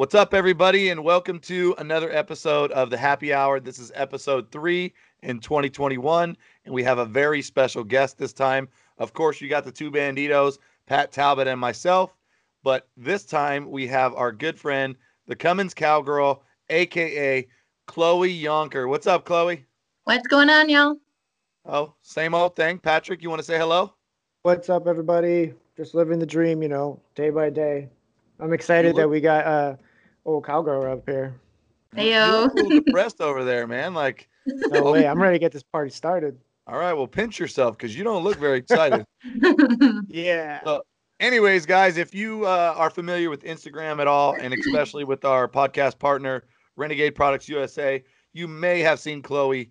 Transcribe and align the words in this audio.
What's 0.00 0.14
up, 0.14 0.32
everybody, 0.32 0.88
and 0.88 1.04
welcome 1.04 1.38
to 1.40 1.74
another 1.76 2.10
episode 2.10 2.72
of 2.72 2.88
the 2.88 2.96
Happy 2.96 3.34
Hour. 3.34 3.60
This 3.60 3.78
is 3.78 3.92
episode 3.94 4.50
three 4.50 4.94
in 5.22 5.40
2021, 5.40 6.38
and 6.64 6.74
we 6.74 6.82
have 6.84 6.96
a 6.96 7.04
very 7.04 7.42
special 7.42 7.84
guest 7.84 8.16
this 8.16 8.32
time. 8.32 8.66
Of 8.96 9.12
course, 9.12 9.42
you 9.42 9.50
got 9.50 9.62
the 9.62 9.70
two 9.70 9.90
banditos, 9.90 10.56
Pat 10.86 11.12
Talbot 11.12 11.48
and 11.48 11.60
myself, 11.60 12.16
but 12.62 12.88
this 12.96 13.26
time 13.26 13.70
we 13.70 13.86
have 13.88 14.14
our 14.14 14.32
good 14.32 14.58
friend, 14.58 14.96
the 15.26 15.36
Cummins 15.36 15.74
Cowgirl, 15.74 16.44
aka 16.70 17.46
Chloe 17.84 18.42
Yonker. 18.42 18.88
What's 18.88 19.06
up, 19.06 19.26
Chloe? 19.26 19.66
What's 20.04 20.26
going 20.28 20.48
on, 20.48 20.70
y'all? 20.70 20.96
Oh, 21.66 21.92
same 22.00 22.34
old 22.34 22.56
thing. 22.56 22.78
Patrick, 22.78 23.22
you 23.22 23.28
want 23.28 23.40
to 23.40 23.46
say 23.46 23.58
hello? 23.58 23.92
What's 24.44 24.70
up, 24.70 24.86
everybody? 24.86 25.52
Just 25.76 25.94
living 25.94 26.18
the 26.18 26.24
dream, 26.24 26.62
you 26.62 26.70
know, 26.70 26.98
day 27.14 27.28
by 27.28 27.50
day. 27.50 27.90
I'm 28.38 28.54
excited 28.54 28.96
that 28.96 29.06
we 29.06 29.20
got 29.20 29.44
uh 29.44 29.76
old 30.24 30.44
cowgirl 30.44 30.90
up 30.92 31.08
here. 31.08 31.34
Heyo. 31.96 32.04
You're 32.04 32.50
a 32.50 32.54
little 32.54 32.80
depressed 32.84 33.20
over 33.20 33.44
there, 33.44 33.66
man. 33.66 33.94
Like, 33.94 34.28
No 34.46 34.92
way, 34.92 35.06
I'm 35.06 35.20
ready 35.20 35.34
to 35.36 35.38
get 35.40 35.52
this 35.52 35.62
party 35.62 35.90
started. 35.90 36.38
all 36.66 36.78
right, 36.78 36.92
well, 36.92 37.06
pinch 37.06 37.38
yourself 37.38 37.76
because 37.76 37.96
you 37.96 38.04
don't 38.04 38.22
look 38.24 38.38
very 38.38 38.58
excited. 38.58 39.04
Yeah. 40.08 40.60
So, 40.64 40.82
anyways, 41.20 41.66
guys, 41.66 41.96
if 41.96 42.14
you 42.14 42.44
uh, 42.46 42.74
are 42.76 42.90
familiar 42.90 43.30
with 43.30 43.42
Instagram 43.44 44.00
at 44.00 44.06
all, 44.06 44.34
and 44.34 44.54
especially 44.54 45.04
with 45.04 45.24
our 45.24 45.48
podcast 45.48 45.98
partner, 45.98 46.44
Renegade 46.76 47.14
Products 47.14 47.48
USA, 47.48 48.02
you 48.32 48.46
may 48.48 48.80
have 48.80 49.00
seen 49.00 49.22
Chloe 49.22 49.70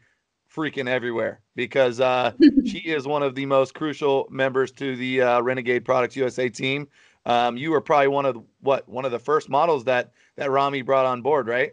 freaking 0.53 0.87
everywhere 0.89 1.41
because 1.55 1.99
uh, 1.99 2.31
she 2.65 2.79
is 2.79 3.07
one 3.07 3.23
of 3.23 3.35
the 3.35 3.45
most 3.45 3.73
crucial 3.75 4.27
members 4.29 4.71
to 4.73 4.95
the 4.95 5.21
uh, 5.21 5.41
Renegade 5.41 5.85
Products 5.85 6.15
USA 6.15 6.49
team. 6.49 6.87
Um, 7.25 7.57
you 7.57 7.71
were 7.71 7.81
probably 7.81 8.07
one 8.07 8.25
of 8.25 8.35
the, 8.35 8.43
what 8.61 8.87
one 8.87 9.05
of 9.05 9.11
the 9.11 9.19
first 9.19 9.49
models 9.49 9.85
that 9.85 10.11
that 10.37 10.49
Rami 10.51 10.81
brought 10.81 11.05
on 11.05 11.21
board, 11.21 11.47
right? 11.47 11.71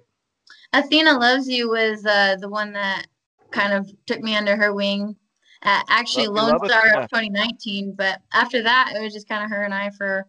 Athena 0.73 1.19
Loves 1.19 1.49
You 1.49 1.71
was 1.71 2.05
uh, 2.05 2.37
the 2.41 2.49
one 2.49 2.73
that 2.73 3.07
kind 3.51 3.73
of 3.73 3.91
took 4.07 4.21
me 4.21 4.37
under 4.37 4.57
her 4.57 4.75
wing. 4.75 5.16
Uh, 5.63 5.83
actually, 5.88 6.27
Love- 6.27 6.49
Lone 6.49 6.59
love 6.61 6.71
Star 6.71 6.87
Athena. 6.87 7.01
of 7.03 7.11
2019, 7.11 7.95
but 7.97 8.21
after 8.33 8.63
that, 8.63 8.93
it 8.95 9.01
was 9.03 9.13
just 9.13 9.29
kind 9.29 9.45
of 9.45 9.51
her 9.51 9.63
and 9.63 9.75
I 9.75 9.91
for 9.91 10.27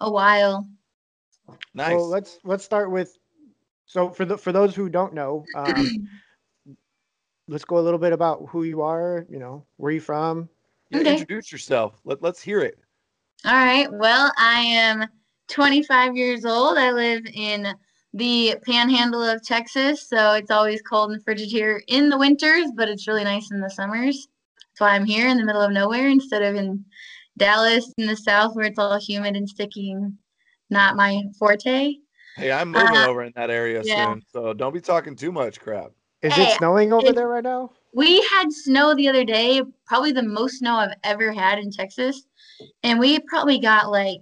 a 0.00 0.10
while. 0.10 0.68
Nice. 1.74 1.92
Well, 1.92 2.08
let's 2.08 2.38
let's 2.44 2.64
start 2.64 2.90
with. 2.90 3.16
So 3.86 4.10
for 4.10 4.24
the 4.24 4.36
for 4.36 4.52
those 4.52 4.74
who 4.74 4.88
don't 4.88 5.14
know, 5.14 5.46
um, 5.54 6.08
let's 7.48 7.64
go 7.64 7.78
a 7.78 7.80
little 7.80 7.98
bit 7.98 8.12
about 8.12 8.46
who 8.48 8.64
you 8.64 8.82
are. 8.82 9.26
You 9.28 9.38
know, 9.38 9.64
where 9.76 9.92
you 9.92 10.00
from? 10.00 10.48
Yeah, 10.90 11.00
okay. 11.00 11.12
Introduce 11.12 11.50
yourself. 11.50 12.00
Let, 12.04 12.22
let's 12.22 12.42
hear 12.42 12.60
it. 12.60 12.78
All 13.44 13.52
right. 13.54 13.88
Well, 13.92 14.32
I 14.36 14.60
am 14.60 15.06
25 15.48 16.16
years 16.16 16.44
old. 16.44 16.76
I 16.76 16.90
live 16.90 17.24
in 17.32 17.68
the 18.14 18.56
panhandle 18.66 19.22
of 19.22 19.44
Texas, 19.44 20.08
so 20.08 20.32
it's 20.34 20.50
always 20.50 20.82
cold 20.82 21.12
and 21.12 21.22
frigid 21.22 21.48
here 21.48 21.82
in 21.88 22.08
the 22.08 22.18
winters, 22.18 22.66
but 22.74 22.88
it's 22.88 23.06
really 23.06 23.24
nice 23.24 23.50
in 23.50 23.60
the 23.60 23.70
summers. 23.70 24.28
That's 24.58 24.80
why 24.80 24.90
I'm 24.94 25.04
here 25.04 25.28
in 25.28 25.36
the 25.36 25.44
middle 25.44 25.60
of 25.62 25.72
nowhere 25.72 26.08
instead 26.08 26.42
of 26.42 26.56
in 26.56 26.84
Dallas 27.36 27.92
in 27.98 28.06
the 28.06 28.16
south 28.16 28.56
where 28.56 28.66
it's 28.66 28.78
all 28.78 28.98
humid 28.98 29.36
and 29.36 29.48
sticky 29.48 29.92
and 29.92 30.14
not 30.70 30.96
my 30.96 31.22
forte. 31.38 31.94
Hey, 32.36 32.52
I'm 32.52 32.72
moving 32.72 32.96
Uh, 32.96 33.06
over 33.06 33.22
in 33.22 33.32
that 33.36 33.50
area 33.50 33.82
yeah. 33.84 34.12
soon, 34.12 34.22
so 34.32 34.52
don't 34.52 34.74
be 34.74 34.80
talking 34.80 35.14
too 35.14 35.32
much 35.32 35.60
crap. 35.60 35.92
Is 36.22 36.32
Hey, 36.34 36.44
it 36.44 36.56
snowing 36.56 36.92
over 36.92 37.02
it's- 37.02 37.14
there 37.14 37.28
right 37.28 37.44
now? 37.44 37.70
We 37.94 38.20
had 38.32 38.52
snow 38.52 38.94
the 38.94 39.08
other 39.08 39.24
day, 39.24 39.62
probably 39.86 40.12
the 40.12 40.22
most 40.22 40.58
snow 40.58 40.74
I've 40.76 40.96
ever 41.04 41.32
had 41.32 41.58
in 41.58 41.70
Texas, 41.70 42.26
and 42.82 42.98
we 42.98 43.18
probably 43.20 43.58
got 43.58 43.90
like 43.90 44.20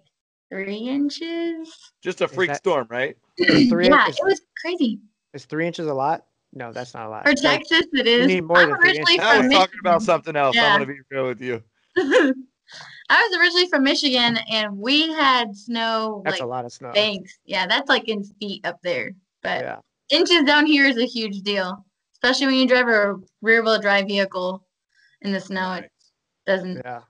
three 0.50 0.76
inches. 0.76 1.68
Just 2.02 2.20
a 2.20 2.28
freak 2.28 2.48
that- 2.50 2.58
storm, 2.58 2.86
right? 2.90 3.16
Three, 3.38 3.88
Yeah, 3.88 4.08
is, 4.08 4.16
it 4.18 4.24
was 4.24 4.40
crazy. 4.62 4.98
is 5.34 5.44
three 5.44 5.66
inches 5.66 5.86
a 5.86 5.94
lot? 5.94 6.24
No, 6.52 6.72
that's 6.72 6.94
not 6.94 7.06
a 7.06 7.08
lot. 7.10 7.24
For 7.24 7.30
Like, 7.34 7.40
Texas, 7.42 7.86
it 7.92 8.06
is. 8.06 8.26
need 8.26 8.42
more 8.44 8.56
I'm 8.58 8.70
than 8.70 8.78
three 8.78 8.90
originally 8.90 9.14
inches. 9.14 9.26
I 9.26 9.36
from 9.36 9.46
was 9.48 9.54
talking 9.56 9.80
about 9.80 10.02
something 10.02 10.36
else. 10.36 10.56
Yeah. 10.56 10.72
I'm 10.74 10.80
gonna 10.80 10.86
be 10.94 11.00
real 11.10 11.26
with 11.26 11.40
you. 11.42 11.62
I 13.08 13.28
was 13.28 13.38
originally 13.38 13.68
from 13.68 13.84
Michigan, 13.84 14.38
and 14.50 14.76
we 14.76 15.12
had 15.12 15.54
snow 15.56 16.22
that's 16.24 16.40
a 16.40 16.46
lot 16.46 16.64
of 16.64 16.72
snow. 16.72 16.90
Thanks. 16.92 17.38
Yeah, 17.44 17.66
that's 17.66 17.88
like 17.88 18.08
in 18.08 18.24
feet 18.40 18.66
up 18.66 18.78
there. 18.82 19.12
But 19.42 19.60
Yeah. 19.64 19.76
inches 20.10 20.42
down 20.44 20.66
here 20.66 20.86
is 20.86 20.96
a 20.98 21.06
huge 21.06 21.42
deal, 21.42 21.84
especially 22.14 22.46
when 22.46 22.56
you 22.56 22.66
drive 22.66 22.88
a 22.88 23.14
rear-wheel 23.42 23.80
drive 23.80 24.06
vehicle 24.06 24.66
in 25.22 25.32
the 25.32 25.40
snow. 25.40 25.74
It 25.74 25.90
doesn't. 26.46 26.76
Yeah. 26.84 27.02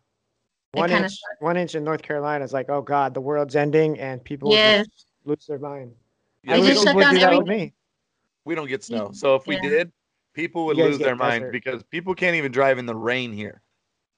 It 0.77 0.81
One 0.81 0.91
kinda 0.91 1.05
inch, 1.07 1.19
one 1.39 1.57
inch 1.57 1.75
in 1.75 1.85
North 1.85 2.03
Carolina 2.03 2.45
is 2.45 2.53
like, 2.53 2.69
oh 2.69 2.83
God, 2.83 3.15
the 3.15 3.21
world's 3.23 3.57
ending, 3.57 3.99
and 3.99 4.23
people 4.23 4.51
will 4.51 4.57
Yes. 4.57 4.87
just 4.89 5.07
lose 5.25 5.47
their 5.47 5.59
mind. 5.59 5.95
Yeah, 6.43 6.57
They 6.57 6.61
we, 6.61 6.67
just 6.67 6.85
don't, 6.85 6.93
shut 6.93 7.01
down 7.01 7.15
do 7.15 7.21
that 7.21 7.33
everything. 7.33 7.47
me. 7.69 7.75
we 8.45 8.55
don't 8.55 8.69
get 8.69 8.85
snow. 8.85 9.11
So 9.15 9.35
if 9.37 9.47
we 9.47 9.55
Yeah. 9.55 9.63
did, 9.63 9.93
people 10.35 10.67
would 10.67 10.77
lose 10.77 10.99
their 10.99 11.17
mind 11.17 11.45
desert. 11.45 11.53
because 11.53 11.83
people 11.85 12.15
can't 12.15 12.37
even 12.37 12.53
drive 12.53 12.77
in 12.77 12.85
the 12.85 12.95
rain 12.95 13.33
here. 13.33 13.63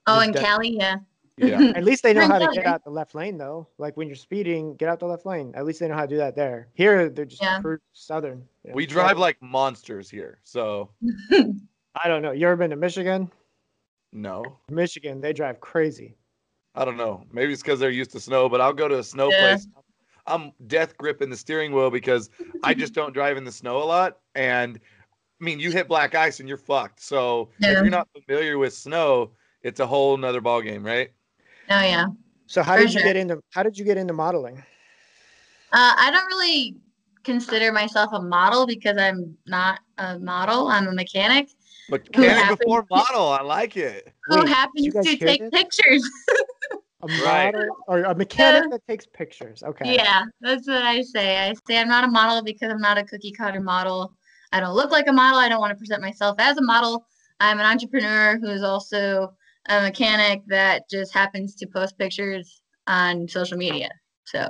Oh, 0.08 0.16
Just 0.16 0.26
in 0.26 0.34
Cali, 0.44 0.76
yeah. 0.76 0.96
Yeah. 1.36 1.70
At 1.76 1.84
least 1.84 2.02
they 2.02 2.12
know 2.12 2.26
how 2.26 2.40
to 2.40 2.48
get 2.52 2.66
out 2.66 2.82
the 2.82 2.90
left 2.90 3.14
lane, 3.14 3.38
though. 3.38 3.68
Like 3.78 3.96
when 3.96 4.08
you're 4.08 4.16
speeding, 4.16 4.74
get 4.74 4.88
out 4.88 4.98
the 4.98 5.06
left 5.06 5.26
lane. 5.26 5.52
At 5.54 5.64
least 5.64 5.78
they 5.78 5.86
know 5.86 5.94
how 5.94 6.02
to 6.02 6.08
do 6.08 6.16
that 6.16 6.34
there. 6.34 6.66
Here, 6.74 7.08
they're 7.08 7.24
just 7.24 7.40
Yeah. 7.40 7.60
southern. 7.92 8.48
you 8.64 8.70
know, 8.70 8.74
we 8.74 8.84
drive 8.84 9.16
like 9.16 9.40
monsters 9.40 10.10
here. 10.10 10.40
So 10.42 10.90
I 11.30 12.08
don't 12.08 12.20
know. 12.22 12.32
You 12.32 12.48
ever 12.48 12.56
been 12.56 12.70
to 12.70 12.76
Michigan? 12.76 13.30
no. 14.12 14.58
Michigan, 14.70 15.20
they 15.20 15.32
drive 15.32 15.60
crazy. 15.60 16.16
I 16.78 16.84
don't 16.84 16.96
know. 16.96 17.24
Maybe 17.32 17.52
it's 17.52 17.60
because 17.60 17.80
they're 17.80 17.90
used 17.90 18.12
to 18.12 18.20
snow, 18.20 18.48
but 18.48 18.60
I'll 18.60 18.72
go 18.72 18.86
to 18.86 19.00
a 19.00 19.02
snow 19.02 19.32
Yeah. 19.32 19.56
place. 19.56 19.66
I'm 20.28 20.52
death 20.68 20.96
gripping 20.96 21.28
the 21.28 21.36
steering 21.36 21.72
wheel 21.72 21.90
because 21.90 22.30
I 22.62 22.72
just 22.72 22.94
don't 22.94 23.12
drive 23.12 23.36
in 23.36 23.44
the 23.44 23.50
snow 23.50 23.82
a 23.82 23.84
lot. 23.84 24.18
And 24.36 24.78
I 25.40 25.44
mean, 25.44 25.58
you 25.58 25.72
hit 25.72 25.88
black 25.88 26.14
ice 26.14 26.38
and 26.38 26.48
you're 26.48 26.56
fucked. 26.56 27.00
So 27.02 27.50
if 27.58 27.72
you're 27.80 27.90
not 27.90 28.06
familiar 28.12 28.58
with 28.58 28.74
snow, 28.74 29.32
it's 29.62 29.80
a 29.80 29.86
whole 29.86 30.16
nother 30.16 30.40
ball 30.40 30.62
game, 30.62 30.86
right? 30.86 31.10
Oh, 31.68 31.82
yeah. 31.82 32.06
So 32.46 32.62
how 32.62 32.74
For 32.76 32.82
did 32.82 32.94
you 32.94 33.00
sure. 33.00 33.08
get 33.08 33.16
into 33.16 33.42
how 33.50 33.64
did 33.64 33.76
you 33.76 33.84
get 33.84 33.96
into 33.96 34.12
modeling? 34.12 34.58
Uh, 35.72 35.94
I 35.98 36.10
don't 36.12 36.26
really 36.26 36.76
consider 37.24 37.72
myself 37.72 38.10
a 38.12 38.22
model 38.22 38.66
because 38.66 38.96
I'm 38.98 39.36
not 39.46 39.80
a 39.98 40.18
model. 40.20 40.68
I'm 40.68 40.86
a 40.86 40.92
mechanic 40.92 41.48
Mechanic 41.88 42.30
happens 42.44 42.58
before 42.60 42.84
model. 42.90 43.28
I 43.28 43.42
like 43.42 43.76
it. 43.76 44.12
who 44.26 44.40
Wait, 44.40 44.48
happens 44.48 44.92
to 44.94 45.16
take 45.16 45.40
this? 45.40 45.50
pictures. 45.50 46.08
A 47.00 47.08
Right. 47.08 47.52
model 47.54 47.76
or 47.86 48.02
a 48.02 48.14
mechanic 48.14 48.70
that 48.70 48.86
takes 48.86 49.06
pictures. 49.06 49.62
Okay. 49.62 49.94
Yeah, 49.94 50.24
that's 50.40 50.66
what 50.66 50.82
I 50.82 51.02
say. 51.02 51.38
I 51.38 51.54
say 51.66 51.78
I'm 51.78 51.88
not 51.88 52.04
a 52.04 52.08
model 52.08 52.42
because 52.42 52.70
I'm 52.72 52.80
not 52.80 52.98
a 52.98 53.04
cookie 53.04 53.32
cutter 53.32 53.60
model. 53.60 54.14
I 54.52 54.60
don't 54.60 54.74
look 54.74 54.90
like 54.90 55.06
a 55.08 55.12
model. 55.12 55.38
I 55.38 55.48
don't 55.48 55.60
want 55.60 55.70
to 55.70 55.76
present 55.76 56.02
myself 56.02 56.36
as 56.38 56.56
a 56.56 56.62
model. 56.62 57.06
I'm 57.40 57.60
an 57.60 57.66
entrepreneur 57.66 58.38
who's 58.38 58.62
also 58.62 59.34
a 59.68 59.80
mechanic 59.82 60.42
that 60.48 60.88
just 60.90 61.12
happens 61.14 61.54
to 61.56 61.66
post 61.66 61.96
pictures 61.98 62.60
on 62.86 63.28
social 63.28 63.56
media. 63.56 63.90
So 64.24 64.48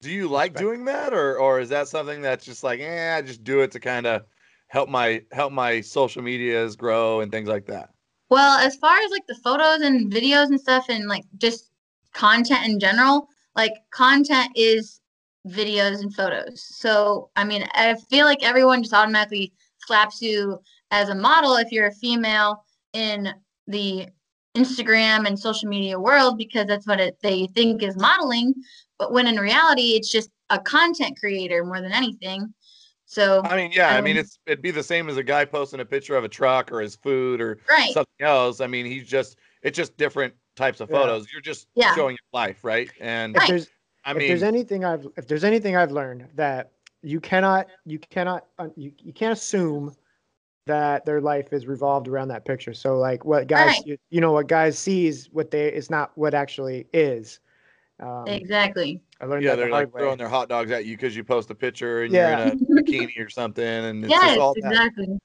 Do 0.00 0.10
you 0.10 0.28
like 0.28 0.54
doing 0.54 0.84
that, 0.86 1.12
or 1.12 1.38
or 1.38 1.60
is 1.60 1.68
that 1.70 1.88
something 1.88 2.22
that's 2.22 2.44
just 2.44 2.62
like, 2.64 2.80
eh, 2.80 3.16
I 3.16 3.22
just 3.22 3.44
do 3.44 3.60
it 3.60 3.72
to 3.72 3.80
kind 3.80 4.06
of 4.06 4.24
help 4.68 4.88
my 4.88 5.24
help 5.32 5.52
my 5.52 5.80
social 5.82 6.22
medias 6.22 6.76
grow 6.76 7.20
and 7.20 7.30
things 7.32 7.48
like 7.48 7.66
that? 7.66 7.90
Well, 8.28 8.58
as 8.58 8.76
far 8.76 8.98
as 8.98 9.10
like 9.10 9.26
the 9.26 9.36
photos 9.36 9.82
and 9.82 10.12
videos 10.12 10.46
and 10.46 10.60
stuff 10.60 10.86
and 10.88 11.06
like 11.08 11.24
just 11.38 11.70
content 12.12 12.66
in 12.66 12.80
general, 12.80 13.28
like 13.54 13.72
content 13.92 14.50
is 14.56 15.00
videos 15.46 16.00
and 16.00 16.14
photos. 16.14 16.60
So, 16.60 17.30
I 17.36 17.44
mean, 17.44 17.66
I 17.74 17.94
feel 18.10 18.26
like 18.26 18.42
everyone 18.42 18.82
just 18.82 18.94
automatically 18.94 19.52
slaps 19.86 20.20
you 20.20 20.60
as 20.90 21.08
a 21.08 21.14
model 21.14 21.56
if 21.56 21.70
you're 21.70 21.86
a 21.86 21.92
female 21.92 22.64
in 22.92 23.32
the 23.66 24.08
Instagram 24.56 25.26
and 25.26 25.38
social 25.38 25.68
media 25.68 26.00
world 26.00 26.38
because 26.38 26.66
that's 26.66 26.86
what 26.86 27.00
it, 27.00 27.18
they 27.22 27.46
think 27.48 27.82
is 27.82 27.96
modeling. 27.96 28.54
But 28.98 29.12
when 29.12 29.26
in 29.26 29.36
reality, 29.36 29.90
it's 29.90 30.10
just 30.10 30.30
a 30.50 30.58
content 30.58 31.18
creator 31.18 31.64
more 31.64 31.80
than 31.80 31.92
anything. 31.92 32.52
So, 33.16 33.40
I 33.44 33.56
mean, 33.56 33.72
yeah, 33.72 33.94
I 33.94 34.02
mean, 34.02 34.18
Um, 34.18 34.20
it's 34.20 34.38
it'd 34.44 34.60
be 34.60 34.70
the 34.70 34.82
same 34.82 35.08
as 35.08 35.16
a 35.16 35.22
guy 35.22 35.46
posting 35.46 35.80
a 35.80 35.86
picture 35.86 36.16
of 36.16 36.24
a 36.24 36.28
truck 36.28 36.70
or 36.70 36.82
his 36.82 36.96
food 36.96 37.40
or 37.40 37.58
right. 37.66 37.90
something 37.90 38.20
else. 38.20 38.60
I 38.60 38.66
mean, 38.66 38.84
he's 38.84 39.08
just 39.08 39.38
it's 39.62 39.74
just 39.74 39.96
different 39.96 40.34
types 40.54 40.82
of 40.82 40.90
Yeah. 40.90 40.96
photos. 40.96 41.32
You're 41.32 41.40
just 41.40 41.66
Yeah. 41.74 41.94
showing 41.94 42.10
your 42.12 42.28
life, 42.38 42.62
right? 42.62 42.90
And 43.00 43.34
If 43.34 43.46
there's 43.46 43.70
I 44.04 44.12
mean, 44.12 44.20
if 44.20 44.28
there's 44.28 44.42
anything 44.42 44.84
I've 44.84 45.06
if 45.16 45.26
there's 45.26 45.44
anything 45.44 45.76
I've 45.76 45.92
learned 45.92 46.28
that 46.34 46.72
you 47.00 47.18
cannot 47.18 47.68
you 47.86 47.98
cannot 47.98 48.48
uh, 48.58 48.68
you, 48.76 48.92
you 48.98 49.14
can't 49.14 49.32
assume 49.32 49.96
that 50.66 51.06
their 51.06 51.22
life 51.22 51.54
is 51.54 51.66
revolved 51.66 52.08
around 52.08 52.28
that 52.28 52.44
picture. 52.44 52.74
So 52.74 52.98
like 52.98 53.24
what 53.24 53.46
guys 53.46 53.78
Right. 53.78 53.86
you, 53.86 53.98
you 54.10 54.20
know 54.20 54.32
what 54.32 54.46
guys 54.46 54.78
sees 54.78 55.30
what 55.32 55.50
they 55.50 55.72
is 55.72 55.88
not 55.88 56.12
what 56.18 56.34
actually 56.34 56.86
is. 56.92 57.40
Um, 57.98 58.28
Exactly. 58.28 59.00
I 59.20 59.24
learned 59.26 59.44
yeah, 59.44 59.50
that 59.50 59.56
they're 59.56 59.66
the 59.66 59.72
like 59.72 59.94
way. 59.94 60.00
throwing 60.00 60.18
their 60.18 60.28
hot 60.28 60.48
dogs 60.48 60.70
at 60.70 60.84
you 60.84 60.96
because 60.96 61.16
you 61.16 61.24
post 61.24 61.50
a 61.50 61.54
picture 61.54 62.02
and 62.02 62.12
Yeah. 62.12 62.38
you're 62.38 62.52
in 62.52 62.78
a 62.78 62.82
bikini 62.82 63.18
or 63.24 63.28
something, 63.28 63.64
and 63.64 64.04
it's 64.04 64.10
Yes, 64.10 64.22
just 64.28 64.38
all 64.40 64.54
that. 64.54 64.72
exactly. 64.72 65.18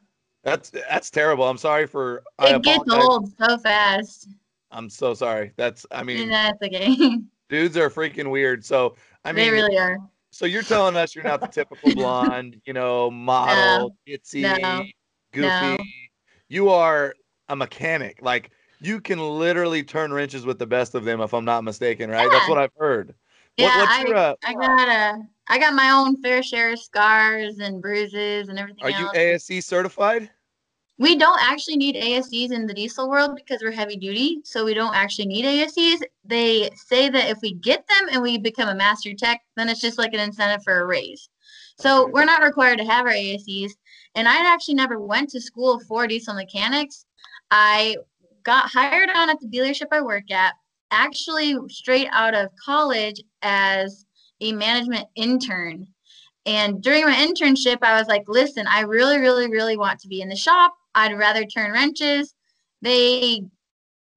That's 0.43 0.69
that's 0.71 1.09
terrible. 1.11 1.47
I'm 1.47 1.57
sorry 1.57 1.87
for. 1.87 2.23
I 2.39 2.55
It 2.55 2.63
gets 2.63 2.89
old 2.89 3.31
so 3.37 3.57
fast. 3.59 4.29
I'm 4.71 4.89
so 4.89 5.13
sorry. 5.13 5.51
That's 5.57 5.85
I 5.91 6.03
mean, 6.03 6.23
and 6.23 6.31
that's 6.31 6.61
okay. 6.63 7.17
dudes 7.49 7.77
are 7.77 7.89
freaking 7.89 8.31
weird. 8.31 8.63
So 8.65 8.95
I 9.25 9.33
mean, 9.33 9.45
they 9.45 9.51
really 9.51 9.77
are. 9.77 9.97
so 10.31 10.45
you're 10.45 10.63
telling 10.63 10.95
us 10.95 11.13
you're 11.13 11.25
not 11.25 11.41
the 11.41 11.47
typical 11.49 11.91
blonde, 11.95 12.61
you 12.65 12.73
know, 12.73 13.11
model, 13.11 13.95
itsy, 14.07 14.41
No. 14.41 14.83
goofy. 15.33 15.65
No. 15.65 15.77
You 16.47 16.69
are 16.69 17.13
a 17.49 17.55
mechanic. 17.55 18.19
Like 18.21 18.51
you 18.79 18.99
can 18.99 19.19
literally 19.19 19.83
turn 19.83 20.11
wrenches 20.11 20.45
with 20.45 20.57
the 20.57 20.65
best 20.65 20.95
of 20.95 21.03
them, 21.03 21.21
if 21.21 21.33
I'm 21.33 21.45
not 21.45 21.63
mistaken, 21.63 22.09
right? 22.09 22.31
That's 22.31 22.47
what 22.47 22.57
I've 22.57 22.73
heard. 22.77 23.13
Yeah, 23.57 23.77
what, 23.77 23.89
I, 23.89 24.01
your, 24.03 24.15
uh, 24.15 24.35
I 24.43 24.53
got 24.53 24.87
a, 24.87 25.21
I 25.47 25.59
got 25.59 25.73
my 25.73 25.91
own 25.91 26.21
fair 26.21 26.41
share 26.41 26.73
of 26.73 26.79
scars 26.79 27.59
and 27.59 27.81
bruises 27.81 28.49
and 28.49 28.57
everything 28.57 28.83
are 28.83 28.89
you 28.89 28.95
else. 28.95 29.49
ASE 29.49 29.65
certified? 29.65 30.29
we 31.01 31.15
don't 31.15 31.41
actually 31.41 31.77
need 31.77 31.95
ASEs 31.95 32.51
in 32.51 32.67
the 32.67 32.75
diesel 32.75 33.09
world 33.09 33.35
because 33.35 33.63
we're 33.63 33.71
heavy 33.71 33.95
duty, 33.95 34.39
so 34.43 34.63
we 34.63 34.75
don't 34.75 34.95
actually 34.95 35.25
need 35.25 35.45
ASEs. 35.45 35.99
They 36.23 36.69
say 36.75 37.09
that 37.09 37.27
if 37.27 37.39
we 37.41 37.55
get 37.55 37.83
them 37.87 38.09
and 38.11 38.21
we 38.21 38.37
become 38.37 38.69
a 38.69 38.75
master 38.75 39.15
tech, 39.15 39.41
then 39.57 39.67
it's 39.67 39.81
just 39.81 39.97
like 39.97 40.13
an 40.13 40.19
incentive 40.19 40.63
for 40.63 40.81
a 40.81 40.85
raise. 40.85 41.27
So 41.79 42.03
Okay. 42.03 42.11
we're 42.11 42.25
not 42.25 42.43
required 42.43 42.77
to 42.77 42.85
have 42.85 43.07
our 43.07 43.13
ASEs. 43.13 43.71
And 44.13 44.27
I 44.27 44.45
actually 44.53 44.75
never 44.75 44.99
went 44.99 45.31
to 45.31 45.41
school 45.41 45.79
for 45.79 46.05
diesel 46.05 46.35
mechanics. 46.35 47.05
I 47.49 47.97
got 48.43 48.69
hired 48.69 49.09
on 49.09 49.31
at 49.31 49.39
the 49.39 49.47
dealership 49.47 49.87
I 49.91 50.01
work 50.01 50.29
at, 50.29 50.53
actually 50.91 51.55
straight 51.69 52.07
out 52.11 52.33
of 52.33 52.49
college 52.63 53.21
as 53.41 54.05
a 54.41 54.51
management 54.51 55.07
intern. 55.15 55.87
And 56.45 56.81
during 56.81 57.05
my 57.05 57.13
internship, 57.15 57.77
I 57.81 57.97
was 57.97 58.07
like, 58.07 58.23
listen, 58.27 58.65
I 58.67 58.81
really, 58.81 59.19
really, 59.19 59.49
really 59.49 59.77
want 59.77 59.99
to 60.01 60.07
be 60.07 60.21
in 60.21 60.29
the 60.29 60.35
shop. 60.35 60.73
I'd 60.95 61.17
rather 61.17 61.45
turn 61.45 61.71
wrenches. 61.71 62.33
They 62.81 63.43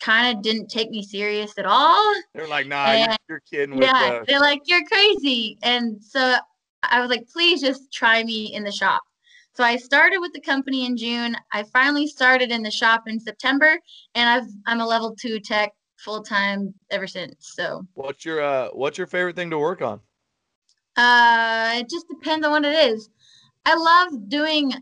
kind 0.00 0.36
of 0.36 0.42
didn't 0.42 0.68
take 0.68 0.90
me 0.90 1.02
serious 1.02 1.52
at 1.58 1.66
all. 1.66 2.14
They're 2.34 2.48
like, 2.48 2.66
nah, 2.66 2.92
you're, 2.92 3.08
And- 3.10 3.18
you're 3.28 3.42
kidding 3.50 3.76
with 3.76 3.84
Yeah, 3.86 4.18
uh, 4.20 4.24
they're 4.26 4.40
like, 4.40 4.62
you're 4.66 4.84
crazy. 4.86 5.58
And 5.62 6.02
so 6.02 6.36
I 6.82 7.00
was 7.00 7.10
like, 7.10 7.28
please 7.28 7.60
just 7.60 7.92
try 7.92 8.24
me 8.24 8.54
in 8.54 8.64
the 8.64 8.72
shop. 8.72 9.02
So 9.54 9.62
I 9.62 9.76
started 9.76 10.18
with 10.18 10.32
the 10.32 10.40
company 10.40 10.84
in 10.84 10.96
June. 10.96 11.36
I 11.52 11.62
finally 11.72 12.08
started 12.08 12.50
in 12.50 12.62
the 12.62 12.72
shop 12.72 13.04
in 13.06 13.20
September, 13.20 13.78
and 14.16 14.28
I've 14.28 14.50
I'm 14.66 14.80
a 14.80 14.86
level 14.86 15.14
two 15.14 15.38
tech 15.38 15.70
full 16.04 16.22
time 16.22 16.74
ever 16.90 17.06
since. 17.06 17.36
So 17.40 17.86
what's 17.94 18.24
your 18.24 18.42
uh 18.42 18.68
what's 18.68 18.98
your 18.98 19.06
favorite 19.06 19.36
thing 19.36 19.50
to 19.50 19.58
work 19.58 19.82
on? 19.82 20.00
uh, 20.96 21.72
it 21.74 21.88
just 21.88 22.08
depends 22.08 22.46
on 22.46 22.52
what 22.52 22.64
it 22.64 22.92
is. 22.92 23.08
I 23.66 23.74
love 23.74 24.28
doing 24.28 24.72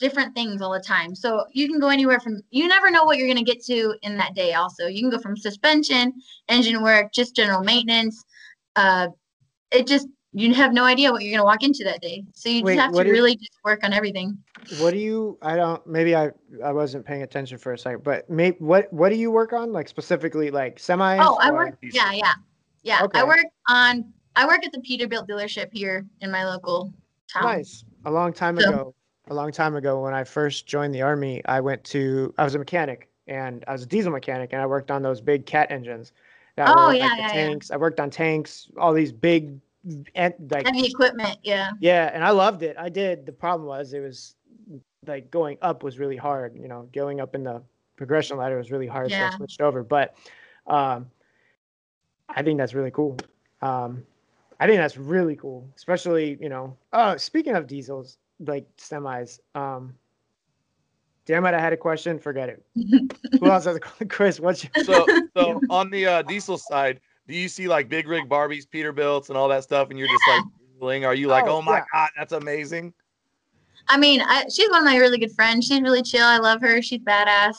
different 0.00 0.34
things 0.34 0.60
all 0.60 0.72
the 0.72 0.80
time. 0.80 1.14
So 1.14 1.44
you 1.52 1.68
can 1.68 1.78
go 1.78 1.88
anywhere 1.88 2.18
from 2.18 2.40
you 2.50 2.66
never 2.66 2.90
know 2.90 3.04
what 3.04 3.18
you're 3.18 3.28
going 3.28 3.44
to 3.44 3.52
get 3.52 3.62
to 3.66 3.94
in 4.02 4.16
that 4.16 4.34
day 4.34 4.54
also. 4.54 4.86
You 4.86 5.02
can 5.02 5.10
go 5.10 5.18
from 5.18 5.36
suspension, 5.36 6.12
engine 6.48 6.82
work, 6.82 7.12
just 7.12 7.36
general 7.36 7.62
maintenance. 7.62 8.24
Uh 8.74 9.08
it 9.70 9.86
just 9.86 10.08
you 10.32 10.54
have 10.54 10.72
no 10.72 10.84
idea 10.84 11.12
what 11.12 11.22
you're 11.22 11.30
going 11.30 11.40
to 11.40 11.44
walk 11.44 11.62
into 11.62 11.84
that 11.84 12.00
day. 12.00 12.24
So 12.34 12.48
you 12.48 12.62
Wait, 12.62 12.74
just 12.76 12.84
have 12.86 12.94
to 12.94 13.00
is- 13.02 13.10
really 13.12 13.36
just 13.36 13.52
work 13.64 13.84
on 13.84 13.92
everything. 13.92 14.38
What 14.78 14.92
do 14.92 14.98
you? 14.98 15.38
I 15.42 15.56
don't. 15.56 15.84
Maybe 15.86 16.14
I 16.14 16.30
I 16.64 16.72
wasn't 16.72 17.04
paying 17.04 17.22
attention 17.22 17.58
for 17.58 17.72
a 17.72 17.78
second. 17.78 18.04
But 18.04 18.28
maybe 18.30 18.56
what 18.60 18.92
what 18.92 19.08
do 19.10 19.16
you 19.16 19.30
work 19.30 19.52
on? 19.52 19.72
Like 19.72 19.88
specifically, 19.88 20.50
like 20.50 20.78
semi? 20.78 21.18
Oh, 21.18 21.36
I 21.40 21.50
or- 21.50 21.54
work 21.54 21.78
yeah, 21.82 22.12
yeah. 22.12 22.34
Yeah, 22.84 23.02
Okay. 23.04 23.20
I 23.20 23.24
work 23.24 23.44
on 23.68 24.12
I 24.36 24.46
work 24.46 24.64
at 24.64 24.72
the 24.72 24.78
Peterbilt 24.78 25.28
dealership 25.28 25.68
here 25.72 26.06
in 26.20 26.30
my 26.30 26.44
local 26.44 26.92
town. 27.32 27.44
Nice. 27.44 27.84
A 28.06 28.10
long 28.10 28.32
time 28.32 28.58
So- 28.58 28.68
ago, 28.68 28.94
a 29.28 29.34
long 29.34 29.52
time 29.52 29.74
ago, 29.76 30.00
when 30.02 30.14
I 30.14 30.24
first 30.24 30.66
joined 30.66 30.94
the 30.94 31.02
army, 31.02 31.42
I 31.44 31.60
went 31.60 31.84
to. 31.84 32.32
I 32.38 32.44
was 32.44 32.54
a 32.54 32.58
mechanic, 32.58 33.08
and 33.26 33.64
I 33.68 33.72
was 33.72 33.82
a 33.82 33.86
diesel 33.86 34.10
mechanic, 34.12 34.52
and 34.52 34.62
I 34.62 34.66
worked 34.66 34.90
on 34.90 35.02
those 35.02 35.20
big 35.20 35.44
cat 35.46 35.70
engines. 35.70 36.12
That 36.56 36.68
Oh, 36.68 36.88
were, 36.88 36.94
yeah, 36.94 37.06
like, 37.06 37.18
yeah, 37.18 37.26
yeah. 37.26 37.32
tanks. 37.32 37.70
I 37.70 37.76
worked 37.76 37.98
on 38.00 38.10
tanks, 38.10 38.68
all 38.76 38.92
these 38.92 39.10
big, 39.12 39.58
and 40.14 40.34
like 40.50 40.66
Heavy 40.66 40.86
equipment, 40.86 41.38
yeah. 41.42 41.70
yeah, 41.80 42.10
and 42.14 42.24
I 42.24 42.30
loved 42.30 42.62
it. 42.62 42.76
I 42.78 42.88
did. 42.88 43.26
The 43.26 43.32
problem 43.32 43.66
was 43.66 43.92
it 43.92 44.00
was 44.00 44.36
like 45.06 45.30
going 45.30 45.58
up 45.62 45.82
was 45.82 45.98
really 45.98 46.16
hard. 46.16 46.56
You 46.56 46.68
know, 46.68 46.88
going 46.92 47.20
up 47.20 47.34
in 47.34 47.42
the 47.42 47.62
progression 47.96 48.36
ladder 48.36 48.56
was 48.56 48.70
really 48.70 48.86
hard. 48.86 49.10
So 49.10 49.16
Yeah. 49.16 49.30
I 49.32 49.36
switched 49.36 49.60
over. 49.60 49.82
But 49.82 50.14
um, 50.66 51.10
I 52.28 52.42
think 52.42 52.58
that's 52.58 52.74
really 52.74 52.90
cool. 52.90 53.16
Um, 53.60 54.04
I 54.60 54.66
think 54.66 54.78
that's 54.78 54.96
really 54.96 55.36
cool, 55.36 55.68
especially 55.76 56.38
you 56.40 56.48
know. 56.48 56.76
Oh, 56.92 57.16
speaking 57.16 57.54
of 57.54 57.66
diesels, 57.66 58.18
like 58.40 58.66
semis. 58.76 59.40
Um, 59.54 59.94
damn 61.26 61.44
it, 61.46 61.54
I 61.54 61.60
had 61.60 61.72
a 61.72 61.76
question. 61.76 62.18
Forget 62.18 62.48
it. 62.48 62.64
Who 63.40 63.50
else 63.50 63.64
has 63.64 63.76
a? 63.76 63.80
Chris? 64.08 64.38
What's 64.38 64.64
your 64.64 64.84
So 64.84 65.06
so 65.36 65.60
on 65.70 65.90
the 65.90 66.06
uh 66.06 66.22
diesel 66.22 66.58
side, 66.58 67.00
do 67.28 67.34
you 67.34 67.48
see 67.48 67.68
like 67.68 67.88
big 67.88 68.08
rig 68.08 68.28
Barbies, 68.28 68.66
Peterbilts, 68.68 69.28
and 69.28 69.38
all 69.38 69.48
that 69.48 69.62
stuff, 69.64 69.90
and 69.90 69.98
you're 69.98 70.08
just 70.08 70.24
like? 70.28 70.42
Are 70.82 71.14
you 71.14 71.28
like, 71.28 71.44
Oh, 71.46 71.58
oh, 71.58 71.62
my 71.62 71.76
yeah. 71.76 71.84
god, 71.92 72.10
that's 72.18 72.32
amazing? 72.32 72.92
I 73.88 73.96
mean, 73.96 74.20
I, 74.20 74.46
she's 74.48 74.68
one 74.68 74.80
of 74.80 74.84
my 74.84 74.96
really 74.96 75.18
good 75.18 75.30
friends. 75.32 75.66
She's 75.66 75.80
really 75.80 76.02
chill. 76.02 76.24
I 76.24 76.38
love 76.38 76.60
her. 76.60 76.82
She's 76.82 77.00
badass. 77.00 77.56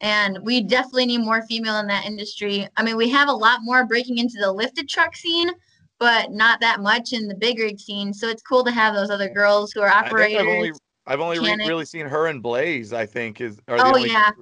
And 0.00 0.38
we 0.42 0.62
definitely 0.62 1.06
need 1.06 1.18
more 1.18 1.42
female 1.46 1.78
in 1.78 1.86
that 1.86 2.06
industry. 2.06 2.68
I 2.76 2.82
mean, 2.82 2.96
we 2.96 3.08
have 3.10 3.28
a 3.28 3.32
lot 3.32 3.60
more 3.62 3.86
breaking 3.86 4.18
into 4.18 4.38
the 4.40 4.50
lifted 4.50 4.88
truck 4.88 5.16
scene, 5.16 5.50
but 5.98 6.32
not 6.32 6.60
that 6.60 6.80
much 6.80 7.12
in 7.12 7.28
the 7.28 7.36
big 7.36 7.58
rig 7.58 7.78
scene. 7.78 8.12
So 8.12 8.28
it's 8.28 8.42
cool 8.42 8.64
to 8.64 8.70
have 8.70 8.94
those 8.94 9.10
other 9.10 9.28
girls 9.28 9.72
who 9.72 9.80
are 9.80 9.88
I 9.88 10.00
operators. 10.00 10.40
I've 10.40 10.48
only 10.48 10.72
I've 11.06 11.20
only 11.20 11.38
re- 11.38 11.66
really 11.66 11.84
seen 11.84 12.06
her 12.06 12.26
and 12.26 12.42
Blaze. 12.42 12.92
I 12.92 13.06
think 13.06 13.40
is 13.40 13.60
are 13.68 13.78
the 13.78 13.84
Oh, 13.84 13.94
only 13.94 14.10
yeah. 14.10 14.32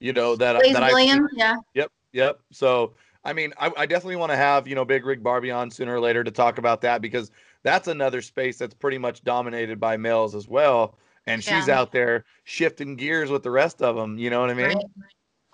you 0.00 0.12
know 0.12 0.36
that 0.36 0.58
Blaze 0.58 0.74
that. 0.74 0.92
Williams, 0.92 1.30
yeah. 1.34 1.56
Yep, 1.74 1.92
yep. 2.12 2.40
So 2.50 2.94
I 3.24 3.32
mean, 3.32 3.52
I, 3.58 3.70
I 3.76 3.86
definitely 3.86 4.16
want 4.16 4.32
to 4.32 4.36
have 4.36 4.66
you 4.66 4.74
know 4.74 4.84
Big 4.84 5.04
Rig 5.04 5.22
Barbie 5.22 5.50
on 5.50 5.70
sooner 5.70 5.94
or 5.94 6.00
later 6.00 6.24
to 6.24 6.30
talk 6.30 6.58
about 6.58 6.80
that 6.82 7.00
because 7.00 7.30
that's 7.62 7.88
another 7.88 8.22
space 8.22 8.58
that's 8.58 8.74
pretty 8.74 8.98
much 8.98 9.22
dominated 9.22 9.78
by 9.78 9.96
males 9.96 10.34
as 10.34 10.48
well, 10.48 10.98
and 11.26 11.42
she's 11.42 11.68
Yeah. 11.68 11.78
out 11.80 11.92
there 11.92 12.24
shifting 12.44 12.96
gears 12.96 13.30
with 13.30 13.42
the 13.42 13.50
rest 13.50 13.82
of 13.82 13.94
them. 13.96 14.18
You 14.18 14.30
know 14.30 14.40
what 14.40 14.50
I 14.50 14.54
mean? 14.54 14.66
Right. 14.66 14.84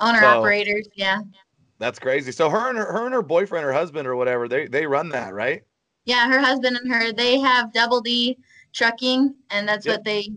Owner 0.01 0.21
So- 0.21 0.27
operators, 0.41 0.87
yeah. 0.95 1.21
That's 1.81 1.99
crazy. 2.01 2.33
So 2.33 2.51
her 2.51 2.69
and 2.71 2.77
her, 2.79 2.87
her 2.93 3.05
and 3.05 3.15
her 3.15 3.23
boyfriend 3.23 3.65
or 3.65 3.73
husband 3.73 4.09
or 4.09 4.17
whatever, 4.17 4.49
they 4.49 4.67
they 4.67 4.87
run 4.87 5.11
that, 5.11 5.33
right? 5.35 5.63
Yeah, 6.07 6.29
her 6.29 6.41
husband 6.41 6.77
and 6.77 6.93
her, 6.93 7.13
they 7.13 7.39
have 7.39 7.73
double 7.73 8.01
D 8.01 8.37
trucking, 8.73 9.35
and 9.51 9.69
that's 9.69 9.87
Yep. 9.87 9.95
what 9.99 10.05
they 10.05 10.29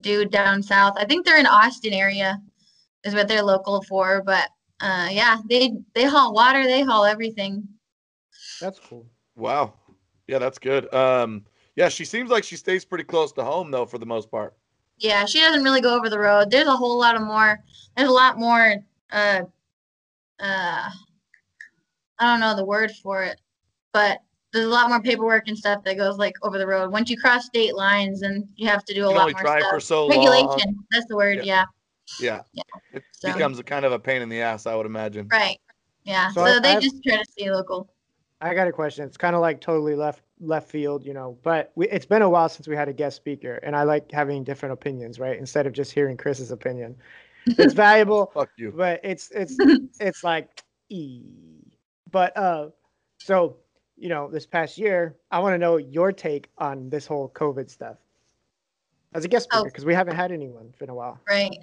do 0.00 0.24
down 0.24 0.62
south. 0.62 0.94
I 0.96 1.04
think 1.04 1.24
they're 1.26 1.38
in 1.38 1.46
Austin 1.46 1.92
area, 1.92 2.40
is 3.04 3.14
what 3.14 3.28
they're 3.28 3.42
local 3.42 3.82
for. 3.82 4.22
But 4.24 4.48
uh, 4.80 5.08
yeah, 5.10 5.38
they 5.48 5.72
they 5.94 6.04
haul 6.04 6.32
water, 6.32 6.64
they 6.64 6.82
haul 6.82 7.04
everything. 7.04 7.66
That's 8.60 8.78
cool. 8.78 9.06
Wow. 9.36 9.74
Yeah, 10.26 10.38
that's 10.38 10.58
good. 10.58 10.92
Um, 10.92 11.44
yeah, 11.76 11.88
she 11.88 12.04
seems 12.04 12.30
like 12.30 12.44
she 12.44 12.56
stays 12.56 12.84
pretty 12.84 13.04
close 13.04 13.32
to 13.32 13.44
home 13.44 13.70
though, 13.70 13.86
for 13.86 13.98
the 13.98 14.06
most 14.06 14.30
part. 14.30 14.54
Yeah, 14.98 15.24
she 15.26 15.40
doesn't 15.40 15.62
really 15.62 15.80
go 15.80 15.96
over 15.96 16.10
the 16.10 16.18
road. 16.18 16.50
There's 16.50 16.66
a 16.66 16.76
whole 16.76 16.98
lot 16.98 17.14
of 17.14 17.22
more. 17.22 17.60
There's 17.96 18.08
a 18.08 18.12
lot 18.12 18.38
more. 18.38 18.76
Uh, 19.10 19.42
uh, 20.40 20.90
I 22.18 22.26
don't 22.26 22.40
know 22.40 22.56
the 22.56 22.64
word 22.64 22.90
for 23.02 23.22
it, 23.22 23.40
but 23.92 24.20
there's 24.52 24.66
a 24.66 24.70
lot 24.70 24.88
more 24.88 25.00
paperwork 25.00 25.46
and 25.46 25.56
stuff 25.56 25.84
that 25.84 25.96
goes 25.96 26.18
like 26.18 26.34
over 26.42 26.58
the 26.58 26.66
road. 26.66 26.90
Once 26.90 27.10
you 27.10 27.16
cross 27.16 27.46
state 27.46 27.76
lines, 27.76 28.22
and 28.22 28.48
you 28.56 28.66
have 28.68 28.84
to 28.86 28.94
do 28.94 29.02
a 29.02 29.02
You 29.02 29.08
can 29.10 29.16
lot 29.16 29.22
only 29.22 29.32
more 29.34 29.42
drive 29.42 29.62
stuff. 29.62 29.72
for 29.74 29.80
so 29.80 30.08
Regulation. 30.08 30.48
long. 30.48 30.84
That's 30.90 31.06
the 31.06 31.16
word. 31.16 31.36
Yeah. 31.38 31.44
Yeah. 31.44 31.64
Yeah, 32.20 32.42
it 32.92 33.02
So- 33.12 33.32
becomes 33.32 33.58
a 33.58 33.64
kind 33.64 33.84
of 33.84 33.92
a 33.92 33.98
pain 33.98 34.22
in 34.22 34.28
the 34.28 34.40
ass, 34.40 34.66
I 34.66 34.74
would 34.74 34.86
imagine. 34.86 35.28
Right. 35.30 35.58
Yeah. 36.04 36.30
So 36.32 36.44
So, 36.46 36.60
they 36.60 36.72
I've- 36.72 36.82
just 36.84 37.02
try 37.02 37.16
to 37.16 37.24
stay 37.30 37.50
local. 37.50 37.90
I 38.40 38.54
got 38.54 38.68
a 38.68 38.72
question. 38.72 39.04
It's 39.04 39.16
kind 39.16 39.34
of 39.34 39.40
like 39.42 39.60
totally 39.60 39.94
left 39.96 40.22
left 40.40 40.70
field, 40.70 41.04
you 41.04 41.12
know, 41.12 41.36
but 41.42 41.72
we, 41.74 41.88
it's 41.88 42.06
been 42.06 42.22
a 42.22 42.28
while 42.30 42.48
since 42.48 42.68
we 42.68 42.76
had 42.76 42.88
a 42.88 42.92
guest 42.92 43.16
speaker, 43.16 43.56
and 43.64 43.74
I 43.74 43.82
like 43.82 44.12
having 44.12 44.44
different 44.44 44.72
opinions, 44.72 45.18
right? 45.18 45.36
Instead 45.36 45.66
of 45.66 45.72
just 45.72 45.90
hearing 45.90 46.16
Chris's 46.16 46.52
opinion, 46.52 46.96
it's 47.46 47.74
valuable, 47.74 48.30
Fuck 48.32 48.50
you. 48.56 48.72
but 48.76 49.00
it's 49.02 49.30
it's 49.32 49.56
it's 50.00 50.22
like 50.22 50.62
e. 50.88 51.24
But 52.12 52.36
uh, 52.36 52.68
so 53.18 53.56
you 53.96 54.08
know, 54.08 54.30
this 54.30 54.46
past 54.46 54.78
year, 54.78 55.16
I 55.32 55.40
want 55.40 55.54
to 55.54 55.58
know 55.58 55.76
your 55.76 56.12
take 56.12 56.48
on 56.58 56.88
this 56.88 57.04
whole 57.06 57.28
COVID 57.30 57.68
stuff 57.68 57.96
as 59.14 59.24
a 59.24 59.28
guest 59.28 59.48
Oh. 59.50 59.58
speaker 59.58 59.70
because 59.72 59.84
we 59.84 59.94
haven't 59.94 60.14
had 60.14 60.30
anyone 60.30 60.72
for 60.78 60.84
a 60.84 60.94
while. 60.94 61.18
Right. 61.28 61.58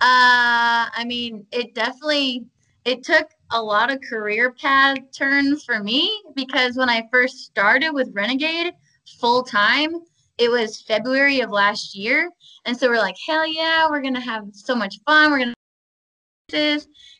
Uh, 0.00 0.88
I 0.94 1.04
mean, 1.04 1.46
it 1.52 1.74
definitely 1.74 2.46
it 2.86 3.02
took 3.02 3.28
a 3.52 3.62
lot 3.62 3.92
of 3.92 4.00
career 4.08 4.52
path 4.52 4.96
turns 5.14 5.64
for 5.64 5.82
me 5.82 6.22
because 6.34 6.76
when 6.76 6.88
I 6.88 7.06
first 7.12 7.40
started 7.40 7.90
with 7.92 8.08
Renegade 8.14 8.72
full 9.18 9.42
time, 9.42 9.94
it 10.38 10.50
was 10.50 10.80
February 10.80 11.40
of 11.40 11.50
last 11.50 11.94
year, 11.94 12.30
and 12.64 12.74
so 12.74 12.88
we're 12.88 12.96
like, 12.96 13.16
hell 13.26 13.46
yeah, 13.46 13.88
we're 13.90 14.00
gonna 14.00 14.20
have 14.20 14.44
so 14.52 14.74
much 14.74 14.96
fun. 15.04 15.30
We're 15.30 15.38
gonna 15.40 15.54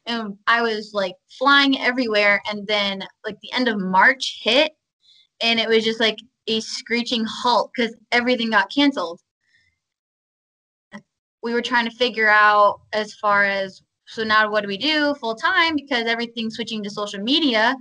and 0.07 0.37
I 0.47 0.63
was 0.63 0.93
like 0.95 1.15
flying 1.39 1.79
everywhere, 1.79 2.41
and 2.51 2.67
then 2.67 3.05
like 3.27 3.39
the 3.43 3.53
end 3.53 3.69
of 3.69 3.79
March 3.79 4.41
hit, 4.43 4.73
and 5.43 5.61
it 5.61 5.69
was 5.69 5.85
just 5.85 6.01
like 6.01 6.19
a 6.47 6.61
screeching 6.61 7.27
halt 7.29 7.71
because 7.77 7.95
everything 8.11 8.51
got 8.51 8.73
canceled 8.73 9.21
we 11.43 11.53
were 11.53 11.63
trying 11.63 11.89
to 11.89 11.97
figure 11.97 12.29
out 12.29 12.81
as 12.93 13.15
far 13.15 13.45
as 13.45 13.83
so 14.07 14.25
now 14.25 14.51
what 14.51 14.63
do 14.63 14.69
we 14.69 14.77
do 14.77 15.15
full 15.15 15.35
time 15.35 15.77
because 15.77 16.07
everything's 16.07 16.57
switching 16.57 16.83
to 16.83 16.91
social 16.91 17.21
media 17.21 17.77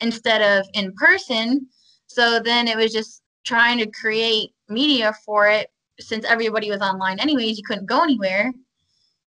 instead 0.00 0.42
of 0.42 0.66
in 0.74 0.92
person. 0.94 1.66
So 2.06 2.40
then 2.40 2.68
it 2.68 2.76
was 2.76 2.92
just 2.92 3.22
trying 3.44 3.78
to 3.78 3.90
create 3.90 4.50
media 4.68 5.14
for 5.24 5.48
it 5.48 5.68
since 5.98 6.24
everybody 6.24 6.70
was 6.70 6.80
online 6.80 7.18
anyways, 7.18 7.56
you 7.56 7.64
couldn't 7.66 7.86
go 7.86 8.02
anywhere. 8.02 8.52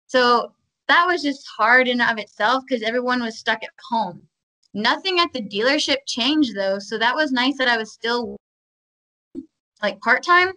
So 0.07 0.53
that 0.89 1.07
was 1.07 1.23
just 1.23 1.47
hard 1.57 1.89
in 1.89 2.01
of 2.01 2.19
itself 2.19 2.65
because 2.67 2.83
everyone 2.83 3.23
was 3.23 3.39
stuck 3.39 3.63
at 3.63 3.71
home. 3.89 4.23
Nothing 4.75 5.21
at 5.21 5.33
the 5.33 5.43
dealership 5.43 5.99
changed 6.07 6.57
though, 6.57 6.79
so 6.79 6.99
that 6.99 7.15
was 7.15 7.33
nice 7.33 7.57
that 7.59 7.69
I 7.69 7.77
was 7.77 7.93
still 7.93 8.37
like 9.83 10.01
part 10.01 10.23
time, 10.23 10.53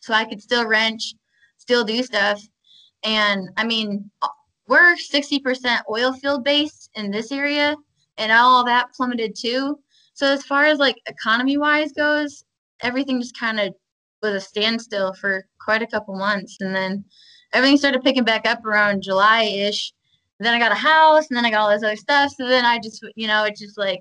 so 0.00 0.14
I 0.14 0.24
could 0.24 0.42
still 0.42 0.66
wrench, 0.66 1.14
still 1.68 1.84
do 1.84 2.02
stuff. 2.02 2.40
And 3.04 3.50
I 3.58 3.64
mean, 3.64 4.10
we're 4.68 4.96
60% 4.96 5.80
oil 5.90 6.14
field 6.14 6.42
based 6.42 6.88
in 6.94 7.10
this 7.10 7.30
area, 7.30 7.76
and 8.16 8.32
all 8.32 8.64
that 8.64 8.94
plummeted 8.94 9.36
too. 9.36 9.78
So 10.14 10.26
as 10.26 10.44
far 10.44 10.64
as 10.64 10.78
like 10.78 10.96
economy 11.06 11.58
wise 11.58 11.92
goes, 11.92 12.42
everything 12.80 13.20
just 13.20 13.38
kind 13.38 13.60
of 13.60 13.74
was 14.22 14.32
a 14.32 14.40
standstill 14.40 15.12
for 15.12 15.44
quite 15.60 15.82
a 15.82 15.86
couple 15.86 16.16
months, 16.16 16.56
and 16.60 16.74
then 16.74 17.04
everything 17.52 17.76
started 17.76 18.02
picking 18.02 18.24
back 18.24 18.46
up 18.46 18.64
around 18.64 19.02
July 19.02 19.42
ish. 19.42 19.92
Then 20.40 20.54
I 20.54 20.58
got 20.58 20.72
a 20.72 20.74
house, 20.74 21.26
and 21.28 21.36
then 21.36 21.44
I 21.44 21.50
got 21.50 21.60
all 21.60 21.70
this 21.70 21.82
other 21.82 21.96
stuff. 21.96 22.32
So 22.34 22.48
then 22.48 22.64
I 22.64 22.78
just, 22.78 23.06
you 23.14 23.26
know, 23.26 23.44
it's 23.44 23.60
just 23.60 23.76
like 23.76 24.00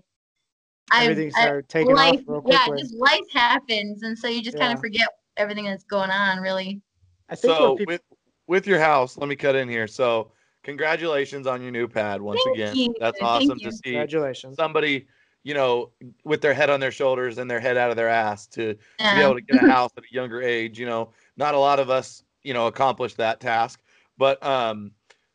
Everything 0.93 1.31
started 1.31 1.67
taking 1.67 1.95
life, 1.95 2.21
off 2.29 2.43
yeah, 2.47 2.65
just 2.77 2.95
life 2.95 3.19
happens, 3.33 4.03
and 4.03 4.17
so 4.17 4.29
you 4.29 4.41
just 4.41 4.57
kind 4.57 4.73
of 4.73 4.79
forget 4.79 5.07
everything 5.35 5.65
that's 5.65 5.83
going 5.83 6.09
on. 6.09 6.39
Really, 6.39 6.81
I 7.29 7.35
think 7.35 7.53
So 7.53 7.75
people, 7.77 7.91
with 7.93 8.01
with 8.47 8.67
your 8.67 8.79
house, 8.79 9.17
let 9.17 9.27
me 9.27 9.35
cut 9.35 9.55
in 9.55 9.67
here. 9.67 9.87
So 9.87 10.31
congratulations 10.63 11.47
on 11.47 11.61
your 11.61 11.71
new 11.71 11.87
pad 11.87 12.21
once 12.21 12.41
Thank 12.45 12.55
again. 12.55 12.75
you. 12.77 12.93
That's 12.99 13.19
awesome 13.21 13.59
to 13.59 13.71
see 13.71 13.81
congratulations. 13.91 14.55
somebody, 14.55 15.07
you 15.43 15.53
know, 15.53 15.91
with 16.23 16.41
their 16.41 16.53
head 16.53 16.69
on 16.69 16.79
their 16.79 16.91
shoulders 16.91 17.37
and 17.37 17.49
their 17.51 17.59
head 17.59 17.77
out 17.77 17.89
of 17.89 17.95
their 17.97 18.09
ass 18.09 18.47
to, 18.47 18.73
to 18.73 19.15
be 19.15 19.21
able 19.21 19.35
to 19.35 19.41
get 19.41 19.57
a 19.63 19.67
house 19.69 19.91
at 19.97 20.03
a 20.03 20.13
younger 20.13 20.41
age. 20.41 20.79
You 20.79 20.85
know, 20.85 21.11
not 21.35 21.55
a 21.55 21.59
lot 21.59 21.79
of 21.79 21.89
us, 21.89 22.23
you 22.43 22.53
know, 22.53 22.67
accomplish 22.67 23.15
that 23.15 23.39
task. 23.39 23.81
But 24.17 24.41
um, 24.43 24.91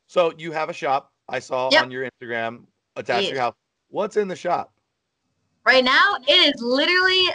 so 0.06 0.32
you 0.38 0.52
have 0.52 0.70
a 0.70 0.74
shop 0.74 1.12
I 1.28 1.38
saw 1.38 1.68
Yep. 1.70 1.82
on 1.84 1.90
your 1.90 2.08
Instagram 2.08 2.64
attached 2.96 3.28
to 3.28 3.34
your 3.34 3.42
house. 3.42 3.54
What's 3.88 4.16
in 4.16 4.28
the 4.28 4.36
shop? 4.36 4.72
right 5.64 5.84
now 5.84 6.16
it 6.26 6.54
is 6.54 6.60
literally 6.60 7.28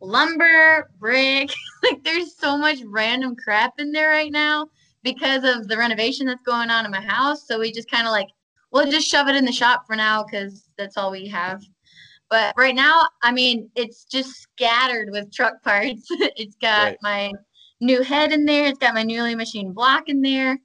lumber, 0.00 0.90
brick. 0.98 1.52
like 1.82 2.02
there's 2.04 2.36
so 2.36 2.56
much 2.56 2.78
random 2.86 3.36
crap 3.36 3.74
in 3.78 3.92
there 3.92 4.08
right 4.10 4.32
now 4.32 4.68
because 5.02 5.44
of 5.44 5.68
the 5.68 5.76
renovation 5.76 6.26
that's 6.26 6.42
going 6.42 6.70
on 6.70 6.84
in 6.84 6.90
my 6.90 7.00
house. 7.00 7.46
So 7.46 7.58
we 7.58 7.72
just 7.72 7.90
kind 7.90 8.06
of 8.06 8.12
like, 8.12 8.28
we'll 8.70 8.90
just 8.90 9.08
shove 9.08 9.28
it 9.28 9.36
in 9.36 9.44
the 9.44 9.52
shop 9.52 9.84
for 9.86 9.96
now 9.96 10.24
because 10.24 10.68
that's 10.76 10.96
all 10.96 11.10
we 11.10 11.26
have. 11.28 11.62
But 12.28 12.54
right 12.56 12.74
now, 12.74 13.08
I 13.22 13.32
mean, 13.32 13.68
it's 13.74 14.04
just 14.04 14.40
scattered 14.40 15.08
with 15.10 15.32
truck 15.32 15.62
parts. 15.64 16.06
it's 16.10 16.56
got 16.56 16.84
Right. 16.84 16.98
my 17.02 17.32
new 17.80 18.02
head 18.02 18.32
in 18.32 18.44
there. 18.44 18.66
It's 18.66 18.78
got 18.78 18.94
my 18.94 19.02
newly 19.02 19.34
machined 19.34 19.74
block 19.74 20.08
in 20.08 20.22
there. 20.22 20.58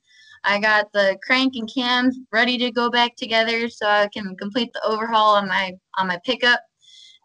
I 0.43 0.59
got 0.59 0.91
the 0.91 1.17
crank 1.25 1.55
and 1.55 1.67
cams 1.73 2.19
ready 2.31 2.57
to 2.59 2.71
go 2.71 2.89
back 2.91 3.15
together 3.15 3.67
so 3.67 3.87
I 3.87 4.07
can 4.13 4.35
complete 4.35 4.71
the 4.73 4.85
overhaul 4.85 5.35
on 5.35 5.47
my 5.47 5.73
on 5.97 6.07
my 6.07 6.19
pickup. 6.23 6.59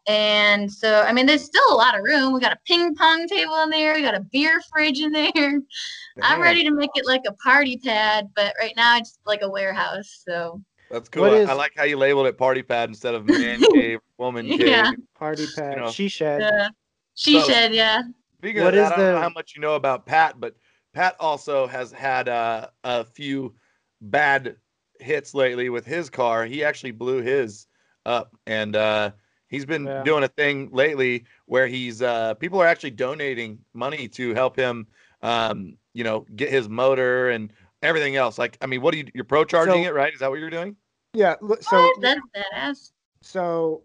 And 0.09 0.73
so, 0.73 1.03
I 1.03 1.13
mean, 1.13 1.27
there's 1.27 1.45
still 1.45 1.63
a 1.71 1.75
lot 1.75 1.97
of 1.97 2.03
room. 2.03 2.33
We 2.33 2.41
got 2.41 2.53
a 2.53 2.59
ping 2.67 2.95
pong 2.95 3.27
table 3.29 3.63
in 3.63 3.71
there. 3.71 3.95
We 3.95 4.03
got 4.03 4.15
a 4.15 4.21
beer 4.21 4.61
fridge 4.73 5.01
in 5.01 5.13
there. 5.13 5.33
I'm 6.23 6.41
ready 6.41 6.65
to 6.65 6.71
make 6.71 6.91
it 6.95 7.07
like 7.07 7.23
a 7.29 7.33
party 7.35 7.77
pad, 7.77 8.29
but 8.35 8.55
right 8.61 8.73
now 8.77 8.97
it's 8.97 9.19
like 9.27 9.43
a 9.43 9.49
warehouse. 9.51 10.23
So, 10.27 10.61
That's 10.91 11.09
cool. 11.09 11.25
I, 11.25 11.29
is- 11.31 11.49
I 11.49 11.53
like 11.53 11.73
how 11.77 11.85
you 11.85 11.97
labeled 11.97 12.27
it 12.27 12.37
party 12.39 12.63
pad 12.63 12.89
instead 12.89 13.15
of 13.15 13.27
man 13.27 13.61
cave, 13.75 14.01
woman 14.19 14.47
cave. 14.49 14.61
Yeah. 14.61 14.91
Party 15.17 15.47
pad, 15.55 15.77
know. 15.79 15.91
she 15.91 16.09
shed. 16.09 16.43
uh, 16.43 16.71
she 17.15 17.41
So- 17.41 17.47
shed, 17.49 17.75
yeah. 17.75 18.03
Speaking 18.39 18.63
What 18.65 18.73
of 18.75 18.81
is 18.81 18.89
that, 18.89 18.95
I 18.95 18.97
don't 18.97 19.07
know 19.07 19.15
the- 19.17 19.21
how 19.21 19.29
much 19.29 19.53
you 19.55 19.61
know 19.61 19.75
about 19.75 20.07
Pat, 20.07 20.41
but 20.41 20.57
Pat 20.95 21.15
also 21.21 21.67
has 21.67 21.93
had 21.93 22.27
uh, 22.29 22.69
a 22.85 23.05
few 23.05 23.55
bad 24.01 24.57
hits 24.99 25.35
lately 25.35 25.69
with 25.69 25.85
his 25.85 26.09
car. 26.11 26.47
He 26.47 26.65
actually 26.65 26.91
blew 26.93 27.21
his 27.21 27.67
up, 28.07 28.35
and 28.47 28.75
uh, 28.77 29.11
he's 29.51 29.67
been 29.67 29.85
Yeah. 29.85 30.03
doing 30.03 30.25
a 30.25 30.29
thing 30.29 30.71
lately 30.73 31.25
where 31.47 31.67
he's 31.67 32.01
uh, 32.01 32.35
people 32.35 32.61
are 32.63 32.67
actually 32.67 32.93
donating 32.93 33.59
money 33.75 34.09
to 34.09 34.33
help 34.35 34.57
him, 34.57 34.87
um, 35.23 35.77
you 35.93 36.05
know, 36.05 36.25
get 36.37 36.51
his 36.51 36.69
motor 36.69 37.29
and 37.31 37.53
everything 37.83 38.17
else. 38.17 38.39
Like, 38.39 38.57
I 38.63 38.67
mean, 38.67 38.81
what 38.81 38.93
do 38.93 38.99
you? 38.99 39.07
You're 39.13 39.25
pro 39.25 39.45
charging 39.45 39.85
So- 39.85 39.91
it, 39.91 39.95
right? 39.95 40.13
Is 40.15 40.21
that 40.21 40.31
what 40.31 40.39
you're 40.39 40.51
doing? 40.51 40.77
Yeah. 41.13 41.35
So 41.41 41.47
What? 41.49 42.01
That's 42.01 42.21
badass. 42.35 42.93
so 43.21 43.83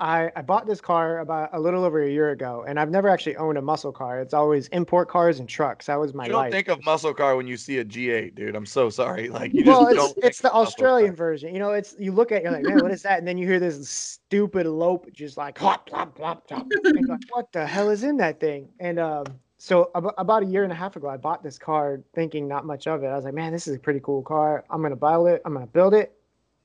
I 0.00 0.30
I 0.34 0.42
bought 0.42 0.66
this 0.66 0.80
car 0.80 1.20
about 1.20 1.50
a 1.52 1.60
little 1.60 1.84
over 1.84 2.02
a 2.02 2.10
year 2.10 2.30
ago, 2.30 2.64
and 2.66 2.80
I've 2.80 2.90
never 2.90 3.08
actually 3.08 3.36
owned 3.36 3.58
a 3.58 3.62
muscle 3.62 3.92
car. 3.92 4.20
It's 4.20 4.34
always 4.34 4.68
import 4.68 5.08
cars 5.08 5.38
and 5.38 5.48
trucks. 5.48 5.86
That 5.86 6.00
was 6.00 6.14
my 6.14 6.24
you 6.24 6.32
don't 6.32 6.42
life. 6.42 6.52
think 6.52 6.68
of 6.68 6.84
muscle 6.84 7.14
car 7.14 7.36
when 7.36 7.46
you 7.46 7.56
see 7.56 7.78
a 7.78 7.84
G8, 7.84 8.34
dude. 8.34 8.56
I'm 8.56 8.66
so 8.66 8.90
sorry. 8.90 9.28
Like, 9.34 9.52
you 9.52 9.64
just 9.64 9.80
well, 9.80 9.88
it's 10.14 10.14
it's 10.26 10.40
the. 10.40 10.52
Australian 10.54 11.14
version. 11.14 11.52
You 11.52 11.58
know, 11.58 11.72
it's 11.72 11.96
you 11.98 12.12
look 12.12 12.30
at 12.30 12.38
it, 12.38 12.42
you're 12.44 12.52
like, 12.52 12.62
man, 12.62 12.78
what 12.78 12.92
is 12.92 13.02
that? 13.02 13.18
And 13.18 13.26
then 13.26 13.36
you 13.36 13.46
hear 13.46 13.58
this 13.58 13.88
stupid 13.88 14.66
lope 14.66 15.10
just 15.12 15.36
like 15.36 15.58
hop, 15.58 15.86
plop, 15.86 16.14
plop, 16.14 16.46
plop. 16.46 16.66
Like, 16.84 17.20
what 17.30 17.50
the 17.52 17.66
hell 17.66 17.90
is 17.90 18.04
in 18.04 18.16
that 18.18 18.38
thing? 18.38 18.68
And 18.78 19.00
um, 19.00 19.24
so 19.58 19.90
ab- 19.96 20.14
about 20.18 20.42
a 20.44 20.46
year 20.46 20.62
and 20.62 20.72
a 20.72 20.76
half 20.76 20.94
ago, 20.94 21.08
I 21.08 21.16
bought 21.16 21.42
this 21.42 21.58
car 21.58 22.00
thinking 22.14 22.46
not 22.46 22.64
much 22.64 22.86
of 22.86 23.02
it. 23.02 23.08
I 23.08 23.16
was 23.16 23.24
like, 23.24 23.34
man, 23.34 23.52
this 23.52 23.66
is 23.66 23.74
a 23.74 23.78
pretty 23.78 24.00
cool 24.00 24.22
car. 24.22 24.64
I'm 24.70 24.82
gonna 24.82 24.94
buy 24.94 25.18
it. 25.32 25.42
I'm 25.44 25.54
gonna 25.54 25.66
build 25.66 25.94
it, 25.94 26.16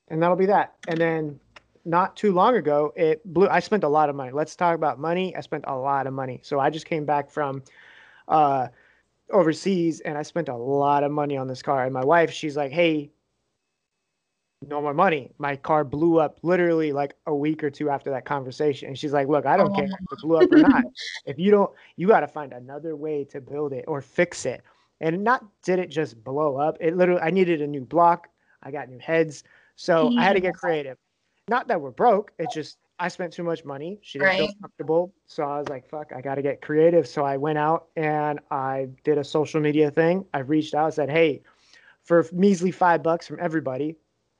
and 0.08 0.22
that'll 0.22 0.36
be 0.36 0.46
that. 0.46 0.74
And 0.86 0.98
then 0.98 1.40
not 1.84 2.16
too 2.16 2.32
long 2.32 2.56
ago, 2.56 2.92
it 2.96 3.24
blew. 3.24 3.48
I 3.48 3.60
spent 3.60 3.84
a 3.84 3.88
lot 3.88 4.08
of 4.08 4.16
money. 4.16 4.32
Let's 4.32 4.56
talk 4.56 4.74
about 4.74 4.98
money. 4.98 5.34
I 5.36 5.40
spent 5.40 5.64
a 5.66 5.76
lot 5.76 6.06
of 6.06 6.12
money. 6.12 6.40
So 6.42 6.60
I 6.60 6.70
just 6.70 6.86
came 6.86 7.04
back 7.04 7.30
from 7.30 7.62
uh, 8.28 8.68
overseas 9.30 10.00
and 10.00 10.18
I 10.18 10.22
spent 10.22 10.48
a 10.48 10.56
lot 10.56 11.04
of 11.04 11.12
money 11.12 11.36
on 11.36 11.48
this 11.48 11.62
car. 11.62 11.84
And 11.84 11.92
my 11.92 12.04
wife, 12.04 12.30
she's 12.30 12.56
like, 12.56 12.72
hey, 12.72 13.10
no 14.62 14.82
more 14.82 14.92
money. 14.92 15.32
My 15.38 15.56
car 15.56 15.84
blew 15.84 16.18
up 16.18 16.38
literally 16.42 16.92
like 16.92 17.14
a 17.26 17.34
week 17.34 17.64
or 17.64 17.70
two 17.70 17.88
after 17.88 18.10
that 18.10 18.26
conversation. 18.26 18.88
And 18.88 18.98
she's 18.98 19.12
like, 19.12 19.28
look, 19.28 19.46
I 19.46 19.56
don't 19.56 19.74
care 19.74 19.86
if 19.86 19.90
it 19.90 20.18
blew 20.22 20.36
up 20.36 20.52
or 20.52 20.58
not. 20.58 20.84
If 21.26 21.38
you 21.38 21.50
don't, 21.50 21.70
you 21.96 22.08
got 22.08 22.20
to 22.20 22.28
find 22.28 22.52
another 22.52 22.94
way 22.96 23.24
to 23.24 23.40
build 23.40 23.72
it 23.72 23.84
or 23.88 24.02
fix 24.02 24.44
it. 24.44 24.62
And 25.00 25.24
not 25.24 25.44
did 25.62 25.78
it 25.78 25.88
just 25.88 26.22
blow 26.22 26.56
up. 26.56 26.76
It 26.80 26.94
literally, 26.96 27.22
I 27.22 27.30
needed 27.30 27.62
a 27.62 27.66
new 27.66 27.84
block. 27.84 28.28
I 28.62 28.70
got 28.70 28.90
new 28.90 28.98
heads. 28.98 29.44
So 29.76 30.14
I 30.18 30.24
had 30.24 30.34
to 30.34 30.40
get 30.40 30.52
creative. 30.54 30.98
Not 31.50 31.66
that 31.66 31.80
we're 31.80 31.90
broke. 31.90 32.30
It's 32.38 32.54
just 32.54 32.78
I 33.00 33.08
spent 33.08 33.32
too 33.32 33.42
much 33.42 33.64
money. 33.64 33.98
She 34.02 34.20
didn't 34.20 34.36
feel 34.36 34.52
comfortable. 34.62 35.12
So 35.26 35.42
I 35.42 35.58
was 35.58 35.68
like, 35.68 35.84
fuck, 35.84 36.12
I 36.14 36.20
got 36.20 36.36
to 36.36 36.42
get 36.42 36.62
creative. 36.62 37.08
So 37.08 37.24
I 37.24 37.36
went 37.38 37.58
out 37.58 37.88
and 37.96 38.38
I 38.52 38.88
did 39.02 39.18
a 39.18 39.24
social 39.24 39.60
media 39.60 39.90
thing. 39.90 40.24
I 40.32 40.38
reached 40.38 40.74
out 40.74 40.84
and 40.84 40.94
said, 40.94 41.10
hey, 41.10 41.42
for 42.04 42.24
measly 42.32 42.70
five 42.70 43.02
bucks 43.02 43.26
from 43.26 43.38
everybody, 43.40 43.96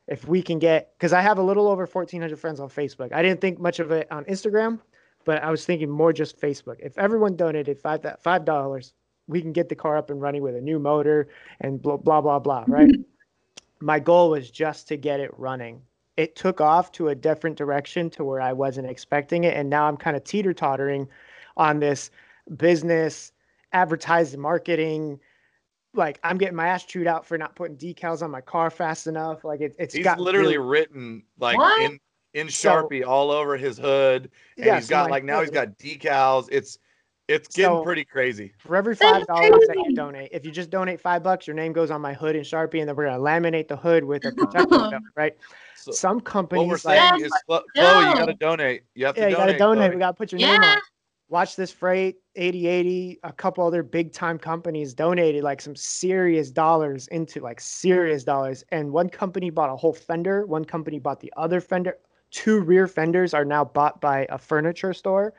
if 0.06 0.28
we 0.28 0.40
can 0.40 0.60
get, 0.60 0.92
because 0.96 1.12
I 1.12 1.20
have 1.20 1.38
a 1.38 1.42
little 1.42 1.66
over 1.66 1.84
1,400 1.84 2.38
friends 2.38 2.60
on 2.60 2.68
Facebook. 2.68 3.12
I 3.12 3.22
didn't 3.22 3.40
think 3.40 3.58
much 3.58 3.80
of 3.80 3.90
it 3.90 4.06
on 4.12 4.24
Instagram, 4.26 4.78
but 5.24 5.42
I 5.42 5.50
was 5.50 5.66
thinking 5.66 5.90
more 5.90 6.12
just 6.12 6.40
Facebook. 6.40 6.76
If 6.78 6.96
everyone 6.96 7.34
donated 7.34 7.76
five 7.76 8.06
five 8.22 8.44
dollars, 8.44 8.92
we 9.26 9.42
can 9.42 9.52
get 9.52 9.68
the 9.68 9.74
car 9.74 9.96
up 9.96 10.10
and 10.10 10.20
running 10.20 10.42
with 10.42 10.54
a 10.54 10.60
new 10.60 10.78
motor 10.78 11.28
and 11.60 11.82
blah 11.82 11.96
blah 11.96 12.20
blah 12.20 12.38
blah. 12.38 12.64
Right. 12.68 12.88
Mm-hmm. 12.88 13.02
My 13.86 13.98
goal 13.98 14.30
was 14.30 14.50
just 14.50 14.88
to 14.88 14.96
get 14.96 15.20
it 15.20 15.30
running. 15.38 15.82
It 16.16 16.36
took 16.36 16.60
off 16.60 16.92
to 16.92 17.08
a 17.08 17.14
different 17.14 17.56
direction 17.56 18.10
to 18.10 18.24
where 18.24 18.40
I 18.40 18.52
wasn't 18.52 18.88
expecting 18.90 19.44
it, 19.44 19.56
and 19.56 19.70
now 19.70 19.86
I'm 19.86 19.96
kind 19.96 20.16
of 20.16 20.24
teeter 20.24 20.52
tottering 20.52 21.08
on 21.56 21.80
this 21.80 22.10
business, 22.56 23.32
advertising, 23.72 24.40
marketing. 24.40 25.20
Like 25.94 26.20
I'm 26.22 26.38
getting 26.38 26.56
my 26.56 26.68
ass 26.68 26.84
chewed 26.84 27.06
out 27.06 27.26
for 27.26 27.38
not 27.38 27.56
putting 27.56 27.76
decals 27.76 28.22
on 28.22 28.30
my 28.30 28.40
car 28.40 28.70
fast 28.70 29.06
enough. 29.06 29.44
Like 29.44 29.60
it, 29.60 29.74
it's 29.78 29.94
He's 29.94 30.04
got 30.04 30.20
literally 30.20 30.56
really- 30.58 30.68
written 30.68 31.22
like 31.38 31.56
What? 31.58 31.82
in 31.82 31.98
in 32.34 32.48
So- 32.48 32.70
Sharpie 32.88 33.04
all 33.06 33.30
over 33.30 33.56
his 33.56 33.76
hood, 33.78 34.30
and 34.56 34.66
Yeah, 34.66 34.76
he's 34.76 34.86
so 34.86 34.90
got 34.90 35.10
like 35.10 35.24
now 35.24 35.40
he's 35.40 35.50
got 35.50 35.78
decals. 35.78 36.48
It's 36.52 36.78
it's 37.30 37.54
getting 37.56 37.76
So- 37.76 37.82
pretty 37.82 38.04
crazy. 38.04 38.52
For 38.58 38.76
every 38.76 38.94
five 38.94 39.26
dollars 39.26 39.60
that 39.68 39.76
you 39.86 39.94
donate, 39.94 40.30
if 40.32 40.44
you 40.44 40.50
just 40.50 40.70
donate 40.70 41.00
five 41.00 41.22
bucks, 41.22 41.46
your 41.46 41.54
name 41.56 41.72
goes 41.72 41.90
on 41.90 42.00
my 42.00 42.12
hood 42.12 42.36
in 42.36 42.42
Sharpie, 42.42 42.80
and 42.80 42.88
then 42.88 42.96
we're 42.96 43.06
gonna 43.06 43.22
laminate 43.22 43.68
the 43.68 43.76
hood 43.76 44.04
with 44.04 44.24
a 44.24 44.32
protector, 44.32 44.68
film, 44.90 45.02
right? 45.16 45.36
So 45.76 45.92
Some 45.92 46.16
what 46.16 46.24
we're 46.24 46.30
companies 46.30 46.82
saying 46.82 46.98
like, 47.12 47.20
Yes, 47.20 47.26
is, 47.26 47.32
Chlo- 47.48 47.62
Chloe, 47.74 48.08
you 48.08 48.14
got 48.14 48.26
to 48.26 48.34
donate. 48.34 48.82
You 48.94 49.06
have 49.06 49.14
to 49.14 49.20
yeah, 49.22 49.28
you 49.28 49.36
donate. 49.36 49.58
gotta 49.58 49.58
donate. 49.58 49.82
Chloe. 49.90 49.96
We 49.96 50.00
gotta 50.00 50.16
put 50.16 50.32
your 50.32 50.40
name 50.40 50.60
on. 50.62 50.78
Watch 51.30 51.54
this 51.54 51.70
freight, 51.70 52.16
8080, 52.34 53.20
a 53.22 53.32
couple 53.32 53.64
other 53.64 53.84
big 53.84 54.12
time 54.12 54.36
companies 54.36 54.92
donated 54.92 55.44
like 55.44 55.60
some 55.60 55.76
serious 55.76 56.50
dollars 56.50 57.06
into 57.08 57.40
like 57.40 57.60
serious 57.60 58.24
dollars. 58.24 58.64
And 58.70 58.90
one 58.92 59.08
company 59.08 59.48
bought 59.48 59.70
a 59.70 59.76
whole 59.76 59.92
fender, 59.92 60.44
one 60.46 60.64
company 60.64 60.98
bought 60.98 61.20
the 61.20 61.32
other 61.36 61.60
fender. 61.60 61.98
Two 62.32 62.60
rear 62.60 62.88
fenders 62.88 63.32
are 63.32 63.44
now 63.44 63.64
bought 63.64 64.00
by 64.00 64.26
a 64.28 64.38
furniture 64.38 64.92
store. 64.92 65.32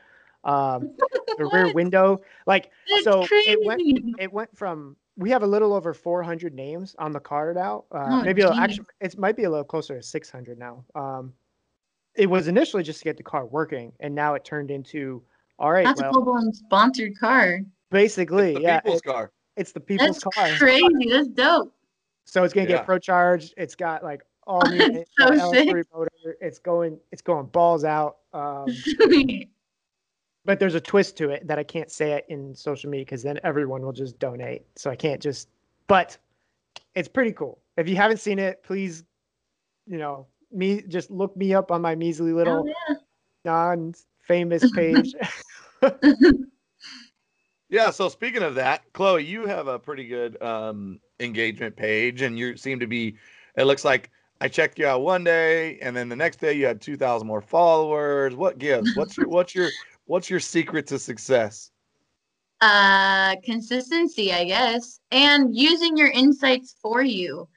Um, 0.44 0.96
the 1.38 1.50
rear 1.54 1.72
window, 1.74 2.22
like 2.48 2.72
That's 2.90 3.04
so 3.04 3.26
crazy. 3.26 3.52
it 3.52 3.60
went 3.66 3.82
it 4.20 4.32
went 4.34 4.56
from 4.58 4.96
we 5.18 5.30
have 5.30 5.44
a 5.44 5.48
little 5.48 5.74
over 5.74 5.94
400 5.94 6.54
names 6.54 6.96
on 6.98 7.12
the 7.12 7.20
card 7.20 7.58
out 7.58 7.86
uh, 7.92 8.08
Oh, 8.10 8.22
maybe 8.24 8.42
it'll 8.42 8.54
actually 8.56 8.86
it 9.02 9.18
might 9.20 9.36
be 9.36 9.44
a 9.44 9.50
little 9.50 9.64
closer 9.66 9.96
to 9.98 10.02
600 10.04 10.58
now 10.58 10.84
um, 10.96 11.32
it 12.16 12.28
was 12.28 12.48
initially 12.48 12.82
just 12.82 13.00
to 13.00 13.04
get 13.06 13.18
the 13.18 13.24
car 13.24 13.46
working 13.46 13.92
and 14.00 14.16
now 14.16 14.34
it 14.34 14.44
turned 14.44 14.72
into 14.72 15.22
All 15.60 15.72
right. 15.72 15.86
That's 15.86 16.00
a 16.02 16.06
Well, 16.06 16.14
full 16.14 16.24
blown 16.24 16.54
sponsored 16.54 17.18
car. 17.20 17.60
basically, 17.92 18.56
the 18.56 18.62
yeah, 18.62 18.80
people's 18.80 19.02
it- 19.02 19.10
car. 19.10 19.32
it's 19.58 19.72
the 19.74 19.80
people's 19.80 20.18
car. 20.20 20.32
That's 20.36 20.58
car. 20.60 20.68
crazy. 20.68 21.10
That's 21.12 21.28
dope. 21.28 21.72
So 22.26 22.44
it's 22.44 22.54
gonna 22.54 22.68
Yeah. 22.68 22.78
get 22.78 22.86
pro 22.86 22.98
charged. 22.98 23.54
It's 23.58 23.76
got 23.76 24.04
like 24.04 24.22
all 24.48 24.62
new 24.72 25.04
so 25.20 25.28
L3 25.30 25.84
motor. 25.94 26.10
It's 26.42 26.58
going 26.58 27.00
it's 27.12 27.22
going 27.22 27.46
balls 27.48 27.84
out. 27.84 28.18
Um, 28.34 28.66
but 30.46 30.60
there's 30.60 30.76
a 30.76 30.82
twist 30.82 31.18
to 31.18 31.30
it 31.30 31.48
that 31.48 31.60
I 31.60 31.64
can't 31.64 31.92
say 31.92 32.14
it 32.14 32.26
in 32.30 32.54
social 32.56 32.90
media 32.90 33.06
because 33.06 33.24
then 33.24 33.40
everyone 33.44 33.82
will 33.84 33.92
just 33.94 34.18
donate. 34.20 34.64
So 34.76 34.90
I 34.90 34.96
can't 34.96 35.22
just. 35.22 35.50
But 35.88 36.18
it's 36.96 37.08
pretty 37.08 37.32
cool. 37.32 37.60
If 37.78 37.88
you 37.90 37.96
haven't 37.96 38.18
seen 38.18 38.40
it, 38.40 38.64
please, 38.64 39.04
you 39.88 39.98
know, 39.98 40.28
me 40.52 40.82
just 40.88 41.12
look 41.12 41.36
me 41.38 41.54
up 41.54 41.72
on 41.72 41.82
my 41.82 41.96
measly 41.96 42.34
little 42.34 42.68
Oh, 42.90 42.96
non-famous 43.46 44.72
page. 44.76 45.14
yeah. 45.82 45.92
Yeah. 47.70 47.90
So 47.90 48.10
speaking 48.10 48.44
of 48.44 48.56
that, 48.56 48.84
Chloe, 48.92 49.24
you 49.24 49.46
have 49.46 49.68
a 49.68 49.80
pretty 49.80 50.06
good 50.06 50.42
um, 50.42 51.00
engagement 51.22 51.74
page, 51.76 52.22
and 52.22 52.38
you 52.38 52.58
seem 52.58 52.82
to 52.82 52.88
be. 52.88 53.16
It 53.56 53.64
looks 53.64 53.86
like 53.86 54.10
I 54.42 54.50
checked 54.50 54.78
you 54.78 54.86
out 54.88 55.04
one 55.04 55.24
day, 55.24 55.80
and 55.80 55.96
then 55.96 56.10
the 56.10 56.16
next 56.18 56.42
day 56.42 56.52
you 56.52 56.66
had 56.66 56.82
two 56.82 56.98
thousand 56.98 57.30
more 57.30 57.40
followers. 57.42 58.36
What 58.36 58.58
gives? 58.58 58.94
What's 58.98 59.16
your 59.16 59.30
what's 59.30 59.56
your 59.56 59.70
what's 60.12 60.30
your 60.30 60.42
secret 60.42 60.86
to 60.88 61.00
success? 61.00 61.72
uh 62.60 63.36
consistency 63.44 64.32
i 64.32 64.44
guess 64.44 65.00
and 65.10 65.56
using 65.56 65.98
your 65.98 66.12
insights 66.12 66.76
for 66.80 67.02
you. 67.02 67.48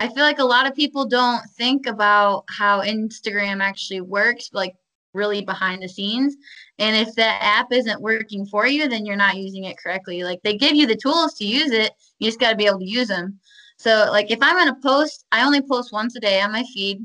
I 0.00 0.08
feel 0.08 0.24
like 0.24 0.40
a 0.40 0.44
lot 0.44 0.66
of 0.66 0.74
people 0.74 1.06
don't 1.06 1.42
think 1.56 1.86
about 1.86 2.44
how 2.48 2.80
instagram 2.82 3.60
actually 3.60 4.00
works 4.00 4.48
like 4.52 4.74
really 5.14 5.42
behind 5.42 5.82
the 5.82 5.88
scenes 5.88 6.34
and 6.78 6.96
if 6.96 7.14
that 7.14 7.38
app 7.40 7.72
isn't 7.72 8.00
working 8.00 8.46
for 8.46 8.66
you 8.66 8.88
then 8.88 9.04
you're 9.06 9.24
not 9.24 9.36
using 9.36 9.64
it 9.64 9.78
correctly. 9.78 10.24
Like 10.24 10.40
they 10.42 10.56
give 10.56 10.74
you 10.74 10.86
the 10.86 10.96
tools 10.96 11.34
to 11.34 11.44
use 11.44 11.70
it 11.70 11.92
you 12.18 12.26
just 12.26 12.40
got 12.40 12.50
to 12.50 12.56
be 12.56 12.66
able 12.66 12.80
to 12.80 12.94
use 12.98 13.08
them 13.08 13.38
so 13.76 14.08
like 14.10 14.30
if 14.30 14.38
i'm 14.40 14.56
going 14.56 14.74
to 14.74 14.80
post 14.80 15.26
i 15.30 15.44
only 15.44 15.60
post 15.60 15.92
once 15.92 16.16
a 16.16 16.20
day 16.20 16.40
on 16.40 16.52
my 16.52 16.64
feed 16.74 17.04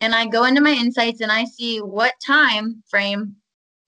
and 0.00 0.14
i 0.14 0.26
go 0.26 0.44
into 0.44 0.60
my 0.60 0.72
insights 0.72 1.20
and 1.22 1.32
i 1.32 1.44
see 1.44 1.78
what 1.78 2.12
time 2.20 2.82
frame 2.90 3.36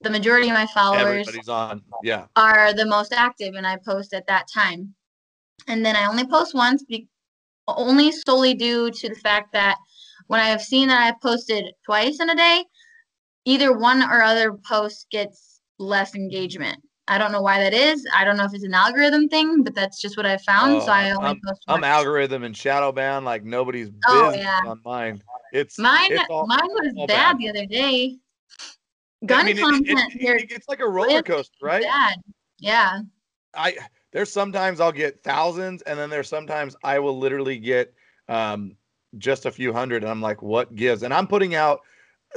the 0.05 0.11
majority 0.11 0.47
of 0.49 0.53
my 0.53 0.67
followers 0.67 1.27
on. 1.49 1.81
Yeah. 2.03 2.27
are 2.35 2.73
the 2.73 2.85
most 2.85 3.11
active 3.11 3.55
and 3.55 3.65
I 3.65 3.77
post 3.83 4.13
at 4.13 4.27
that 4.27 4.45
time. 4.53 4.93
And 5.67 5.83
then 5.83 5.95
I 5.95 6.05
only 6.05 6.25
post 6.27 6.53
once, 6.53 6.83
be- 6.83 7.07
only 7.67 8.11
solely 8.11 8.53
due 8.53 8.91
to 8.91 9.09
the 9.09 9.15
fact 9.15 9.51
that 9.53 9.77
when 10.27 10.39
I 10.39 10.45
have 10.45 10.61
seen 10.61 10.87
that 10.89 11.01
I've 11.01 11.19
posted 11.21 11.65
twice 11.83 12.19
in 12.19 12.29
a 12.29 12.35
day, 12.35 12.63
either 13.45 13.75
one 13.77 14.03
or 14.03 14.21
other 14.21 14.53
post 14.53 15.07
gets 15.11 15.59
less 15.79 16.13
engagement. 16.13 16.77
I 17.07 17.17
don't 17.17 17.31
know 17.31 17.41
why 17.41 17.59
that 17.59 17.73
is. 17.73 18.05
I 18.15 18.23
don't 18.25 18.37
know 18.37 18.45
if 18.45 18.53
it's 18.53 18.63
an 18.63 18.73
algorithm 18.75 19.27
thing, 19.27 19.63
but 19.63 19.73
that's 19.75 19.99
just 20.01 20.17
what 20.17 20.25
I 20.27 20.37
found. 20.37 20.81
so 20.83 20.89
Oh, 20.89 20.91
I 20.91 21.09
only 21.11 21.27
I'm- 21.29 21.41
post 21.47 21.61
I'm 21.67 21.83
algorithm 21.83 22.43
and 22.43 22.55
shadow 22.55 22.91
ban 22.91 23.23
like 23.23 23.43
nobody's 23.43 23.89
Oh, 24.07 24.29
business 24.29 24.45
yeah. 24.45 24.69
on 24.69 24.81
mine. 24.85 25.21
It's 25.51 25.79
Mine, 25.79 26.11
it's 26.11 26.23
all- 26.29 26.45
mine 26.47 26.59
was 26.63 26.93
bad 27.07 27.07
bad. 27.07 27.37
the 27.39 27.49
other 27.49 27.65
day. 27.65 28.17
I 29.23 29.25
Gun 29.25 29.45
mean, 29.45 29.57
it- 29.57 29.59
it- 29.59 29.63
content 29.63 30.13
it- 30.13 30.21
here 30.21 30.37
it's 30.39 30.67
like 30.67 30.79
a 30.79 30.87
roller 30.87 31.21
coaster, 31.23 31.55
right? 31.61 31.83
bad. 31.83 32.19
Yeah. 32.59 32.99
I 33.53 33.77
there's 34.11 34.31
sometimes 34.31 34.79
I'll 34.79 34.91
get 34.91 35.23
thousands, 35.23 35.81
and 35.83 35.97
then 35.99 36.09
there's 36.09 36.29
sometimes 36.29 36.75
I 36.83 36.99
will 36.99 37.17
literally 37.17 37.57
get 37.57 37.93
um, 38.27 38.75
just 39.17 39.45
a 39.45 39.51
few 39.51 39.71
hundred, 39.71 40.03
and 40.03 40.11
I'm 40.11 40.21
like, 40.21 40.41
what 40.41 40.75
gives? 40.75 41.03
And 41.03 41.13
I'm 41.13 41.27
putting 41.27 41.55
out 41.55 41.81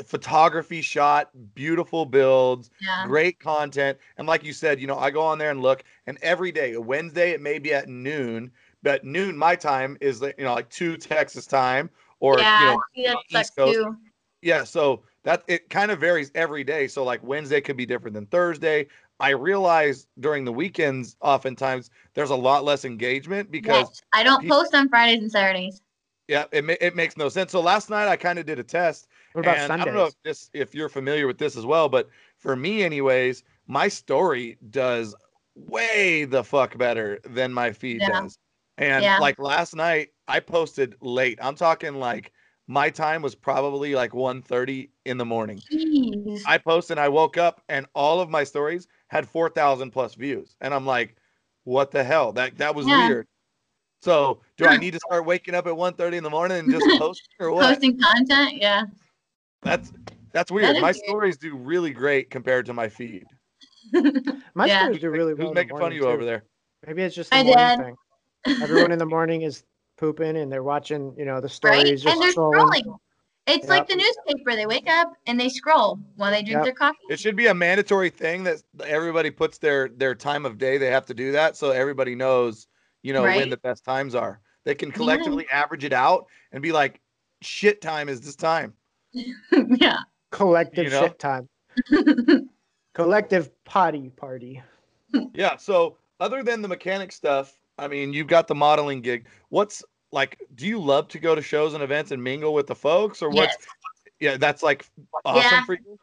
photography 0.06 0.80
shot, 0.80 1.30
beautiful 1.54 2.04
builds, 2.06 2.70
Yeah. 2.80 3.04
great 3.06 3.40
content, 3.40 3.98
and 4.16 4.26
like 4.28 4.44
you 4.44 4.52
said, 4.52 4.80
you 4.80 4.86
know, 4.86 4.98
I 4.98 5.10
go 5.10 5.22
on 5.22 5.38
there 5.38 5.50
and 5.50 5.60
look, 5.60 5.82
and 6.06 6.18
every 6.22 6.52
day, 6.52 6.76
Wednesday, 6.76 7.30
it 7.32 7.40
may 7.40 7.58
be 7.58 7.72
at 7.74 7.88
noon, 7.88 8.50
but 8.82 9.04
noon 9.04 9.36
my 9.36 9.56
time 9.56 9.96
is 10.00 10.22
like 10.22 10.36
you 10.38 10.44
know 10.44 10.54
like 10.54 10.70
two 10.70 10.96
Texas 10.96 11.46
time, 11.46 11.90
or 12.20 12.38
yeah. 12.38 12.76
you 12.94 13.08
know, 13.08 13.20
East 13.30 13.56
Coast. 13.56 13.74
too. 13.74 13.96
yeah, 14.42 14.62
so 14.62 15.02
that 15.28 15.42
it 15.46 15.68
kind 15.68 15.90
of 15.90 16.00
varies 16.00 16.32
every 16.34 16.64
day. 16.64 16.88
So 16.88 17.04
like 17.04 17.22
Wednesday 17.22 17.60
could 17.60 17.76
be 17.76 17.84
different 17.84 18.14
than 18.14 18.24
Thursday. 18.24 18.86
I 19.20 19.30
realize 19.30 20.06
during 20.20 20.46
the 20.46 20.52
weekends, 20.52 21.16
oftentimes 21.20 21.90
there's 22.14 22.30
a 22.30 22.34
lot 22.34 22.64
less 22.64 22.86
engagement 22.86 23.50
because 23.50 23.88
Yes. 23.90 24.02
I 24.14 24.22
don't 24.22 24.40
people- 24.40 24.62
post 24.62 24.74
on 24.74 24.88
Fridays 24.88 25.20
and 25.20 25.30
Saturdays. 25.30 25.82
yeah, 26.28 26.44
it 26.50 26.64
ma- 26.64 26.80
it 26.80 26.96
makes 26.96 27.18
no 27.18 27.28
sense. 27.28 27.52
So 27.52 27.60
last 27.60 27.90
night 27.90 28.08
I 28.08 28.16
kind 28.16 28.38
of 28.38 28.46
did 28.46 28.58
a 28.58 28.62
test, 28.64 29.06
what 29.34 29.44
about 29.44 29.58
and 29.58 29.66
Sundays? 29.66 29.82
I 29.82 29.84
don't 29.84 29.94
know 29.96 30.06
if 30.06 30.14
this 30.24 30.48
if 30.54 30.74
you're 30.74 30.88
familiar 30.88 31.26
with 31.26 31.36
this 31.36 31.58
as 31.58 31.66
well, 31.66 31.90
but 31.90 32.08
for 32.38 32.56
me, 32.56 32.82
anyways, 32.82 33.44
my 33.66 33.86
story 33.88 34.56
does 34.70 35.14
way 35.56 36.24
the 36.24 36.42
fuck 36.42 36.78
better 36.78 37.18
than 37.26 37.52
my 37.52 37.70
feed 37.72 38.00
Yeah. 38.00 38.22
does. 38.22 38.38
And 38.78 39.02
Yeah. 39.04 39.18
like 39.18 39.38
last 39.38 39.76
night, 39.76 40.08
I 40.26 40.40
posted 40.40 40.94
late. 41.02 41.38
I'm 41.42 41.54
talking 41.54 41.96
like 41.96 42.32
my 42.68 42.90
time 42.90 43.22
was 43.22 43.34
probably 43.34 43.94
like 43.94 44.12
1:30 44.14 44.90
in 45.06 45.18
the 45.18 45.24
morning. 45.24 45.60
Jeez. 45.72 46.42
I 46.46 46.58
posted, 46.58 46.98
and 46.98 47.00
I 47.04 47.08
woke 47.08 47.36
up, 47.36 47.62
and 47.68 47.86
all 47.94 48.20
of 48.20 48.30
my 48.30 48.44
stories 48.44 48.86
had 49.08 49.26
4,000 49.28 49.90
plus 49.90 50.14
views, 50.14 50.54
and 50.60 50.72
I'm 50.72 50.86
like, 50.86 51.16
what 51.64 51.90
the 51.90 52.04
hell? 52.04 52.32
That 52.32 52.58
that 52.58 52.74
was 52.74 52.86
Yeah. 52.86 53.08
weird. 53.08 53.26
So, 54.02 54.42
do 54.56 54.66
I 54.66 54.76
hmm. 54.76 54.80
need 54.80 54.92
to 54.92 55.00
start 55.00 55.24
waking 55.26 55.54
up 55.54 55.66
at 55.66 55.74
1:30 55.74 56.18
in 56.18 56.22
the 56.22 56.30
morning 56.30 56.58
and 56.58 56.70
just 56.70 56.86
post 56.98 57.28
or 57.40 57.50
what? 57.52 57.70
Posting 57.74 57.98
content, 57.98 58.58
yeah. 58.60 58.84
That's 59.62 59.92
that's 60.32 60.50
weird. 60.50 60.76
is 60.76 60.82
my 60.82 60.92
weird. 60.92 60.96
stories 60.96 61.36
do 61.38 61.56
really 61.56 61.90
great 61.90 62.30
compared 62.30 62.66
to 62.66 62.72
my 62.74 62.88
feed. 62.88 63.26
My 64.54 64.66
Yeah. 64.66 64.84
stories 64.84 65.00
do 65.00 65.10
really 65.10 65.34
well. 65.34 65.48
Who's 65.48 65.48
in 65.50 65.54
making 65.54 65.78
fun 65.78 65.92
of 65.92 65.94
you 65.94 66.02
too. 66.02 66.08
over 66.08 66.24
there? 66.24 66.44
Maybe 66.86 67.02
it's 67.02 67.14
just 67.14 67.30
the 67.30 67.36
My 67.36 67.42
morning 67.44 67.56
dad. 67.56 67.78
thing. 67.78 67.96
Everyone 68.62 68.92
in 68.92 68.98
the 68.98 69.06
morning 69.06 69.42
is 69.42 69.64
pooping 69.98 70.36
and 70.38 70.50
they're 70.50 70.62
watching, 70.62 71.14
you 71.18 71.24
know, 71.26 71.36
the 71.40 71.42
right? 71.42 71.50
stories, 71.52 72.02
just 72.02 72.14
And 72.14 72.22
they're 72.22 72.32
trolling. 72.32 72.82
scrolling. 72.84 72.98
It's 73.46 73.66
like 73.68 73.88
the 73.88 73.96
newspaper. 73.96 74.56
They 74.56 74.66
wake 74.66 74.88
up 74.88 75.12
and 75.26 75.40
they 75.40 75.48
scroll 75.48 75.98
while 76.16 76.30
they 76.30 76.42
drink 76.42 76.56
Yep. 76.56 76.64
their 76.64 76.72
coffee. 76.74 76.98
It 77.08 77.18
should 77.18 77.34
be 77.36 77.46
a 77.46 77.54
mandatory 77.54 78.10
thing 78.10 78.44
that 78.44 78.62
everybody 78.84 79.30
puts 79.30 79.56
their 79.58 79.88
their 79.88 80.14
time 80.14 80.44
of 80.44 80.58
day. 80.58 80.76
They 80.76 80.90
have 80.90 81.06
to 81.06 81.14
do 81.14 81.32
that 81.32 81.56
so 81.56 81.70
everybody 81.70 82.14
knows, 82.14 82.66
you 83.02 83.12
know, 83.14 83.22
when 83.22 83.48
the 83.48 83.56
best 83.56 83.84
times 83.84 84.14
are. 84.14 84.40
They 84.64 84.74
can 84.74 84.90
collectively 84.92 85.46
average 85.50 85.84
it 85.84 85.94
out 85.94 86.26
and 86.52 86.62
be 86.62 86.72
like, 86.72 87.00
shit 87.40 87.80
time 87.80 88.10
is 88.10 88.20
this 88.20 88.36
time. 88.36 88.74
yeah. 89.52 90.00
Collective 90.30 90.84
You 90.84 90.90
know? 90.90 91.00
shit 91.04 91.18
time. 91.18 91.48
Collective 92.94 93.50
potty 93.64 94.10
party. 94.10 94.60
Yeah. 95.32 95.56
So 95.56 95.96
other 96.20 96.42
than 96.42 96.60
the 96.60 96.68
mechanic 96.68 97.12
stuff, 97.12 97.58
I 97.78 97.88
mean, 97.88 98.12
you've 98.12 98.26
got 98.26 98.48
the 98.48 98.54
modeling 98.54 99.00
gig. 99.00 99.26
What's 99.50 99.82
like? 100.12 100.38
Do 100.54 100.66
you 100.66 100.80
love 100.80 101.08
to 101.08 101.18
go 101.18 101.34
to 101.34 101.42
shows 101.42 101.74
and 101.74 101.82
events 101.82 102.10
and 102.10 102.22
mingle 102.22 102.54
with 102.54 102.66
the 102.66 102.74
folks, 102.74 103.22
or 103.22 103.28
what's? 103.30 103.56
Yes. 103.60 103.66
Yeah, 104.20 104.36
that's 104.36 104.62
like 104.62 104.84
awesome 105.24 105.42
Yeah. 105.42 105.64
for 105.64 105.74
you. 105.74 105.98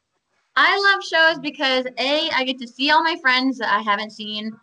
I 0.55 0.77
love 0.93 1.03
shows 1.03 1.39
because 1.39 1.85
A, 1.97 2.29
I 2.29 2.45
get 2.45 2.57
to 2.59 2.67
see 2.67 2.89
all 2.91 3.03
my 3.03 3.17
friends 3.21 3.57
that 3.57 3.73
I 3.73 3.81
haven't 3.81 4.11
seen 4.11 4.53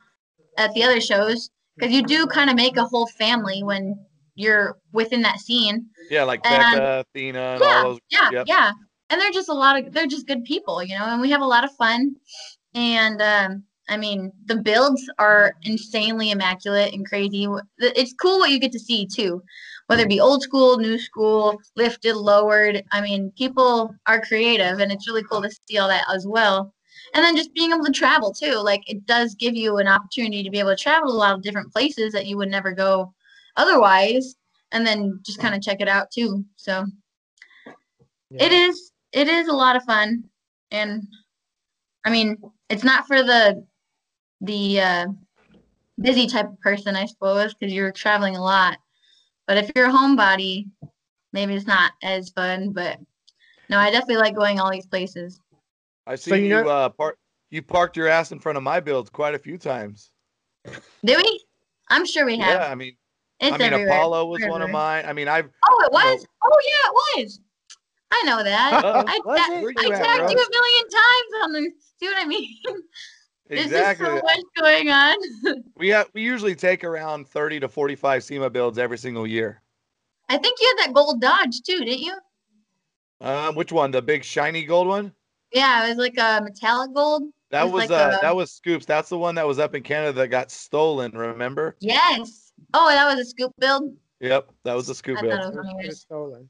at 0.56 0.72
the 0.74 0.82
other 0.84 1.00
shows. 1.00 1.50
Because 1.76 1.92
you 1.94 2.02
do 2.02 2.26
kind 2.26 2.50
of 2.50 2.56
make 2.56 2.76
a 2.76 2.84
whole 2.84 3.06
family 3.06 3.62
when 3.62 3.98
you're 4.34 4.76
within 4.92 5.22
that 5.22 5.40
scene. 5.40 5.86
Yeah, 6.10 6.24
like 6.24 6.40
And- 6.44 6.60
Becca, 6.74 7.04
Athena, 7.14 7.38
and 7.40 7.60
yeah, 7.62 7.66
all 7.76 7.82
those. 7.84 7.98
yeah, 8.10 8.30
yep. 8.30 8.44
yeah. 8.46 8.72
And 9.08 9.18
they're 9.20 9.30
just 9.30 9.48
a 9.48 9.54
lot 9.54 9.78
of 9.78 9.90
they're 9.92 10.06
just 10.06 10.26
good 10.26 10.44
people, 10.44 10.82
you 10.82 10.98
know, 10.98 11.04
and 11.06 11.20
we 11.20 11.30
have 11.30 11.40
a 11.40 11.46
lot 11.46 11.64
of 11.64 11.74
fun. 11.76 12.14
And 12.74 13.20
um, 13.22 13.64
I 13.88 13.96
mean, 13.96 14.32
the 14.46 14.56
builds 14.56 15.02
are 15.18 15.54
insanely 15.64 16.30
immaculate 16.30 16.94
and 16.94 17.06
crazy. 17.06 17.48
It's 17.78 18.14
cool 18.14 18.38
what 18.38 18.50
you 18.50 18.60
get 18.60 18.72
to 18.72 18.78
see 18.78 19.06
too, 19.06 19.42
whether 19.86 20.04
it 20.04 20.08
be 20.08 20.20
old 20.20 20.42
school, 20.42 20.78
new 20.78 20.98
school, 20.98 21.60
lifted, 21.76 22.16
lowered. 22.16 22.82
I 22.92 23.00
mean, 23.00 23.32
people 23.36 23.94
are 24.06 24.20
creative, 24.20 24.78
and 24.78 24.92
it's 24.92 25.08
really 25.08 25.24
cool 25.24 25.42
to 25.42 25.50
see 25.68 25.78
all 25.78 25.88
that 25.88 26.04
as 26.14 26.26
well. 26.26 26.72
And 27.14 27.24
then 27.24 27.36
just 27.36 27.54
being 27.54 27.72
able 27.72 27.84
to 27.84 27.92
travel 27.92 28.32
too, 28.32 28.54
like 28.54 28.82
it 28.88 29.04
does 29.06 29.34
give 29.34 29.54
you 29.54 29.78
an 29.78 29.88
opportunity 29.88 30.42
to 30.42 30.50
be 30.50 30.60
able 30.60 30.70
to 30.70 30.76
travel 30.82 31.08
to 31.08 31.14
a 31.14 31.16
lot 31.16 31.34
of 31.34 31.42
different 31.42 31.72
places 31.72 32.12
that 32.12 32.26
you 32.26 32.36
would 32.36 32.50
never 32.50 32.72
go 32.72 33.12
otherwise, 33.56 34.36
and 34.70 34.86
then 34.86 35.20
just 35.22 35.40
kind 35.40 35.54
of 35.54 35.60
check 35.60 35.80
it 35.80 35.88
out 35.88 36.10
too. 36.10 36.44
So 36.56 36.86
Yeah. 38.30 38.44
it 38.46 38.52
is 38.52 38.92
it 39.12 39.28
is 39.28 39.48
a 39.48 39.52
lot 39.52 39.76
of 39.76 39.82
fun 39.84 40.24
and 40.70 41.06
i 42.06 42.10
mean 42.10 42.36
it's 42.70 42.82
not 42.82 43.06
for 43.06 43.22
the 43.22 43.62
the 44.42 44.80
uh, 44.80 45.06
busy 46.00 46.26
type 46.26 46.46
of 46.50 46.60
person 46.60 46.96
i 46.96 47.06
suppose 47.06 47.54
because 47.54 47.72
you're 47.72 47.92
traveling 47.92 48.36
a 48.36 48.42
lot. 48.42 48.76
But 49.46 49.56
if 49.58 49.70
you're 49.74 49.86
a 49.86 49.92
homebody 49.92 50.66
maybe 51.32 51.54
it's 51.54 51.66
not 51.66 51.92
as 52.02 52.28
fun 52.30 52.72
but 52.72 52.98
no 53.70 53.78
i 53.78 53.90
definitely 53.90 54.16
like 54.16 54.34
going 54.34 54.60
all 54.60 54.70
these 54.70 54.86
places. 54.86 55.40
I 56.06 56.16
see 56.16 56.30
So 56.30 56.34
you 56.36 56.44
you, 56.44 56.48
know- 56.62 56.68
uh 56.68 56.88
park 56.90 57.18
you 57.50 57.62
parked 57.62 57.96
your 57.96 58.08
ass 58.08 58.32
in 58.32 58.38
front 58.40 58.56
of 58.58 58.64
my 58.64 58.80
builds 58.80 59.10
quite 59.10 59.34
a 59.34 59.38
few 59.38 59.58
times. 59.58 60.10
do 61.04 61.16
we? 61.16 61.44
I'm 61.90 62.06
sure 62.06 62.24
we 62.24 62.38
have. 62.38 62.60
Yeah, 62.62 62.70
I 62.70 62.74
mean, 62.74 62.96
it's 63.40 63.54
I 63.54 63.58
mean 63.58 63.72
everywhere. 63.74 63.94
Apollo 63.94 64.26
was 64.26 64.42
one 64.46 64.62
of 64.62 64.70
mine. 64.70 65.04
I 65.06 65.12
mean, 65.12 65.28
I've 65.28 65.50
oh 65.68 65.84
it 65.84 65.92
you 65.92 65.98
know- 65.98 66.12
was? 66.14 66.26
Oh. 66.42 66.58
Yeah 66.66 66.88
it 67.18 67.24
was. 67.24 67.40
I 68.10 68.22
know 68.24 68.42
that. 68.42 68.84
Uh, 68.84 69.04
I, 69.06 69.18
ta- 69.18 69.52
I 69.54 69.60
you 69.60 69.68
at, 69.92 70.02
tagged 70.02 70.30
you 70.32 70.38
a 70.38 70.50
million 70.50 70.88
times 70.88 71.32
on 71.42 71.52
the 71.52 71.70
See 71.98 72.06
what 72.06 72.16
I 72.18 72.24
mean? 72.26 72.56
There's 73.52 73.66
Exactly. 73.66 74.06
just 74.06 74.20
so 74.20 74.22
much 74.24 74.40
going 74.58 74.90
on. 74.90 75.16
We 75.76 75.88
have 75.88 76.08
we 76.14 76.22
usually 76.22 76.54
take 76.54 76.84
around 76.84 77.28
30 77.28 77.60
to 77.60 77.68
45 77.68 78.24
SEMA 78.24 78.48
builds 78.50 78.78
every 78.78 78.96
single 78.96 79.26
year. 79.26 79.60
I 80.28 80.38
think 80.38 80.58
you 80.60 80.74
had 80.78 80.86
that 80.86 80.94
gold 80.94 81.20
Dodge 81.20 81.60
too, 81.62 81.78
didn't 81.80 82.00
you? 82.00 82.14
Um, 83.20 83.54
which 83.54 83.72
one? 83.72 83.90
The 83.90 84.00
big 84.00 84.24
shiny 84.24 84.64
gold 84.64 84.88
one? 84.88 85.12
Yeah, 85.52 85.84
it 85.84 85.90
was 85.90 85.98
like 85.98 86.16
a 86.18 86.40
metallic 86.42 86.94
gold. 86.94 87.24
That 87.50 87.64
It's 87.64 87.72
was 87.72 87.90
like 87.90 87.90
uh 87.90 88.16
a- 88.16 88.20
that 88.22 88.34
was 88.34 88.52
Scoops. 88.52 88.86
That's 88.86 89.10
the 89.10 89.18
one 89.18 89.34
that 89.34 89.46
was 89.46 89.58
up 89.58 89.74
in 89.74 89.82
Canada 89.82 90.12
that 90.14 90.28
got 90.28 90.50
stolen, 90.50 91.12
remember? 91.12 91.76
Yes. 91.80 92.52
Oh, 92.72 92.88
that 92.88 93.06
was 93.14 93.26
a 93.26 93.28
scoop 93.28 93.52
build. 93.58 93.94
Yep, 94.20 94.50
that 94.64 94.74
was 94.74 94.88
a 94.88 94.94
scoop 94.94 95.18
I 95.18 95.22
build. 95.22 95.32
thought 95.42 95.52
it 95.52 95.56
was 95.56 95.66
It 95.84 95.88
was 95.88 96.00
stolen. 96.00 96.48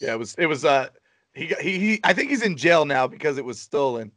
Yeah, 0.00 0.12
it 0.12 0.18
was 0.18 0.34
it 0.36 0.46
was 0.46 0.64
uh 0.64 0.88
he 1.34 1.46
he, 1.60 1.78
he 1.78 2.00
I 2.04 2.12
think 2.12 2.30
he's 2.30 2.42
in 2.42 2.56
jail 2.56 2.84
now 2.84 3.06
because 3.08 3.38
it 3.38 3.44
was 3.44 3.58
stolen. 3.58 4.12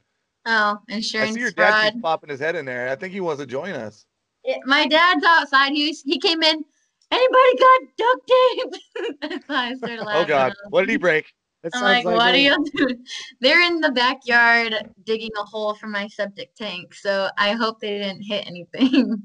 Oh, 0.45 0.77
insurance 0.87 0.89
I 0.89 0.95
insurance 0.95 1.33
see 1.35 1.41
your 1.41 1.51
dad 1.51 1.69
fraud. 1.71 1.93
keeps 1.93 2.01
popping 2.01 2.29
his 2.29 2.39
head 2.39 2.55
in 2.55 2.65
there. 2.65 2.89
I 2.89 2.95
think 2.95 3.13
he 3.13 3.19
wants 3.19 3.41
to 3.41 3.47
join 3.47 3.73
us. 3.73 4.05
It- 4.43 4.61
my 4.65 4.87
dad's 4.87 5.23
outside. 5.25 5.73
He 5.73 5.87
was, 5.89 6.01
he 6.01 6.19
came 6.19 6.41
in. 6.43 6.63
Anybody 7.11 7.57
got 7.57 7.81
duct 7.97 8.31
tape? 8.31 9.41
I 9.49 9.75
started 9.75 9.99
oh, 9.99 10.03
laughing. 10.03 10.23
Oh 10.23 10.27
god, 10.27 10.53
what 10.69 10.81
did 10.81 10.89
he 10.89 10.97
break? 10.97 11.25
That 11.63 11.71
I'm 11.75 11.81
sounds 11.81 12.05
like, 12.05 12.05
what 12.05 12.29
are 12.29 12.33
me. 12.33 12.45
you 12.45 12.65
doing? 12.75 13.05
They're 13.41 13.61
in 13.61 13.81
the 13.81 13.91
backyard 13.91 14.75
digging 15.05 15.31
a 15.37 15.43
hole 15.43 15.73
for 15.73 15.87
my 15.87 16.07
septic 16.07 16.55
tank. 16.55 16.93
So 16.93 17.29
I 17.37 17.53
hope 17.53 17.79
they 17.79 17.97
didn't 17.97 18.21
hit 18.21 18.47
anything. 18.47 19.23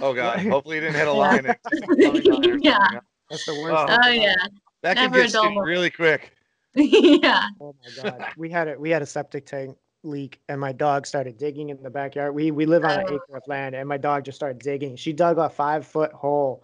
Oh 0.00 0.14
god, 0.14 0.40
hopefully 0.50 0.76
he 0.76 0.80
didn't 0.80 0.96
hit 0.96 1.08
a 1.08 1.12
line. 1.12 1.46
It's 1.46 1.60
just 1.70 1.84
a 1.84 1.96
plumbing 1.96 2.24
line 2.24 2.50
or 2.50 2.58
something. 2.58 2.62
Yeah. 2.62 3.00
That's 3.30 3.44
the 3.44 3.54
worst. 3.54 3.86
Oh. 3.88 3.98
Oh 4.02 4.08
yeah. 4.08 4.34
That 4.82 4.96
could 4.96 5.12
Never 5.12 5.20
a 5.20 5.22
get 5.24 5.32
dull 5.32 5.44
shitty 5.44 5.54
moment. 5.54 5.66
really 5.66 5.90
quick. 5.90 6.32
yeah. 6.74 7.48
Oh 7.60 7.74
my 7.82 8.02
god, 8.02 8.26
we 8.36 8.50
had 8.50 8.68
a 8.68 8.78
we 8.78 8.90
had 8.90 9.02
a 9.02 9.06
septic 9.06 9.46
tank 9.46 9.76
leak, 10.06 10.40
and 10.48 10.60
my 10.60 10.72
dog 10.72 11.06
started 11.06 11.36
digging 11.36 11.68
in 11.70 11.82
the 11.82 11.90
backyard. 11.90 12.34
We 12.34 12.50
we 12.50 12.64
live 12.66 12.84
on 12.84 13.00
an 13.00 13.06
Oh. 13.08 13.14
acre 13.14 13.36
of 13.36 13.42
land, 13.46 13.74
and 13.74 13.88
my 13.88 13.96
dog 13.98 14.24
just 14.24 14.36
started 14.36 14.58
digging. 14.60 14.96
She 14.96 15.12
dug 15.12 15.38
a 15.38 15.48
five 15.50 15.86
foot 15.86 16.12
hole, 16.12 16.62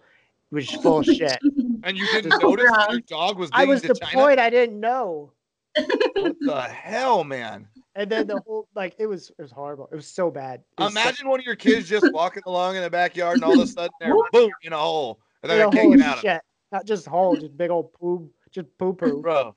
which 0.49 0.73
is 0.73 0.81
full 0.81 0.99
of 0.99 1.05
shit. 1.05 1.37
And 1.83 1.97
you 1.97 2.05
didn't 2.07 2.31
Just- 2.31 2.41
notice 2.41 2.71
that 2.71 2.91
your 2.91 3.01
dog 3.01 3.37
was 3.37 3.49
I 3.53 3.65
was 3.65 3.81
to 3.81 3.89
deployed. 3.89 4.39
I 4.39 4.49
didn't 4.49 4.79
know. 4.79 5.31
What 5.75 6.35
the 6.39 6.61
hell, 6.61 7.23
man? 7.23 7.67
And 7.95 8.09
then 8.09 8.25
the 8.27 8.39
whole 8.47 8.67
like 8.75 8.95
it 8.99 9.05
was 9.07 9.29
it 9.37 9.41
was 9.41 9.51
horrible. 9.51 9.89
It 9.91 9.95
was 9.95 10.07
so 10.07 10.31
bad. 10.31 10.61
It 10.79 10.83
was 10.83 10.93
so- 10.93 10.99
Imagine 11.01 11.27
one 11.29 11.39
of 11.39 11.45
your 11.45 11.55
kids 11.55 11.89
just 11.89 12.11
walking 12.13 12.43
along 12.45 12.75
in 12.75 12.81
the 12.83 12.89
backyard 12.89 13.35
and 13.35 13.43
all 13.43 13.53
of 13.53 13.59
a 13.59 13.67
sudden 13.67 13.91
they're 13.99 14.13
boom 14.31 14.49
in 14.63 14.73
a 14.73 14.77
hole. 14.77 15.19
And 15.41 15.51
then 15.51 15.57
they 15.59 15.63
can't 15.77 15.87
hole 15.87 15.91
get 15.91 15.99
of 15.99 16.05
out 16.05 16.17
of 16.19 16.23
it. 16.23 16.27
shit. 16.27 16.41
Not 16.71 16.85
just 16.85 17.05
hole, 17.05 17.35
just 17.35 17.55
big 17.57 17.69
old 17.69 17.91
poo, 17.93 18.29
just 18.51 18.67
poo 18.79 18.93
poo. 18.93 19.21
Bro, 19.21 19.55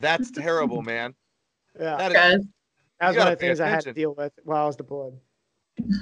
that's 0.00 0.30
terrible, 0.30 0.82
man. 0.82 1.14
Yeah, 1.78 1.96
That 1.96 2.10
is, 2.10 2.16
Guys. 2.16 2.40
That 3.00 3.08
was 3.08 3.16
you 3.16 3.20
one 3.20 3.32
of 3.32 3.38
the 3.38 3.42
pay 3.42 3.48
things 3.48 3.60
I 3.60 3.68
had 3.68 3.80
to 3.82 3.92
deal 3.92 4.14
with 4.14 4.32
while 4.44 4.62
I 4.62 4.66
was 4.66 4.76
deployed. 4.76 5.18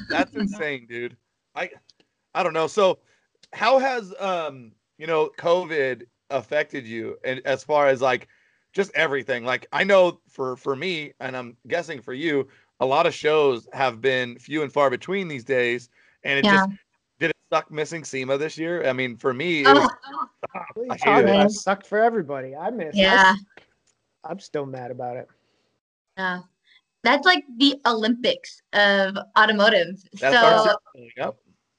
that's 0.09 0.35
insane, 0.35 0.87
dude. 0.89 1.17
I 1.55 1.71
I 2.35 2.43
don't 2.43 2.53
know. 2.53 2.67
So 2.67 2.99
how 3.53 3.79
has 3.79 4.13
um, 4.19 4.73
you 4.99 5.07
know, 5.07 5.31
COVID 5.39 6.05
affected 6.31 6.87
you 6.87 7.17
and 7.25 7.41
as 7.47 7.65
far 7.65 7.89
as 7.89 8.01
like 8.03 8.29
just 8.73 8.91
everything? 8.95 9.45
Like 9.45 9.67
I 9.73 9.85
know 9.85 10.21
for 10.29 10.57
for 10.57 10.75
me 10.77 11.13
and 11.21 11.37
I'm 11.37 11.57
guessing 11.69 12.03
for 12.03 12.13
you, 12.13 12.49
a 12.81 12.87
lot 12.87 13.07
of 13.07 13.15
shows 13.15 13.69
have 13.73 14.01
been 14.01 14.39
few 14.39 14.63
and 14.63 14.73
far 14.73 14.91
between 14.91 15.29
these 15.29 15.45
days 15.45 15.89
and 16.25 16.39
it 16.39 16.45
Yeah. 16.45 16.57
just 16.67 16.71
did 17.21 17.31
it 17.31 17.37
suck 17.53 17.71
missing 17.71 18.05
SEMA 18.05 18.39
this 18.39 18.59
year? 18.59 18.87
I 18.89 18.93
mean, 18.93 19.17
for 19.17 19.33
me, 19.33 19.63
it 19.65 19.69
was 19.75 19.89
Oh, 20.55 20.61
What 20.75 20.89
are 20.89 21.11
I 21.13 21.17
hated 21.17 21.29
it. 21.31 21.45
It 21.47 21.51
sucked 21.53 21.87
for 21.87 21.99
everybody. 21.99 22.55
I 22.57 22.71
miss. 22.71 22.95
I 22.97 22.99
yeah. 23.01 23.35
I'm 24.25 24.39
still 24.41 24.67
mad 24.67 24.91
about 24.91 25.17
it. 25.17 25.29
Yeah. 26.17 26.41
That's 27.09 27.25
like 27.25 27.45
the 27.57 27.81
Olympics 27.87 28.61
of 28.75 29.17
automotive. 29.39 29.97
that's 30.21 30.37
so 30.37 30.77
yep. 31.17 31.37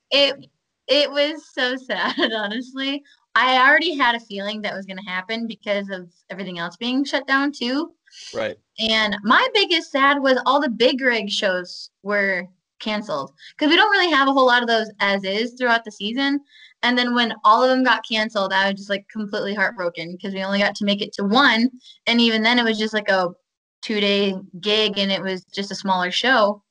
it 0.10 0.48
it 0.88 1.12
was 1.12 1.54
so 1.54 1.76
sad, 1.76 2.16
honestly. 2.34 3.04
I 3.36 3.64
already 3.64 3.96
had 3.96 4.16
a 4.16 4.20
feeling 4.20 4.64
that 4.64 4.74
was 4.74 4.88
going 4.88 4.98
to 4.98 5.08
happen 5.08 5.46
because 5.46 5.88
of 5.90 6.10
everything 6.32 6.58
else 6.58 6.78
being 6.78 7.06
shut 7.06 7.28
down 7.28 7.52
too. 7.52 7.94
Right. 8.34 8.58
And 8.80 9.16
my 9.22 9.48
biggest 9.54 9.92
sad 9.92 10.20
was 10.20 10.42
all 10.48 10.60
the 10.60 10.68
big 10.68 11.00
rig 11.00 11.30
shows 11.30 11.92
were 12.02 12.48
canceled 12.80 13.32
because 13.52 13.70
we 13.70 13.76
don't 13.76 13.92
really 13.92 14.12
have 14.12 14.28
a 14.28 14.34
whole 14.34 14.48
lot 14.48 14.64
of 14.64 14.68
those 14.68 14.90
as 15.00 15.24
is 15.24 15.54
throughout 15.54 15.86
the 15.86 15.92
season. 15.92 16.40
And 16.82 16.98
then 16.98 17.14
when 17.14 17.36
all 17.44 17.62
of 17.62 17.70
them 17.70 17.84
got 17.84 18.08
canceled, 18.08 18.52
I 18.52 18.72
was 18.72 18.80
just 18.80 18.90
like 18.90 19.08
completely 19.10 19.54
heartbroken 19.54 20.14
because 20.14 20.34
we 20.34 20.44
only 20.44 20.58
got 20.58 20.74
to 20.76 20.86
make 20.86 21.04
it 21.04 21.14
to 21.14 21.24
one. 21.24 21.70
And 22.08 22.20
even 22.20 22.42
then, 22.42 22.58
it 22.58 22.64
was 22.64 22.80
just 22.80 22.96
like 22.96 23.10
a 23.10 23.30
two 23.82 24.00
day 24.00 24.36
gig 24.60 24.98
and 24.98 25.12
it 25.12 25.22
was 25.22 25.44
just 25.46 25.72
a 25.72 25.76
smaller 25.76 26.12
show. 26.12 26.64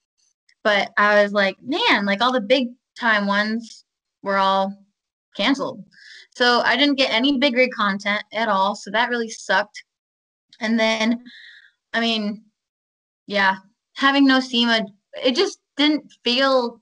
But 0.65 0.93
I 0.97 1.23
was 1.23 1.33
like, 1.33 1.57
man, 1.63 2.05
like 2.05 2.21
all 2.21 2.33
the 2.33 2.41
big 2.41 2.69
time 2.99 3.27
ones 3.27 3.85
were 4.23 4.37
all 4.39 4.75
canceled. 5.37 5.85
So 6.35 6.61
I 6.61 6.77
didn't 6.77 6.97
get 6.97 7.13
any 7.13 7.39
big 7.39 7.55
rig 7.55 7.71
content 7.73 8.23
at 8.33 8.49
all. 8.49 8.75
So 8.75 8.91
that 8.91 9.11
really 9.11 9.31
sucked. 9.31 9.83
And 10.61 10.79
then, 10.79 11.25
I 11.93 12.01
mean, 12.01 12.45
yeah, 13.27 13.57
having 13.97 14.27
no 14.27 14.41
SEMA, 14.41 14.87
it 15.25 15.35
just 15.35 15.59
didn't 15.77 16.13
feel 16.25 16.81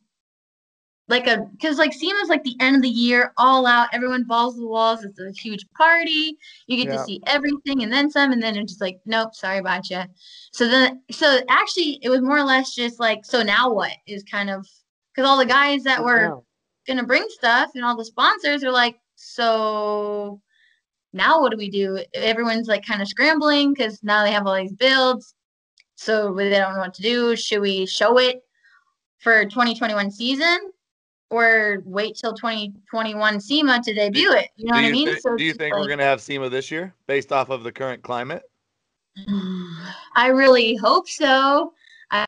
like 1.08 1.26
a 1.26 1.46
because 1.52 1.78
like 1.78 1.92
SEMA's 1.92 2.28
like 2.28 2.42
the 2.42 2.56
end 2.60 2.76
of 2.76 2.82
the 2.82 2.88
year, 2.88 3.32
all 3.36 3.66
out, 3.66 3.88
everyone 3.92 4.24
balls 4.24 4.54
to 4.54 4.60
the 4.60 4.66
walls. 4.66 5.04
It's 5.04 5.20
a 5.20 5.30
huge 5.32 5.64
party. 5.76 6.36
You 6.66 6.76
get 6.76 6.92
Yeah. 6.92 6.98
to 6.98 7.04
see 7.04 7.20
everything 7.26 7.82
and 7.82 7.92
then 7.92 8.10
some, 8.10 8.32
and 8.32 8.42
then 8.42 8.56
it's 8.56 8.72
just 8.72 8.80
like, 8.80 8.98
nope, 9.06 9.34
sorry 9.34 9.58
about 9.58 9.88
you. 9.88 10.02
So 10.52 10.68
then, 10.68 11.02
so 11.10 11.40
actually, 11.48 12.00
it 12.02 12.08
was 12.08 12.22
more 12.22 12.38
or 12.38 12.42
less 12.44 12.74
just 12.74 12.98
like, 12.98 13.24
so 13.24 13.42
now 13.42 13.72
what 13.72 13.92
is 14.06 14.24
kind 14.24 14.50
of 14.50 14.66
because 15.14 15.28
all 15.28 15.38
the 15.38 15.46
guys 15.46 15.82
that 15.84 16.02
were 16.04 16.42
gonna 16.86 17.04
bring 17.04 17.24
stuff 17.28 17.70
and 17.74 17.84
all 17.84 17.96
the 17.96 18.04
sponsors 18.04 18.62
are 18.62 18.70
like 18.70 18.98
so 19.16 20.40
now 21.12 21.40
what 21.40 21.50
do 21.50 21.56
we 21.56 21.70
do 21.70 21.98
everyone's 22.14 22.68
like 22.68 22.84
kind 22.84 23.00
of 23.02 23.08
scrambling 23.08 23.72
because 23.72 24.02
now 24.02 24.22
they 24.22 24.30
have 24.30 24.46
all 24.46 24.54
these 24.54 24.72
builds 24.72 25.34
so 25.96 26.34
they 26.34 26.50
don't 26.50 26.74
know 26.74 26.80
what 26.80 26.94
to 26.94 27.02
do 27.02 27.34
should 27.34 27.60
we 27.60 27.86
show 27.86 28.18
it 28.18 28.42
for 29.18 29.44
2021 29.44 30.10
season 30.10 30.58
or 31.30 31.82
wait 31.84 32.16
till 32.16 32.32
2021 32.34 33.40
SEMA 33.40 33.82
to 33.82 33.92
debut 33.92 34.32
it 34.32 34.48
you 34.56 34.66
know 34.66 34.74
do 34.74 34.76
what 34.76 34.82
you, 34.82 34.88
I 34.88 34.92
mean? 34.92 35.08
thi- 35.14 35.20
so 35.20 35.36
do 35.36 35.44
you 35.44 35.52
think 35.52 35.74
just 35.74 35.80
we're 35.80 35.88
gonna 35.88 36.04
have 36.04 36.20
SEMA 36.20 36.48
this 36.48 36.70
year 36.70 36.94
based 37.06 37.32
off 37.32 37.50
of 37.50 37.64
the 37.64 37.72
current 37.72 38.02
climate? 38.02 38.42
I 40.16 40.28
really 40.28 40.76
hope 40.76 41.08
so. 41.08 41.72
I 42.10 42.24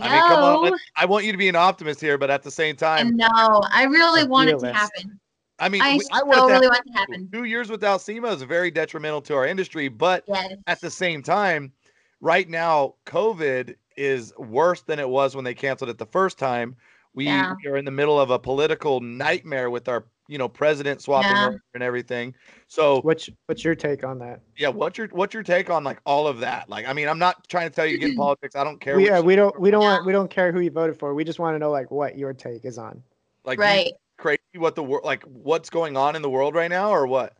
I 0.00 0.10
mean, 0.10 0.20
come 0.22 0.72
on. 0.72 0.78
I 0.96 1.04
want 1.06 1.24
you 1.24 1.32
to 1.32 1.38
be 1.38 1.48
an 1.48 1.56
optimist 1.56 2.00
here, 2.00 2.18
but 2.18 2.30
at 2.30 2.42
the 2.42 2.50
same 2.50 2.76
time, 2.76 3.16
no 3.16 3.28
I 3.72 3.84
really 3.84 4.22
A 4.22 4.26
want 4.26 4.50
it 4.50 4.58
to 4.58 4.72
happen. 4.72 5.18
I 5.60 5.68
mean, 5.68 5.82
I 5.82 5.96
we- 5.96 6.06
I 6.12 6.22
want 6.22 6.38
so 6.38 6.48
really 6.48 6.66
want 6.66 6.80
it 6.84 6.92
to 6.92 6.98
happen. 6.98 7.28
Two 7.32 7.44
years 7.44 7.70
without 7.70 8.00
SEMA 8.00 8.28
is 8.28 8.42
very 8.42 8.70
detrimental 8.70 9.22
to 9.22 9.34
our 9.34 9.46
industry, 9.46 9.88
but 9.88 10.24
yes. 10.26 10.54
at 10.66 10.80
the 10.80 10.90
same 10.90 11.22
time, 11.22 11.72
right 12.20 12.48
now, 12.48 12.94
COVID 13.06 13.76
is 13.96 14.36
worse 14.36 14.82
than 14.82 14.98
it 14.98 15.08
was 15.08 15.36
when 15.36 15.44
they 15.44 15.54
canceled 15.54 15.90
it 15.90 15.98
the 15.98 16.06
first 16.06 16.38
time. 16.38 16.74
We, 17.14 17.26
Yeah. 17.26 17.54
we 17.62 17.70
are 17.70 17.76
in 17.76 17.84
the 17.84 17.90
middle 17.90 18.18
of 18.20 18.30
a 18.30 18.38
political 18.38 19.00
nightmare 19.00 19.70
with 19.70 19.88
our, 19.88 20.04
you 20.26 20.38
know, 20.38 20.48
president 20.48 21.00
swapping 21.00 21.36
Yeah. 21.36 21.50
and 21.74 21.82
everything. 21.82 22.34
So, 22.66 23.00
what's 23.02 23.28
what's 23.46 23.64
your 23.64 23.74
take 23.74 24.04
on 24.04 24.18
that? 24.18 24.40
yeah, 24.56 24.68
what's 24.68 24.98
your 24.98 25.08
what's 25.08 25.34
your 25.34 25.42
take 25.42 25.70
on 25.70 25.84
like 25.84 26.00
all 26.06 26.26
of 26.26 26.40
that? 26.40 26.68
Like, 26.68 26.86
I 26.86 26.92
mean, 26.92 27.08
I'm 27.08 27.18
not 27.18 27.48
trying 27.48 27.68
to 27.68 27.74
tell 27.74 27.86
you 27.86 27.98
get 27.98 28.10
in 28.10 28.16
politics. 28.16 28.56
I 28.56 28.64
don't 28.64 28.80
care. 28.80 28.96
We 28.96 29.04
which 29.04 29.12
uh, 29.12 29.22
we 29.24 29.36
don't 29.36 29.58
we 29.60 29.70
don't 29.70 29.82
Yeah. 29.82 29.92
want 29.94 30.06
we 30.06 30.12
don't 30.12 30.30
care 30.30 30.50
who 30.50 30.60
you 30.60 30.70
voted 30.70 30.98
for. 30.98 31.14
We 31.14 31.24
just 31.24 31.38
want 31.38 31.54
to 31.54 31.58
know 31.58 31.70
like 31.70 31.90
what 31.90 32.16
your 32.18 32.32
take 32.32 32.64
is 32.64 32.78
on. 32.78 33.02
like 33.44 33.58
right 33.58 33.92
crazy 34.16 34.38
what 34.56 34.74
the 34.76 34.82
world 34.82 35.04
like 35.04 35.22
what's 35.24 35.68
going 35.70 35.96
on 35.96 36.14
in 36.16 36.22
the 36.22 36.30
world 36.30 36.54
right 36.54 36.70
now 36.70 36.90
or 36.90 37.06
what? 37.06 37.36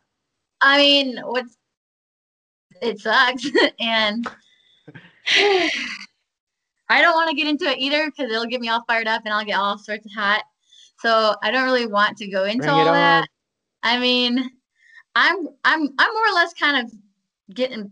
I 0.61 0.79
mean, 0.79 1.19
what's 1.23 1.57
it 2.83 3.01
sucks, 3.01 3.47
and 3.81 4.29
I 6.88 7.01
don't 7.01 7.14
want 7.14 7.31
to 7.31 7.37
get 7.37 7.47
into 7.47 7.64
it 7.66 7.79
either 7.79 8.11
because 8.11 8.31
it'll 8.31 8.47
get 8.47 8.61
me 8.61 8.68
all 8.68 8.85
fired 8.87 9.07
up 9.07 9.23
and 9.25 9.33
I'll 9.35 9.44
get 9.44 9.59
all 9.59 9.79
sorts 9.79 10.07
of 10.07 10.12
hot. 10.12 10.42
So 11.01 11.35
I 11.42 11.51
don't 11.51 11.64
really 11.64 11.87
want 11.87 12.16
to 12.18 12.29
go 12.29 12.44
into 12.44 12.66
Bring 12.66 12.79
all 12.79 12.92
that. 12.92 13.20
on. 13.23 13.27
I 13.83 13.99
mean, 13.99 14.38
I'm 15.14 15.49
I'm 15.64 15.88
I'm 15.99 16.14
more 16.14 16.29
or 16.29 16.35
less 16.35 16.53
kind 16.55 16.85
of 16.87 16.92
getting 17.55 17.90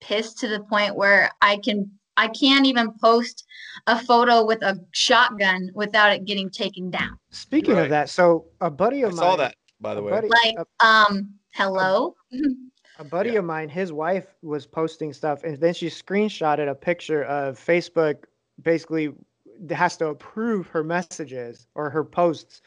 pissed 0.00 0.38
to 0.38 0.48
the 0.48 0.60
point 0.60 0.96
where 0.96 1.30
I 1.42 1.56
can 1.58 1.90
I 2.16 2.28
can't 2.28 2.66
even 2.66 2.92
post 3.00 3.44
a 3.86 3.98
photo 3.98 4.44
with 4.44 4.62
a 4.62 4.78
shotgun 4.92 5.70
without 5.74 6.12
it 6.12 6.24
getting 6.24 6.48
taken 6.50 6.90
down. 6.90 7.18
Speaking 7.30 7.74
Right. 7.74 7.84
of 7.84 7.90
that, 7.90 8.08
so 8.08 8.46
a 8.60 8.70
buddy 8.70 9.04
I 9.04 9.08
of 9.08 9.14
mine 9.14 9.18
saw 9.18 9.36
that 9.36 9.56
by 9.80 9.94
the 9.94 10.02
way. 10.02 10.10
buddy, 10.12 10.28
Like, 10.28 10.54
a, 10.80 10.86
um, 10.86 11.34
hello. 11.50 12.14
a 12.98 13.04
buddy 13.04 13.30
Yeah. 13.30 13.40
of 13.40 13.44
mine, 13.44 13.68
his 13.68 13.92
wife 13.92 14.26
was 14.42 14.66
posting 14.66 15.12
stuff, 15.12 15.42
and 15.44 15.58
then 15.58 15.74
she 15.74 15.88
screenshotted 15.88 16.68
a 16.70 16.74
picture 16.74 17.24
of 17.24 17.58
Facebook. 17.58 18.24
Basically, 18.62 19.12
has 19.70 19.96
to 19.98 20.08
approve 20.08 20.66
her 20.68 20.84
messages 20.84 21.66
or 21.74 21.90
her 21.90 22.04
posts, 22.04 22.62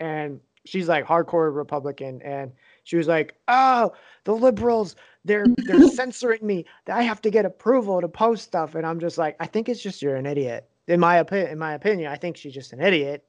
and 0.00 0.40
she's 0.64 0.88
like 0.88 1.06
hardcore 1.06 1.54
Republican, 1.54 2.22
and 2.22 2.52
she 2.84 2.96
was 2.96 3.08
like, 3.08 3.34
"Oh, 3.48 3.92
the 4.24 4.34
liberals, 4.34 4.96
they're 5.24 5.46
they're 5.66 5.88
censoring 5.88 6.46
me. 6.46 6.66
I 6.88 7.02
have 7.02 7.20
to 7.22 7.30
get 7.30 7.44
approval 7.44 8.00
to 8.00 8.08
post 8.08 8.44
stuff." 8.44 8.74
And 8.74 8.86
I'm 8.86 9.00
just 9.00 9.18
like, 9.18 9.36
I 9.40 9.46
think 9.46 9.68
it's 9.68 9.82
just 9.82 10.02
you're 10.02 10.16
an 10.16 10.26
idiot. 10.26 10.68
In 10.86 11.00
my 11.00 11.16
opinion, 11.16 11.50
in 11.52 11.58
my 11.58 11.74
opinion, 11.74 12.12
I 12.12 12.16
think 12.16 12.36
she's 12.36 12.54
just 12.54 12.72
an 12.72 12.80
idiot. 12.80 13.24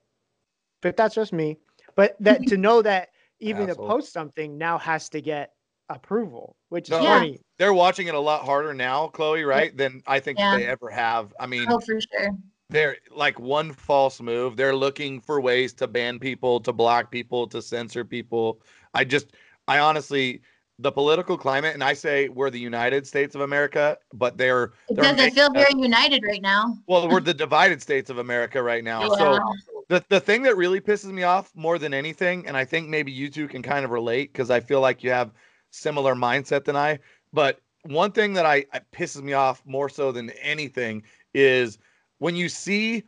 But 0.82 0.98
that's 0.98 1.16
just 1.16 1.34
me. 1.34 1.58
But 1.96 2.16
that 2.20 2.46
to 2.48 2.58
know 2.58 2.82
that 2.82 3.10
even 3.40 3.68
to 3.68 3.76
post 3.76 4.14
something 4.14 4.58
now 4.58 4.78
has 4.78 5.10
to 5.10 5.22
get 5.22 5.55
approval, 5.90 6.56
which 6.70 6.90
is 6.90 6.98
No, 6.98 7.04
Yeah. 7.04 7.20
funny. 7.20 7.40
They're 7.58 7.74
watching 7.74 8.08
it 8.08 8.16
a 8.16 8.20
lot 8.20 8.44
harder 8.44 8.74
now, 8.74 9.08
Chloe, 9.08 9.44
right? 9.44 9.76
Than 9.76 10.02
I 10.06 10.20
think 10.20 10.40
Yeah. 10.40 10.58
they 10.58 10.66
ever 10.66 10.90
have. 10.90 11.34
I 11.40 11.46
mean, 11.48 11.68
Oh, 11.70 11.80
for 11.80 12.00
sure. 12.02 12.38
they're 12.70 12.98
like 13.12 13.40
one 13.40 13.72
false 13.72 14.20
move. 14.22 14.58
They're 14.58 14.76
looking 14.76 15.22
for 15.22 15.40
ways 15.40 15.74
to 15.76 15.88
ban 15.88 16.20
people, 16.20 16.60
to 16.62 16.74
block 16.74 17.12
people, 17.12 17.48
to 17.48 17.62
censor 17.62 18.04
people. 18.04 18.62
I 18.94 19.04
just, 19.04 19.28
I 19.68 19.80
honestly, 19.80 20.42
the 20.80 20.92
political 20.92 21.38
climate, 21.38 21.74
and 21.74 21.84
I 21.84 21.94
say 21.94 22.28
we're 22.28 22.50
the 22.50 22.60
United 22.60 23.08
States 23.08 23.36
of 23.36 23.42
America, 23.42 23.98
but 24.14 24.38
they're, 24.38 24.74
It 24.90 24.96
they're 24.96 25.04
doesn't 25.16 25.32
feel 25.32 25.50
making 25.52 25.78
very 25.78 25.82
united 25.84 26.24
right 26.28 26.42
now. 26.42 26.78
well, 26.88 27.08
we're 27.08 27.22
the 27.22 27.34
divided 27.34 27.82
states 27.82 28.10
of 28.10 28.18
America 28.18 28.62
right 28.62 28.84
now. 28.84 29.08
So 29.08 29.40
the 29.88 30.04
the 30.10 30.20
thing 30.20 30.42
that 30.44 30.58
really 30.58 30.82
pisses 30.82 31.12
me 31.12 31.24
off 31.24 31.52
more 31.56 31.78
than 31.78 31.94
anything, 31.94 32.48
and 32.48 32.58
I 32.58 32.66
think 32.66 32.90
maybe 32.90 33.12
you 33.12 33.30
two 33.30 33.48
can 33.48 33.62
kind 33.62 33.86
of 33.86 33.92
relate 33.92 34.34
because 34.34 34.50
I 34.50 34.60
feel 34.60 34.82
like 34.82 35.04
you 35.04 35.12
have 35.12 35.32
similar 35.80 36.16
mindset 36.16 36.66
than 36.66 36.76
I. 36.76 37.00
But 37.34 37.60
one 37.84 38.12
thing 38.12 38.34
that 38.34 38.46
I, 38.46 38.66
I 38.74 38.80
pisses 38.94 39.22
me 39.22 39.34
off 39.34 39.62
more 39.66 39.90
so 39.90 40.12
than 40.12 40.30
anything 40.32 41.04
is 41.34 41.78
when 42.20 42.36
you 42.36 42.50
see 42.50 43.04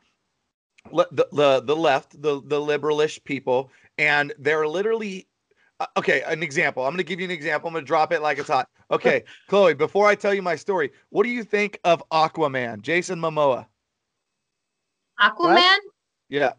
le- 0.92 1.08
the 1.12 1.28
the, 1.32 1.62
the 1.62 1.76
left, 1.76 2.22
the 2.22 2.42
the 2.46 2.60
liberalish 2.60 3.24
people, 3.24 3.72
and 3.98 4.34
they're 4.38 4.68
literally. 4.68 5.28
uh, 5.80 5.88
Okay, 5.98 6.22
an 6.24 6.44
example. 6.44 6.84
I'm 6.84 6.92
going 6.92 6.98
to 6.98 7.04
give 7.04 7.20
you 7.20 7.26
an 7.26 7.32
example. 7.32 7.68
I'm 7.70 7.74
going 7.74 7.86
to 7.86 7.88
drop 7.88 8.12
it 8.12 8.22
like 8.22 8.38
it's 8.40 8.50
hot. 8.50 8.68
Okay, 8.90 9.26
Chloe, 9.50 9.74
before 9.74 10.08
I 10.08 10.16
tell 10.16 10.34
you 10.34 10.42
my 10.42 10.56
story, 10.56 10.94
what 11.10 11.24
do 11.24 11.30
you 11.30 11.44
think 11.44 11.78
of 11.84 12.02
Aquaman, 12.10 12.82
Jason 12.82 13.20
Momoa? 13.20 13.66
Aquaman? 15.20 15.76
Yeah. 16.30 16.54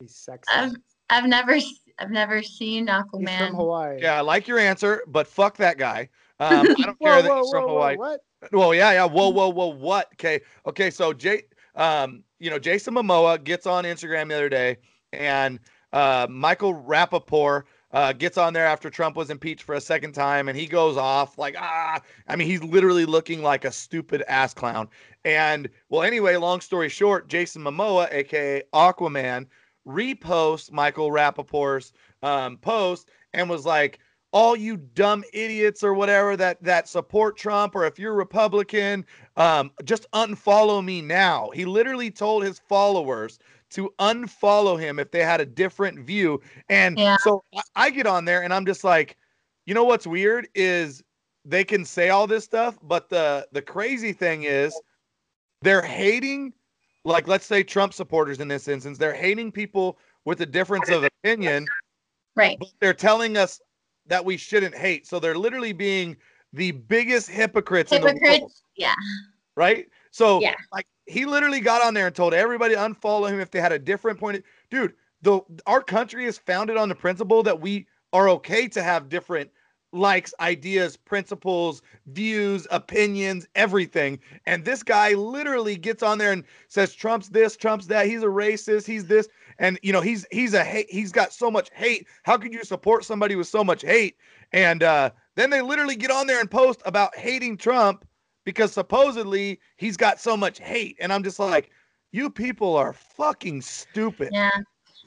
He's 0.00 0.16
sexy. 0.16 0.50
I've 0.50 0.72
I've 1.10 1.26
never 1.26 1.52
s- 1.52 1.78
I've 2.02 2.10
never 2.10 2.42
seen 2.42 2.86
He's 2.88 2.96
from 3.10 3.24
Aquaman. 3.24 3.54
Hawaii. 3.54 3.98
Yeah, 4.02 4.18
I 4.18 4.20
like 4.20 4.48
your 4.48 4.58
answer, 4.58 5.02
but 5.06 5.26
fuck 5.26 5.56
that 5.58 5.78
guy. 5.78 6.08
Um, 6.40 6.60
I 6.60 6.62
don't 6.64 6.76
Whoa, 7.00 7.06
care 7.06 7.22
that 7.22 7.30
whoa, 7.30 7.38
he's 7.38 7.50
from 7.50 7.62
whoa, 7.62 7.66
whoa, 7.68 7.74
Hawaii. 7.74 7.96
what? 7.96 8.20
Well, 8.52 8.74
yeah, 8.74 8.92
yeah. 8.92 9.04
Whoa, 9.04 9.28
whoa, 9.28 9.48
whoa. 9.48 9.66
What? 9.68 10.08
Okay, 10.14 10.40
okay. 10.66 10.90
So 10.90 11.12
Jay, 11.12 11.44
um, 11.76 12.24
you 12.40 12.50
know, 12.50 12.58
Jason 12.58 12.94
Momoa 12.94 13.42
gets 13.42 13.66
on 13.66 13.84
Instagram 13.84 14.28
the 14.28 14.34
other 14.34 14.48
day, 14.48 14.78
and 15.12 15.60
uh, 15.92 16.26
Michael 16.28 16.74
Rapaport 16.74 17.62
uh, 17.92 18.12
gets 18.12 18.38
on 18.38 18.52
there 18.52 18.66
after 18.66 18.90
Trump 18.90 19.16
was 19.16 19.30
impeached 19.30 19.62
for 19.62 19.74
a 19.74 19.80
second 19.80 20.12
time, 20.12 20.48
and 20.48 20.58
he 20.58 20.66
goes 20.66 20.96
off 20.96 21.38
like, 21.38 21.54
ah. 21.58 22.00
I 22.26 22.36
mean, 22.36 22.48
he's 22.48 22.62
literally 22.64 23.04
looking 23.04 23.42
like 23.42 23.64
a 23.64 23.70
stupid 23.72 24.24
ass 24.26 24.54
clown. 24.54 24.88
And 25.24 25.68
well, 25.88 26.02
anyway, 26.02 26.36
long 26.36 26.60
story 26.60 26.88
short, 26.88 27.28
Jason 27.28 27.62
Momoa, 27.62 28.12
aka 28.12 28.62
Aquaman, 28.72 29.46
reposts 29.86 30.70
Michael 30.70 31.10
Rapaport's 31.10 31.92
um, 32.22 32.56
post 32.58 33.10
and 33.32 33.48
was 33.48 33.66
like, 33.66 33.98
all 34.32 34.56
you 34.56 34.78
dumb 34.78 35.22
idiots 35.34 35.82
or 35.84 35.92
whatever 35.92 36.36
that 36.36 36.62
that 36.62 36.88
support 36.88 37.36
Trump 37.36 37.74
or 37.74 37.84
if 37.86 37.98
you're 37.98 38.14
Republican, 38.14 39.04
um, 39.36 39.70
just 39.84 40.10
unfollow 40.12 40.82
me 40.82 41.02
now. 41.02 41.50
He 41.50 41.64
literally 41.66 42.10
told 42.10 42.42
his 42.42 42.58
followers 42.58 43.38
to 43.70 43.92
unfollow 43.98 44.80
him 44.80 44.98
if 44.98 45.10
they 45.10 45.22
had 45.22 45.40
a 45.40 45.46
different 45.46 45.98
view. 46.00 46.40
And 46.68 46.98
Yeah. 46.98 47.16
so 47.18 47.44
I, 47.54 47.62
I 47.76 47.90
get 47.90 48.06
on 48.06 48.24
there 48.24 48.42
and 48.42 48.52
I'm 48.54 48.66
just 48.66 48.84
like, 48.84 49.18
you 49.66 49.74
know 49.74 49.84
what's 49.84 50.06
weird 50.06 50.48
is 50.54 51.02
they 51.44 51.64
can 51.64 51.84
say 51.84 52.08
all 52.08 52.26
this 52.26 52.44
stuff, 52.44 52.78
but 52.82 53.10
the 53.10 53.46
the 53.52 53.62
crazy 53.62 54.12
thing 54.12 54.44
is 54.44 54.80
they're 55.60 55.82
hating 55.82 56.54
like 57.04 57.26
let's 57.28 57.46
say 57.46 57.62
Trump 57.62 57.92
supporters 57.92 58.40
in 58.40 58.48
this 58.48 58.68
instance, 58.68 58.98
they're 58.98 59.14
hating 59.14 59.52
people 59.52 59.98
with 60.24 60.40
a 60.40 60.46
difference 60.46 60.88
of 60.88 61.04
opinion 61.04 61.66
Right. 62.34 62.58
but 62.58 62.68
they're 62.80 62.94
telling 62.94 63.36
us 63.36 63.60
that 64.06 64.24
we 64.24 64.36
shouldn't 64.36 64.74
hate. 64.74 65.06
So 65.06 65.20
they're 65.20 65.36
literally 65.36 65.72
being 65.72 66.16
the 66.52 66.72
biggest 66.72 67.28
hypocrites, 67.28 67.92
in 67.92 68.00
the 68.00 68.06
world, 68.06 68.18
Hypocrites. 68.22 68.62
Yeah. 68.76 68.94
right? 69.56 69.86
So 70.10 70.40
Yeah. 70.40 70.54
like 70.72 70.86
he 71.06 71.26
literally 71.26 71.60
got 71.60 71.84
on 71.84 71.94
there 71.94 72.06
and 72.06 72.14
told 72.16 72.34
everybody 72.34 72.74
to 72.74 72.80
unfollow 72.80 73.28
him 73.28 73.40
if 73.40 73.50
they 73.50 73.60
had 73.60 73.72
a 73.72 73.78
different 73.78 74.18
point. 74.18 74.38
Of, 74.38 74.44
dude, 74.70 74.94
the 75.22 75.40
our 75.66 75.82
country 75.82 76.24
is 76.24 76.38
founded 76.38 76.76
on 76.76 76.88
the 76.88 76.94
principle 76.94 77.42
that 77.42 77.60
we 77.60 77.86
are 78.12 78.28
okay 78.28 78.68
to 78.68 78.82
have 78.82 79.08
different 79.08 79.50
likes, 79.92 80.32
ideas, 80.40 80.96
principles, 80.96 81.82
views, 82.06 82.66
opinions, 82.70 83.46
everything. 83.54 84.18
And 84.46 84.64
this 84.64 84.82
guy 84.82 85.12
literally 85.12 85.76
gets 85.76 86.02
on 86.02 86.18
there 86.18 86.32
and 86.32 86.44
says 86.68 86.94
Trump's 86.94 87.28
this, 87.28 87.56
Trump's 87.56 87.86
that, 87.88 88.06
he's 88.06 88.22
a 88.22 88.26
racist, 88.26 88.86
he's 88.86 89.06
this, 89.06 89.28
and 89.58 89.78
you 89.82 89.92
know, 89.92 90.00
he's 90.00 90.26
he's 90.30 90.54
a 90.54 90.64
hate, 90.64 90.90
he's 90.90 91.12
got 91.12 91.32
so 91.32 91.50
much 91.50 91.70
hate. 91.74 92.06
How 92.22 92.36
could 92.36 92.52
you 92.52 92.64
support 92.64 93.04
somebody 93.04 93.36
with 93.36 93.46
so 93.46 93.62
much 93.62 93.82
hate? 93.82 94.16
And 94.52 94.82
uh 94.82 95.10
then 95.36 95.50
they 95.50 95.62
literally 95.62 95.96
get 95.96 96.10
on 96.10 96.26
there 96.26 96.40
and 96.40 96.50
post 96.50 96.82
about 96.84 97.16
hating 97.16 97.56
Trump 97.56 98.06
because 98.44 98.72
supposedly 98.72 99.60
he's 99.76 99.96
got 99.96 100.20
so 100.20 100.36
much 100.36 100.58
hate. 100.58 100.96
And 101.00 101.12
I'm 101.12 101.22
just 101.22 101.38
like, 101.38 101.70
you 102.10 102.28
people 102.28 102.76
are 102.76 102.92
fucking 102.92 103.62
stupid. 103.62 104.30
Yeah. 104.32 104.50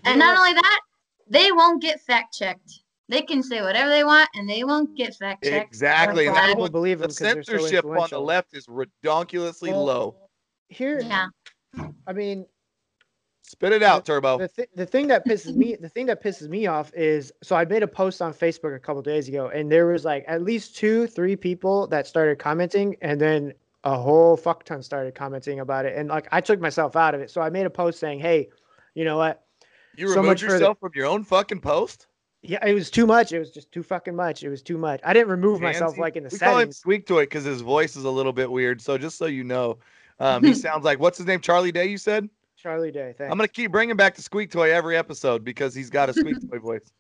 And 0.06 0.20
not 0.20 0.38
only 0.38 0.54
that, 0.54 0.80
they 1.28 1.52
won't 1.52 1.82
get 1.82 2.00
fact 2.02 2.36
checked. 2.36 2.82
They 3.08 3.22
can 3.22 3.44
say 3.44 3.62
whatever 3.62 3.90
they 3.90 4.04
want 4.04 4.28
and 4.36 4.50
they 4.50 4.64
won't 4.64 4.96
get 4.98 5.16
fact 5.16 5.44
checked. 5.44 5.68
Exactly. 5.68 6.26
And 6.28 6.36
That's 6.36 6.42
that's 6.48 6.52
People 6.54 6.64
what 6.64 6.72
believe 6.72 7.00
the 7.00 7.06
him 7.06 7.10
'cause 7.10 7.18
they're 7.18 7.44
so 7.44 7.52
censorship 7.58 7.86
on 7.86 8.08
the 8.10 8.20
left 8.20 8.56
is 8.56 8.66
redonkulously 8.68 9.70
Well, 9.70 9.86
low. 9.86 10.16
Here, 10.70 11.00
Yeah. 11.02 11.28
I 12.08 12.14
mean, 12.14 12.46
Spit 13.44 13.74
it 13.74 13.84
out, 13.84 14.06
Turbo. 14.06 14.40
the, 14.40 14.48
th- 14.48 14.70
the 14.76 14.88
thing 14.88 15.06
that 15.08 15.24
pisses 15.28 15.56
me 15.56 15.76
the 15.76 15.88
thing 15.88 16.08
that 16.08 16.24
pisses 16.24 16.50
me 16.50 16.66
off 16.66 16.92
is 16.96 17.32
so 17.44 17.56
I 17.56 17.64
made 17.66 17.84
a 17.84 17.88
post 17.88 18.20
on 18.20 18.34
Facebook 18.34 18.76
a 18.76 18.80
couple 18.80 19.04
days 19.04 19.28
ago 19.30 19.50
and 19.50 19.72
there 19.72 19.86
was 19.86 20.04
like 20.04 20.26
at 20.28 20.42
least 20.42 20.76
two 20.76 21.06
three 21.06 21.36
people 21.36 21.86
that 21.88 22.08
started 22.08 22.40
commenting 22.40 22.96
and 23.04 23.22
then 23.22 23.54
a 23.84 23.96
whole 23.96 24.36
fuck 24.36 24.64
ton 24.64 24.82
started 24.82 25.14
commenting 25.14 25.60
about 25.60 25.86
it 25.86 25.96
and 25.96 26.10
like 26.10 26.28
I 26.32 26.42
took 26.42 26.60
myself 26.60 26.96
out 26.96 27.14
of 27.14 27.22
it 27.22 27.30
so 27.30 27.40
I 27.40 27.52
made 27.52 27.68
a 27.68 27.70
post 27.70 28.00
saying 28.00 28.20
hey 28.20 28.50
you 28.96 29.06
know 29.06 29.18
what 29.18 29.46
You 29.96 30.08
so 30.08 30.16
removed 30.16 30.28
much 30.28 30.42
the- 30.42 30.48
yourself 30.48 30.80
from 30.80 30.92
your 30.96 31.06
own 31.06 31.24
fucking 31.24 31.62
post? 31.62 32.08
Yeah 32.48 32.66
it 32.66 32.74
was 32.74 32.90
too 32.90 33.06
much 33.06 33.32
it 33.32 33.40
was 33.40 33.52
just 33.52 33.72
too 33.72 33.84
fucking 33.84 34.16
much 34.16 34.44
it 34.44 34.50
was 34.50 34.62
too 34.62 34.78
much 34.78 35.00
I 35.04 35.14
didn't 35.14 35.30
remove 35.30 35.62
myself 35.62 35.98
like 35.98 36.16
in 36.16 36.24
the 36.24 36.30
we 36.32 36.38
call 36.38 36.54
him 36.54 36.60
settings 36.60 36.78
Squeak 36.78 37.06
Toy 37.06 37.24
because 37.24 37.44
his 37.44 37.62
voice 37.62 37.96
is 37.96 38.04
a 38.04 38.10
little 38.10 38.34
bit 38.34 38.50
weird. 38.50 38.82
So 38.82 38.98
just 38.98 39.18
so 39.18 39.26
you 39.26 39.44
know, 39.44 39.78
um, 40.20 40.44
he 40.44 40.54
sounds 40.66 40.84
like 40.86 41.00
what's 41.00 41.18
his 41.18 41.28
name? 41.28 41.42
Charlie 41.42 41.72
Day. 41.72 41.88
You 41.88 41.98
said. 41.98 42.30
Charlie 42.56 42.92
Day 42.92 43.14
thanks 43.18 43.32
I'm 43.32 43.38
gonna 43.38 43.48
keep 43.48 43.72
bringing 43.72 43.96
back 43.96 44.16
the 44.16 44.22
Squeak 44.22 44.50
Toy 44.52 44.72
every 44.72 44.98
episode 44.98 45.44
because 45.44 45.76
he's 45.76 45.90
got 45.90 46.10
a 46.10 46.14
Squeak 46.14 46.38
Toy 46.50 46.60
voice. 46.60 46.92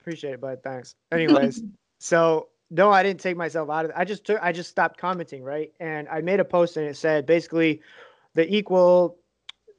appreciate 0.00 0.34
it 0.34 0.40
bud 0.40 0.58
thanks 0.62 0.94
anyways 1.12 1.62
so 1.98 2.48
no 2.70 2.90
i 2.90 3.02
didn't 3.02 3.20
take 3.20 3.36
myself 3.36 3.70
out 3.70 3.86
of 3.86 3.90
it 3.90 3.96
i 3.96 4.04
just 4.04 4.26
took 4.26 4.38
i 4.42 4.52
just 4.52 4.68
stopped 4.68 4.98
commenting 4.98 5.42
right 5.42 5.72
and 5.80 6.08
i 6.08 6.20
made 6.20 6.40
a 6.40 6.44
post 6.44 6.76
and 6.76 6.86
it 6.86 6.96
said 6.96 7.24
basically 7.24 7.80
the 8.34 8.54
equal 8.54 9.16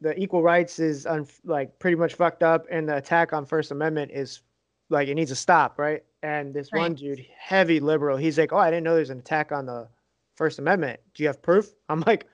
the 0.02 0.20
equal 0.20 0.42
rights 0.42 0.80
is 0.80 1.06
un, 1.06 1.28
like 1.46 1.78
pretty 1.78 1.96
much 1.96 2.16
fucked 2.16 2.42
up 2.42 2.66
and 2.72 2.90
the 2.90 2.98
attack 2.98 3.32
on 3.34 3.46
first 3.46 3.72
amendment 3.72 4.10
is 4.12 4.42
like 4.90 5.08
it 5.08 5.16
needs 5.16 5.32
to 5.32 5.36
stop 5.36 5.80
right? 5.80 6.04
And 6.22 6.54
this 6.54 6.70
one 6.72 6.96
dude 6.96 7.26
heavy 7.38 7.80
liberal 7.80 8.18
he's 8.18 8.38
like 8.38 8.52
oh 8.52 8.58
i 8.58 8.70
didn't 8.70 8.84
know 8.84 8.96
there's 8.96 9.10
an 9.10 9.20
attack 9.20 9.52
on 9.52 9.66
the 9.66 9.88
first 10.36 10.60
amendment. 10.60 11.00
Do 11.14 11.24
you 11.24 11.28
have 11.28 11.42
proof? 11.42 11.74
I'm 11.90 12.02
like 12.06 12.28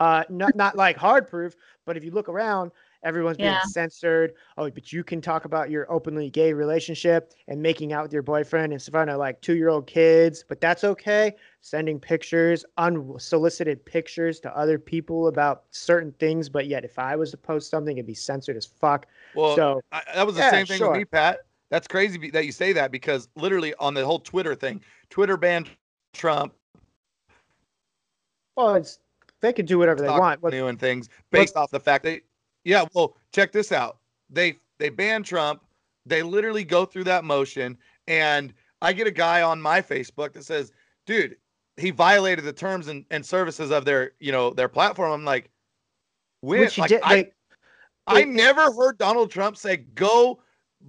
uh 0.00 0.24
not 0.28 0.54
not 0.56 0.76
like 0.76 0.96
hard 0.96 1.28
proof 1.28 1.54
but 1.86 1.96
if 1.96 2.04
you 2.04 2.10
look 2.10 2.28
around 2.28 2.72
everyone's 3.02 3.38
being 3.38 3.48
Yeah. 3.48 3.62
censored 3.62 4.34
oh 4.58 4.70
but 4.70 4.92
you 4.92 5.02
can 5.02 5.20
talk 5.20 5.44
about 5.44 5.70
your 5.70 5.90
openly 5.90 6.30
gay 6.30 6.52
relationship 6.52 7.32
and 7.48 7.60
making 7.60 7.92
out 7.92 8.02
with 8.02 8.12
your 8.12 8.22
boyfriend 8.22 8.72
in 8.72 8.78
front 8.78 9.10
of 9.10 9.18
like 9.18 9.40
two 9.40 9.56
year 9.56 9.68
old 9.68 9.86
kids 9.86 10.44
but 10.48 10.60
that's 10.60 10.84
okay 10.84 11.34
sending 11.60 11.98
pictures 11.98 12.64
unsolicited 12.78 13.84
pictures 13.84 14.40
to 14.40 14.56
other 14.56 14.78
people 14.78 15.28
about 15.28 15.64
certain 15.70 16.12
things 16.18 16.48
but 16.48 16.66
yet 16.66 16.84
if 16.84 16.98
i 16.98 17.16
was 17.16 17.30
to 17.30 17.36
post 17.36 17.70
something 17.70 17.96
it'd 17.96 18.06
be 18.06 18.14
censored 18.14 18.56
as 18.56 18.66
fuck 18.66 19.06
Well, 19.34 19.56
so 19.56 19.80
I, 19.92 20.02
that 20.14 20.26
was 20.26 20.36
the 20.36 20.42
Yeah, 20.42 20.50
same 20.50 20.66
thing 20.66 20.78
sure. 20.78 20.90
with 20.90 20.98
me, 20.98 21.04
Pat. 21.04 21.40
That's 21.70 21.86
crazy 21.86 22.30
that 22.30 22.46
you 22.46 22.52
say 22.52 22.72
that 22.72 22.90
because 22.90 23.28
literally 23.36 23.74
on 23.74 23.94
the 23.94 24.04
whole 24.04 24.18
Twitter 24.18 24.56
thing, 24.56 24.82
Twitter 25.08 25.36
banned 25.36 25.68
Trump 26.12 26.52
well 28.56 28.74
it's 28.74 28.98
they 29.40 29.52
can 29.52 29.64
do 29.64 29.78
whatever 29.78 30.02
they 30.02 30.08
want 30.08 30.42
what, 30.42 30.52
new 30.52 30.66
and 30.66 30.78
things 30.78 31.08
based 31.30 31.56
off 31.56 31.70
the 31.70 31.80
fact 31.80 32.04
that 32.04 32.20
yeah 32.64 32.84
well 32.94 33.16
check 33.32 33.52
this 33.52 33.72
out. 33.72 33.98
They 34.28 34.56
they 34.78 34.88
ban 34.88 35.22
trump. 35.22 35.62
They 36.06 36.22
literally 36.22 36.64
go 36.64 36.84
through 36.84 37.04
that 37.04 37.24
motion 37.24 37.76
and 38.08 38.54
i 38.82 38.92
get 38.92 39.06
a 39.06 39.10
guy 39.10 39.42
on 39.42 39.60
my 39.60 39.82
facebook 39.82 40.32
that 40.32 40.44
says 40.44 40.72
dude 41.04 41.36
he 41.76 41.90
violated 41.90 42.44
the 42.44 42.52
terms 42.52 42.88
and, 42.88 43.04
and 43.10 43.24
services 43.24 43.70
of 43.70 43.84
their 43.84 44.12
you 44.20 44.32
know 44.32 44.50
their 44.50 44.68
platform. 44.68 45.12
I'm 45.12 45.24
like 45.24 45.50
when? 46.40 46.60
Which 46.60 46.78
like, 46.78 46.88
did 46.88 47.00
I, 47.02 47.14
like 47.14 47.34
I 48.06 48.24
never 48.24 48.72
heard 48.72 48.98
donald 48.98 49.30
trump 49.30 49.56
say 49.56 49.78
go 49.94 50.40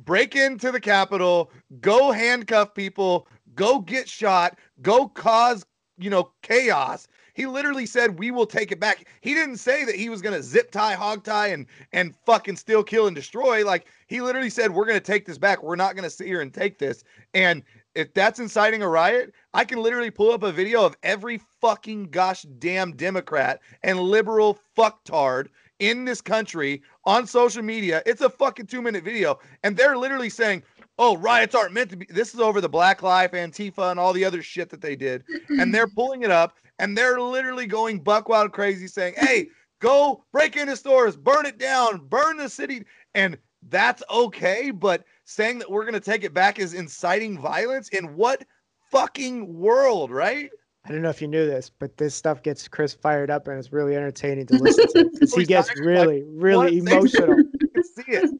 break 0.05 0.35
into 0.35 0.71
the 0.71 0.79
Capitol, 0.79 1.51
go 1.81 2.11
handcuff 2.11 2.73
people, 2.73 3.27
go 3.55 3.79
get 3.79 4.07
shot, 4.07 4.57
go 4.81 5.07
cause, 5.07 5.65
you 5.97 6.09
know, 6.09 6.31
chaos. 6.41 7.07
He 7.41 7.47
literally 7.47 7.87
said, 7.87 8.19
"We 8.19 8.29
will 8.29 8.45
take 8.45 8.71
it 8.71 8.79
back." 8.79 9.07
He 9.21 9.33
didn't 9.33 9.57
say 9.57 9.83
that 9.83 9.95
he 9.95 10.09
was 10.09 10.21
going 10.21 10.35
to 10.35 10.43
zip 10.43 10.69
tie, 10.69 10.93
hog 10.93 11.23
tie, 11.23 11.47
and 11.47 11.65
and 11.91 12.15
fucking 12.23 12.55
steal, 12.55 12.83
kill, 12.83 13.07
and 13.07 13.15
destroy. 13.15 13.65
Like 13.65 13.87
he 14.05 14.21
literally 14.21 14.51
said, 14.51 14.69
"We're 14.69 14.85
going 14.85 14.99
to 14.99 15.03
take 15.03 15.25
this 15.25 15.39
back. 15.39 15.63
We're 15.63 15.75
not 15.75 15.95
going 15.95 16.03
to 16.03 16.11
sit 16.11 16.27
here 16.27 16.41
and 16.41 16.53
take 16.53 16.77
this." 16.77 17.03
And 17.33 17.63
if 17.95 18.13
that's 18.13 18.39
inciting 18.39 18.83
a 18.83 18.87
riot, 18.87 19.33
I 19.55 19.65
can 19.65 19.81
literally 19.81 20.11
pull 20.11 20.31
up 20.31 20.43
a 20.43 20.51
video 20.51 20.85
of 20.85 20.95
every 21.01 21.41
fucking 21.59 22.11
gosh 22.11 22.43
damn 22.59 22.91
Democrat 22.91 23.59
and 23.81 23.99
liberal 23.99 24.59
fucktard 24.77 25.47
in 25.79 26.05
this 26.05 26.21
country 26.21 26.83
on 27.05 27.25
social 27.25 27.63
media. 27.63 28.03
It's 28.05 28.21
a 28.21 28.29
fucking 28.29 28.67
two 28.67 28.83
minute 28.83 29.03
video, 29.03 29.39
and 29.63 29.75
they're 29.75 29.97
literally 29.97 30.29
saying, 30.29 30.61
"Oh, 30.99 31.17
riots 31.17 31.55
aren't 31.55 31.73
meant 31.73 31.89
to 31.89 31.97
be." 31.97 32.05
This 32.07 32.35
is 32.35 32.39
over 32.39 32.61
the 32.61 32.69
Black 32.69 33.01
Life, 33.01 33.31
Antifa, 33.31 33.89
and 33.89 33.99
all 33.99 34.13
the 34.13 34.25
other 34.25 34.43
shit 34.43 34.69
that 34.69 34.81
they 34.81 34.95
did, 34.95 35.23
and 35.49 35.73
they're 35.73 35.87
pulling 35.95 36.21
it 36.21 36.29
up, 36.29 36.59
and 36.81 36.97
they're 36.97 37.21
literally 37.21 37.67
going 37.67 37.99
buck 37.99 38.27
wild 38.27 38.51
crazy, 38.51 38.87
saying, 38.87 39.13
"Hey, 39.17 39.49
go 39.79 40.25
break 40.33 40.57
into 40.57 40.75
stores, 40.75 41.15
burn 41.15 41.45
it 41.45 41.57
down, 41.57 41.99
burn 42.07 42.37
the 42.37 42.49
city," 42.49 42.83
and 43.15 43.37
that's 43.69 44.01
okay, 44.09 44.71
but 44.71 45.05
saying 45.23 45.59
that 45.59 45.69
we're 45.69 45.83
going 45.83 45.93
to 45.93 45.99
take 45.99 46.23
it 46.23 46.33
back 46.33 46.59
is 46.59 46.73
inciting 46.73 47.39
violence 47.39 47.89
in 47.89 48.15
what 48.15 48.43
fucking 48.89 49.57
world, 49.57 50.11
right? 50.11 50.49
I 50.83 50.91
don't 50.91 51.03
know 51.03 51.09
if 51.09 51.21
you 51.21 51.27
knew 51.27 51.45
this, 51.45 51.69
but 51.69 51.95
this 51.97 52.15
stuff 52.15 52.41
gets 52.41 52.67
Chris 52.67 52.93
fired 52.93 53.29
up 53.29 53.47
and 53.47 53.59
it's 53.59 53.71
really 53.71 53.95
entertaining 53.95 54.47
to 54.47 54.57
listen 54.57 54.87
to 54.87 55.09
because 55.13 55.35
he 55.35 55.45
gets 55.45 55.73
really, 55.79 56.23
really 56.23 56.77
emotional. 56.79 57.37
You 57.37 57.67
can 57.67 57.83
see 57.83 58.11
it. 58.11 58.31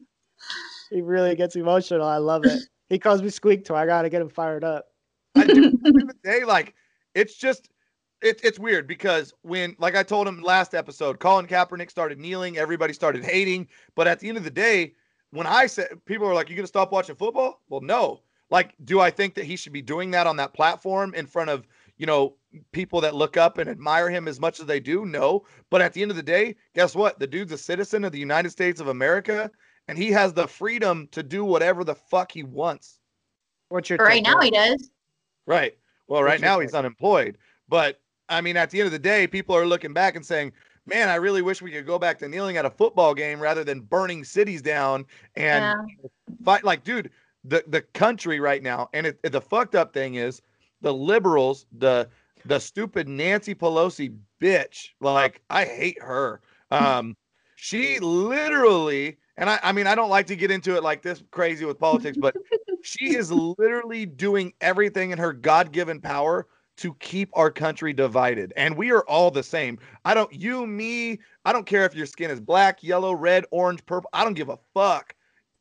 He 0.90 1.02
really 1.02 1.36
gets 1.36 1.54
emotional. 1.54 2.04
I 2.04 2.16
love 2.16 2.44
it. 2.44 2.60
He 2.88 2.98
calls 2.98 3.22
me 3.22 3.30
Squeak 3.30 3.64
Toy. 3.64 3.76
I 3.76 3.86
gotta 3.86 4.10
get 4.10 4.20
him 4.20 4.28
fired 4.28 4.64
up. 4.64 4.86
I 5.36 5.46
do. 5.46 5.66
At 5.66 5.82
the 5.82 5.88
end 5.88 6.02
of 6.02 6.08
the 6.08 6.16
day, 6.24 6.44
like 6.44 6.74
it's 7.14 7.36
just 7.36 7.68
it, 8.22 8.40
it's 8.44 8.58
weird 8.58 8.86
because 8.86 9.34
when, 9.42 9.76
like 9.78 9.96
I 9.96 10.02
told 10.02 10.28
him 10.28 10.42
last 10.42 10.74
episode, 10.74 11.18
Colin 11.18 11.46
Kaepernick 11.46 11.90
started 11.90 12.18
kneeling, 12.18 12.56
everybody 12.56 12.92
started 12.92 13.24
hating. 13.24 13.68
But 13.94 14.06
at 14.06 14.20
the 14.20 14.28
end 14.28 14.38
of 14.38 14.44
the 14.44 14.50
day, 14.50 14.94
when 15.30 15.46
I 15.46 15.66
said 15.66 16.04
people 16.04 16.26
are 16.26 16.34
like, 16.34 16.48
"You 16.48 16.56
gonna 16.56 16.66
stop 16.66 16.92
watching 16.92 17.16
football?" 17.16 17.62
Well, 17.68 17.80
no. 17.80 18.22
Like, 18.50 18.74
do 18.84 19.00
I 19.00 19.10
think 19.10 19.34
that 19.34 19.46
he 19.46 19.56
should 19.56 19.72
be 19.72 19.80
doing 19.80 20.10
that 20.10 20.26
on 20.26 20.36
that 20.36 20.52
platform 20.52 21.14
in 21.14 21.26
front 21.26 21.50
of 21.50 21.66
you 21.96 22.06
know 22.06 22.36
people 22.72 23.00
that 23.00 23.14
look 23.14 23.36
up 23.36 23.58
and 23.58 23.68
admire 23.68 24.10
him 24.10 24.28
as 24.28 24.38
much 24.38 24.60
as 24.60 24.66
they 24.66 24.78
do? 24.78 25.06
No. 25.06 25.44
But 25.70 25.80
at 25.80 25.94
the 25.94 26.02
end 26.02 26.10
of 26.10 26.16
the 26.16 26.22
day, 26.22 26.56
guess 26.74 26.94
what? 26.94 27.18
The 27.18 27.26
dude's 27.26 27.52
a 27.52 27.58
citizen 27.58 28.04
of 28.04 28.12
the 28.12 28.18
United 28.18 28.50
States 28.50 28.80
of 28.80 28.88
America, 28.88 29.50
and 29.88 29.96
he 29.96 30.10
has 30.12 30.32
the 30.32 30.46
freedom 30.46 31.08
to 31.12 31.22
do 31.22 31.44
whatever 31.44 31.82
the 31.82 31.94
fuck 31.94 32.30
he 32.30 32.42
wants. 32.42 33.00
What's 33.70 33.88
your 33.88 33.98
right 33.98 34.16
take, 34.16 34.24
now 34.24 34.34
Eric? 34.34 34.44
he 34.44 34.50
does. 34.50 34.90
Right. 35.46 35.78
Well, 36.08 36.22
right 36.22 36.32
What's 36.32 36.42
your 36.42 36.50
now 36.50 36.60
he's 36.60 36.74
unemployed. 36.74 37.38
But 37.68 38.01
I 38.32 38.40
mean, 38.40 38.56
at 38.56 38.70
the 38.70 38.80
end 38.80 38.86
of 38.86 38.92
the 38.92 38.98
day, 38.98 39.26
people 39.26 39.54
are 39.56 39.66
looking 39.66 39.92
back 39.92 40.16
and 40.16 40.24
saying, 40.24 40.52
man, 40.86 41.08
I 41.08 41.16
really 41.16 41.42
wish 41.42 41.62
we 41.62 41.70
could 41.70 41.86
go 41.86 41.98
back 41.98 42.18
to 42.18 42.28
kneeling 42.28 42.56
at 42.56 42.64
a 42.64 42.70
football 42.70 43.14
game 43.14 43.40
rather 43.40 43.64
than 43.64 43.80
burning 43.80 44.24
cities 44.24 44.62
down 44.62 45.06
and 45.36 45.64
Yeah. 45.64 45.74
fight. 46.44 46.64
Like, 46.64 46.84
dude, 46.84 47.10
the, 47.44 47.64
the 47.66 47.82
country 47.82 48.40
right 48.40 48.62
now, 48.62 48.88
and 48.92 49.06
it, 49.06 49.22
the 49.22 49.40
fucked 49.40 49.74
up 49.74 49.92
thing 49.92 50.14
is 50.16 50.42
the 50.80 50.92
liberals, 50.92 51.66
the 51.72 52.08
the 52.44 52.58
stupid 52.58 53.06
Nancy 53.06 53.54
Pelosi 53.54 54.18
bitch, 54.40 54.88
like, 55.00 55.42
I 55.48 55.64
hate 55.64 56.02
her. 56.02 56.40
Um, 56.72 57.16
she 57.54 58.00
literally, 58.00 59.18
and 59.36 59.48
I, 59.48 59.60
I 59.62 59.70
mean, 59.70 59.86
I 59.86 59.94
don't 59.94 60.10
like 60.10 60.26
to 60.26 60.36
get 60.36 60.50
into 60.50 60.74
it 60.76 60.82
like 60.82 61.02
this 61.02 61.22
crazy 61.30 61.64
with 61.64 61.78
politics, 61.78 62.18
but 62.20 62.34
she 62.82 63.14
is 63.14 63.30
literally 63.30 64.06
doing 64.06 64.52
everything 64.60 65.12
in 65.12 65.18
her 65.18 65.32
God-given 65.32 66.00
power 66.00 66.48
to 66.82 66.94
keep 66.94 67.30
our 67.34 67.48
country 67.48 67.92
divided. 67.92 68.52
And 68.56 68.76
we 68.76 68.90
are 68.90 69.04
all 69.04 69.30
the 69.30 69.44
same. 69.44 69.78
I 70.04 70.14
don't 70.14 70.32
you, 70.32 70.66
me, 70.66 71.20
I 71.44 71.52
don't 71.52 71.64
care 71.64 71.84
if 71.84 71.94
your 71.94 72.06
skin 72.06 72.28
is 72.28 72.40
black, 72.40 72.82
yellow, 72.82 73.14
red, 73.14 73.44
orange, 73.52 73.86
purple. 73.86 74.10
I 74.12 74.24
don't 74.24 74.34
give 74.34 74.48
a 74.48 74.58
fuck. 74.74 75.14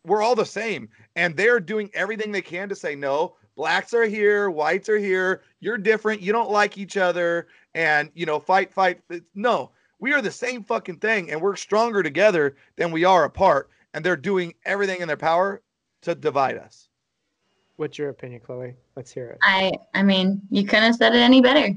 We're 0.03 0.23
all 0.23 0.33
the 0.33 0.47
same. 0.47 0.89
And 1.15 1.37
they're 1.37 1.59
doing 1.59 1.91
everything 1.93 2.31
they 2.31 2.41
can 2.41 2.67
to 2.69 2.75
say 2.75 2.95
no. 2.95 3.35
Blacks 3.55 3.93
are 3.93 4.05
here, 4.05 4.49
whites 4.49 4.89
are 4.89 4.97
here. 4.97 5.43
You're 5.59 5.77
different. 5.77 6.21
You 6.23 6.31
don't 6.31 6.49
like 6.49 6.79
each 6.79 6.97
other 6.97 7.47
and, 7.75 8.09
you 8.15 8.25
know, 8.25 8.39
fight 8.39 8.73
fight. 8.73 8.99
No. 9.35 9.69
We 9.99 10.13
are 10.13 10.23
the 10.23 10.31
same 10.31 10.63
fucking 10.63 10.97
thing 10.97 11.29
and 11.29 11.39
we're 11.39 11.55
stronger 11.55 12.01
together 12.01 12.55
than 12.77 12.91
we 12.91 13.05
are 13.05 13.25
apart 13.25 13.69
and 13.93 14.03
they're 14.03 14.17
doing 14.17 14.55
everything 14.65 15.01
in 15.01 15.07
their 15.07 15.17
power 15.17 15.61
to 16.01 16.15
divide 16.15 16.57
us. 16.57 16.89
What's 17.81 17.97
your 17.97 18.09
opinion, 18.09 18.41
Chloe? 18.41 18.75
Let's 18.95 19.11
hear 19.11 19.25
it. 19.29 19.39
I 19.41 19.71
I 19.95 20.03
mean, 20.03 20.39
you 20.51 20.65
couldn't 20.65 20.83
have 20.83 20.95
said 20.97 21.15
it 21.15 21.17
any 21.17 21.41
better. 21.41 21.73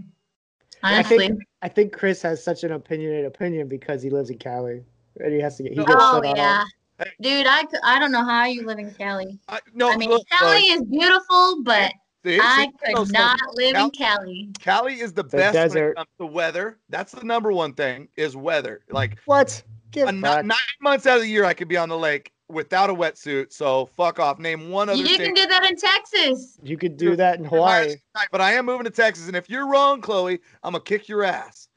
I 0.82 0.96
Honestly. 0.96 1.16
think 1.16 1.40
I 1.62 1.68
think 1.68 1.94
Chris 1.94 2.20
has 2.20 2.44
such 2.44 2.62
an 2.62 2.72
opinionated 2.72 3.24
opinion 3.24 3.68
because 3.68 4.02
he 4.02 4.10
lives 4.10 4.28
in 4.28 4.36
Cali 4.36 4.84
and 5.20 5.32
he 5.32 5.40
has 5.40 5.56
to 5.56 5.62
get. 5.62 5.72
He 5.72 5.78
gets 5.78 5.92
oh 5.96 6.20
shut 6.22 6.36
yeah. 6.36 6.60
off. 6.60 6.68
Hey. 6.98 7.10
Dude, 7.22 7.46
I, 7.46 7.62
c- 7.62 7.78
I 7.82 7.98
don't 7.98 8.12
know 8.12 8.22
how 8.22 8.44
you 8.44 8.66
live 8.66 8.78
in 8.78 8.92
Cali. 8.92 9.38
I, 9.48 9.60
no, 9.72 9.90
I 9.90 9.96
mean, 9.96 10.10
look, 10.10 10.28
Cali 10.28 10.68
look, 10.72 10.82
is 10.82 10.82
beautiful, 10.90 11.62
but 11.62 11.90
see- 12.22 12.38
I 12.38 12.66
see, 12.66 12.92
no, 12.92 12.98
could 12.98 13.08
so 13.08 13.12
not 13.14 13.40
live 13.54 13.74
in 13.74 13.90
Cali. 13.92 14.50
Cali 14.60 15.00
is 15.00 15.14
the 15.14 15.22
The 15.22 15.38
best 15.38 15.54
when 15.54 15.68
desert. 15.68 15.90
it 15.92 15.96
comes 15.96 16.08
to 16.20 16.26
weather. 16.26 16.80
That's 16.90 17.12
the 17.12 17.24
number 17.24 17.50
one 17.50 17.72
thing 17.72 18.08
is 18.18 18.36
weather. 18.36 18.82
Like 18.90 19.16
What? 19.24 19.62
Get 19.90 20.08
a, 20.08 20.12
nine 20.12 20.50
months 20.82 21.06
out 21.06 21.16
of 21.16 21.22
the 21.22 21.28
year, 21.28 21.46
I 21.46 21.54
could 21.54 21.68
be 21.68 21.78
on 21.78 21.88
the 21.88 21.96
lake 21.96 22.33
without 22.48 22.90
a 22.90 22.94
wetsuit. 22.94 23.52
So 23.52 23.86
fuck 23.96 24.18
off. 24.20 24.38
Name 24.38 24.70
one 24.70 24.88
other 24.88 24.98
You 24.98 25.06
state. 25.06 25.24
can 25.26 25.34
do 25.34 25.46
that 25.46 25.64
in 25.64 25.76
Texas. 25.76 26.58
You 26.62 26.76
could 26.76 26.96
do 26.96 27.16
that 27.16 27.38
in 27.38 27.44
Hawaii. 27.44 27.96
But 28.30 28.40
I 28.40 28.52
am 28.52 28.66
moving 28.66 28.84
to 28.84 28.90
Texas, 28.90 29.26
and 29.28 29.36
if 29.36 29.48
you're 29.50 29.68
wrong, 29.68 30.00
Chloe, 30.00 30.40
I'm 30.62 30.72
gonna 30.72 30.84
kick 30.84 31.08
your 31.08 31.24
ass. 31.24 31.68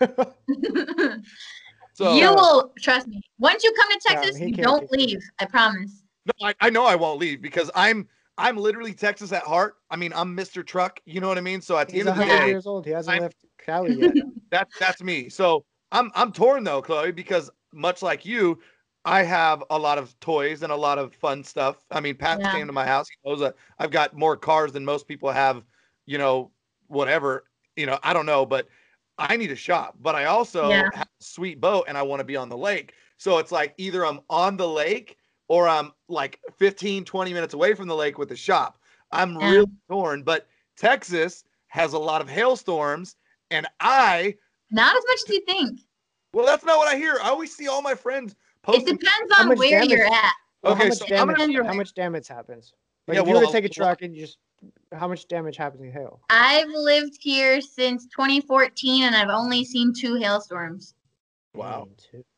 So 1.96 2.12
you 2.16 2.26
uh, 2.26 2.34
will 2.34 2.72
trust 2.80 3.06
me. 3.06 3.20
Once 3.38 3.62
you 3.62 3.72
come 3.80 3.88
to 3.92 4.00
Texas, 4.04 4.36
he 4.36 4.46
you 4.46 4.56
don't 4.56 4.90
do- 4.90 4.96
leave. 4.96 5.20
I 5.38 5.44
promise. 5.44 6.02
no, 6.26 6.48
I, 6.48 6.54
I 6.60 6.68
know 6.68 6.84
I 6.84 6.96
won't 6.96 7.20
leave 7.20 7.40
because 7.40 7.70
I'm 7.76 8.08
I'm 8.36 8.56
literally 8.56 8.92
Texas 8.94 9.30
at 9.30 9.44
heart. 9.44 9.76
I 9.90 9.96
mean, 9.96 10.12
I'm 10.12 10.36
Mr. 10.36 10.66
Truck. 10.66 10.98
You 11.04 11.20
know 11.20 11.28
what 11.28 11.38
I 11.38 11.40
mean? 11.40 11.60
So 11.60 11.78
at 11.78 11.86
the 11.86 11.92
He's 11.94 12.00
end 12.00 12.08
of 12.08 12.16
the 12.16 12.24
day, 12.24 12.48
years 12.48 12.66
old. 12.66 12.84
He 12.84 12.90
hasn't 12.90 13.12
I'm- 13.14 13.22
left 13.22 13.36
Cali 13.64 13.94
yet. 13.94 14.12
that's 14.50 14.76
that's 14.80 15.02
me. 15.04 15.28
So 15.28 15.64
I'm 15.92 16.10
I'm 16.16 16.32
torn 16.32 16.64
though, 16.64 16.82
Chloe, 16.82 17.12
because 17.12 17.48
much 17.72 18.02
like 18.02 18.24
you, 18.26 18.58
I 19.04 19.22
have 19.22 19.62
a 19.70 19.78
lot 19.78 19.98
of 19.98 20.18
toys 20.20 20.62
and 20.62 20.72
a 20.72 20.76
lot 20.76 20.98
of 20.98 21.14
fun 21.14 21.44
stuff. 21.44 21.84
I 21.90 22.00
mean, 22.00 22.14
Pat 22.16 22.40
Yeah. 22.40 22.50
came 22.50 22.66
to 22.66 22.72
my 22.72 22.86
house. 22.86 23.06
He 23.08 23.28
knows 23.28 23.40
that 23.40 23.54
I've 23.78 23.90
got 23.90 24.14
more 24.14 24.36
cars 24.36 24.72
than 24.72 24.84
most 24.84 25.06
people 25.06 25.30
have. 25.30 25.64
You 26.06 26.18
know, 26.18 26.52
whatever. 26.88 27.44
You 27.76 27.86
know, 27.86 27.98
I 28.02 28.12
don't 28.12 28.26
know, 28.26 28.44
but 28.46 28.68
I 29.18 29.36
need 29.36 29.48
to 29.48 29.56
shop. 29.56 29.96
But 30.00 30.14
I 30.14 30.26
also 30.26 30.68
Yeah. 30.70 30.90
have 30.92 31.08
a 31.20 31.24
sweet 31.24 31.60
boat 31.60 31.84
and 31.88 31.96
I 31.98 32.02
want 32.02 32.20
to 32.20 32.24
be 32.24 32.36
on 32.36 32.48
the 32.48 32.56
lake. 32.56 32.94
So 33.16 33.38
it's 33.38 33.52
like 33.52 33.74
either 33.78 34.04
I'm 34.04 34.20
on 34.28 34.56
the 34.56 34.68
lake 34.68 35.18
or 35.48 35.68
I'm 35.68 35.92
like 36.08 36.40
15, 36.58 37.04
20 37.04 37.32
minutes 37.34 37.54
away 37.54 37.74
from 37.74 37.88
the 37.88 37.96
lake 37.96 38.18
with 38.18 38.28
the 38.30 38.36
shop. 38.36 38.78
I'm 39.12 39.36
Yeah. 39.38 39.50
really 39.50 39.66
torn. 39.88 40.22
But 40.22 40.46
Texas 40.76 41.44
has 41.68 41.92
a 41.92 41.98
lot 41.98 42.20
of 42.20 42.28
hailstorms, 42.28 43.16
and 43.50 43.66
I 43.80 44.36
Not 44.70 44.96
as 44.96 45.04
much 45.06 45.18
as 45.28 45.28
you 45.34 45.44
think. 45.46 45.80
well, 46.32 46.46
that's 46.46 46.64
not 46.64 46.78
what 46.78 46.88
I 46.88 46.96
hear. 46.96 47.18
I 47.22 47.28
always 47.28 47.54
see 47.54 47.68
all 47.68 47.82
my 47.82 47.94
friends 47.94 48.34
It 48.68 48.86
depends 48.86 49.32
on 49.38 49.48
where 49.56 49.70
damage- 49.70 49.90
you're 49.90 50.06
at. 50.06 50.32
Well, 50.62 50.72
Okay, 50.72 50.82
how 50.84 50.88
much 50.88 50.98
so 50.98 51.04
I'm 51.04 51.10
damage? 51.28 51.36
gonna- 51.56 51.68
How 51.68 51.74
much 51.74 51.94
damage 51.94 52.28
happens? 52.28 52.72
Like 53.06 53.16
Yeah, 53.16 53.22
if 53.22 53.28
you 53.28 53.34
were 53.34 53.40
to 53.46 53.52
take 53.52 53.64
a 53.64 53.68
well- 53.78 53.88
truck 53.88 54.02
and 54.02 54.14
you 54.16 54.22
just, 54.22 54.38
how 54.92 55.06
much 55.08 55.28
damage 55.28 55.56
happens 55.56 55.82
in 55.82 55.92
hail? 55.92 56.20
I've 56.30 56.68
lived 56.70 57.18
here 57.20 57.60
since 57.60 58.06
2014 58.06 59.04
and 59.04 59.14
I've 59.14 59.28
only 59.28 59.64
seen 59.64 59.92
two 59.92 60.14
hailstorms. 60.14 60.94
Wow. 61.54 61.88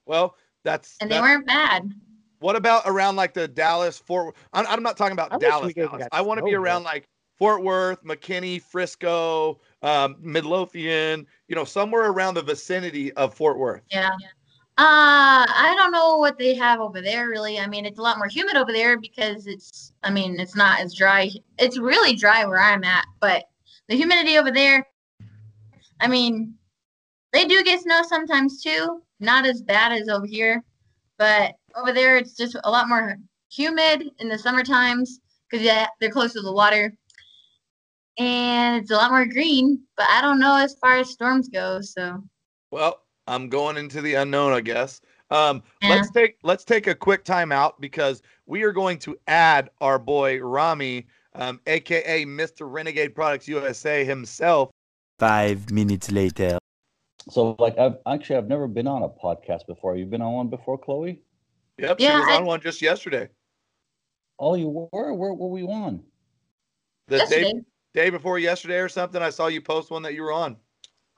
Well, 0.06 0.34
that's, 0.64 0.96
And 1.00 1.10
they 1.10 1.20
weren't 1.20 1.46
bad. 1.46 1.88
what 2.40 2.56
about 2.56 2.82
around 2.86 3.14
like 3.16 3.32
the 3.32 3.46
Dallas 3.46 3.98
Fort? 3.98 4.34
I'm, 4.52 4.66
I'm 4.66 4.82
not 4.82 4.96
talking 4.96 5.12
about 5.12 5.32
I 5.32 5.38
Dallas. 5.38 5.72
Dallas. 5.74 6.08
I 6.10 6.20
want 6.22 6.38
to 6.38 6.44
be 6.44 6.54
around 6.54 6.82
but- 6.82 6.94
like 6.94 7.08
Fort 7.38 7.62
Worth, 7.62 8.02
McKinney, 8.02 8.60
Frisco, 8.62 9.60
um, 9.82 10.16
Midlothian. 10.20 11.26
You 11.48 11.54
know, 11.54 11.64
somewhere 11.64 12.10
around 12.10 12.34
the 12.34 12.42
vicinity 12.42 13.12
of 13.12 13.34
Fort 13.34 13.58
Worth. 13.58 13.82
Yeah. 13.90 14.10
Uh, 14.78 15.46
I 15.48 15.74
don't 15.78 15.92
know 15.92 16.16
what 16.16 16.36
they 16.38 16.54
have 16.54 16.80
over 16.80 17.00
there 17.00 17.28
really. 17.28 17.58
I 17.58 17.66
mean, 17.66 17.86
it's 17.86 17.98
a 17.98 18.02
lot 18.02 18.18
more 18.18 18.28
humid 18.28 18.56
over 18.56 18.72
there 18.72 19.00
because 19.00 19.46
it's 19.46 19.92
I 20.02 20.10
mean, 20.10 20.38
it's 20.38 20.54
not 20.54 20.80
as 20.80 20.94
dry. 20.94 21.30
It's 21.58 21.78
really 21.78 22.14
dry 22.14 22.44
where 22.44 22.60
I'm 22.60 22.84
at, 22.84 23.06
but 23.20 23.44
the 23.88 23.96
humidity 23.96 24.36
over 24.36 24.50
there 24.50 24.86
I 26.00 26.08
mean, 26.08 26.54
they 27.32 27.46
do 27.46 27.62
get 27.64 27.80
snow 27.80 28.02
sometimes 28.02 28.62
too. 28.62 29.02
Not 29.20 29.46
as 29.46 29.62
bad 29.62 29.92
as 29.92 30.08
over 30.08 30.26
here, 30.26 30.62
but 31.18 31.54
over 31.74 31.92
there 31.92 32.16
it's 32.16 32.36
just 32.36 32.56
a 32.64 32.70
lot 32.70 32.88
more 32.88 33.16
humid 33.50 34.10
in 34.18 34.28
the 34.28 34.38
summer 34.38 34.62
times 34.62 35.20
because 35.48 35.64
yeah, 35.64 35.86
they're 36.00 36.10
close 36.10 36.34
to 36.34 36.42
the 36.42 36.52
water. 36.52 36.92
And 38.18 38.82
it's 38.82 38.90
a 38.90 38.96
lot 38.96 39.10
more 39.10 39.26
green, 39.26 39.82
but 39.96 40.06
I 40.08 40.22
don't 40.22 40.38
know 40.38 40.56
as 40.56 40.74
far 40.74 40.96
as 40.96 41.10
storms 41.10 41.48
go, 41.48 41.80
so 41.80 42.22
Well, 42.70 43.02
I'm 43.26 43.48
going 43.48 43.76
into 43.76 44.00
the 44.00 44.14
unknown, 44.14 44.52
I 44.52 44.60
guess. 44.60 45.00
Um, 45.30 45.62
Yeah. 45.82 45.90
let's 45.90 46.10
take 46.10 46.38
let's 46.42 46.64
take 46.64 46.86
a 46.86 46.94
quick 46.94 47.24
time 47.24 47.50
out 47.50 47.80
because 47.80 48.22
we 48.46 48.62
are 48.62 48.72
going 48.72 48.98
to 49.00 49.16
add 49.26 49.70
our 49.80 49.98
boy 49.98 50.38
Rami, 50.40 51.06
um, 51.34 51.60
aka 51.66 52.24
Mr. 52.24 52.70
Renegade 52.70 53.14
Products 53.14 53.48
USA 53.48 54.04
himself. 54.04 54.70
Five 55.18 55.70
minutes 55.72 56.10
later. 56.12 56.58
So, 57.28 57.56
like, 57.58 57.76
I've 57.76 57.98
actually 58.06 58.36
I've 58.36 58.46
never 58.46 58.68
been 58.68 58.86
on 58.86 59.02
a 59.02 59.08
podcast 59.08 59.66
before. 59.66 59.96
You've 59.96 60.10
been 60.10 60.22
on 60.22 60.34
one 60.34 60.48
before, 60.48 60.78
Chloe? 60.78 61.20
Yep, 61.78 61.98
Yeah, 61.98 62.12
she 62.12 62.20
was 62.20 62.28
I- 62.28 62.36
on 62.36 62.44
one 62.46 62.60
just 62.60 62.80
yesterday. 62.80 63.28
Oh, 64.38 64.54
you 64.54 64.68
were? 64.68 65.12
Where 65.14 65.32
were 65.34 65.48
we 65.48 65.62
on? 65.64 66.04
The 67.08 67.18
day, 67.28 67.54
day 67.94 68.10
before 68.10 68.38
yesterday 68.38 68.78
or 68.78 68.88
something, 68.88 69.22
I 69.22 69.30
saw 69.30 69.46
you 69.48 69.60
post 69.60 69.90
one 69.90 70.02
that 70.02 70.14
you 70.14 70.22
were 70.22 70.32
on. 70.32 70.56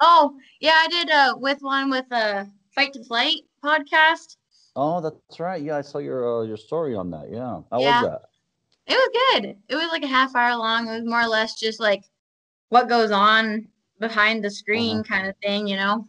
Oh, 0.00 0.36
yeah, 0.60 0.74
I 0.76 0.88
did 0.88 1.10
uh 1.10 1.34
with 1.38 1.58
one 1.60 1.90
with 1.90 2.10
a 2.12 2.46
Fight 2.74 2.92
to 2.94 3.04
Flight 3.04 3.40
podcast. 3.64 4.36
Oh, 4.76 5.00
that's 5.00 5.40
right. 5.40 5.60
Yeah, 5.60 5.76
I 5.76 5.80
saw 5.82 5.98
your 5.98 6.40
uh, 6.40 6.42
your 6.44 6.56
story 6.56 6.94
on 6.94 7.10
that. 7.10 7.30
Yeah, 7.30 7.60
how 7.70 7.80
Yeah. 7.80 8.02
was 8.02 8.10
that? 8.10 8.22
It 8.86 8.94
was 8.94 9.10
good. 9.42 9.56
It 9.68 9.74
was 9.74 9.88
like 9.88 10.02
a 10.04 10.06
half 10.08 10.34
hour 10.34 10.56
long. 10.56 10.88
It 10.88 10.92
was 11.00 11.04
more 11.04 11.22
or 11.22 11.26
less 11.28 11.58
just 11.58 11.80
like 11.80 12.04
what 12.70 12.88
goes 12.88 13.10
on 13.10 13.68
behind 13.98 14.44
the 14.44 14.50
screen 14.50 15.02
kind 15.02 15.26
of 15.26 15.34
thing, 15.42 15.66
you 15.66 15.76
know. 15.76 16.06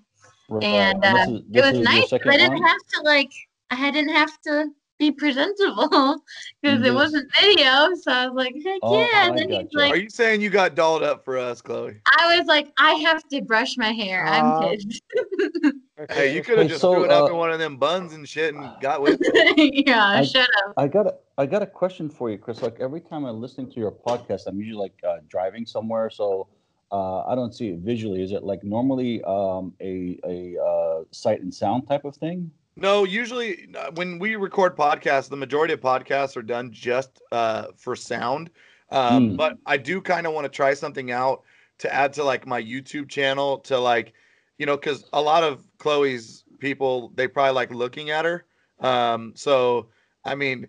Right. 0.50 0.64
And 0.64 1.02
this 1.02 1.28
uh, 1.28 1.32
is- 1.32 1.42
it 1.52 1.62
was 1.62 1.80
nice. 1.80 2.14
I 2.14 2.18
didn't 2.38 2.54
one? 2.54 2.64
have 2.64 2.78
to 2.94 3.02
like 3.04 3.32
I 3.72 3.92
didn't 3.92 4.14
have 4.16 4.40
to 4.44 4.68
be 5.00 5.12
presentable 5.12 6.24
because 6.62 6.86
it 6.86 6.94
wasn't 6.94 7.32
video. 7.40 7.90
So 7.96 8.12
I 8.12 8.28
was 8.28 8.36
like, 8.36 8.54
heck 8.64 8.80
Oh, 8.84 9.00
yeah. 9.00 9.28
And 9.28 9.38
then 9.38 9.50
he's 9.50 9.64
gotcha. 9.64 9.78
like, 9.78 9.94
Are 9.94 9.98
you 9.98 10.10
saying 10.10 10.42
you 10.42 10.50
got 10.50 10.76
dolled 10.76 11.04
up 11.04 11.24
for 11.26 11.38
us, 11.38 11.62
Chloe? 11.62 11.96
I 12.18 12.38
was 12.38 12.46
like, 12.46 12.72
I 12.78 12.92
have 12.96 13.24
to 13.30 13.42
brush 13.42 13.78
my 13.78 13.92
hair. 13.92 14.26
Aw. 14.28 14.32
I'm 14.32 14.78
pissed. 14.78 15.02
Hey, 16.12 16.34
you 16.34 16.42
could 16.42 16.58
have 16.58 16.68
Hey, 16.68 16.70
just 16.70 16.80
so, 16.80 16.94
threw 16.94 17.04
it 17.04 17.12
up 17.12 17.26
uh, 17.26 17.32
in 17.34 17.36
one 17.36 17.52
of 17.52 17.60
them 17.60 17.76
buns 17.76 18.14
and 18.14 18.26
shit 18.26 18.56
and 18.56 18.72
got 18.80 19.02
with 19.02 19.20
it. 19.22 19.86
yeah, 19.86 20.02
I- 20.02 20.24
shut 20.24 20.48
up. 20.66 20.74
I 20.78 20.88
got 20.88 21.08
a 21.08 21.16
I 21.38 21.46
got 21.46 21.62
a 21.62 21.66
question 21.68 22.10
for 22.10 22.30
you, 22.30 22.38
Chris. 22.38 22.62
Like 22.62 22.78
every 22.80 23.02
time 23.02 23.26
I'm 23.26 23.42
listening 23.42 23.70
to 23.72 23.82
your 23.82 23.92
podcast, 23.92 24.44
I'm 24.48 24.58
usually 24.60 24.80
like 24.80 24.94
uh, 25.06 25.18
driving 25.28 25.66
somewhere, 25.66 26.10
so 26.10 26.48
uh, 26.94 27.24
I 27.26 27.36
don't 27.36 27.54
see 27.54 27.68
it 27.70 27.80
visually. 27.80 28.24
Is 28.24 28.32
it 28.32 28.44
like 28.44 28.64
normally 28.64 29.22
um, 29.26 29.74
a 29.82 30.18
a 30.26 30.58
uh, 30.58 31.04
sight 31.12 31.42
and 31.42 31.54
sound 31.54 31.86
type 31.86 32.06
of 32.06 32.16
thing? 32.16 32.50
No, 32.82 33.04
usually 33.04 33.68
uh, 33.78 33.92
when 33.96 34.20
we 34.20 34.36
record 34.36 34.78
podcasts, 34.78 35.30
the 35.30 35.38
majority 35.38 35.74
of 35.74 35.82
podcasts 35.82 36.38
are 36.38 36.42
done 36.42 36.72
just 36.72 37.22
uh, 37.32 37.68
for 37.76 37.96
sound. 37.96 38.50
Um, 38.92 39.30
Hmm. 39.30 39.36
But 39.36 39.58
I 39.66 39.78
do 39.78 40.02
kind 40.02 40.26
of 40.26 40.34
want 40.34 40.46
to 40.46 40.50
try 40.50 40.74
something 40.74 41.12
out 41.12 41.44
to 41.80 41.94
add 41.94 42.14
to 42.14 42.24
like 42.24 42.48
my 42.48 42.62
YouTube 42.62 43.10
channel 43.10 43.60
to 43.60 43.78
like, 43.78 44.14
you 44.58 44.66
know, 44.66 44.76
because 44.76 45.06
a 45.14 45.22
lot 45.22 45.44
of 45.44 45.64
Chloe's 45.78 46.44
people 46.60 47.12
they 47.16 47.28
probably 47.28 47.54
like 47.54 47.72
looking 47.72 48.10
at 48.10 48.26
her. 48.26 48.46
Um, 48.80 49.34
so 49.36 49.88
I 50.26 50.36
mean, 50.36 50.68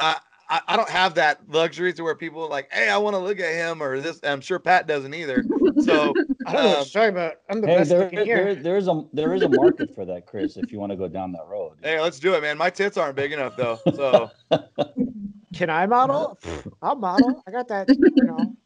I, 0.00 0.18
I 0.52 0.60
I 0.68 0.76
don't 0.76 0.88
have 0.90 1.14
that 1.14 1.40
luxury 1.48 1.92
to 1.94 2.02
where 2.02 2.14
people 2.14 2.44
are 2.44 2.48
like, 2.48 2.70
hey, 2.70 2.90
I 2.90 2.98
want 2.98 3.14
to 3.14 3.18
look 3.18 3.40
at 3.40 3.54
him 3.54 3.82
or 3.82 4.00
this. 4.00 4.20
I'm 4.22 4.42
sure 4.42 4.58
Pat 4.58 4.86
doesn't 4.86 5.14
either. 5.14 5.46
So 5.80 6.14
I 6.46 6.52
don't 6.52 6.62
know 6.62 6.68
what 6.68 6.78
um, 6.78 6.86
you're 6.94 7.08
about. 7.08 7.34
I'm 7.48 7.60
the 7.62 7.66
Hey, 7.66 7.76
best 7.78 7.90
there, 7.90 7.98
looking 8.00 8.18
there 8.18 8.26
here. 8.26 8.54
there 8.54 8.76
is 8.76 8.86
a 8.86 9.02
there 9.14 9.34
is 9.34 9.42
a 9.42 9.48
market 9.48 9.94
for 9.94 10.04
that, 10.04 10.26
Chris. 10.26 10.58
If 10.58 10.70
you 10.70 10.78
want 10.78 10.92
to 10.92 10.96
go 10.96 11.08
down 11.08 11.32
that 11.32 11.46
road. 11.48 11.78
hey, 11.82 11.98
let's 12.00 12.20
do 12.20 12.34
it, 12.34 12.42
man. 12.42 12.58
My 12.58 12.68
tits 12.68 12.98
aren't 12.98 13.16
big 13.16 13.32
enough 13.32 13.56
though. 13.56 13.78
So. 13.94 14.30
Can 15.54 15.70
I 15.70 15.86
model? 15.86 16.38
I'll 16.82 16.96
model. 16.96 17.42
I 17.46 17.50
got 17.50 17.68
that, 17.68 17.88
you 17.88 18.24
know, 18.24 18.56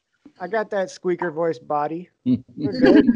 I 0.40 0.46
got 0.46 0.70
that 0.70 0.90
squeaker 0.90 1.30
voice 1.30 1.58
body. 1.58 2.10
Good. 2.24 3.06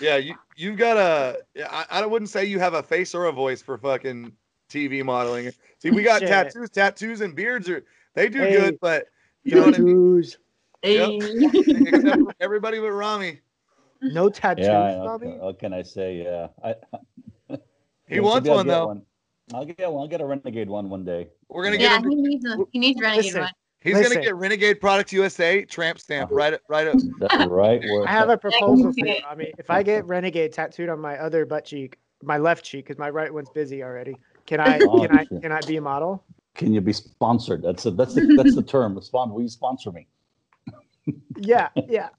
Yeah, 0.00 0.16
you 0.16 0.34
you've 0.56 0.76
got 0.76 0.96
a. 0.96 1.40
yeah, 1.54 1.68
I, 1.70 2.02
I 2.02 2.06
wouldn't 2.06 2.30
say 2.30 2.44
you 2.44 2.58
have 2.58 2.74
a 2.74 2.82
face 2.82 3.14
or 3.14 3.26
a 3.26 3.32
voice 3.32 3.60
for 3.60 3.76
fucking 3.78 4.32
TV 4.70 5.04
modeling. 5.04 5.50
See, 5.80 5.90
we 5.90 6.02
got 6.02 6.20
Shit. 6.20 6.28
tattoos, 6.28 6.70
tattoos, 6.70 7.20
and 7.20 7.34
beards 7.34 7.68
are 7.68 7.84
they 8.14 8.28
do 8.28 8.40
Hey. 8.40 8.52
good, 8.52 8.78
but 8.80 9.06
you 9.44 9.54
know 9.56 9.64
what 9.66 9.74
I 9.74 9.78
mean. 9.78 9.94
Tattoos. 9.94 10.38
Yep. 10.84 11.10
Except 11.86 12.22
for 12.22 12.34
everybody 12.40 12.78
but 12.78 12.92
Rami. 12.92 13.40
No 14.00 14.28
tattoos, 14.28 14.66
Yeah, 14.66 14.80
I 14.80 15.16
know. 15.16 15.18
What 15.40 15.58
can 15.58 15.72
I 15.72 15.82
say? 15.82 16.22
Yeah, 16.22 16.48
I, 16.62 16.74
He 18.08 18.14
yeah, 18.16 18.20
wants 18.20 18.48
one 18.48 18.66
though. 18.66 18.86
one. 18.86 19.02
I'll 19.52 19.64
get 19.64 19.90
one. 19.90 20.02
I'll 20.02 20.08
get 20.08 20.20
a 20.20 20.26
renegade 20.26 20.68
one 20.68 20.88
one 20.88 21.04
day. 21.04 21.28
We're 21.48 21.64
gonna 21.64 21.76
yeah, 21.76 21.98
get 22.00 22.04
him. 22.04 22.10
he 22.10 22.16
needs 22.16 22.44
a 22.44 22.56
he 22.72 22.78
needs 22.78 23.00
renegade 23.00 23.24
Listen, 23.24 23.40
one. 23.42 23.50
He's 23.80 23.94
listen. 23.94 24.12
gonna 24.14 24.24
get 24.26 24.36
Renegade 24.36 24.80
Products 24.80 25.12
USA 25.12 25.64
tramp 25.64 25.98
stamp 25.98 26.30
right 26.30 26.52
at- 26.52 26.62
right 26.68 26.86
up. 26.88 26.98
That's 27.18 27.34
right. 27.38 27.80
word. 27.90 28.06
I 28.06 28.10
have 28.10 28.28
a 28.28 28.36
proposal 28.36 28.92
for 28.92 29.06
you. 29.06 29.16
I 29.28 29.34
mean, 29.34 29.52
if 29.58 29.70
I 29.70 29.82
get 29.82 30.04
Renegade 30.06 30.52
tattooed 30.52 30.88
on 30.88 31.00
my 31.00 31.18
other 31.18 31.46
butt 31.46 31.64
cheek, 31.64 31.98
my 32.22 32.38
left 32.38 32.64
cheek, 32.64 32.84
because 32.86 32.98
my 32.98 33.10
right 33.10 33.32
one's 33.32 33.50
busy 33.50 33.82
already, 33.82 34.20
can 34.46 34.60
I 34.60 34.80
Oh, 34.80 35.00
can 35.00 35.12
I 35.12 35.24
can 35.24 35.52
I 35.52 35.62
be 35.62 35.76
a 35.76 35.80
model? 35.80 36.24
Can 36.58 36.74
you 36.74 36.80
be 36.80 36.92
sponsored? 36.92 37.62
That's 37.62 37.86
a, 37.86 37.92
that's 37.92 38.14
the, 38.14 38.34
that's 38.36 38.56
the 38.56 38.64
term. 38.64 39.00
Spon- 39.00 39.32
will 39.32 39.42
you 39.42 39.48
sponsor 39.48 39.92
me? 39.92 40.06
Yeah, 41.38 41.68
yeah. 41.88 42.10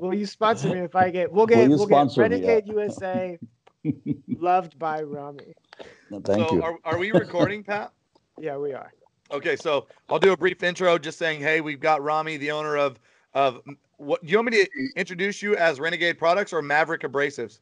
Will 0.00 0.14
you 0.14 0.26
sponsor 0.26 0.70
me 0.70 0.80
if 0.80 0.96
I 0.96 1.10
get? 1.10 1.30
We'll 1.30 1.42
Will 1.42 1.46
get 1.46 1.62
you 1.64 1.76
we'll 1.76 1.86
get 1.86 1.94
sponsor 1.94 2.22
me? 2.22 2.28
Renegade 2.30 2.66
USA, 2.66 3.38
loved 4.28 4.76
by 4.76 5.02
Rami. 5.02 5.52
No, 6.10 6.18
thank 6.20 6.48
so 6.48 6.54
you. 6.56 6.62
Are, 6.64 6.76
are 6.84 6.98
we 6.98 7.12
recording, 7.12 7.62
Pat? 7.62 7.92
Yeah, 8.40 8.56
we 8.56 8.72
are. 8.72 8.92
Okay, 9.32 9.56
so 9.56 9.88
I'll 10.08 10.20
do 10.20 10.32
a 10.32 10.36
brief 10.36 10.62
intro, 10.62 10.96
just 10.96 11.18
saying, 11.18 11.40
hey, 11.40 11.60
we've 11.60 11.80
got 11.80 12.02
Rami, 12.02 12.36
the 12.36 12.50
owner 12.52 12.76
of 12.76 12.98
of 13.34 13.60
what. 13.96 14.24
Do 14.24 14.30
you 14.30 14.38
want 14.38 14.52
me 14.52 14.64
to 14.64 14.70
introduce 14.96 15.42
you 15.42 15.56
as 15.56 15.78
Renegade 15.80 16.18
Products 16.18 16.52
or 16.52 16.62
Maverick 16.62 17.02
Abrasives? 17.02 17.58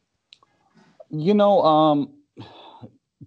You 1.09 1.33
know, 1.33 1.61
um, 1.63 2.16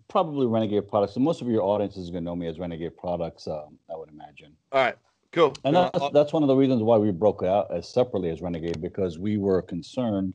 probably 0.08 0.46
Renegade 0.46 0.88
Products. 0.88 1.16
And 1.16 1.24
most 1.24 1.42
of 1.42 1.48
your 1.48 1.62
audience 1.62 1.96
is 1.96 2.10
going 2.10 2.22
to 2.22 2.30
know 2.30 2.36
me 2.36 2.46
as 2.46 2.58
Renegade 2.58 2.96
Products. 2.96 3.46
Um, 3.46 3.78
I 3.92 3.96
would 3.96 4.08
imagine. 4.10 4.52
All 4.72 4.82
right, 4.82 4.96
cool. 5.32 5.54
And 5.64 5.76
Uh, 5.76 5.90
that's, 5.92 6.12
that's 6.12 6.32
one 6.32 6.42
of 6.42 6.48
the 6.48 6.56
reasons 6.56 6.82
why 6.82 6.96
we 6.96 7.10
broke 7.10 7.42
it 7.42 7.48
out 7.48 7.74
as 7.74 7.88
separately 7.88 8.30
as 8.30 8.40
Renegade 8.40 8.80
because 8.80 9.18
we 9.18 9.36
were 9.36 9.62
concerned 9.62 10.34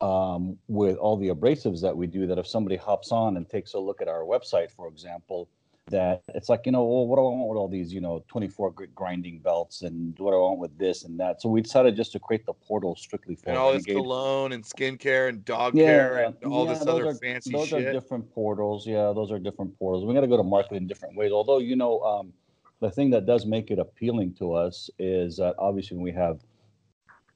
um, 0.00 0.58
with 0.68 0.96
all 0.96 1.16
the 1.16 1.28
abrasives 1.28 1.80
that 1.82 1.96
we 1.96 2.06
do. 2.06 2.26
That 2.26 2.38
if 2.38 2.46
somebody 2.46 2.76
hops 2.76 3.12
on 3.12 3.36
and 3.36 3.48
takes 3.48 3.74
a 3.74 3.78
look 3.78 4.00
at 4.00 4.08
our 4.08 4.22
website, 4.22 4.70
for 4.70 4.88
example, 4.88 5.48
that 5.92 6.22
it's 6.34 6.48
like 6.48 6.62
you 6.66 6.72
know, 6.72 6.84
well, 6.84 7.06
what 7.06 7.16
do 7.16 7.20
I 7.20 7.30
want 7.30 7.48
with 7.48 7.56
all 7.56 7.68
these 7.68 7.92
you 7.92 8.00
know 8.00 8.24
24 8.28 8.72
grit 8.72 8.94
grinding 8.94 9.38
belts 9.38 9.82
and 9.82 10.18
what 10.18 10.32
do 10.32 10.36
I 10.36 10.40
want 10.40 10.58
with 10.58 10.76
this 10.76 11.04
and 11.04 11.18
that. 11.20 11.40
So 11.40 11.48
we 11.48 11.60
decided 11.60 11.94
just 11.94 12.12
to 12.12 12.18
create 12.18 12.44
the 12.44 12.52
portal 12.52 12.96
strictly 12.96 13.36
for 13.36 13.50
and 13.50 13.58
all 13.58 13.72
this 13.72 13.84
cologne 13.84 14.52
and 14.52 14.64
skincare 14.64 15.28
and 15.28 15.44
dog 15.44 15.74
care 15.74 16.24
and 16.24 16.52
all 16.52 16.66
yeah, 16.66 16.74
this 16.74 16.86
other 16.86 17.06
are- 17.06 17.14
fancy 17.14 17.52
those 17.52 17.68
shit. 17.68 17.86
are 17.86 17.92
different 17.92 18.28
portals. 18.34 18.86
Yeah, 18.86 19.12
those 19.14 19.30
are 19.30 19.38
different 19.38 19.78
portals. 19.78 20.04
We 20.04 20.12
got 20.12 20.22
to 20.22 20.26
go 20.26 20.36
to 20.36 20.42
market 20.42 20.74
in 20.74 20.86
different 20.88 21.16
ways. 21.16 21.30
Although 21.30 21.58
you 21.58 21.76
know, 21.76 22.00
um, 22.00 22.32
the 22.80 22.90
thing 22.90 23.10
that 23.10 23.24
does 23.24 23.46
make 23.46 23.70
it 23.70 23.78
appealing 23.78 24.34
to 24.34 24.54
us 24.54 24.90
is 24.98 25.36
that 25.36 25.54
obviously 25.58 25.96
we 25.98 26.10
have, 26.12 26.40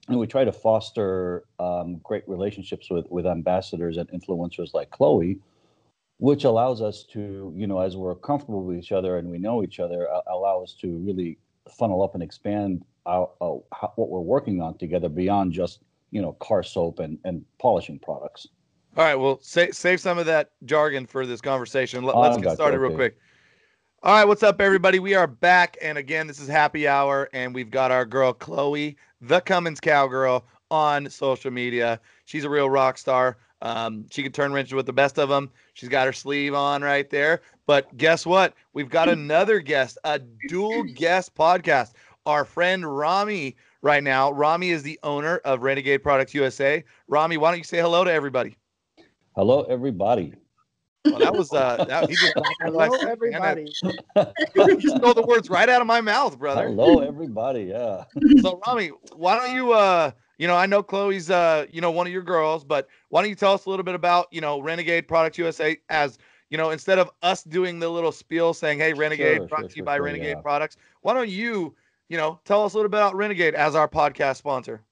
and 0.09 0.19
we 0.19 0.27
try 0.27 0.45
to 0.45 0.53
foster 0.53 1.45
um, 1.61 1.99
great 2.03 2.27
relationships 2.27 2.91
with 2.91 3.07
with 3.11 3.27
ambassadors 3.27 3.97
and 3.97 4.09
influencers 4.11 4.75
like 4.75 4.91
Chloe, 4.91 5.39
which 6.19 6.45
allows 6.45 6.81
us 6.81 7.05
to, 7.13 7.53
you 7.55 7.67
know, 7.67 7.81
as 7.81 7.97
we're 7.97 8.15
comfortable 8.15 8.63
with 8.65 8.79
each 8.79 8.93
other 8.93 9.19
and 9.19 9.29
we 9.29 9.39
know 9.39 9.63
each 9.63 9.81
other, 9.81 10.11
uh, 10.11 10.21
allow 10.29 10.63
us 10.63 10.75
to 10.81 10.97
really 10.99 11.39
funnel 11.79 12.03
up 12.03 12.15
and 12.15 12.23
expand 12.23 12.85
our, 13.05 13.31
uh, 13.41 13.55
how, 13.73 13.93
what 13.97 14.09
we're 14.09 14.21
working 14.21 14.63
on 14.63 14.77
together 14.79 15.09
beyond 15.09 15.53
just 15.53 15.81
you 16.13 16.23
know 16.23 16.33
car 16.35 16.63
soap 16.63 17.01
and 17.01 17.19
and 17.25 17.45
polishing 17.59 17.99
products. 17.99 18.47
All 18.97 19.05
right, 19.05 19.15
well, 19.15 19.39
sa- 19.43 19.73
save 19.73 20.01
some 20.01 20.17
of 20.17 20.25
that 20.27 20.53
jargon 20.65 21.05
for 21.07 21.27
this 21.27 21.41
conversation. 21.43 22.03
Let, 22.03 22.17
Oh, 22.17 22.23
us 22.23 22.39
get 22.39 22.55
started 22.55 22.79
real 22.79 22.89
okay. 22.89 22.97
quick. 22.97 23.19
All 24.03 24.15
right, 24.15 24.25
what's 24.25 24.43
up, 24.43 24.61
everybody? 24.61 25.01
We 25.01 25.15
are 25.15 25.27
back, 25.27 25.77
and 25.83 25.99
again, 25.99 26.27
this 26.27 26.41
is 26.41 26.49
Happy 26.49 26.89
Hour, 26.89 27.29
and 27.35 27.55
we've 27.55 27.71
got 27.71 27.91
our 27.91 28.07
girl 28.07 28.33
Chloe, 28.33 28.97
the 29.21 29.41
Cummins 29.41 29.81
Cowgirl, 29.81 30.47
on 30.71 31.11
social 31.11 31.51
media. 31.51 32.01
She's 32.25 32.45
a 32.45 32.49
real 32.51 32.71
rock 32.71 32.97
star. 32.97 33.37
Um, 33.67 34.07
she 34.13 34.23
can 34.23 34.31
turn 34.31 34.53
wrenches 34.53 34.75
with 34.75 34.87
the 34.87 34.93
best 34.93 35.19
of 35.19 35.29
them. 35.29 35.51
She's 35.75 35.89
got 35.89 36.07
her 36.07 36.13
sleeve 36.13 36.55
on 36.55 36.83
right 36.83 37.11
there. 37.11 37.41
But 37.67 37.97
guess 37.97 38.25
what? 38.25 38.55
We've 38.75 38.89
got 38.89 39.09
another 39.09 39.59
guest, 39.59 39.99
a 40.05 40.21
dual 40.49 40.85
guest 40.95 41.35
podcast. 41.35 41.93
Our 42.27 42.45
friend 42.45 42.97
Rami, 42.97 43.57
right 43.83 44.05
now. 44.05 44.31
Rami 44.31 44.71
is 44.71 44.85
the 44.85 45.01
owner 45.03 45.39
of 45.39 45.63
Renegade 45.63 46.03
Products 46.05 46.33
USA. 46.33 46.85
Rami, 47.09 47.39
why 47.39 47.51
don't 47.51 47.59
you 47.59 47.65
say 47.65 47.79
hello 47.79 48.05
to 48.05 48.13
everybody? 48.13 48.57
Hello, 49.35 49.63
everybody. 49.63 50.35
Well, 51.05 51.19
that 51.19 51.35
was 51.35 51.53
uh, 51.53 51.85
that, 51.85 52.09
he 52.09 52.15
just 52.15 52.35
Hello, 52.61 52.89
everybody. 53.09 53.67
you 54.55 54.81
stole 54.81 55.15
the 55.15 55.25
words 55.27 55.51
right 55.51 55.69
out 55.69 55.81
of 55.81 55.87
my 55.89 56.01
mouth, 56.01 56.39
brother. 56.39 56.69
Hello, 56.69 56.99
everybody. 57.01 57.65
Yeah. 57.65 58.05
So, 58.43 58.61
Rami, 58.67 58.91
why 59.15 59.37
don't 59.39 59.55
you, 59.55 59.73
uh, 59.73 60.13
you 60.39 60.47
know, 60.47 60.57
I 60.57 60.67
know 60.67 60.83
Chloe's, 60.83 61.31
uh, 61.31 61.67
you 61.71 61.81
know, 61.81 61.91
one 61.91 62.07
of 62.07 62.13
your 62.13 62.23
girls, 62.23 62.65
but 62.65 62.89
why 63.09 63.23
don't 63.23 63.31
you 63.31 63.37
tell 63.37 63.55
us 63.55 63.67
a 63.67 63.71
little 63.71 63.85
bit 63.85 63.95
about, 63.95 64.27
you 64.31 64.41
know, 64.41 64.61
Renegade 64.61 65.09
Products 65.09 65.39
USA 65.39 65.77
as, 65.89 66.19
you 66.51 66.59
know, 66.59 66.71
instead 66.71 66.99
of 66.99 67.11
us 67.23 67.43
doing 67.45 67.79
the 67.79 67.89
little 67.89 68.13
spiel 68.13 68.53
saying, 68.55 68.79
"Hey, 68.79 68.93
Renegade, 68.93 69.39
Sure, 69.39 69.49
brought 69.49 69.61
sure, 69.61 69.69
to 69.69 69.77
you 69.77 69.81
sure, 69.81 69.85
by 69.85 69.99
Renegade 69.99 70.39
yeah. 70.39 70.43
Products," 70.43 70.77
why 71.03 71.15
don't 71.15 71.29
you, 71.31 71.75
you 72.09 72.17
know, 72.17 72.41
tell 72.45 72.65
us 72.65 72.75
a 72.75 72.77
little 72.77 72.91
bit 72.91 72.99
about 72.99 73.17
Renegade 73.17 73.55
as 73.55 73.75
our 73.75 73.89
podcast 73.89 74.37
sponsor? 74.37 74.83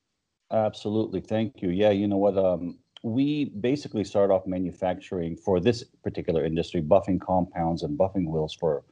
Absolutely. 0.51 1.21
Thank 1.21 1.63
you. 1.63 1.71
Yeah, 1.71 1.91
you 1.91 2.07
know 2.09 2.17
what? 2.17 2.39
Um, 2.39 2.79
we 3.03 3.47
basically 3.47 4.05
start 4.05 4.31
off 4.31 4.47
manufacturing 4.47 5.37
for 5.37 5.61
this 5.61 5.85
particular 6.03 6.45
industry, 6.45 6.81
buffing 6.81 7.21
compounds 7.21 7.83
and 7.83 7.99
buffing 7.99 8.29
wheels 8.29 8.55
for 8.55 8.85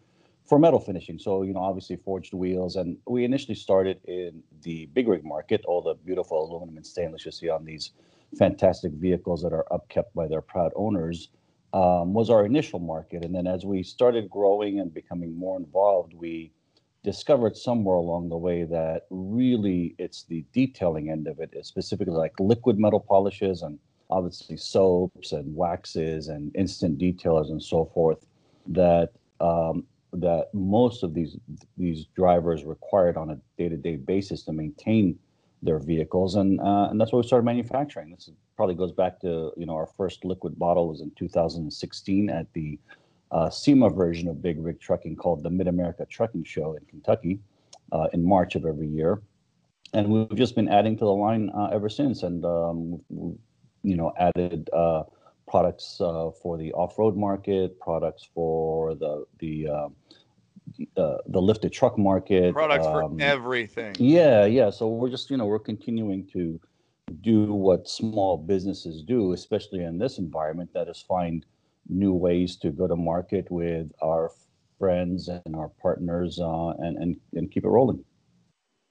for 0.44 0.58
metal 0.58 0.80
finishing. 0.80 1.18
So, 1.18 1.42
you 1.42 1.52
know, 1.52 1.60
obviously 1.60 1.96
forged 1.96 2.34
wheels. 2.34 2.76
And 2.76 2.98
we 3.06 3.24
initially 3.24 3.54
started 3.54 4.00
in 4.04 4.42
the 4.62 4.86
big 4.86 5.08
rig 5.08 5.24
market, 5.24 5.64
all 5.66 5.82
the 5.82 5.94
beautiful 5.94 6.44
aluminum 6.44 6.76
and 6.76 6.86
stainless 6.86 7.24
you 7.24 7.32
see 7.32 7.48
on 7.48 7.64
these 7.64 7.92
fantastic 8.38 8.92
vehicles 8.92 9.42
that 9.42 9.52
are 9.52 9.66
upkept 9.70 10.12
by 10.14 10.26
their 10.26 10.40
proud 10.40 10.72
owners, 10.74 11.28
um, 11.72 12.12
was 12.12 12.30
our 12.30 12.44
initial 12.44 12.78
market. 12.78 13.24
And 13.24 13.34
then 13.34 13.46
as 13.46 13.64
we 13.64 13.82
started 13.82 14.28
growing 14.28 14.80
and 14.80 14.92
becoming 14.92 15.36
more 15.36 15.58
involved, 15.58 16.12
we 16.14 16.52
discovered 17.04 17.56
somewhere 17.56 17.96
along 17.96 18.28
the 18.28 18.36
way 18.36 18.64
that 18.64 19.06
really 19.10 19.94
it's 19.98 20.24
the 20.24 20.44
detailing 20.52 21.10
end 21.10 21.26
of 21.26 21.40
it, 21.40 21.54
specifically 21.62 22.14
like 22.14 22.38
liquid 22.38 22.78
metal 22.78 23.00
polishes 23.00 23.62
and 23.62 23.78
obviously 24.10 24.56
soaps 24.56 25.32
and 25.32 25.54
waxes 25.56 26.28
and 26.28 26.54
instant 26.54 26.98
detailers 26.98 27.50
and 27.50 27.62
so 27.62 27.86
forth 27.86 28.26
that 28.66 29.10
um, 29.40 29.84
that 30.12 30.48
most 30.52 31.02
of 31.02 31.14
these 31.14 31.36
these 31.76 32.06
drivers 32.14 32.64
required 32.64 33.16
on 33.16 33.30
a 33.30 33.38
day-to-day 33.56 33.96
basis 33.96 34.42
to 34.42 34.52
maintain 34.52 35.18
their 35.62 35.78
vehicles 35.78 36.34
and 36.34 36.60
uh, 36.60 36.88
and 36.90 37.00
that's 37.00 37.12
what 37.12 37.22
we 37.22 37.26
started 37.26 37.44
manufacturing 37.44 38.10
this 38.10 38.28
probably 38.56 38.74
goes 38.74 38.92
back 38.92 39.18
to 39.20 39.52
you 39.56 39.64
know 39.64 39.74
our 39.74 39.86
first 39.86 40.24
liquid 40.24 40.58
bottle 40.58 40.88
was 40.88 41.00
in 41.00 41.10
2016 41.16 42.28
at 42.28 42.52
the 42.52 42.78
uh, 43.32 43.48
SEMA 43.48 43.90
version 43.90 44.28
of 44.28 44.42
Big 44.42 44.62
Rig 44.62 44.78
Trucking 44.78 45.16
called 45.16 45.42
the 45.42 45.50
Mid 45.50 45.66
America 45.66 46.06
Trucking 46.06 46.44
Show 46.44 46.74
in 46.74 46.84
Kentucky 46.84 47.40
uh, 47.90 48.06
in 48.12 48.24
March 48.24 48.54
of 48.54 48.66
every 48.66 48.88
year. 48.88 49.22
And 49.94 50.08
we've 50.08 50.36
just 50.36 50.54
been 50.54 50.68
adding 50.68 50.96
to 50.98 51.04
the 51.04 51.12
line 51.12 51.50
uh, 51.50 51.68
ever 51.72 51.88
since. 51.88 52.22
And, 52.22 52.44
um, 52.44 53.00
we, 53.08 53.34
you 53.82 53.96
know, 53.96 54.12
added 54.18 54.70
uh, 54.72 55.04
products 55.48 56.00
uh, 56.00 56.30
for 56.42 56.56
the 56.56 56.72
off 56.72 56.98
road 56.98 57.16
market, 57.16 57.80
products 57.80 58.28
for 58.34 58.94
the, 58.94 59.24
the, 59.38 59.90
the 60.96 61.40
lifted 61.40 61.72
truck 61.72 61.98
market. 61.98 62.52
Products 62.52 62.86
um, 62.86 63.18
for 63.18 63.24
everything. 63.24 63.94
Yeah, 63.98 64.44
yeah. 64.46 64.70
So 64.70 64.88
we're 64.88 65.10
just, 65.10 65.30
you 65.30 65.36
know, 65.36 65.46
we're 65.46 65.58
continuing 65.58 66.26
to 66.32 66.60
do 67.20 67.52
what 67.52 67.88
small 67.88 68.36
businesses 68.36 69.02
do, 69.02 69.32
especially 69.32 69.84
in 69.84 69.98
this 69.98 70.18
environment, 70.18 70.70
that 70.74 70.88
is 70.88 71.04
find 71.06 71.44
new 71.88 72.12
ways 72.12 72.56
to 72.56 72.70
go 72.70 72.86
to 72.86 72.96
market 72.96 73.50
with 73.50 73.90
our 74.02 74.30
friends 74.78 75.28
and 75.28 75.54
our 75.54 75.68
partners 75.80 76.38
uh, 76.40 76.70
and, 76.78 76.96
and 76.98 77.16
and 77.34 77.50
keep 77.50 77.64
it 77.64 77.68
rolling. 77.68 78.04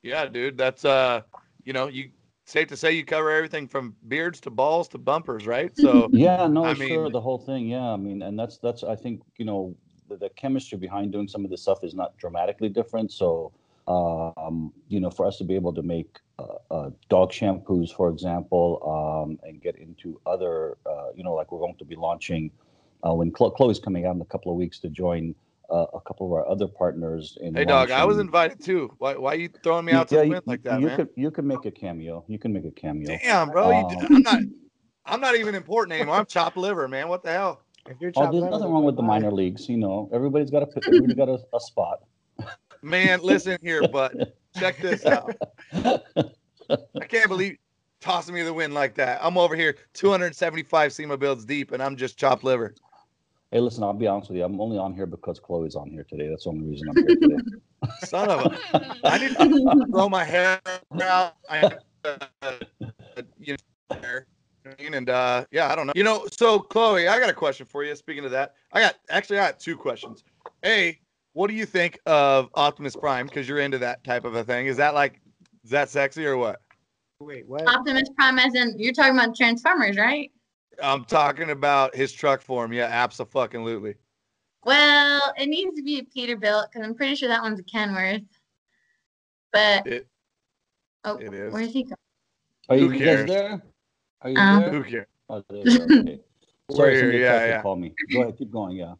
Yeah, 0.04 0.26
dude. 0.26 0.58
That's 0.58 0.86
uh, 0.86 1.22
you 1.64 1.74
know, 1.74 1.88
you 1.88 2.12
safe 2.46 2.68
to 2.68 2.78
say 2.78 2.92
you 2.92 3.06
cover 3.06 3.32
everything 3.32 3.68
from 3.68 3.96
beards 4.08 4.40
to 4.42 4.50
balls 4.50 4.88
to 4.90 4.98
bumpers, 4.98 5.46
right? 5.48 5.76
So 5.78 6.10
Yeah, 6.14 6.48
no, 6.48 6.66
I 6.66 6.74
sure, 6.74 7.04
mean- 7.04 7.12
the 7.12 7.22
whole 7.22 7.40
thing. 7.40 7.68
Yeah, 7.68 7.90
I 7.94 7.98
mean, 7.98 8.22
and 8.22 8.38
that's 8.38 8.58
that's 8.58 8.84
I 8.84 8.96
think 8.96 9.22
you 9.38 9.46
know 9.46 9.76
the, 10.18 10.30
chemistry 10.30 10.78
behind 10.78 11.12
doing 11.12 11.28
some 11.28 11.44
of 11.44 11.52
this 11.52 11.62
stuff 11.62 11.84
is 11.84 11.94
not 11.94 12.18
dramatically 12.18 12.70
different. 12.70 13.12
So 13.12 13.52
um, 13.88 14.72
you 14.88 15.00
know, 15.00 15.10
for 15.10 15.26
us 15.26 15.38
to 15.38 15.44
be 15.44 15.56
able 15.56 15.74
to 15.74 15.82
make 15.82 16.20
uh, 16.40 16.74
uh, 16.74 16.90
dog 17.10 17.32
shampoos, 17.32 17.94
for 17.94 18.10
example, 18.10 18.82
um, 18.86 19.40
and 19.48 19.62
get 19.62 19.76
into 19.76 20.20
other, 20.26 20.78
uh, 20.86 21.10
you 21.16 21.24
know, 21.24 21.34
like 21.34 21.52
we're 21.52 21.60
going 21.60 21.76
to 21.76 21.86
be 21.86 21.96
launching 21.96 22.52
uh, 23.04 23.14
when 23.14 23.32
Chlo- 23.32 23.54
Chloe's 23.54 23.80
coming 23.80 24.06
out 24.06 24.16
in 24.16 24.22
a 24.22 24.26
couple 24.26 24.52
of 24.52 24.58
weeks 24.58 24.80
to 24.80 24.90
join 24.90 25.36
uh, 25.70 25.86
a 25.94 26.02
couple 26.02 26.28
of 26.28 26.34
our 26.34 26.48
other 26.48 26.68
partners. 26.68 27.38
In 27.42 27.56
hey 27.56 27.66
dog, 27.66 27.92
I 27.92 28.06
was 28.06 28.20
invited 28.20 28.64
too. 28.64 28.94
Why 28.98 29.16
why 29.16 29.34
are 29.34 29.38
you 29.38 29.50
throwing 29.64 29.86
me 29.86 29.94
out 29.94 30.08
to 30.10 30.18
the 30.18 30.26
you- 30.26 30.32
wind 30.32 30.44
like 30.46 30.64
that, 30.64 30.80
you 30.80 30.88
man? 30.88 30.98
could 30.98 31.10
you 31.16 31.32
could 31.32 31.46
make 31.46 31.66
a 31.66 31.72
cameo. 31.72 32.24
You 32.28 32.40
can 32.40 32.54
make 32.54 32.66
a 32.66 32.72
cameo. 32.72 33.18
Damn, 33.18 33.50
bro. 33.50 33.72
Um, 33.72 34.08
I'm 34.12 34.22
not 34.22 34.40
I'm 35.06 35.22
not 35.22 35.36
even 35.36 35.56
important 35.56 35.94
anymore. 35.94 36.16
I'm 36.16 36.26
chopped 36.26 36.58
liver, 36.58 36.88
man. 36.88 37.08
What 37.08 37.24
the 37.24 37.32
hell? 37.32 37.64
If 37.88 37.98
you're 38.00 38.12
Oh, 38.16 38.32
there's 38.32 38.44
nothing 38.44 38.72
wrong 38.72 38.84
with 38.84 38.96
the 38.96 39.02
minor 39.02 39.32
leagues. 39.32 39.68
You 39.68 39.78
know, 39.78 40.10
everybody's 40.14 40.50
got 40.52 40.64
a 40.64 40.68
everybody's 40.88 41.16
got 41.16 41.30
a, 41.30 41.40
a 41.54 41.60
spot. 41.60 42.02
Man, 42.82 43.22
listen 43.22 43.58
here, 43.62 43.88
bud. 43.88 44.32
check 44.58 44.78
this 44.82 45.06
out. 45.06 45.36
I 45.74 47.06
can't 47.08 47.28
believe 47.28 47.58
tossing 48.02 48.34
me 48.34 48.42
the 48.44 48.54
wind 48.54 48.74
like 48.74 48.96
that. 48.96 49.20
I'm 49.24 49.38
over 49.38 49.56
here 49.56 49.76
275 49.94 50.94
SEMA 50.94 51.18
builds 51.18 51.46
deep 51.46 51.72
and 51.72 51.82
I'm 51.82 51.96
just 51.96 52.18
chopped 52.18 52.44
liver. 52.44 52.74
Hey, 53.52 53.60
listen, 53.60 53.84
I'll 53.84 53.94
be 53.94 54.08
honest 54.08 54.30
with 54.30 54.38
you. 54.38 54.46
I'm 54.46 54.60
only 54.62 54.78
on 54.78 54.94
here 54.94 55.06
because 55.06 55.40
Chloe's 55.40 55.76
on 55.76 55.90
here 55.90 56.06
today. 56.10 56.30
That's 56.30 56.46
the 56.46 56.52
only 56.52 56.68
reason 56.68 56.88
I'm 56.90 56.96
here 56.96 57.16
today. 57.16 57.36
Son 58.00 58.30
of 58.30 58.40
a 58.46 58.98
I 59.04 59.18
need 59.18 59.38
to 59.38 59.86
throw 59.92 60.08
my 60.08 60.24
hair 60.24 60.60
out. 61.02 61.36
I, 61.50 61.72
uh, 62.06 62.52
you 63.38 63.58
know, 63.90 63.98
hair. 64.02 64.26
And 64.80 65.10
uh, 65.10 65.46
yeah, 65.52 65.72
I 65.72 65.76
don't 65.76 65.88
know. 65.88 65.94
You 65.96 66.04
know, 66.04 66.28
so 66.32 66.60
Chloe, 66.60 67.08
I 67.08 67.20
got 67.20 67.30
a 67.30 67.34
question 67.34 67.66
for 67.66 67.84
you. 67.84 67.96
Speaking 67.96 68.26
of 68.26 68.32
that, 68.32 68.56
I 68.74 68.82
got 68.82 68.96
actually 69.10 69.40
I 69.40 69.48
got 69.48 69.60
two 69.60 69.76
questions. 69.76 70.24
A, 70.66 71.00
what 71.34 71.48
do 71.48 71.54
you 71.54 71.66
think 71.66 72.00
of 72.06 72.50
Optimus 72.56 72.96
Prime? 72.96 73.28
Because 73.28 73.48
you're 73.48 73.60
into 73.60 73.78
that 73.80 74.04
type 74.04 74.26
of 74.26 74.36
a 74.36 74.44
thing. 74.44 74.68
Is 74.68 74.78
that 74.78 74.94
like, 74.94 75.22
is 75.64 75.70
that 75.72 75.90
sexy 75.90 76.26
or 76.26 76.38
what? 76.38 76.62
Wait, 77.20 77.48
what? 77.48 77.68
Optimus 77.68 78.10
Prime, 78.18 78.40
as 78.40 78.56
in 78.56 78.76
you're 78.78 78.94
talking 78.94 79.18
about 79.18 79.36
Transformers, 79.36 79.98
right? 79.98 80.32
I'm 80.82 81.06
talking 81.06 81.52
about 81.52 81.96
his 81.96 82.12
truck 82.12 82.42
form. 82.42 82.74
Yeah, 82.74 82.86
absolutely. 82.86 83.96
Well, 84.64 85.34
it 85.38 85.48
needs 85.48 85.76
to 85.76 85.84
be 85.84 86.00
a 86.00 86.04
Peterbilt 86.04 86.72
because 86.72 86.86
I'm 86.86 86.96
pretty 86.96 87.16
sure 87.16 87.30
that 87.30 87.42
one's 87.42 87.60
a 87.60 87.64
Kenworth. 87.64 88.26
But 89.52 89.86
It 89.86 90.08
oh, 91.04 91.18
it 91.18 91.34
is. 91.34 91.54
where's 91.54 91.74
he 91.74 91.84
going? 91.84 91.96
Are 92.70 92.78
you 92.78 92.90
Who 92.90 93.00
guys 93.00 93.00
cares? 93.00 93.30
there? 93.30 93.62
Are 94.22 94.30
you 94.30 94.38
Um, 94.38 94.62
there? 94.62 94.70
who 94.72 94.84
cares? 94.84 95.08
Oh, 95.30 95.44
there 95.50 95.68
you. 95.68 95.82
Okay. 95.84 96.20
Sorry, 96.72 96.92
here, 96.94 97.02
somebody 97.02 97.20
yeah, 97.20 97.40
to 97.40 97.48
yeah. 97.48 97.62
Call 97.62 97.76
me. 97.76 97.94
Go 98.14 98.22
ahead, 98.22 98.38
keep 98.38 98.52
going. 98.52 98.78
Yeah. 98.78 98.94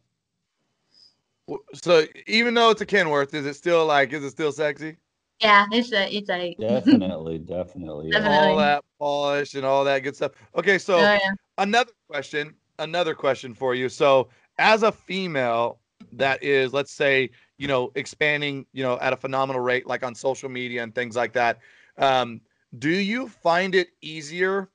So 1.74 2.04
even 2.26 2.54
though 2.54 2.70
it's 2.70 2.80
a 2.80 2.86
Kenworth, 2.86 3.34
is 3.34 3.46
it 3.46 3.54
still 3.54 3.86
like, 3.86 4.12
is 4.12 4.22
it 4.24 4.30
still 4.30 4.52
sexy? 4.52 4.96
Yeah, 5.40 5.66
it's 5.72 5.92
a 5.92 6.14
it's 6.14 6.30
a 6.30 6.54
Definitely, 6.60 7.38
definitely. 7.38 8.08
Yeah. 8.08 8.18
Definitely. 8.18 8.48
All 8.48 8.56
that 8.58 8.84
polish 8.98 9.54
and 9.54 9.64
all 9.64 9.84
that 9.84 10.00
good 10.00 10.14
stuff. 10.14 10.32
Okay, 10.54 10.78
so 10.78 10.96
oh, 10.96 11.00
yeah. 11.00 11.32
another 11.58 11.92
question 12.08 12.54
another 12.78 13.14
question 13.14 13.54
for 13.54 13.74
you 13.74 13.88
so 13.88 14.28
as 14.58 14.82
a 14.82 14.92
female 14.92 15.78
that 16.12 16.42
is 16.42 16.72
let's 16.72 16.92
say 16.92 17.30
you 17.58 17.68
know 17.68 17.92
expanding 17.94 18.66
you 18.72 18.82
know 18.82 18.98
at 19.00 19.12
a 19.12 19.16
phenomenal 19.16 19.60
rate 19.60 19.86
like 19.86 20.02
on 20.02 20.14
social 20.14 20.48
media 20.48 20.82
and 20.82 20.94
things 20.94 21.14
like 21.14 21.32
that 21.32 21.58
um, 21.98 22.40
do 22.78 22.90
you 22.90 23.28
find 23.28 23.74
it 23.74 23.88
easier 24.00 24.68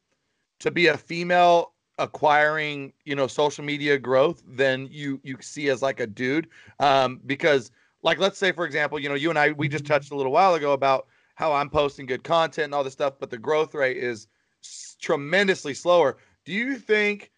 to 0.60 0.72
be 0.72 0.88
a 0.88 0.98
female 0.98 1.74
acquiring 2.00 2.94
you 3.06 3.16
know 3.16 3.26
social 3.26 3.64
media 3.66 3.98
growth 3.98 4.44
than 4.48 4.88
you 4.92 5.20
you 5.24 5.36
see 5.42 5.70
as 5.70 5.82
like 5.82 6.00
a 6.00 6.06
dude 6.06 6.48
um, 6.80 7.20
because 7.26 7.72
like 8.04 8.20
let's 8.20 8.38
say 8.38 8.52
for 8.52 8.66
example 8.66 9.00
you 9.00 9.10
know 9.10 9.16
you 9.16 9.30
and 9.32 9.40
i 9.40 9.52
we 9.54 9.68
just 9.68 9.86
touched 9.86 10.12
a 10.12 10.16
little 10.16 10.32
while 10.32 10.54
ago 10.54 10.74
about 10.74 11.08
how 11.34 11.52
i'm 11.52 11.70
posting 11.72 12.06
good 12.06 12.24
content 12.24 12.66
and 12.66 12.76
all 12.76 12.84
this 12.84 12.94
stuff 12.94 13.14
but 13.20 13.32
the 13.32 13.38
growth 13.38 13.74
rate 13.74 13.98
is 13.98 14.28
s- 14.64 14.96
tremendously 15.02 15.74
slower 15.74 16.18
do 16.46 16.54
you 16.54 16.76
think 16.78 17.32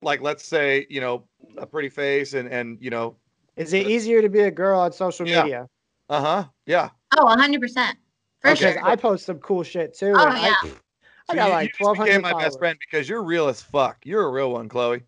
like 0.00 0.20
let's 0.20 0.46
say 0.46 0.86
you 0.88 1.00
know 1.00 1.24
a 1.58 1.66
pretty 1.66 1.88
face 1.88 2.34
and 2.34 2.48
and 2.48 2.78
you 2.80 2.90
know 2.90 3.16
Is 3.56 3.72
it 3.72 3.88
easier 3.88 4.22
to 4.22 4.28
be 4.28 4.40
a 4.40 4.50
girl 4.50 4.78
on 4.78 4.92
social 4.92 5.26
Yeah. 5.26 5.42
media? 5.42 5.68
uh-huh 6.08 6.44
yeah 6.66 6.90
Oh, 7.16 7.24
100 7.24 7.60
percent 7.60 7.98
for 8.40 8.50
Okay. 8.50 8.74
Sure. 8.74 8.84
I 8.84 8.94
post 8.94 9.26
some 9.26 9.38
cool 9.38 9.62
shit 9.64 9.94
too. 9.96 10.12
Oh, 10.16 10.26
and 10.28 10.36
I- 10.36 10.54
yeah. 11.28 11.32
I, 11.32 11.34
So 11.34 11.36
got 11.36 11.46
you, 11.46 11.52
like 11.52 11.64
you 11.78 11.86
just 11.86 12.00
became 12.00 12.22
my 12.22 12.30
followers. 12.30 12.44
best 12.50 12.58
friend 12.58 12.78
because 12.78 13.08
you're 13.08 13.22
real 13.22 13.48
as 13.48 13.60
fuck 13.62 13.98
you're 14.04 14.24
a 14.26 14.30
real 14.30 14.52
one 14.52 14.68
chloe 14.68 15.02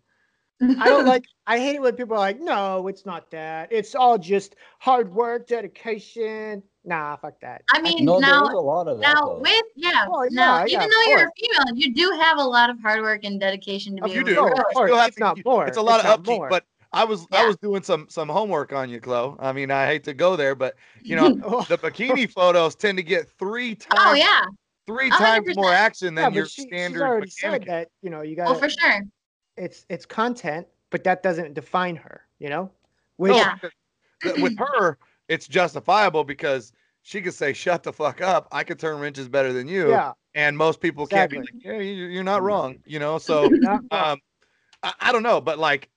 I 0.61 0.85
don't 0.89 1.05
like. 1.05 1.23
I 1.45 1.59
hate 1.59 1.75
it 1.75 1.81
when 1.83 1.95
people 1.95 2.15
are 2.15 2.19
like, 2.19 2.39
"No, 2.39 2.87
it's 2.87 3.05
not 3.05 3.29
that. 3.29 3.71
It's 3.71 3.93
all 3.93 4.17
just 4.17 4.55
hard 4.79 5.13
work, 5.13 5.45
dedication." 5.47 6.63
Nah, 6.83 7.15
fuck 7.17 7.39
that. 7.41 7.61
I 7.71 7.79
mean, 7.79 8.05
No, 8.05 8.19
there 8.19 8.29
is 8.33 8.41
now 8.41 8.45
a 8.45 8.59
lot 8.59 8.87
of 8.87 8.97
that. 8.97 9.13
now 9.13 9.21
though. 9.23 9.37
with 9.37 9.65
yeah, 9.75 10.05
oh, 10.07 10.11
Well, 10.11 10.27
now 10.31 10.65
yeah, 10.65 10.65
yeah, 10.65 10.77
even 10.77 10.85
of 10.85 10.91
though 10.91 11.11
you're 11.11 11.27
a 11.27 11.31
female, 11.37 11.75
you 11.75 11.93
do 11.93 12.09
have 12.19 12.39
a 12.39 12.43
lot 12.43 12.71
of 12.71 12.79
hard 12.79 13.01
work 13.01 13.23
and 13.23 13.39
dedication 13.39 13.97
to 13.97 14.01
Oh, 14.01 14.05
be 14.07 14.13
you 14.13 14.21
able 14.21 14.29
do. 14.29 14.35
to 14.35 14.41
No, 14.41 14.47
You 14.47 14.49
of 14.49 14.55
grow. 14.55 14.63
course, 14.73 14.87
still 14.89 14.97
have 14.97 15.07
it's 15.09 15.17
to- 15.17 15.23
not 15.23 15.37
you- 15.37 15.43
more. 15.45 15.67
it's 15.67 15.77
a 15.77 15.81
lot 15.81 15.97
It's 15.97 16.05
of 16.05 16.09
not 16.09 16.19
upkeep 16.21 16.39
more. 16.39 16.49
but 16.49 16.63
i 16.93 17.03
was 17.03 17.27
i 17.33 17.45
was 17.45 17.57
doing 17.57 17.83
some 17.83 18.07
some 18.09 18.29
homework 18.29 18.71
on 18.73 18.89
you 18.89 18.99
chloe 18.99 19.35
i 19.39 19.51
mean 19.51 19.69
i 19.69 19.85
hate 19.85 20.05
to 20.05 20.13
go 20.13 20.37
there 20.37 20.55
but 20.55 20.75
you 21.03 21.15
know 21.17 21.37
Oh, 21.43 21.61
the 21.69 21.77
bikini 21.77 22.31
photos 22.31 22.75
tend 22.75 22.97
to 22.97 23.03
get 23.03 23.29
three 23.37 23.73
oh, 23.91 23.95
times 23.95 24.09
Oh 24.09 24.13
yeah, 24.13 24.41
three 24.87 25.09
times 25.09 25.19
hundred 25.19 25.55
more 25.55 25.65
percent. 25.65 25.79
action 25.85 26.15
than 26.15 26.25
but 26.25 26.33
your 26.35 26.45
she, 26.47 26.61
she's 26.63 26.67
standard 26.67 27.01
already 27.03 27.27
mechanic. 27.27 27.61
said 27.63 27.69
that 27.69 27.87
you 28.01 28.09
know 28.09 28.21
you 28.21 28.35
got 28.35 28.45
well 28.47 28.55
for 28.55 28.69
sure. 28.69 29.01
it's 29.57 29.85
it's 29.89 30.05
content, 30.05 30.65
but 30.89 31.03
that 31.03 31.21
doesn't 31.21 31.53
define 31.53 31.95
her. 31.97 32.21
You 32.39 32.49
know, 32.49 32.71
which 33.17 33.33
No, 33.33 33.53
Yeah. 34.23 34.33
with 34.37 34.57
her, 34.57 34.97
it's 35.27 35.47
justifiable 35.47 36.23
because 36.23 36.71
she 37.03 37.21
could 37.21 37.33
say, 37.33 37.53
"Shut 37.53 37.83
the 37.83 37.93
fuck 37.93 38.21
up! 38.21 38.47
I 38.51 38.63
could 38.63 38.79
turn 38.79 38.99
wrenches 38.99 39.27
better 39.29 39.53
than 39.53 39.67
you," 39.67 39.89
yeah, 39.91 40.13
and 40.35 40.57
most 40.57 40.81
people 40.81 41.05
can't 41.07 41.29
be 41.29 41.37
like, 41.37 41.47
"Yeah, 41.63 41.79
you- 41.79 42.05
you're 42.07 42.23
not 42.23 42.43
wrong," 42.43 42.77
you 42.85 42.99
know. 42.99 43.17
So, 43.19 43.51
um, 43.91 44.19
I, 44.83 44.93
I 44.99 45.11
don't 45.11 45.23
know, 45.23 45.41
but 45.41 45.59
like 45.59 45.89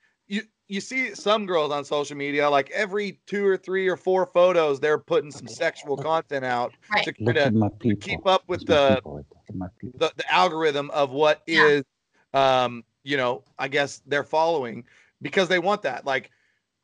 you, 0.71 0.77
you 0.77 0.81
see 0.81 1.15
some 1.15 1.47
girls 1.47 1.73
on 1.73 1.85
social 1.85 2.17
media, 2.17 2.49
like 2.49 2.71
every 2.71 3.21
two 3.27 3.45
or 3.47 3.57
three 3.57 3.89
or 3.89 3.97
four 3.97 4.27
photos, 4.27 4.81
they're 4.81 4.99
putting 4.99 5.31
some 5.31 5.49
sexual 5.49 5.97
content 5.97 6.45
out 6.45 6.73
Right. 6.93 7.05
to 7.05 7.15
Look 7.21 7.35
kinda, 7.37 7.51
my 7.53 7.69
people. 7.79 8.01
keep 8.01 8.27
up 8.27 8.45
with 8.49 8.65
That's 8.65 8.69
my 8.69 8.97
the 8.97 8.97
people. 8.97 9.15
Look 9.15 9.27
at 9.49 9.55
my 9.57 9.67
the, 9.99 10.13
the 10.17 10.33
algorithm 10.33 10.91
of 10.91 11.11
what 11.11 11.43
Yeah. 11.47 11.69
is 11.69 11.85
um, 12.33 12.85
you 13.03 13.17
know, 13.17 13.43
I 13.59 13.69
guess 13.69 14.03
they're 14.07 14.23
following 14.25 14.85
because 15.23 15.49
they 15.49 15.59
want 15.59 15.83
that. 15.83 16.05
Like, 16.05 16.31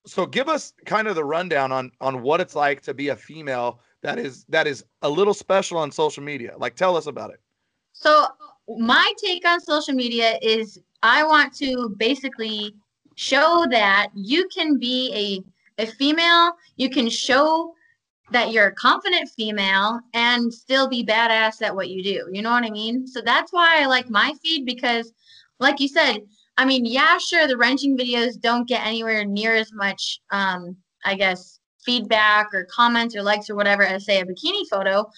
so 0.07 0.27
give 0.27 0.49
us 0.49 0.73
kind 0.85 1.07
of 1.09 1.15
the 1.15 1.25
rundown 1.25 1.73
on 1.73 1.93
on 2.01 2.23
what 2.23 2.41
it's 2.41 2.55
like 2.55 2.81
to 2.83 2.95
be 2.95 3.09
a 3.09 3.17
female 3.17 3.81
that 4.03 4.19
is 4.19 4.45
that 4.49 4.67
is 4.67 4.85
a 5.03 5.09
little 5.11 5.35
special 5.35 5.79
on 5.79 5.91
social 5.91 6.23
media. 6.23 6.55
Like, 6.59 6.75
tell 6.77 6.97
us 6.97 7.07
about 7.07 7.31
it. 7.31 7.41
So 7.93 8.27
my 8.69 9.13
take 9.23 9.47
on 9.47 9.61
social 9.61 9.95
media 9.95 10.39
is 10.43 10.81
I 11.03 11.25
want 11.25 11.55
to 11.55 11.95
basically 11.97 12.75
show 13.17 13.67
that 13.71 14.09
you 14.15 14.49
can 14.49 14.79
be 14.79 15.43
a, 15.79 15.83
a 15.83 15.87
female, 15.87 16.53
you 16.77 16.89
can 16.89 17.11
show 17.11 17.73
that 18.31 18.53
you're 18.53 18.69
a 18.69 18.75
confident 18.75 19.29
female 19.31 20.01
and 20.15 20.53
still 20.53 20.89
be 20.89 21.05
badass 21.05 21.63
at 21.63 21.75
what 21.75 21.91
you 21.91 22.03
do. 22.03 22.29
You 22.33 22.43
know 22.43 22.51
what 22.51 22.65
I 22.65 22.71
mean? 22.71 23.07
So 23.07 23.21
that's 23.21 23.53
why 23.53 23.83
I 23.83 23.87
like 23.87 24.11
my 24.11 24.33
feed 24.43 24.65
because 24.65 25.13
like 25.59 25.81
you 25.81 25.89
said, 25.89 26.21
I 26.59 26.65
mean, 26.65 26.85
yeah, 26.87 27.19
sure, 27.19 27.47
the 27.47 27.57
wrenching 27.57 27.97
videos 27.97 28.41
don't 28.41 28.69
get 28.69 28.87
anywhere 28.87 29.25
near 29.25 29.55
as 29.55 29.73
much 29.73 30.21
um, 30.31 30.77
I 31.05 31.15
guess 31.15 31.61
feedback 31.85 32.53
or 32.53 32.67
comments 32.67 33.15
or 33.15 33.23
likes 33.23 33.49
or 33.49 33.55
whatever 33.55 33.85
as 33.85 34.05
say 34.05 34.21
a 34.21 34.25
bikini 34.25 34.67
photo, 34.69 35.09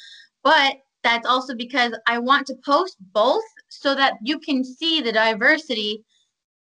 but 0.42 0.76
that's 1.02 1.26
also 1.26 1.54
because 1.54 1.92
I 2.06 2.18
want 2.18 2.46
to 2.48 2.56
post 2.64 2.96
both 3.12 3.44
so 3.68 3.94
that 3.94 4.14
you 4.22 4.38
can 4.38 4.62
see 4.62 5.00
the 5.00 5.12
diversity 5.12 6.04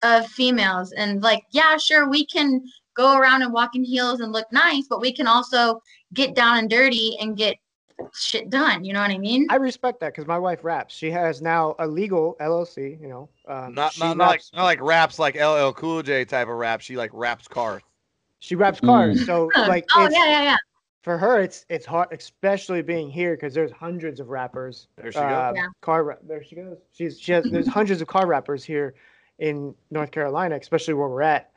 of 0.06 0.26
females. 0.28 0.92
And 0.92 1.22
like, 1.22 1.42
yeah, 1.50 1.76
sure, 1.76 2.08
we 2.08 2.24
can 2.26 2.62
go 2.96 3.18
around 3.18 3.42
and 3.42 3.52
walk 3.52 3.74
in 3.74 3.84
heels 3.84 4.20
and 4.20 4.32
look 4.32 4.50
nice, 4.52 4.86
but 4.88 5.00
we 5.00 5.12
can 5.12 5.26
also 5.26 5.80
get 6.14 6.34
down 6.34 6.58
and 6.58 6.70
dirty 6.70 7.16
and 7.20 7.36
get 7.36 7.56
shit 8.14 8.50
done. 8.50 8.84
You 8.84 8.92
know 8.92 9.00
what 9.00 9.10
I 9.10 9.18
mean? 9.18 9.46
I 9.50 9.56
respect 9.56 10.00
that 10.00 10.12
because 10.12 10.26
my 10.26 10.38
wife 10.38 10.64
raps. 10.64 10.94
She 10.94 11.10
has 11.10 11.42
now 11.42 11.74
a 11.78 11.86
legal 11.86 12.36
LLC. 12.40 13.00
You 13.00 13.08
know, 13.08 13.28
um, 13.48 13.74
Not 13.74 13.98
not, 13.98 14.16
not 14.16 14.18
like 14.18 14.30
raps- 14.36 14.50
not 14.54 14.64
like 14.64 14.80
raps 14.80 15.18
like 15.18 15.34
LL 15.36 15.72
Cool 15.72 16.02
J 16.02 16.24
type 16.24 16.48
of 16.48 16.56
rap. 16.56 16.80
She 16.80 16.96
like 16.96 17.10
wraps 17.12 17.48
cars. 17.48 17.82
she 18.38 18.54
wraps 18.54 18.80
cars. 18.80 19.24
So 19.26 19.50
like, 19.56 19.86
oh 19.94 20.08
yeah, 20.10 20.26
yeah, 20.26 20.42
yeah. 20.42 20.56
for 21.02 21.18
her, 21.18 21.40
it's 21.40 21.64
it's 21.68 21.86
hard, 21.86 22.08
especially 22.12 22.82
being 22.82 23.10
here 23.10 23.34
because 23.34 23.54
there's 23.54 23.72
hundreds 23.72 24.20
of 24.20 24.28
rappers. 24.28 24.88
There 24.96 25.10
she 25.12 25.18
goes. 25.18 25.24
uh, 25.32 25.52
Yeah. 25.54 25.66
Car 25.82 26.04
wrap. 26.04 26.18
There 26.26 26.42
she 26.44 26.56
goes. 26.56 26.76
She's 26.92 27.20
she 27.20 27.32
has. 27.32 27.44
There's 27.50 27.68
hundreds 27.68 28.00
of 28.00 28.08
car 28.08 28.26
wrappers 28.26 28.62
here 28.64 28.94
in 29.38 29.74
North 29.90 30.10
Carolina, 30.10 30.56
especially 30.56 30.94
where 30.94 31.08
we're 31.08 31.22
at. 31.22 31.50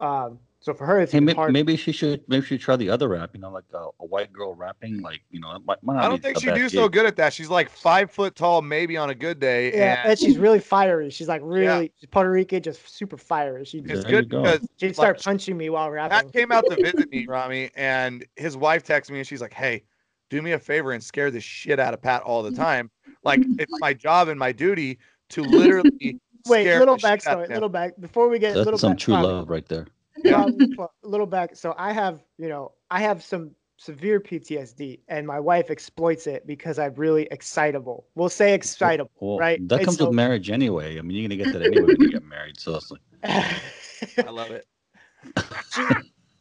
Um, 0.00 0.38
so 0.60 0.74
for 0.74 0.84
her, 0.84 1.00
it's 1.00 1.12
Hey, 1.12 1.18
even 1.18 1.26
may- 1.26 1.34
hard. 1.34 1.52
maybe 1.52 1.76
she 1.76 1.92
should 1.92 2.22
maybe 2.26 2.42
she 2.44 2.54
should 2.56 2.60
try 2.62 2.76
the 2.76 2.90
other 2.90 3.08
rap. 3.08 3.30
You 3.34 3.40
know, 3.40 3.50
like 3.50 3.64
a, 3.72 3.86
a 4.00 4.06
white 4.06 4.32
girl 4.32 4.52
rapping. 4.54 5.00
Like 5.00 5.20
you 5.30 5.38
know, 5.38 5.54
it 5.54 5.62
might, 5.64 5.80
might 5.84 5.94
not 5.94 6.04
I 6.04 6.08
don't 6.08 6.20
think 6.20 6.40
she 6.40 6.46
best 6.46 6.58
do 6.58 6.68
so 6.68 6.88
good 6.88 7.06
at 7.06 7.14
that. 7.16 7.32
She's 7.32 7.48
like 7.48 7.70
five 7.70 8.10
foot 8.10 8.34
tall, 8.34 8.62
maybe 8.62 8.96
on 8.96 9.10
a 9.10 9.14
good 9.14 9.38
day. 9.38 9.72
yeah, 9.72 10.00
and 10.02 10.10
and 10.10 10.18
she's 10.18 10.38
really 10.38 10.58
fiery. 10.58 11.08
She's 11.10 11.28
like 11.28 11.40
really 11.44 11.92
she's 12.00 12.08
Puerto 12.08 12.30
Rican, 12.30 12.62
just 12.62 12.88
super 12.88 13.16
fiery. 13.16 13.64
She 13.64 13.78
it's 13.78 13.86
There 13.86 13.96
you 13.98 14.02
good 14.22 14.28
go. 14.30 14.42
because 14.42 14.66
she'd 14.78 14.94
start 14.94 15.18
like, 15.18 15.24
punching 15.24 15.56
me 15.56 15.70
while 15.70 15.88
rapping. 15.90 16.16
Pat 16.18 16.32
came 16.32 16.50
out 16.50 16.64
to 16.68 16.74
visit 16.76 17.10
me, 17.10 17.26
Rami, 17.28 17.70
and 17.76 18.26
his 18.34 18.56
wife 18.56 18.84
texted 18.84 19.10
me 19.10 19.18
and 19.18 19.26
she's 19.26 19.40
like, 19.42 19.54
Hey, 19.54 19.84
do 20.30 20.42
me 20.42 20.52
a 20.52 20.58
favor 20.58 20.90
and 20.92 21.04
scare 21.04 21.30
the 21.30 21.40
shit 21.40 21.78
out 21.78 21.94
of 21.94 22.02
Pat 22.02 22.22
all 22.22 22.42
the 22.42 22.50
time. 22.50 22.90
Like 23.22 23.40
it's 23.58 23.72
my 23.78 23.94
job 23.94 24.26
and 24.28 24.38
my 24.38 24.50
duty 24.50 24.98
to 25.28 25.42
literally 25.42 26.18
Wait, 26.48 26.62
scare 26.64 26.78
little 26.80 26.96
the 26.96 27.00
shit 27.00 27.26
out 27.26 27.38
backstory, 27.38 27.44
him. 27.48 27.54
little 27.54 27.68
back 27.68 27.92
before 28.00 28.28
we 28.28 28.38
get 28.38 28.54
That's 28.54 28.64
little 28.64 28.78
some 28.78 28.92
back, 28.92 28.98
true 28.98 29.14
Tommy, 29.14 29.26
love 29.26 29.50
right 29.50 29.66
there. 29.68 29.86
Um, 30.16 30.22
yeah. 30.24 30.40
Tommy, 30.76 30.88
little 31.02 31.26
back. 31.26 31.54
So 31.56 31.74
I 31.76 31.92
have, 31.92 32.22
you 32.38 32.48
know, 32.48 32.72
I 32.90 33.00
have 33.02 33.22
some 33.22 33.50
severe 33.76 34.18
PTSD, 34.18 35.00
and 35.08 35.26
my 35.26 35.38
wife 35.38 35.70
exploits 35.70 36.26
it 36.26 36.46
because 36.46 36.78
I'm 36.78 36.94
really 36.94 37.28
excitable. 37.30 38.06
We'll 38.14 38.30
say 38.30 38.54
excitable, 38.54 39.10
Well, 39.20 39.38
right? 39.38 39.60
That 39.68 39.84
comes 39.84 39.98
so- 39.98 40.06
with 40.06 40.14
marriage 40.14 40.50
anyway. 40.50 40.98
I 40.98 41.02
mean, 41.02 41.16
you're 41.18 41.28
gonna 41.28 41.42
get 41.42 41.52
that 41.52 41.62
anyway 41.62 41.86
when 41.88 42.00
you 42.00 42.10
get 42.12 42.24
married. 42.24 42.58
So 42.58 42.76
it's 42.76 42.90
like, 42.90 43.00
I 44.26 44.30
love 44.30 44.50
it. 44.52 44.66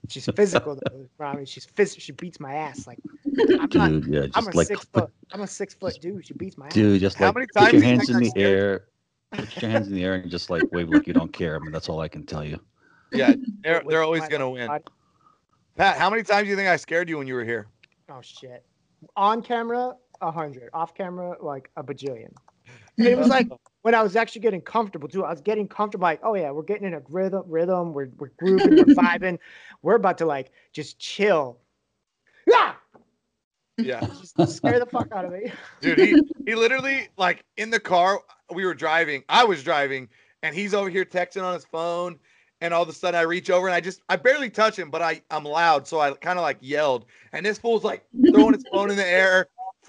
she's 0.10 0.26
physical 0.36 0.76
though, 0.76 1.06
Rami. 1.18 1.46
She's 1.46 1.66
phys- 1.66 2.00
She 2.00 2.12
beats 2.14 2.40
my 2.40 2.54
ass. 2.54 2.88
Like 2.88 3.00
I'm 3.60 3.70
not. 3.74 3.90
dude, 3.90 4.06
yeah, 4.08 4.22
I'm 4.34 4.44
a 4.44 4.48
just 4.48 4.56
like, 4.56 4.68
six 4.68 4.86
foot. 4.94 5.12
I'm 5.34 5.42
a 5.42 5.48
six 5.48 5.74
foot 5.74 5.98
dude. 6.02 6.26
She 6.26 6.34
beats 6.34 6.58
my 6.58 6.68
ass. 6.68 6.74
dude, 6.74 7.02
just 7.02 7.18
How 7.18 7.28
like 7.28 7.36
many 7.36 7.48
put 7.48 7.60
times 7.60 7.74
your 7.74 7.82
do 7.82 7.88
you 7.88 7.94
hands 7.94 8.00
think 8.08 8.10
in 8.12 8.16
I 8.16 8.20
the 8.20 8.30
scared 8.30 8.58
air, 8.58 8.86
put 9.38 9.62
your 9.62 9.72
hands 9.72 9.88
in 9.88 9.94
the 9.94 10.04
air, 10.04 10.16
and 10.16 10.30
just 10.30 10.50
like 10.50 10.64
wave 10.72 10.90
like 10.90 11.08
you 11.08 11.14
don't 11.14 11.32
care. 11.32 11.56
I 11.56 11.60
mean, 11.60 11.72
that's 11.72 11.90
all 11.90 12.00
I 12.00 12.08
can 12.08 12.26
tell 12.26 12.44
you. 12.44 12.60
Yeah, 13.12 13.34
they're 13.64 13.84
they're 13.88 14.04
always 14.04 14.28
gonna 14.28 14.50
win. 14.50 14.70
Pat, 15.76 15.98
how 15.98 16.10
many 16.10 16.24
times 16.24 16.46
do 16.46 16.50
you 16.50 16.56
think 16.56 16.70
I 16.70 16.78
scared 16.78 17.10
you 17.10 17.18
when 17.18 17.28
you 17.28 17.34
were 17.34 17.44
here? 17.44 17.68
Oh 18.10 18.22
shit. 18.22 18.64
On 19.18 19.42
camera, 19.42 19.94
a 20.22 20.32
hundred. 20.32 20.70
Off 20.74 20.94
camera, 20.94 21.36
like 21.42 21.70
a 21.76 21.84
bajillion. 21.84 22.34
And 22.98 23.08
it 23.08 23.18
was 23.18 23.28
like 23.28 23.48
when 23.82 23.94
I 23.94 24.02
was 24.02 24.16
actually 24.16 24.42
getting 24.42 24.62
comfortable 24.62 25.08
too. 25.08 25.26
I 25.26 25.32
was 25.32 25.42
getting 25.42 25.68
comfortable, 25.68 26.04
like, 26.04 26.22
oh 26.24 26.36
yeah, 26.36 26.52
we're 26.52 26.64
getting 26.64 26.88
in 26.88 26.94
a 26.94 27.02
rhythm, 27.10 27.44
rhythm. 27.48 27.94
We're 27.94 28.10
we're 28.18 28.32
grooving, 28.38 28.76
we're 28.78 28.84
vibing. 28.96 29.38
We're 29.82 29.96
about 29.96 30.18
to 30.20 30.26
like 30.26 30.52
just 30.72 30.98
chill. 31.00 31.60
Yeah, 33.78 34.06
scare 34.48 34.80
the 34.80 34.86
fuck 34.86 35.12
out 35.12 35.26
of 35.26 35.32
me. 35.32 35.52
Dude, 35.82 36.00
he 36.00 36.22
he 36.46 36.56
literally 36.56 37.10
like 37.18 37.44
in 37.58 37.70
the 37.70 37.80
car 37.80 38.22
we 38.54 38.66
were 38.66 38.74
driving. 38.74 39.24
I 39.30 39.44
was 39.44 39.64
driving, 39.64 40.10
and 40.44 40.56
he's 40.56 40.74
over 40.74 40.90
here 40.90 41.06
texting 41.06 41.44
on 41.44 41.54
his 41.54 41.66
phone. 41.66 42.20
And 42.62 42.74
all 42.74 42.82
of 42.82 42.90
a 42.90 42.94
sudden, 42.94 43.20
I 43.20 43.24
reach 43.24 43.50
over 43.50 43.68
and 43.68 43.76
I 43.76 43.82
just 43.82 44.02
I 44.08 44.16
barely 44.16 44.50
touch 44.50 44.80
him, 44.80 44.90
but 44.90 45.02
I 45.02 45.22
I'm 45.30 45.44
loud, 45.44 45.88
so 45.88 46.00
I 46.00 46.14
kind 46.14 46.40
of 46.40 46.44
like 46.44 46.58
yelled. 46.62 47.06
And 47.34 47.46
this 47.46 47.58
fool's 47.58 47.84
like 47.84 48.06
throwing 48.32 48.54
his 48.54 48.64
phone 48.72 48.90
in 48.90 48.96
the 48.96 49.06
air, 49.06 49.48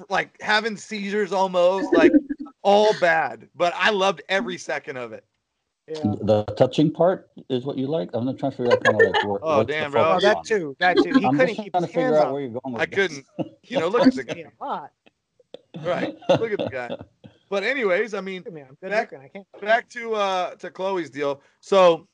like 0.08 0.36
having 0.40 0.76
seizures 0.76 1.32
almost, 1.32 1.94
like 1.94 2.12
all 2.62 2.92
bad. 3.00 3.48
But 3.54 3.72
I 3.76 3.90
loved 3.90 4.22
every 4.28 4.58
second 4.58 4.96
of 4.96 5.12
it. 5.12 5.24
Yeah. 5.88 6.14
The 6.22 6.44
touching 6.56 6.90
part 6.92 7.30
is 7.48 7.64
what 7.64 7.78
you 7.78 7.86
like. 7.86 8.10
I'm 8.12 8.24
not 8.24 8.38
trying 8.38 8.50
to 8.52 8.56
figure 8.56 8.72
out 8.72 8.82
kind 8.82 9.00
of 9.00 9.06
like 9.12 9.24
where, 9.24 9.38
Oh, 9.42 9.58
what's 9.58 9.66
the 9.68 9.72
damn, 9.72 9.92
bro. 9.92 10.14
Oh, 10.16 10.20
that 10.20 10.44
too. 10.44 10.76
That 10.80 10.96
too. 10.96 11.12
He 11.18 11.24
I'm 11.24 11.36
couldn't 11.38 11.46
just 11.54 11.62
keep 11.62 11.72
trying 11.72 11.82
his 11.84 11.90
to 11.90 11.94
figure 11.94 12.02
hands 12.08 12.16
out 12.16 12.26
off. 12.26 12.32
where 12.32 12.40
you're 12.42 12.50
going 12.60 12.72
with 12.74 12.82
I 12.82 12.86
this. 12.86 12.94
couldn't, 12.96 13.26
you 13.62 13.78
know, 13.78 13.88
look 13.88 14.06
at 14.06 14.14
the 14.14 14.24
guy, 14.24 14.44
a 14.60 14.64
lot. 14.64 14.90
right? 15.84 16.16
Look 16.28 16.52
at 16.52 16.58
the 16.58 16.68
guy. 16.70 16.96
But 17.48 17.62
anyways, 17.62 18.14
I 18.14 18.20
mean, 18.20 18.42
me, 18.50 18.62
I'm 18.62 18.76
good 18.82 18.90
Back- 18.90 19.12
I 19.12 19.28
can't. 19.28 19.46
back 19.60 19.88
to 19.90 20.14
uh 20.14 20.54
to 20.56 20.70
Chloe's 20.70 21.10
deal. 21.10 21.40
So, 21.60 22.08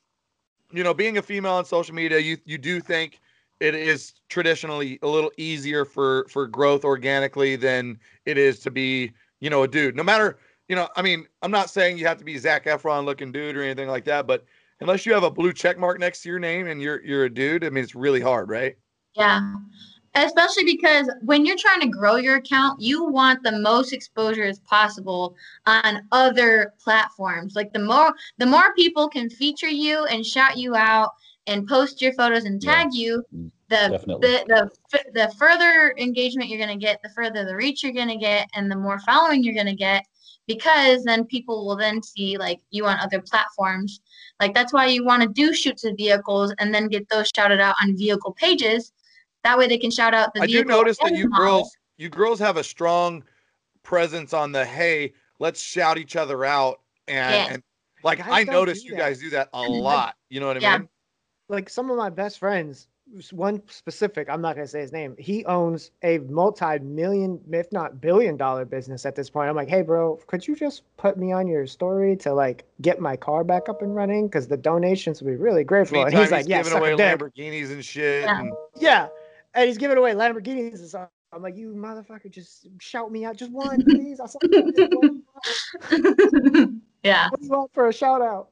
you 0.71 0.83
know, 0.83 0.93
being 0.93 1.17
a 1.17 1.21
female 1.23 1.53
on 1.53 1.65
social 1.65 1.95
media, 1.95 2.19
you 2.19 2.37
you 2.45 2.59
do 2.59 2.79
think 2.79 3.19
it 3.59 3.73
is 3.73 4.13
traditionally 4.29 4.99
a 5.01 5.07
little 5.07 5.31
easier 5.37 5.85
for 5.85 6.27
for 6.29 6.45
growth 6.45 6.85
organically 6.85 7.55
than 7.55 7.97
it 8.27 8.37
is 8.37 8.59
to 8.59 8.69
be, 8.69 9.11
you 9.39 9.49
know, 9.49 9.63
a 9.63 9.67
dude. 9.67 9.95
No 9.95 10.03
matter, 10.03 10.37
you 10.67 10.75
know, 10.75 10.87
I 10.95 11.01
mean, 11.01 11.27
I'm 11.41 11.51
not 11.51 11.69
saying 11.69 11.97
you 11.97 12.05
have 12.07 12.17
to 12.17 12.25
be 12.25 12.37
Zac 12.37 12.65
Efron 12.65 13.05
looking 13.05 13.31
dude 13.31 13.55
or 13.57 13.63
anything 13.63 13.89
like 13.89 14.05
that, 14.05 14.27
but 14.27 14.45
unless 14.79 15.05
you 15.05 15.13
have 15.13 15.23
a 15.23 15.31
blue 15.31 15.53
check 15.53 15.77
mark 15.77 15.99
next 15.99 16.23
to 16.23 16.29
your 16.29 16.39
name 16.39 16.67
and 16.67 16.81
you're 16.81 17.03
you're 17.03 17.25
a 17.25 17.33
dude, 17.33 17.63
I 17.63 17.69
mean, 17.69 17.83
it's 17.83 17.95
really 17.95 18.21
hard, 18.21 18.49
right? 18.49 18.75
Yeah. 19.15 19.55
Especially 20.15 20.63
because 20.63 21.11
when 21.21 21.43
you're 21.43 21.57
trying 21.57 21.81
to 21.81 21.87
grow 21.87 22.17
your 22.17 22.35
account, 22.35 22.79
you 22.79 23.03
want 23.03 23.41
the 23.41 23.59
most 23.59 23.93
exposure 23.93 24.43
as 24.43 24.59
possible 24.59 25.35
on 25.65 26.07
other 26.11 26.73
platforms. 26.79 27.55
Like 27.55 27.73
the 27.73 27.79
more 27.79 28.13
the 28.37 28.45
more 28.45 28.73
people 28.75 29.09
can 29.09 29.29
feature 29.29 29.69
you 29.69 30.05
and 30.05 30.25
shout 30.25 30.57
you 30.57 30.75
out 30.75 31.11
and 31.47 31.67
post 31.67 32.01
your 32.01 32.13
photos 32.13 32.45
and 32.45 32.61
Yeah. 32.63 32.75
tag 32.75 32.93
you, 32.93 33.23
Mm, 33.35 33.51
the 33.69 33.99
the 34.21 34.69
the, 34.91 35.03
the 35.13 35.33
further 35.37 35.95
engagement 35.97 36.47
you're 36.47 36.63
going 36.63 36.79
to 36.79 36.85
get, 36.85 37.01
the 37.01 37.09
further 37.09 37.43
the 37.43 37.55
reach 37.55 37.83
you're 37.83 37.91
going 37.91 38.07
to 38.07 38.17
get 38.17 38.47
and 38.53 38.71
the 38.71 38.75
more 38.75 38.99
following 38.99 39.43
you're 39.43 39.55
going 39.55 39.65
to 39.65 39.75
get 39.75 40.05
because 40.47 41.03
then 41.03 41.25
people 41.25 41.65
will 41.65 41.75
then 41.75 42.01
see 42.03 42.37
like 42.37 42.59
you 42.69 42.85
on 42.85 42.99
other 42.99 43.21
platforms. 43.21 44.01
Like 44.39 44.53
that's 44.53 44.73
why 44.73 44.87
you 44.87 45.05
want 45.05 45.23
to 45.23 45.29
do 45.29 45.53
shoots 45.53 45.83
of 45.83 45.95
vehicles 45.97 46.53
and 46.59 46.73
then 46.73 46.87
get 46.87 47.07
those 47.09 47.29
shouted 47.35 47.59
out 47.59 47.75
on 47.81 47.95
vehicle 47.97 48.33
pages. 48.33 48.91
That 49.43 49.57
way 49.57 49.67
they 49.67 49.77
can 49.77 49.91
shout 49.91 50.13
out 50.13 50.33
the 50.33 50.41
I 50.41 50.47
do 50.47 50.63
notice 50.63 50.97
that 51.03 51.13
you 51.15 51.29
model. 51.29 51.45
girls 51.45 51.77
you 51.97 52.09
girls 52.09 52.39
have 52.39 52.57
a 52.57 52.63
strong 52.63 53.23
presence 53.83 54.33
on 54.33 54.51
the 54.51 54.65
hey, 54.65 55.13
let's 55.39 55.61
shout 55.61 55.97
each 55.97 56.15
other 56.15 56.45
out 56.45 56.81
and, 57.07 57.31
Yes. 57.31 57.49
and 57.51 57.63
like 58.03 58.19
Guys 58.19 58.27
I 58.31 58.43
don't 58.43 58.53
notice 58.53 58.83
you 58.83 58.95
guys 58.95 59.19
do 59.19 59.29
that 59.31 59.49
a 59.53 59.61
lot. 59.67 60.15
You 60.29 60.39
know 60.39 60.47
what 60.47 60.57
I 60.57 60.59
Yeah. 60.61 60.77
mean? 60.79 60.89
like 61.49 61.69
some 61.69 61.91
of 61.91 61.97
my 61.97 62.09
best 62.09 62.39
friends 62.39 62.77
s- 62.77 62.87
one 63.31 63.61
specific 63.67 64.27
i'm 64.29 64.41
not 64.41 64.55
going 64.55 64.65
to 64.65 64.71
say 64.71 64.79
his 64.81 64.91
name 64.91 65.15
he 65.19 65.45
owns 65.45 65.91
a 66.03 66.17
multi-million 66.19 67.39
if 67.51 67.71
not 67.71 68.01
billion 68.01 68.35
dollar 68.37 68.65
business 68.65 69.05
at 69.05 69.15
this 69.15 69.29
point 69.29 69.49
i'm 69.49 69.55
like 69.55 69.69
hey 69.69 69.81
bro 69.81 70.19
could 70.27 70.47
you 70.47 70.55
just 70.55 70.83
put 70.97 71.17
me 71.17 71.31
on 71.31 71.47
your 71.47 71.67
story 71.67 72.15
to 72.15 72.33
like 72.33 72.65
get 72.81 72.99
my 72.99 73.15
car 73.15 73.43
back 73.43 73.69
up 73.69 73.81
and 73.81 73.95
running 73.95 74.27
because 74.27 74.47
the 74.47 74.57
donations 74.57 75.21
would 75.21 75.29
be 75.29 75.35
really 75.35 75.63
grateful 75.63 75.97
and 76.03 76.05
Meantime, 76.13 76.21
he's 76.23 76.31
like 76.31 76.47
yeah 76.47 76.57
giving 76.57 76.71
suck 76.73 76.81
away 76.81 76.93
a 76.93 76.97
dick. 76.97 77.19
Lamborghinis 77.19 77.71
and 77.71 77.85
shit. 77.85 78.23
Yeah. 78.23 78.39
and- 78.39 78.53
yeah 78.77 79.07
and 79.53 79.67
he's 79.67 79.77
giving 79.77 79.97
away 79.97 80.13
lamborghinis 80.13 80.79
and 80.79 80.87
stuff 80.87 81.09
i'm 81.31 81.41
like 81.41 81.55
you 81.55 81.73
motherfucker 81.73 82.29
just 82.31 82.67
shout 82.79 83.11
me 83.11 83.25
out 83.25 83.35
just 83.35 83.51
one 83.51 83.83
please 83.83 84.19
i 84.19 84.25
saw 84.25 84.39
yeah, 87.03 87.29
what 87.29 87.39
do 87.39 87.45
you 87.45 87.51
want 87.51 87.73
for 87.73 87.87
a 87.87 87.93
shout 87.93 88.21
out 88.21 88.49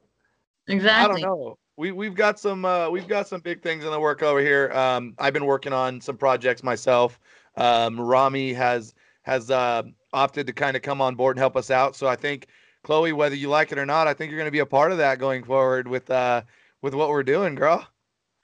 Exactly. 0.68 0.90
I 0.90 1.04
exactly. 1.04 1.22
don't 1.22 1.38
know. 1.40 1.58
We 1.82 1.90
we've 1.90 2.14
got 2.14 2.38
some 2.38 2.64
uh, 2.64 2.88
we've 2.90 3.08
got 3.08 3.26
some 3.26 3.40
big 3.40 3.60
things 3.60 3.84
in 3.84 3.90
the 3.90 3.98
work 3.98 4.22
over 4.22 4.38
here. 4.38 4.70
Um, 4.72 5.16
I've 5.18 5.32
been 5.32 5.46
working 5.46 5.72
on 5.72 6.00
some 6.00 6.16
projects 6.16 6.62
myself. 6.62 7.18
Um, 7.56 8.00
Rami 8.00 8.52
has 8.52 8.94
has 9.22 9.50
uh, 9.50 9.82
opted 10.12 10.46
to 10.46 10.52
kind 10.52 10.76
of 10.76 10.82
come 10.82 11.00
on 11.00 11.16
board 11.16 11.34
and 11.34 11.40
help 11.40 11.56
us 11.56 11.72
out. 11.72 11.96
So 11.96 12.06
I 12.06 12.14
think 12.14 12.46
Chloe, 12.84 13.12
whether 13.12 13.34
you 13.34 13.48
like 13.48 13.72
it 13.72 13.78
or 13.78 13.84
not, 13.84 14.06
I 14.06 14.14
think 14.14 14.30
you're 14.30 14.38
going 14.38 14.46
to 14.46 14.52
be 14.52 14.60
a 14.60 14.66
part 14.66 14.92
of 14.92 14.98
that 14.98 15.18
going 15.18 15.42
forward 15.42 15.88
with 15.88 16.08
uh 16.08 16.42
with 16.82 16.94
what 16.94 17.08
we're 17.08 17.24
doing, 17.24 17.56
girl. 17.56 17.84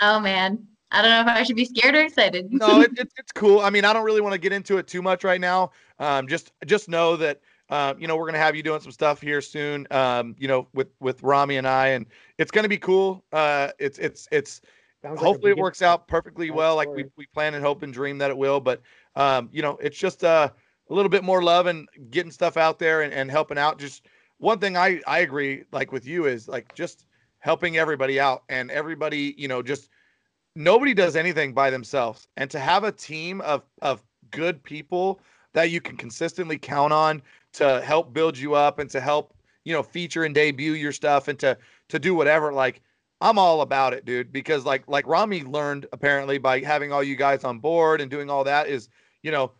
Oh 0.00 0.18
man, 0.18 0.66
I 0.90 1.00
don't 1.00 1.12
know 1.12 1.20
if 1.20 1.38
I 1.38 1.44
should 1.44 1.54
be 1.54 1.64
scared 1.64 1.94
or 1.94 2.00
excited. 2.00 2.48
no, 2.50 2.80
it, 2.80 2.90
it, 2.98 3.08
it's 3.18 3.30
cool. 3.30 3.60
I 3.60 3.70
mean, 3.70 3.84
I 3.84 3.92
don't 3.92 4.04
really 4.04 4.20
want 4.20 4.32
to 4.32 4.40
get 4.40 4.52
into 4.52 4.78
it 4.78 4.88
too 4.88 5.00
much 5.00 5.22
right 5.22 5.40
now. 5.40 5.70
Um, 6.00 6.26
just 6.26 6.50
just 6.66 6.88
know 6.88 7.14
that 7.14 7.40
uh, 7.70 7.94
you 7.98 8.06
know 8.06 8.16
we're 8.16 8.26
gonna 8.26 8.38
have 8.38 8.56
you 8.56 8.62
doing 8.62 8.80
some 8.80 8.92
stuff 8.92 9.20
here 9.20 9.40
soon. 9.40 9.86
Um, 9.90 10.34
you 10.38 10.48
know, 10.48 10.68
with 10.74 10.88
with 11.00 11.22
Rami 11.22 11.56
and 11.56 11.66
I, 11.66 11.88
and 11.88 12.06
it's 12.38 12.50
gonna 12.50 12.68
be 12.68 12.78
cool. 12.78 13.24
Uh, 13.32 13.68
it's 13.78 13.98
it's 13.98 14.28
it's 14.30 14.60
Sounds 15.02 15.16
like 15.16 15.24
hopefully 15.24 15.52
it 15.52 15.58
works 15.58 15.80
out 15.80 16.08
perfectly 16.08 16.50
well, 16.50 16.74
like 16.74 16.88
we 16.88 17.04
we 17.16 17.26
plan 17.26 17.54
and 17.54 17.64
hope 17.64 17.82
and 17.82 17.92
dream 17.92 18.18
that 18.18 18.30
it 18.30 18.36
will. 18.36 18.58
But 18.58 18.82
um, 19.14 19.48
you 19.52 19.62
know, 19.62 19.78
it's 19.80 19.96
just 19.96 20.24
uh, 20.24 20.50
a 20.90 20.94
little 20.94 21.08
bit 21.08 21.22
more 21.22 21.42
love 21.42 21.66
and 21.66 21.88
getting 22.10 22.32
stuff 22.32 22.56
out 22.56 22.78
there 22.78 23.02
and, 23.02 23.12
and 23.12 23.30
helping 23.30 23.58
out. 23.58 23.78
Just 23.78 24.06
one 24.38 24.58
thing 24.58 24.76
I 24.76 25.00
I 25.06 25.20
agree 25.20 25.64
like 25.72 25.92
with 25.92 26.06
you 26.06 26.26
is 26.26 26.48
like 26.48 26.74
just 26.74 27.04
helping 27.38 27.76
everybody 27.76 28.18
out 28.18 28.42
and 28.48 28.70
everybody 28.70 29.34
you 29.38 29.46
know 29.46 29.62
just 29.62 29.90
nobody 30.56 30.94
does 30.94 31.14
anything 31.14 31.52
by 31.52 31.70
themselves 31.70 32.26
and 32.36 32.50
to 32.50 32.58
have 32.58 32.82
a 32.82 32.90
team 32.90 33.40
of 33.42 33.64
of 33.82 34.02
good 34.30 34.62
people 34.62 35.20
that 35.58 35.70
you 35.70 35.80
can 35.80 35.96
consistently 35.96 36.56
count 36.56 36.92
on 36.92 37.20
to 37.52 37.80
help 37.80 38.12
build 38.12 38.38
you 38.38 38.54
up 38.54 38.78
and 38.78 38.88
to 38.90 39.00
help 39.00 39.34
you 39.64 39.72
know 39.72 39.82
feature 39.82 40.22
and 40.22 40.32
debut 40.32 40.72
your 40.72 40.92
stuff 40.92 41.26
and 41.26 41.36
to 41.40 41.58
to 41.88 41.98
do 41.98 42.14
whatever. 42.14 42.52
Like 42.52 42.80
I'm 43.20 43.40
all 43.40 43.60
about 43.62 43.92
it 43.92 44.04
dude 44.04 44.32
because 44.32 44.64
like 44.64 44.84
like 44.86 45.04
Rami 45.08 45.42
learned 45.42 45.86
apparently 45.92 46.38
by 46.38 46.60
having 46.60 46.92
all 46.92 47.02
you 47.02 47.16
guys 47.16 47.42
on 47.42 47.58
board 47.58 48.00
and 48.00 48.08
doing 48.08 48.30
all 48.30 48.44
that 48.44 48.68
is 48.68 48.88
you 49.24 49.32
know 49.32 49.50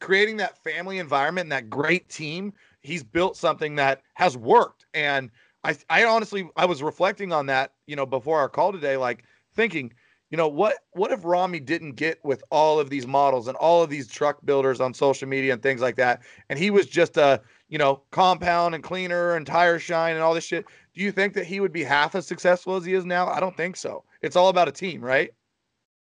creating 0.00 0.38
that 0.38 0.56
family 0.64 0.98
environment 0.98 1.44
and 1.44 1.52
that 1.52 1.68
great 1.68 2.08
team. 2.08 2.54
He's 2.80 3.04
built 3.04 3.36
something 3.36 3.74
that 3.76 4.00
has 4.14 4.38
worked. 4.38 4.86
And 4.94 5.30
I 5.64 5.76
I 5.90 6.04
honestly 6.06 6.48
I 6.56 6.64
was 6.64 6.82
reflecting 6.82 7.30
on 7.30 7.44
that 7.46 7.74
you 7.86 7.94
know 7.94 8.06
before 8.06 8.38
our 8.38 8.48
call 8.48 8.72
today 8.72 8.96
like 8.96 9.24
thinking 9.54 9.92
you 10.30 10.36
know 10.36 10.48
what 10.48 10.76
what 10.92 11.12
if 11.12 11.24
Rami 11.24 11.60
didn't 11.60 11.92
get 11.92 12.18
with 12.24 12.42
all 12.50 12.80
of 12.80 12.90
these 12.90 13.06
models 13.06 13.48
and 13.48 13.56
all 13.56 13.82
of 13.82 13.90
these 13.90 14.08
truck 14.08 14.44
builders 14.44 14.80
on 14.80 14.92
social 14.92 15.28
media 15.28 15.52
and 15.52 15.62
things 15.62 15.80
like 15.80 15.96
that 15.96 16.22
and 16.48 16.58
he 16.58 16.70
was 16.70 16.86
just 16.86 17.16
a 17.16 17.40
you 17.68 17.78
know 17.78 18.02
compound 18.10 18.74
and 18.74 18.84
cleaner 18.84 19.36
and 19.36 19.46
tire 19.46 19.78
shine 19.78 20.14
and 20.14 20.22
all 20.22 20.34
this 20.34 20.44
shit 20.44 20.64
do 20.94 21.02
you 21.02 21.12
think 21.12 21.34
that 21.34 21.46
he 21.46 21.60
would 21.60 21.72
be 21.72 21.84
half 21.84 22.14
as 22.14 22.26
successful 22.26 22.76
as 22.76 22.84
he 22.84 22.94
is 22.94 23.04
now 23.04 23.28
i 23.28 23.40
don't 23.40 23.56
think 23.56 23.76
so 23.76 24.04
it's 24.22 24.36
all 24.36 24.48
about 24.48 24.68
a 24.68 24.72
team 24.72 25.00
right 25.00 25.30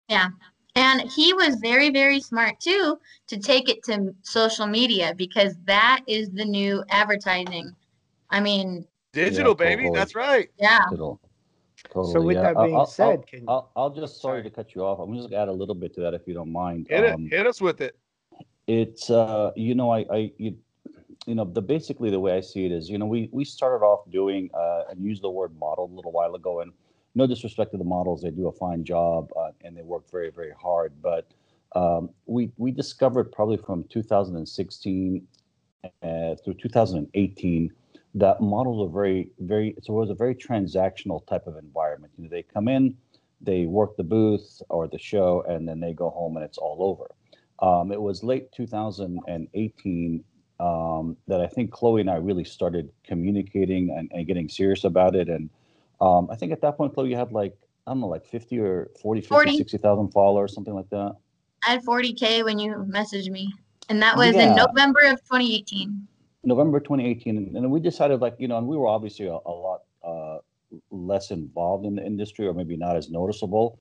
Yeah. 0.10 0.28
And 0.76 1.02
he 1.02 1.34
was 1.34 1.56
very, 1.56 1.90
very 1.90 2.22
smart 2.22 2.60
too 2.62 2.98
to 3.28 3.38
take 3.38 3.68
it 3.68 3.84
to 3.84 4.16
social 4.22 4.68
media 4.68 5.14
because 5.18 5.56
that 5.66 6.02
is 6.08 6.30
the 6.30 6.46
new 6.46 6.82
advertising. 6.90 7.76
I 8.30 8.40
mean, 8.40 8.88
digital 9.12 9.54
baby 9.54 9.84
totally. 9.84 10.00
that's 10.00 10.16
right 10.16 10.50
yeah. 10.58 10.86
Totally. 10.90 11.18
Totally, 11.92 12.14
So 12.14 12.22
with 12.22 12.38
yeah. 12.38 12.54
that 12.54 12.64
being 12.64 12.76
I'll- 12.76 12.86
said, 12.86 13.08
I'll, 13.10 13.18
can 13.24 13.44
I'll, 13.48 13.72
I'll 13.76 13.90
just 13.90 14.22
sorry, 14.22 14.40
Sorry. 14.40 14.44
to 14.44 14.50
cut 14.50 14.74
you 14.76 14.84
off. 14.84 15.00
I'm 15.00 15.14
just 15.16 15.30
gonna 15.30 15.42
add 15.42 15.50
a 15.50 15.52
little 15.52 15.76
bit 15.76 15.94
to 15.96 16.02
that 16.02 16.14
if 16.14 16.28
you 16.28 16.34
don't 16.34 16.52
mind. 16.52 16.88
hit 16.90 17.04
it 17.04 17.14
Um, 17.14 17.28
hit 17.30 17.46
us 17.46 17.60
with 17.62 17.82
it 17.82 17.96
it's 18.68 19.10
uh 19.10 19.52
you 19.56 19.74
know 19.74 19.90
i 19.90 20.06
i 20.14 20.32
you, 20.38 20.56
you 21.26 21.34
know 21.34 21.44
the 21.44 21.62
basically 21.62 22.12
the 22.12 22.20
way 22.20 22.32
i 22.38 22.40
see 22.40 22.64
it 22.64 22.72
is 22.72 22.90
you 22.92 22.98
know 23.00 23.08
we 23.08 23.28
we 23.32 23.44
started 23.44 23.84
off 23.84 24.08
doing 24.12 24.50
uh 24.54 24.84
and 24.90 25.04
used 25.04 25.24
the 25.24 25.30
word 25.30 25.52
model 25.60 25.86
a 25.92 25.94
little 25.96 26.12
while 26.12 26.36
ago 26.36 26.62
and 26.62 26.72
no 27.16 27.26
disrespect 27.26 27.72
to 27.72 27.78
the 27.80 27.84
models 27.84 28.22
they 28.22 28.30
do 28.30 28.48
a 28.48 28.52
fine 28.52 28.84
job 28.84 29.30
uh, 29.36 29.50
and 29.66 29.76
they 29.76 29.82
work 29.82 30.10
very 30.12 30.30
very 30.30 30.54
hard 30.62 30.94
but 31.02 31.28
um 31.76 32.12
we 32.28 32.52
we 32.58 32.70
discovered 32.72 33.32
probably 33.32 33.58
from 33.58 33.84
2016 33.86 35.28
uh, 36.04 36.36
through 36.44 36.54
2018 36.54 37.74
that 38.16 38.42
models 38.42 38.88
are 38.88 38.92
very 38.92 39.30
very 39.40 39.76
so 39.82 39.94
it 39.94 40.00
was 40.00 40.10
a 40.10 40.16
very 40.16 40.36
transactional 40.36 41.26
type 41.28 41.48
of 41.48 41.58
environment 41.58 42.12
you 42.18 42.24
know 42.24 42.30
they 42.30 42.44
come 42.44 42.68
in 42.68 42.96
they 43.40 43.66
work 43.66 43.96
the 43.96 44.04
booth 44.04 44.62
or 44.70 44.88
the 44.88 45.00
show 45.00 45.44
and 45.48 45.68
then 45.68 45.80
they 45.80 45.94
go 45.94 46.10
home 46.10 46.36
and 46.36 46.46
it's 46.46 46.58
all 46.58 46.78
over 46.80 47.10
um, 47.62 47.92
it 47.92 48.02
was 48.02 48.24
late 48.24 48.52
2018 48.52 50.24
um, 50.62 51.18
that 51.28 51.42
I 51.42 51.48
think 51.48 51.72
Chloe 51.72 52.02
and 52.02 52.10
I 52.10 52.16
really 52.16 52.44
started 52.44 52.92
communicating 53.04 53.90
and, 53.98 54.12
and 54.14 54.28
getting 54.28 54.48
serious 54.48 54.84
about 54.84 55.16
it. 55.16 55.28
And 55.28 55.50
um, 56.00 56.28
I 56.32 56.36
think 56.36 56.52
at 56.52 56.62
that 56.62 56.78
point, 56.78 56.94
Chloe, 56.94 57.10
you 57.10 57.16
had 57.16 57.32
like, 57.32 57.56
I 57.88 57.92
don't 57.92 58.02
know, 58.02 58.08
like 58.08 58.26
50 58.26 58.60
or 58.60 58.92
40, 59.02 59.22
50, 59.22 59.28
40. 59.28 59.58
60,000 59.58 60.12
followers, 60.12 60.54
something 60.54 60.74
like 60.74 60.90
that. 60.92 61.16
I 61.66 61.72
had 61.72 61.84
40K 61.84 62.44
when 62.46 62.60
you 62.60 62.74
messaged 62.88 63.30
me. 63.30 63.52
And 63.90 64.02
that 64.02 64.16
was 64.16 64.36
Yeah. 64.36 64.50
in 64.50 64.56
November 64.56 65.02
of 65.02 65.20
2018. 65.24 66.08
November 66.44 66.80
2018. 66.80 67.56
And, 67.56 67.72
we 67.72 67.80
decided, 67.80 68.22
like, 68.22 68.36
you 68.40 68.48
know, 68.48 68.58
and 68.58 68.68
we 68.68 68.78
were 68.78 68.88
obviously 68.88 69.28
a, 69.28 69.38
a 69.46 69.52
lot 69.52 69.82
uh, 70.04 70.38
less 70.90 71.32
involved 71.32 71.86
in 71.86 71.96
the 71.96 72.06
industry 72.06 72.48
or 72.48 72.54
maybe 72.54 72.76
not 72.76 72.96
as 72.96 73.10
noticeable. 73.10 73.80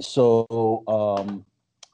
So, 0.00 0.46
um, 0.88 1.44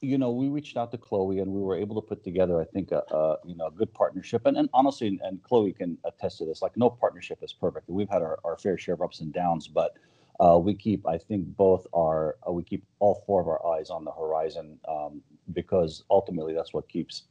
you 0.00 0.18
know, 0.18 0.30
we 0.30 0.48
reached 0.48 0.76
out 0.76 0.90
to 0.92 0.98
Chloe 0.98 1.40
and 1.40 1.50
we 1.50 1.60
were 1.60 1.76
able 1.76 2.00
to 2.00 2.06
put 2.06 2.22
together, 2.22 2.60
I 2.60 2.64
think, 2.64 2.92
a, 2.92 3.02
a 3.10 3.36
you 3.44 3.56
know, 3.56 3.66
a 3.66 3.70
good 3.70 3.92
partnership. 3.92 4.46
And, 4.46 4.56
and 4.56 4.68
honestly, 4.72 5.18
and 5.22 5.42
Chloe 5.42 5.72
can 5.72 5.98
attest 6.04 6.38
to 6.38 6.44
this, 6.44 6.62
like 6.62 6.76
no 6.76 6.90
partnership 6.90 7.38
is 7.42 7.52
perfect. 7.52 7.88
We've 7.88 8.08
had 8.08 8.22
our, 8.22 8.38
our 8.44 8.56
fair 8.58 8.78
share 8.78 8.94
of 8.94 9.02
ups 9.02 9.20
and 9.20 9.32
downs, 9.32 9.68
but 9.68 9.96
uh, 10.38 10.58
we 10.58 10.74
keep, 10.74 11.06
I 11.06 11.18
think 11.18 11.46
both 11.56 11.86
are, 11.94 12.36
uh, 12.46 12.52
we 12.52 12.62
keep 12.62 12.84
all 13.00 13.22
four 13.26 13.40
of 13.40 13.48
our 13.48 13.66
eyes 13.74 13.88
on 13.88 14.04
the 14.04 14.12
horizon 14.12 14.78
um, 14.86 15.22
because 15.52 16.04
ultimately 16.10 16.54
that's 16.54 16.74
what 16.74 16.88
keeps 16.88 17.22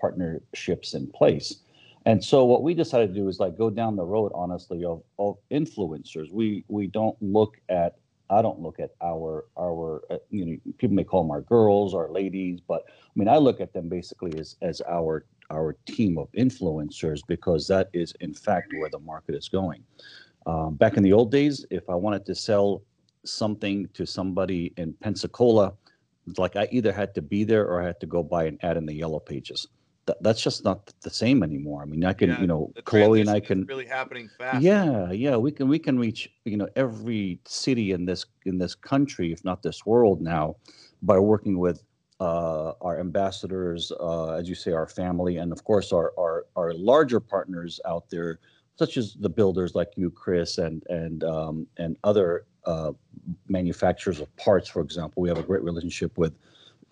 partnerships 0.00 0.94
in 0.94 1.06
place. 1.08 1.60
And 2.06 2.22
so 2.22 2.44
what 2.44 2.62
we 2.62 2.74
decided 2.74 3.08
to 3.08 3.14
do 3.14 3.28
is 3.28 3.40
like 3.40 3.56
go 3.56 3.70
down 3.70 3.96
the 3.96 4.04
road, 4.04 4.32
honestly, 4.34 4.84
of, 4.84 5.02
of 5.18 5.38
influencers. 5.50 6.30
We 6.30 6.64
we 6.68 6.86
don't 6.86 7.16
look 7.20 7.56
at 7.68 7.96
I 8.30 8.42
don't 8.42 8.60
look 8.60 8.78
at 8.78 8.90
our 9.02 9.46
our 9.58 10.02
uh, 10.10 10.18
you 10.30 10.44
know 10.46 10.72
people 10.78 10.94
may 10.96 11.04
call 11.04 11.22
them 11.22 11.30
our 11.30 11.42
girls 11.42 11.94
our 11.94 12.10
ladies, 12.10 12.60
but 12.60 12.82
I 12.88 13.12
mean 13.14 13.28
I 13.28 13.38
look 13.38 13.60
at 13.60 13.72
them 13.72 13.88
basically 13.88 14.38
as 14.38 14.56
as 14.60 14.82
our 14.88 15.24
our 15.50 15.76
team 15.86 16.18
of 16.18 16.30
influencers 16.32 17.20
because 17.26 17.66
that 17.68 17.88
is 17.92 18.14
in 18.20 18.34
fact 18.34 18.72
where 18.78 18.90
the 18.90 18.98
market 18.98 19.34
is 19.34 19.48
going. 19.48 19.82
Um, 20.46 20.74
back 20.74 20.98
in 20.98 21.02
the 21.02 21.12
old 21.12 21.30
days, 21.30 21.64
if 21.70 21.88
I 21.88 21.94
wanted 21.94 22.26
to 22.26 22.34
sell 22.34 22.82
something 23.24 23.88
to 23.94 24.04
somebody 24.04 24.74
in 24.76 24.92
Pensacola, 25.00 25.72
like 26.36 26.56
I 26.56 26.68
either 26.70 26.92
had 26.92 27.14
to 27.14 27.22
be 27.22 27.44
there 27.44 27.66
or 27.66 27.82
I 27.82 27.86
had 27.86 28.00
to 28.00 28.06
go 28.06 28.22
buy 28.22 28.44
an 28.44 28.58
ad 28.62 28.76
in 28.76 28.84
the 28.84 28.92
yellow 28.92 29.20
pages. 29.20 29.66
That, 30.06 30.22
that's 30.22 30.42
just 30.42 30.64
not 30.64 30.92
the 31.00 31.10
same 31.10 31.42
anymore. 31.42 31.82
I 31.82 31.86
mean, 31.86 32.04
I 32.04 32.12
can, 32.12 32.30
Yeah, 32.30 32.40
you 32.40 32.46
know, 32.46 32.72
Chloe 32.84 33.20
and 33.20 33.30
I 33.30 33.40
can, 33.40 33.64
really 33.64 33.86
happening 33.86 34.28
fast 34.36 34.62
yeah, 34.62 35.10
yeah, 35.10 35.36
we 35.36 35.50
can 35.50 35.68
we 35.68 35.78
can 35.78 35.98
reach 35.98 36.30
you 36.44 36.56
know 36.56 36.68
every 36.76 37.40
city 37.46 37.92
in 37.92 38.04
this 38.04 38.26
in 38.44 38.58
this 38.58 38.74
country, 38.74 39.32
if 39.32 39.44
not 39.44 39.62
this 39.62 39.86
world 39.86 40.20
now, 40.20 40.56
by 41.02 41.18
working 41.18 41.58
with 41.58 41.82
uh, 42.20 42.72
our 42.80 43.00
ambassadors, 43.00 43.92
uh, 44.00 44.32
as 44.32 44.48
you 44.48 44.54
say, 44.54 44.72
our 44.72 44.86
family, 44.86 45.38
and 45.38 45.52
of 45.52 45.64
course 45.64 45.92
our 45.92 46.12
our 46.18 46.46
our 46.56 46.72
larger 46.74 47.20
partners 47.20 47.80
out 47.86 48.08
there, 48.10 48.38
such 48.76 48.96
as 48.96 49.14
the 49.14 49.28
builders 49.28 49.74
like 49.74 49.92
you, 49.96 50.10
Chris, 50.10 50.58
and 50.58 50.82
and 50.88 51.24
um, 51.24 51.66
and 51.78 51.96
other 52.04 52.46
uh, 52.66 52.92
manufacturers 53.48 54.20
of 54.20 54.34
parts. 54.36 54.68
For 54.68 54.80
example, 54.82 55.22
we 55.22 55.28
have 55.28 55.38
a 55.38 55.42
great 55.42 55.62
relationship 55.62 56.16
with 56.18 56.34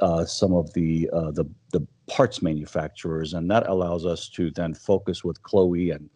uh, 0.01 0.25
some 0.25 0.53
of 0.53 0.73
the 0.73 1.09
uh, 1.13 1.31
the 1.31 1.45
the 1.73 1.87
parts 2.09 2.42
manufacturers, 2.42 3.34
and 3.34 3.50
that 3.50 3.66
allows 3.68 4.07
us 4.07 4.28
to 4.30 4.50
then 4.50 4.74
focus 4.74 5.24
with 5.24 5.42
Chloe 5.42 5.90
and 5.90 6.11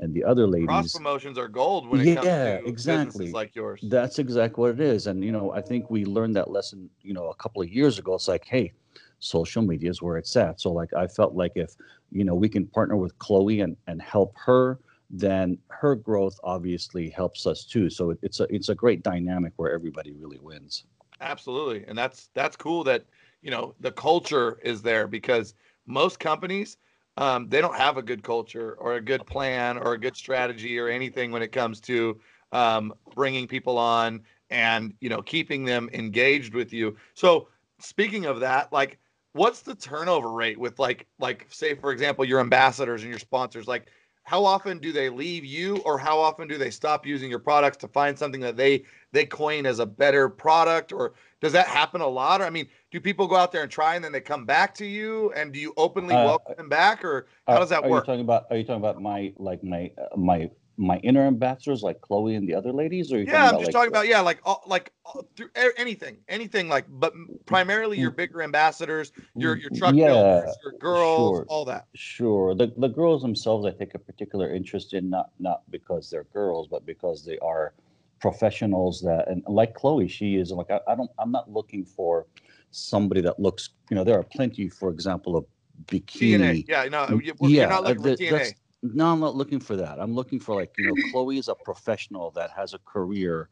and 0.00 0.14
the 0.14 0.24
other 0.24 0.46
ladies. 0.46 0.60
cross 0.60 0.88
promotions 0.88 1.36
are 1.38 1.48
gold 1.48 1.88
when 1.88 2.00
it 2.00 2.10
comes 2.10 2.38
Yeah, 2.38 2.44
to 2.44 2.62
exactly. 2.64 2.80
businesses 2.86 3.32
like 3.32 3.54
yours 3.54 3.82
That's 3.82 4.18
exactly 4.18 4.60
what 4.60 4.70
it 4.72 4.80
is, 4.80 5.06
and 5.06 5.24
you 5.24 5.32
know, 5.32 5.52
I 5.52 5.62
think 5.62 5.90
we 5.90 6.04
learned 6.04 6.36
that 6.36 6.50
lesson, 6.50 6.90
you 7.02 7.14
know, 7.14 7.28
a 7.30 7.34
couple 7.36 7.62
of 7.62 7.68
years 7.70 7.98
ago. 7.98 8.14
It's 8.14 8.28
like, 8.28 8.44
hey, 8.44 8.72
social 9.20 9.62
media 9.62 9.90
is 9.90 10.02
where 10.02 10.18
it's 10.18 10.36
at. 10.36 10.60
So, 10.60 10.70
like, 10.72 10.92
I 10.94 11.06
felt 11.06 11.34
like 11.34 11.52
if 11.56 11.70
you 12.12 12.24
know 12.24 12.34
we 12.34 12.48
can 12.48 12.66
partner 12.66 12.96
with 12.96 13.18
Chloe 13.18 13.60
and 13.60 13.76
and 13.86 14.02
help 14.02 14.34
her, 14.46 14.80
then 15.10 15.58
her 15.68 15.94
growth 15.96 16.38
obviously 16.44 17.08
helps 17.10 17.46
us 17.46 17.64
too. 17.64 17.88
So 17.90 18.10
it, 18.10 18.18
it's 18.22 18.40
a 18.40 18.46
it's 18.54 18.68
a 18.68 18.74
great 18.74 19.02
dynamic 19.02 19.54
where 19.56 19.72
everybody 19.72 20.12
really 20.12 20.38
wins. 20.40 20.84
Absolutely. 21.20 21.84
And 21.86 21.96
that's 21.98 22.28
that's 22.34 22.56
cool 22.56 22.84
that, 22.84 23.06
you 23.42 23.50
know, 23.50 23.74
the 23.80 23.92
culture 23.92 24.58
is 24.62 24.82
there 24.82 25.06
because 25.06 25.54
most 25.86 26.18
companies 26.20 26.76
um, 27.16 27.48
they 27.48 27.60
don't 27.60 27.76
have 27.76 27.96
a 27.96 28.02
good 28.02 28.22
culture 28.22 28.76
or 28.78 28.94
a 28.94 29.00
good 29.00 29.26
plan 29.26 29.76
or 29.76 29.92
a 29.92 29.98
good 29.98 30.16
strategy 30.16 30.78
or 30.78 30.88
anything 30.88 31.30
when 31.30 31.42
it 31.42 31.52
comes 31.52 31.80
to 31.82 32.18
um, 32.52 32.94
bringing 33.14 33.46
people 33.46 33.76
on 33.78 34.22
and 34.48 34.94
you 35.00 35.08
know 35.08 35.22
keeping 35.22 35.64
them 35.64 35.90
engaged 35.92 36.54
with 36.54 36.72
you. 36.72 36.96
So 37.14 37.48
speaking 37.78 38.26
of 38.26 38.40
that, 38.40 38.72
like, 38.72 38.98
what's 39.32 39.60
the 39.60 39.74
turnover 39.74 40.30
rate 40.32 40.58
with 40.58 40.78
like 40.78 41.06
like 41.18 41.46
say 41.50 41.74
for 41.74 41.92
example 41.92 42.24
your 42.24 42.40
ambassadors 42.40 43.02
and 43.02 43.10
your 43.10 43.18
sponsors? 43.18 43.68
Like, 43.68 43.88
how 44.24 44.44
often 44.44 44.78
do 44.78 44.92
they 44.92 45.08
leave 45.08 45.44
you 45.44 45.78
or 45.78 45.98
how 45.98 46.18
often 46.18 46.46
do 46.46 46.56
they 46.58 46.70
stop 46.70 47.06
using 47.06 47.30
your 47.30 47.38
products 47.38 47.76
to 47.78 47.88
find 47.88 48.18
something 48.18 48.40
that 48.40 48.56
they 48.56 48.84
they 49.12 49.24
coin 49.24 49.66
as 49.66 49.78
a 49.78 49.86
better 49.86 50.28
product 50.28 50.92
or 50.92 51.14
does 51.40 51.52
that 51.52 51.66
happen 51.66 52.00
a 52.00 52.06
lot 52.06 52.40
or 52.40 52.44
i 52.44 52.50
mean 52.50 52.68
do 52.90 53.00
people 53.00 53.26
go 53.26 53.36
out 53.36 53.50
there 53.50 53.62
and 53.62 53.70
try 53.70 53.94
and 53.94 54.04
then 54.04 54.12
they 54.12 54.20
come 54.20 54.44
back 54.44 54.74
to 54.74 54.84
you 54.86 55.32
and 55.32 55.52
do 55.52 55.58
you 55.58 55.72
openly 55.76 56.14
Uh, 56.14 56.24
welcome 56.24 56.54
them 56.56 56.68
back 56.68 57.04
or 57.04 57.26
how 57.46 57.54
Are- 57.54 57.60
does 57.60 57.70
that 57.70 57.82
are 57.84 57.90
work 57.90 58.04
You 58.04 58.12
talking 58.12 58.20
about? 58.20 58.46
Are 58.50 58.56
you 58.56 58.64
talking 58.64 58.82
about 58.82 59.00
my 59.02 59.32
like 59.38 59.64
my 59.64 59.90
uh, 59.98 60.16
my 60.16 60.50
my 60.80 60.96
inner 60.98 61.20
ambassadors 61.26 61.82
like 61.82 62.00
Chloe 62.00 62.36
and 62.36 62.48
the 62.48 62.54
other 62.54 62.72
ladies? 62.72 63.12
Or 63.12 63.18
yeah 63.18 63.44
i'm 63.44 63.50
talking 63.50 63.58
just 63.60 63.70
about, 63.70 63.78
talking 63.80 63.92
about 63.92 64.08
yeah 64.08 64.20
like 64.20 64.40
all, 64.44 64.62
like 64.66 64.92
all, 65.04 65.26
through 65.36 65.50
anything 65.76 66.16
anything 66.28 66.68
like 66.70 66.86
but 66.88 67.12
primarily 67.44 67.98
your 67.98 68.10
bigger 68.10 68.40
ambassadors 68.42 69.12
your 69.36 69.56
your 69.56 69.68
truck 69.70 69.94
Mm. 69.94 69.98
yeah, 69.98 70.06
builders 70.06 70.56
your 70.64 70.72
girls 70.78 71.36
sure. 71.36 71.44
all 71.48 71.64
that 71.66 71.84
Sure. 71.94 72.54
The 72.54 72.72
the 72.78 72.88
girls 72.88 73.20
themselves, 73.20 73.66
I 73.66 73.72
take 73.72 73.94
a 73.94 73.98
particular 73.98 74.54
interest 74.54 74.94
in 74.94 75.10
not 75.10 75.30
not 75.38 75.62
because 75.70 76.08
they're 76.08 76.24
girls, 76.32 76.66
but 76.68 76.86
because 76.86 77.24
they 77.24 77.36
are 77.38 77.74
professionals 78.20 79.00
that 79.02 79.28
and 79.28 79.42
like 79.48 79.74
Chloe, 79.74 80.06
she 80.08 80.36
is 80.36 80.50
like 80.52 80.70
I, 80.70 80.80
I 80.88 80.94
don't 80.94 81.10
I'm 81.18 81.32
not 81.32 81.50
looking 81.50 81.84
for 81.84 82.26
somebody 82.70 83.20
that 83.22 83.38
looks 83.40 83.70
you 83.90 83.96
know 83.96 84.04
there 84.04 84.18
are 84.18 84.22
plenty, 84.22 84.68
for 84.68 84.88
example, 84.90 85.36
of 85.36 85.44
bikini. 85.86 86.38
tna 86.38 86.64
yeah 86.68 86.84
no 86.84 87.06
Mm, 87.06 87.24
you- 87.26 87.34
you're 87.40 87.50
yeah, 87.50 87.66
not 87.66 87.84
uh, 87.84 87.88
looking 87.88 88.02
for 88.02 88.16
th- 88.16 88.28
tna 88.30 88.30
that's- 88.38 88.54
No, 88.82 89.12
I'm 89.12 89.20
not 89.20 89.36
looking 89.36 89.60
for 89.60 89.76
that. 89.76 90.00
I'm 90.00 90.14
looking 90.14 90.40
for 90.40 90.54
like 90.54 90.72
you 90.78 90.86
know, 90.86 90.94
Chloe 91.12 91.38
is 91.38 91.48
a 91.48 91.54
professional 91.54 92.30
that 92.32 92.50
has 92.50 92.74
a 92.74 92.78
career 92.78 93.48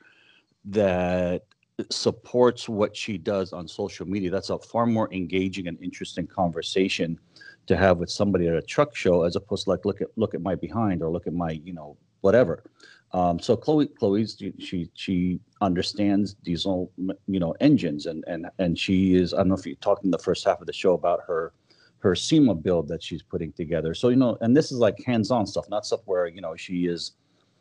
that 0.66 1.44
supports 1.90 2.68
what 2.68 2.96
she 2.96 3.18
does 3.18 3.52
on 3.52 3.68
social 3.68 4.06
media. 4.06 4.30
That's 4.30 4.50
a 4.50 4.58
far 4.58 4.86
more 4.86 5.12
engaging 5.12 5.68
and 5.68 5.78
interesting 5.82 6.26
conversation 6.26 7.18
to 7.66 7.76
have 7.76 7.98
with 7.98 8.10
somebody 8.10 8.48
at 8.48 8.54
a 8.54 8.62
truck 8.62 8.96
show 8.96 9.22
as 9.22 9.36
opposed 9.36 9.64
to 9.64 9.70
like 9.70 9.84
look 9.84 10.00
at 10.00 10.08
look 10.16 10.34
at 10.34 10.40
my 10.40 10.54
behind 10.54 11.02
or 11.02 11.10
look 11.10 11.26
at 11.26 11.34
my 11.34 11.50
you 11.50 11.72
know 11.72 11.96
whatever. 12.22 12.64
Um, 13.12 13.38
so 13.38 13.56
Chloe, 13.56 13.86
Chloe's 13.86 14.42
she 14.58 14.90
she 14.94 15.40
understands 15.60 16.34
diesel 16.34 16.90
you 17.26 17.38
know 17.38 17.54
engines 17.60 18.06
and 18.06 18.24
and 18.26 18.46
and 18.58 18.78
she 18.78 19.14
is 19.14 19.34
I 19.34 19.38
don't 19.38 19.48
know 19.48 19.54
if 19.54 19.66
you 19.66 19.76
talked 19.76 20.04
in 20.04 20.10
the 20.10 20.18
first 20.18 20.44
half 20.44 20.60
of 20.60 20.66
the 20.66 20.72
show 20.72 20.94
about 20.94 21.20
her 21.26 21.52
her 22.00 22.14
SEMA 22.14 22.54
build 22.54 22.88
that 22.88 23.02
she's 23.02 23.22
putting 23.22 23.52
together. 23.52 23.94
So 23.94 24.08
you 24.08 24.16
know, 24.16 24.38
and 24.40 24.56
this 24.56 24.70
is 24.70 24.78
like 24.78 25.02
hands-on 25.04 25.46
stuff, 25.46 25.68
not 25.68 25.84
stuff 25.86 26.00
where 26.04 26.26
you 26.26 26.40
know 26.40 26.56
she 26.56 26.86
is, 26.86 27.12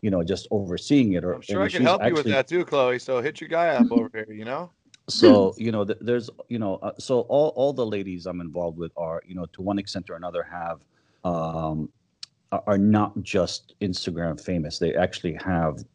you 0.01 0.09
know, 0.09 0.23
just 0.23 0.47
overseeing 0.51 1.13
it. 1.13 1.23
Or 1.23 1.33
i'm 1.33 1.41
sure 1.41 1.61
i 1.61 1.69
can 1.69 1.79
she's 1.79 1.81
help 1.81 2.05
you 2.05 2.13
with 2.13 2.25
that 2.25 2.47
too 2.47 2.63
chloe 2.63 2.99
so 2.99 3.21
hit 3.21 3.41
your 3.41 3.47
guy 3.47 3.69
up 3.69 3.91
over 3.91 4.09
here 4.13 4.31
you 4.31 4.45
know 4.45 4.71
So 5.09 5.55
you 5.57 5.71
know, 5.71 5.85
th- 5.85 5.99
there's 6.01 6.29
you 6.49 6.59
know, 6.59 6.75
uh, 6.77 6.91
so 6.99 7.21
all 7.21 7.53
all 7.55 7.71
the 7.71 7.85
ladies 7.85 8.25
I'm 8.25 8.41
involved 8.41 8.77
with 8.77 8.91
are 8.97 9.21
you 9.25 9.35
know 9.35 9.45
to 9.53 9.61
one 9.61 9.79
extent 9.79 10.09
or 10.09 10.15
another 10.15 10.43
have 10.43 10.81
um 11.23 11.89
are 12.51 12.63
are 12.67 12.77
not 12.77 13.21
just 13.23 13.73
Instagram 13.79 14.39
famous. 14.39 14.79
They 14.79 14.95
actually 14.95 15.35
have 15.35 15.85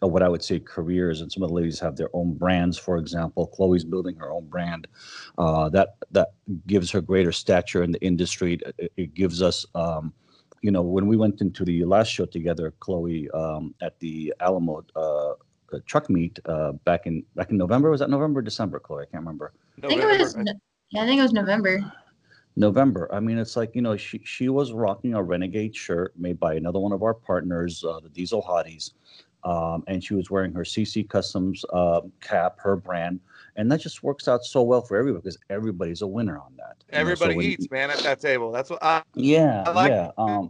what 0.00 0.22
I 0.22 0.28
would 0.28 0.42
say 0.42 0.60
careers, 0.60 1.20
and 1.20 1.30
some 1.30 1.42
of 1.42 1.48
the 1.48 1.54
ladies 1.54 1.80
have 1.80 1.96
their 1.96 2.10
own 2.12 2.34
brands. 2.34 2.78
For 2.78 2.96
example, 2.96 3.46
Chloe's 3.48 3.84
building 3.84 4.16
her 4.16 4.30
own 4.30 4.46
brand. 4.46 4.86
Uh, 5.38 5.68
that 5.70 5.96
that 6.10 6.32
gives 6.66 6.90
her 6.90 7.00
greater 7.00 7.32
stature 7.32 7.82
in 7.82 7.92
the 7.92 8.02
industry. 8.02 8.58
It, 8.78 8.92
it 8.96 9.14
gives 9.14 9.42
us, 9.42 9.66
um, 9.74 10.12
you 10.62 10.70
know, 10.70 10.82
when 10.82 11.06
we 11.06 11.16
went 11.16 11.40
into 11.40 11.64
the 11.64 11.84
last 11.84 12.08
show 12.08 12.26
together, 12.26 12.72
Chloe 12.80 13.30
um, 13.30 13.74
at 13.80 13.98
the 13.98 14.32
Alamo 14.40 14.84
uh, 14.96 15.30
uh, 15.72 15.78
truck 15.86 16.10
meet 16.10 16.38
uh, 16.46 16.72
back 16.84 17.06
in 17.06 17.24
back 17.34 17.50
in 17.50 17.56
November. 17.56 17.90
Was 17.90 18.00
that 18.00 18.10
November 18.10 18.40
or 18.40 18.42
December, 18.42 18.78
Chloe? 18.78 19.02
I 19.02 19.06
can't 19.06 19.22
remember. 19.22 19.52
I 19.82 19.88
think 19.88 20.02
it 20.02 20.20
was. 20.20 20.36
November. 20.36 20.60
Yeah, 20.90 21.02
I 21.02 21.06
think 21.06 21.18
it 21.18 21.22
was 21.22 21.32
November. 21.32 21.92
November. 22.56 23.08
I 23.12 23.20
mean, 23.20 23.38
it's 23.38 23.56
like 23.56 23.74
you 23.74 23.82
know, 23.82 23.96
she 23.96 24.20
she 24.24 24.48
was 24.48 24.72
rocking 24.72 25.14
a 25.14 25.22
Renegade 25.22 25.74
shirt 25.74 26.12
made 26.18 26.38
by 26.38 26.54
another 26.54 26.78
one 26.78 26.92
of 26.92 27.02
our 27.02 27.14
partners, 27.14 27.82
uh, 27.84 28.00
the 28.00 28.10
Diesel 28.10 28.42
Hotties, 28.42 28.92
um, 29.44 29.84
and 29.86 30.02
she 30.02 30.14
was 30.14 30.30
wearing 30.30 30.52
her 30.52 30.62
CC 30.62 31.08
Customs 31.08 31.64
uh, 31.72 32.02
cap, 32.20 32.58
her 32.60 32.76
brand, 32.76 33.20
and 33.56 33.70
that 33.70 33.80
just 33.80 34.02
works 34.02 34.28
out 34.28 34.44
so 34.44 34.62
well 34.62 34.80
for 34.82 34.96
everybody 34.96 35.22
because 35.22 35.38
everybody's 35.50 36.02
a 36.02 36.06
winner 36.06 36.38
on 36.38 36.54
that. 36.56 36.76
you 36.88 36.92
know, 36.92 37.14
so 37.14 37.24
everybody 37.24 37.46
eats 37.46 37.70
man 37.70 37.90
at 37.90 37.98
that 37.98 38.20
table 38.20 38.52
that's 38.52 38.70
what 38.70 38.82
i 38.82 39.02
Yeah, 39.14 39.64
I 39.66 39.70
like 39.72 39.90
yeah. 39.90 40.10
Um, 40.18 40.48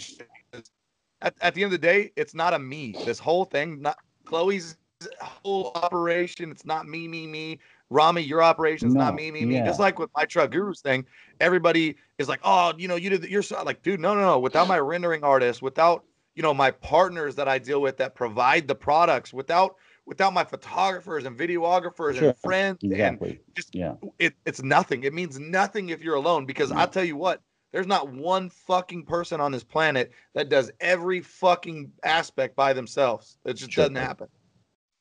at, 1.23 1.35
at 1.41 1.55
the 1.55 1.63
end 1.63 1.73
of 1.73 1.81
the 1.81 1.87
day, 1.87 2.13
it's 2.17 2.35
not 2.35 2.53
a 2.55 2.59
me. 2.59 2.97
This 3.05 3.19
whole 3.19 3.45
thing, 3.45 3.81
not 3.81 3.99
Chloe's 4.25 4.77
whole 5.21 5.73
operation. 5.75 6.51
It's 6.51 6.65
not 6.65 6.87
me, 6.87 7.09
me, 7.09 7.27
me. 7.27 7.59
Rami, 7.91 8.23
your 8.23 8.43
operation 8.43 8.89
is 8.89 8.95
not 8.95 9.15
me, 9.15 9.31
me, 9.31 9.45
me. 9.45 9.57
yeah. 9.57 9.67
Just 9.67 9.79
like 9.79 9.99
with 9.99 10.11
my 10.17 10.25
truck 10.25 10.51
gurus 10.51 10.81
thing, 10.81 11.05
everybody 11.41 11.97
is 12.19 12.29
like, 12.29 12.41
oh, 12.43 12.73
you 12.79 12.89
know, 12.89 12.97
you 12.97 13.11
did. 13.11 13.23
the- 13.23 13.31
You're 13.31 13.43
so, 13.43 13.63
like, 13.65 13.83
dude, 13.83 14.01
no, 14.01 14.15
no, 14.15 14.21
no. 14.23 14.39
Without 14.39 14.67
my 14.67 14.79
rendering 14.79 15.23
artist, 15.23 15.61
without 15.61 16.05
you 16.35 16.43
know 16.43 16.55
my 16.55 16.71
partners 16.71 17.35
that 17.37 17.49
I 17.49 17.59
deal 17.59 17.81
with 17.81 17.97
that 17.99 18.15
provide 18.15 18.67
the 18.69 18.75
products, 18.75 19.33
without 19.33 19.77
without 20.07 20.33
my 20.33 20.45
photographers 20.45 21.25
and 21.25 21.39
videographers 21.39 22.17
Sure, 22.17 22.29
and 22.31 22.39
friends 22.39 22.79
and 22.83 23.39
just 23.55 23.75
Yeah. 23.75 23.95
it, 24.19 24.35
it's 24.45 24.63
nothing. 24.63 25.05
It 25.05 25.15
means 25.15 25.39
nothing 25.39 25.91
if 25.91 26.03
you're 26.03 26.17
alone 26.17 26.45
because 26.45 26.71
No. 26.71 26.77
I'll 26.79 26.89
tell 26.89 27.05
you 27.05 27.17
what, 27.17 27.41
there's 27.71 27.87
not 27.87 28.11
one 28.13 28.51
fucking 28.51 29.05
person 29.05 29.41
on 29.41 29.53
this 29.53 29.63
planet 29.63 30.11
that 30.35 30.49
does 30.49 30.73
every 30.81 31.21
fucking 31.21 31.93
aspect 32.03 32.57
by 32.57 32.73
themselves. 32.73 33.39
It 33.45 33.55
just 33.55 33.71
Sure. 33.71 33.83
doesn't 33.83 33.97
happen. 33.97 34.29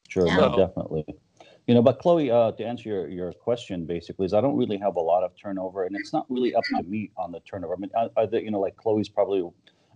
Sure, 0.07 0.27
Yeah. 0.27 0.36
no, 0.38 0.55
definitely. 0.55 1.05
You 1.67 1.73
know, 1.75 1.82
but 1.82 1.99
Chloe, 1.99 2.29
uh, 2.29 2.51
to 2.51 2.63
answer 2.63 2.89
your, 2.89 3.07
your 3.07 3.34
question, 3.34 3.86
basically, 3.86 4.25
is 4.25 4.34
I 4.34 4.41
don't 4.41 4.57
really 4.57 4.77
have 4.77 4.97
a 4.97 5.01
lot 5.01 5.23
of 5.23 5.36
turnover, 5.36 5.86
and 5.86 5.95
it's 5.95 6.11
not 6.13 6.25
really 6.29 6.53
up 6.53 6.63
to 6.75 6.84
me 6.84 7.11
on 7.17 7.32
the 7.32 7.39
turnover. 7.41 7.73
I 7.73 7.77
mean, 7.77 7.91
I, 7.97 8.09
I, 8.17 8.27
you 8.38 8.51
know, 8.51 8.59
like 8.59 8.75
Chloe's 8.75 9.09
probably 9.09 9.49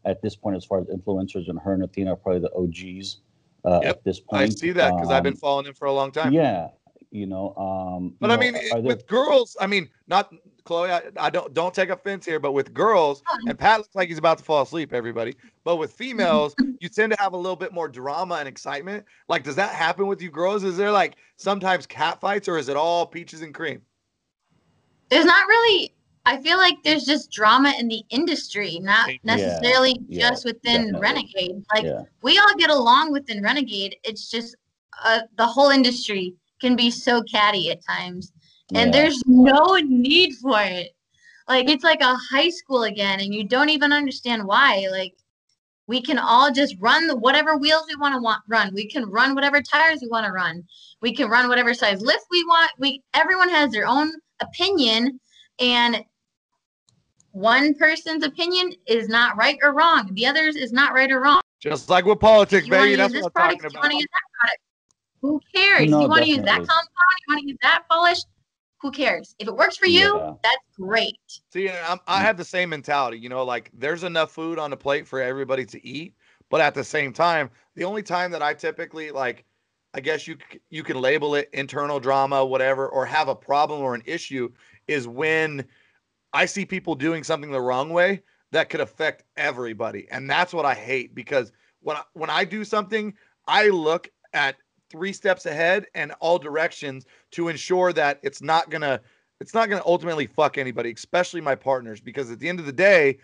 at 0.05 0.21
this 0.21 0.35
point, 0.35 0.55
as 0.55 0.63
far 0.65 0.79
as 0.79 0.87
influencers, 0.87 1.49
and 1.49 1.59
her 1.59 1.73
and 1.73 1.83
Athena 1.83 2.13
are 2.13 2.15
probably 2.15 2.41
the 2.41 2.53
OGs 2.53 3.17
uh, 3.65 3.79
Yep, 3.83 3.95
at 3.97 4.03
this 4.03 4.19
point. 4.19 4.41
I 4.43 4.49
see 4.49 4.71
that 4.71 4.93
because 4.95 5.11
I've 5.11 5.23
been 5.23 5.33
Um, 5.33 5.37
following 5.37 5.65
him 5.65 5.73
for 5.73 5.85
a 5.85 5.93
long 5.93 6.11
time. 6.11 6.31
Yeah, 6.31 6.67
you 7.11 7.25
know. 7.25 7.55
Um, 7.55 8.15
But 8.19 8.29
you 8.29 8.37
I 8.37 8.39
mean, 8.39 8.55
are 8.55 8.61
it- 8.61 8.69
there- 8.71 8.81
with 8.83 9.07
girls, 9.07 9.57
I 9.59 9.65
mean, 9.67 9.89
not 10.07 10.31
Chloe. 10.65 10.91
I, 10.91 11.01
I 11.17 11.29
don't 11.31 11.53
don't 11.53 11.73
take 11.73 11.89
offense 11.89 12.25
here, 12.25 12.39
but 12.39 12.51
with 12.51 12.73
girls, 12.73 13.23
and 13.47 13.57
Pat 13.57 13.79
looks 13.79 13.95
like 13.95 14.07
he's 14.09 14.17
about 14.19 14.37
to 14.39 14.43
fall 14.43 14.61
asleep. 14.61 14.93
Everybody, 14.93 15.35
but 15.63 15.77
with 15.77 15.93
females, 15.93 16.53
you 16.79 16.89
tend 16.89 17.11
to 17.13 17.19
have 17.19 17.33
a 17.33 17.37
little 17.37 17.55
bit 17.55 17.71
more 17.73 17.87
drama 17.87 18.35
and 18.35 18.47
excitement. 18.47 19.05
Like, 19.27 19.43
does 19.43 19.55
that 19.55 19.73
happen 19.73 20.05
with 20.07 20.21
you 20.21 20.29
girls? 20.29 20.63
Is 20.63 20.77
there 20.77 20.91
like 20.91 21.15
sometimes 21.37 21.87
cat 21.87 22.19
fights, 22.21 22.47
or 22.47 22.57
is 22.59 22.69
it 22.69 22.75
all 22.77 23.05
peaches 23.07 23.41
and 23.41 23.53
cream? 23.53 23.81
There's 25.09 25.25
not 25.25 25.47
really. 25.47 25.91
I 26.25 26.41
feel 26.41 26.57
like 26.57 26.77
there's 26.83 27.05
just 27.05 27.31
drama 27.31 27.73
in 27.77 27.87
the 27.87 28.03
industry, 28.09 28.79
not 28.81 29.09
necessarily 29.23 29.99
yeah, 30.07 30.29
just 30.29 30.43
within 30.43 30.91
definitely. 30.93 31.01
Renegade. 31.01 31.65
Like 31.73 31.83
yeah, 31.83 32.01
we 32.23 32.39
all 32.39 32.55
get 32.57 32.71
along 32.71 33.11
within 33.11 33.43
Renegade. 33.43 33.95
It's 34.03 34.29
just 34.29 34.55
uh, 35.03 35.21
the 35.37 35.45
whole 35.45 35.69
industry 35.69 36.33
can 36.59 36.75
be 36.75 36.89
so 36.89 37.21
catty 37.23 37.69
at 37.69 37.85
times, 37.85 38.31
and 38.73 38.93
yeah. 38.93 39.01
there's 39.01 39.21
no 39.27 39.75
need 39.75 40.33
for 40.41 40.59
it. 40.61 40.95
Like 41.47 41.69
it's 41.69 41.83
like 41.83 42.01
a 42.01 42.17
high 42.31 42.49
school 42.49 42.83
again, 42.83 43.19
and 43.19 43.33
you 43.33 43.43
don't 43.43 43.69
even 43.69 43.93
understand 43.93 44.45
why. 44.45 44.87
Like 44.89 45.13
we 45.87 46.01
can 46.01 46.17
all 46.17 46.51
just 46.51 46.75
run 46.79 47.07
the, 47.07 47.15
whatever 47.15 47.55
wheels 47.55 47.85
we 47.87 47.95
want 47.97 48.15
to 48.15 48.21
want 48.21 48.41
run. 48.47 48.73
We 48.73 48.87
can 48.87 49.05
run 49.05 49.35
whatever 49.35 49.61
tires 49.61 49.99
we 50.01 50.07
want 50.07 50.25
to 50.25 50.31
run. 50.31 50.63
We 51.01 51.13
can 51.13 51.29
run 51.29 51.47
whatever 51.47 51.75
size 51.75 52.01
lift 52.01 52.25
we 52.31 52.43
want. 52.45 52.71
We 52.79 53.03
everyone 53.13 53.49
has 53.49 53.71
their 53.71 53.85
own 53.85 54.11
opinion, 54.39 55.19
and 55.59 56.03
one 57.35 57.73
person's 57.73 58.23
opinion 58.23 58.73
is 58.85 59.09
not 59.09 59.35
right 59.35 59.57
or 59.61 59.73
wrong. 59.73 60.09
The 60.13 60.25
others 60.25 60.55
is 60.55 60.71
not 60.71 60.93
right 60.93 61.11
or 61.11 61.19
wrong. 61.19 61.41
Just 61.59 61.89
like 61.89 62.05
with 62.05 62.21
politics, 62.21 62.65
You 62.65 62.71
want 62.71 62.83
baby. 62.83 62.95
to 62.95 63.01
use 63.03 63.11
That's 63.11 63.13
this 63.13 63.23
what 63.23 63.31
I'm 63.35 63.57
product? 63.57 63.61
talking 63.63 63.73
You 63.73 63.79
want 63.79 63.85
about. 63.85 63.91
to 63.91 63.97
use 63.97 64.07
that 64.13 64.39
product? 64.39 64.61
Who 65.21 65.41
cares? 65.53 65.89
No, 65.91 66.01
you 66.01 66.07
want 66.07 66.23
to 66.23 66.29
use 66.29 66.37
that 66.37 66.55
compound? 66.55 66.87
You 67.27 67.33
want 67.33 67.41
to 67.41 67.47
use 67.49 67.57
that 67.61 67.83
polish? 67.89 68.19
Who 68.81 68.91
cares? 68.91 69.35
If 69.39 69.49
it 69.49 69.55
works 69.55 69.75
for 69.75 69.87
you, 69.87 70.17
Yeah. 70.17 70.33
that's 70.43 70.63
great. 70.79 71.17
See, 71.51 71.69
I'm, 71.69 71.99
I 72.07 72.21
have 72.21 72.37
the 72.37 72.45
same 72.45 72.69
mentality. 72.69 73.17
You 73.17 73.27
know, 73.27 73.43
like 73.43 73.69
there's 73.73 74.03
enough 74.03 74.31
food 74.31 74.57
on 74.57 74.69
the 74.69 74.77
plate 74.77 75.05
for 75.05 75.19
everybody 75.21 75.65
to 75.65 75.85
eat, 75.85 76.13
but 76.49 76.61
at 76.61 76.73
the 76.73 76.85
same 76.85 77.11
time, 77.11 77.49
the 77.75 77.83
only 77.83 78.03
time 78.03 78.31
that 78.31 78.43
I 78.43 78.53
typically 78.53 79.11
like, 79.11 79.43
I 79.93 79.99
guess 79.99 80.25
you 80.25 80.37
you 80.69 80.83
can 80.83 81.01
label 81.01 81.35
it 81.35 81.49
internal 81.51 81.99
drama, 81.99 82.45
whatever, 82.45 82.87
or 82.87 83.05
have 83.05 83.27
a 83.27 83.35
problem 83.35 83.81
or 83.81 83.93
an 83.93 84.03
issue, 84.05 84.49
is 84.87 85.05
when 85.05 85.65
I 86.35 86.45
see 86.45 86.65
people 86.65 86.95
doing 86.95 87.23
something 87.23 87.49
the 87.49 87.61
wrong 87.61 87.89
way 87.91 88.21
that 88.51 88.69
could 88.69 88.81
affect 88.81 89.23
everybody, 89.37 90.05
and 90.11 90.29
that's 90.29 90.53
what 90.53 90.65
I 90.65 90.73
hate 90.73 91.15
because 91.15 91.53
when 91.79 91.95
I, 91.95 92.03
when 92.11 92.29
I 92.29 92.43
do 92.43 92.65
something, 92.65 93.13
I 93.47 93.69
look 93.69 94.11
at 94.33 94.57
three 94.89 95.13
steps 95.13 95.45
ahead 95.45 95.85
and 95.95 96.11
all 96.19 96.37
directions 96.37 97.05
to 97.31 97.47
ensure 97.47 97.93
that 97.93 98.19
it's 98.21 98.41
not 98.41 98.69
gonna 98.69 98.99
it's 99.39 99.53
not 99.53 99.69
going 99.69 99.81
to 99.81 99.87
ultimately 99.87 100.27
fuck 100.27 100.57
anybody, 100.57 100.91
especially 100.91 101.41
my 101.41 101.55
partners, 101.55 101.99
because 101.99 102.31
at 102.31 102.39
the 102.39 102.47
end 102.47 102.59
of 102.59 102.65
the 102.65 102.71
day, 102.71 103.17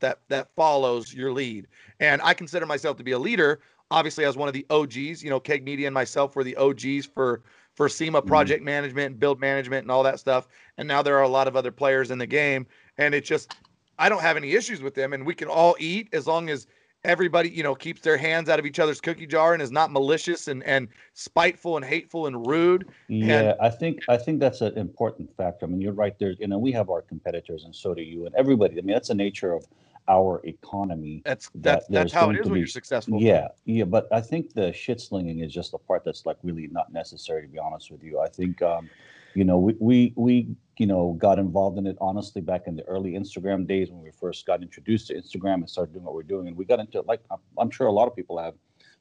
that 0.00 0.18
that 0.28 0.48
follows 0.56 1.12
your 1.12 1.32
lead. 1.32 1.68
And 2.00 2.22
I 2.22 2.34
consider 2.34 2.66
myself 2.66 2.96
to 2.96 3.04
be 3.04 3.12
a 3.12 3.18
leader, 3.18 3.60
obviously 3.90 4.24
as 4.24 4.36
one 4.36 4.48
of 4.48 4.54
the 4.54 4.66
OGs. 4.70 5.22
You 5.22 5.30
know, 5.30 5.40
Keg 5.40 5.62
Media 5.62 5.86
and 5.86 5.94
myself 5.94 6.34
were 6.34 6.44
the 6.44 6.56
OGs 6.56 7.06
for 7.06 7.42
for 7.74 7.88
SEMA 7.88 8.20
mm-hmm. 8.20 8.28
project 8.28 8.62
management 8.62 9.12
and 9.12 9.20
build 9.20 9.40
management 9.40 9.82
and 9.82 9.90
all 9.90 10.02
that 10.02 10.18
stuff. 10.18 10.48
And 10.78 10.86
now 10.86 11.02
there 11.02 11.16
are 11.16 11.22
a 11.22 11.28
lot 11.28 11.48
of 11.48 11.56
other 11.56 11.70
players 11.70 12.10
in 12.10 12.18
the 12.18 12.26
game. 12.26 12.66
and 12.98 13.14
it 13.14 13.24
just 13.24 13.54
I 13.98 14.08
don't 14.08 14.22
have 14.22 14.36
any 14.36 14.52
issues 14.52 14.82
with 14.82 14.94
them, 14.94 15.12
and 15.12 15.24
we 15.24 15.34
can 15.34 15.48
all 15.48 15.76
eat 15.78 16.08
as 16.12 16.26
long 16.26 16.50
as 16.50 16.66
everybody 17.04 17.48
you 17.48 17.62
know 17.62 17.74
keeps 17.74 18.00
their 18.00 18.16
hands 18.16 18.48
out 18.48 18.58
of 18.58 18.66
each 18.66 18.78
other's 18.78 19.00
cookie 19.00 19.26
jar 19.26 19.54
and 19.54 19.62
is 19.62 19.70
not 19.70 19.90
malicious 19.92 20.48
and 20.48 20.62
and 20.64 20.88
spiteful 21.14 21.76
and 21.76 21.84
hateful 21.84 22.26
and 22.26 22.46
rude. 22.46 22.88
Yeah, 23.08 23.54
I 23.60 23.68
think 23.68 24.00
I 24.08 24.16
think 24.16 24.40
that's 24.40 24.60
an 24.60 24.76
important 24.78 25.34
factor. 25.36 25.66
I 25.66 25.68
mean, 25.68 25.80
you're 25.80 25.92
right 25.92 26.18
there. 26.18 26.34
You 26.38 26.48
know, 26.48 26.58
we 26.58 26.72
have 26.72 26.90
our 26.90 27.02
competitors, 27.02 27.64
and 27.64 27.74
so 27.74 27.94
do 27.94 28.02
you, 28.02 28.26
and 28.26 28.34
everybody. 28.34 28.78
I 28.78 28.82
mean, 28.82 28.94
that's 28.94 29.08
the 29.08 29.14
nature 29.14 29.52
of 29.52 29.66
our 30.08 30.40
economy. 30.44 31.22
That's 31.24 31.48
that 31.54 31.62
that's 31.62 31.86
that's 31.86 31.88
there's 31.88 32.12
how 32.12 32.30
it 32.30 32.38
is 32.38 32.44
when 32.46 32.54
be- 32.54 32.60
you're 32.60 32.66
successful. 32.66 33.20
Yeah, 33.20 33.48
yeah, 33.64 33.84
but 33.84 34.08
I 34.12 34.20
think 34.20 34.52
the 34.54 34.72
shit 34.72 35.00
slinging 35.00 35.40
is 35.40 35.52
just 35.52 35.72
the 35.72 35.78
part 35.78 36.04
that's 36.04 36.26
like 36.26 36.36
really 36.42 36.68
not 36.68 36.92
necessary. 36.92 37.42
To 37.42 37.48
be 37.48 37.58
honest 37.58 37.90
with 37.90 38.02
you, 38.02 38.20
I 38.20 38.28
think 38.28 38.60
um, 38.62 38.88
you 39.34 39.44
know 39.44 39.58
we 39.58 39.76
we 39.78 40.12
we 40.16 40.48
you 40.78 40.86
know 40.86 41.16
got 41.18 41.38
involved 41.38 41.78
in 41.78 41.86
it 41.86 41.96
honestly 42.00 42.40
back 42.40 42.62
in 42.66 42.76
the 42.76 42.84
early 42.84 43.12
Instagram 43.12 43.66
days 43.66 43.90
when 43.90 44.02
we 44.02 44.10
first 44.10 44.46
got 44.46 44.62
introduced 44.62 45.08
to 45.08 45.14
Instagram 45.14 45.54
and 45.54 45.70
started 45.70 45.92
doing 45.92 46.04
what 46.04 46.14
we're 46.14 46.22
doing, 46.22 46.48
and 46.48 46.56
we 46.56 46.64
got 46.64 46.80
into 46.80 46.98
it 46.98 47.06
like 47.06 47.20
I'm, 47.30 47.38
I'm 47.58 47.70
sure 47.70 47.86
a 47.86 47.92
lot 47.92 48.08
of 48.08 48.16
people 48.16 48.38
have 48.38 48.54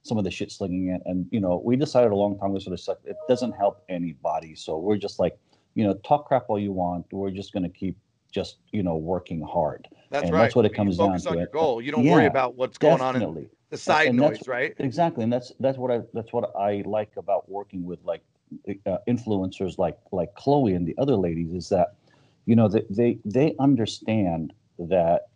some 0.03 0.17
of 0.17 0.23
the 0.23 0.31
shit 0.31 0.51
slinging 0.51 0.89
it, 0.89 1.01
and 1.05 1.27
you 1.31 1.39
know 1.39 1.61
we 1.63 1.75
decided 1.75 2.11
a 2.11 2.15
long 2.15 2.37
time 2.37 2.51
ago 2.51 2.59
sort 2.59 2.73
of 2.73 2.79
suck. 2.79 2.99
It 3.05 3.17
doesn't 3.27 3.53
help 3.53 3.83
anybody, 3.89 4.55
so 4.55 4.77
we're 4.77 4.97
just 4.97 5.19
like 5.19 5.37
you 5.75 5.83
know 5.83 5.95
talk 6.05 6.27
crap 6.27 6.45
all 6.49 6.59
you 6.59 6.71
want. 6.71 7.05
We're 7.11 7.31
just 7.31 7.53
gonna 7.53 7.69
keep 7.69 7.97
just 8.31 8.57
you 8.71 8.83
know 8.83 8.95
working 8.95 9.41
hard. 9.41 9.87
that's 10.09 10.23
and 10.25 10.33
right. 10.33 10.41
that's 10.43 10.55
what 10.55 10.65
it 10.65 10.71
You 10.71 10.77
comes 10.77 10.97
focus 10.97 11.23
down 11.23 11.33
on 11.33 11.37
to. 11.37 11.39
your 11.41 11.47
It- 11.47 11.53
goal. 11.53 11.81
You 11.81 11.91
don't 11.91 12.05
worry 12.05 12.25
about 12.25 12.55
what's 12.55 12.77
going 12.77 13.01
on 13.01 13.21
in 13.21 13.47
the 13.69 13.77
side 13.77 14.07
and 14.09 14.17
noise, 14.17 14.47
right? 14.47 14.73
Exactly, 14.79 15.23
and 15.23 15.31
that's 15.31 15.51
that's 15.59 15.77
what 15.77 15.91
I 15.91 16.01
that's 16.13 16.33
what 16.33 16.51
I 16.55 16.83
like 16.85 17.11
about 17.17 17.49
working 17.49 17.85
with 17.85 17.99
like 18.03 18.23
uh, 18.85 18.97
influencers 19.07 19.77
like 19.77 19.97
like 20.11 20.33
Chloe 20.35 20.73
and 20.73 20.85
the 20.85 20.95
other 20.97 21.15
ladies 21.15 21.53
is 21.53 21.69
that 21.69 21.95
you 22.45 22.55
know 22.55 22.67
they 22.67 22.83
they 22.89 23.19
they 23.23 23.55
understand 23.59 24.53
that 24.79 25.27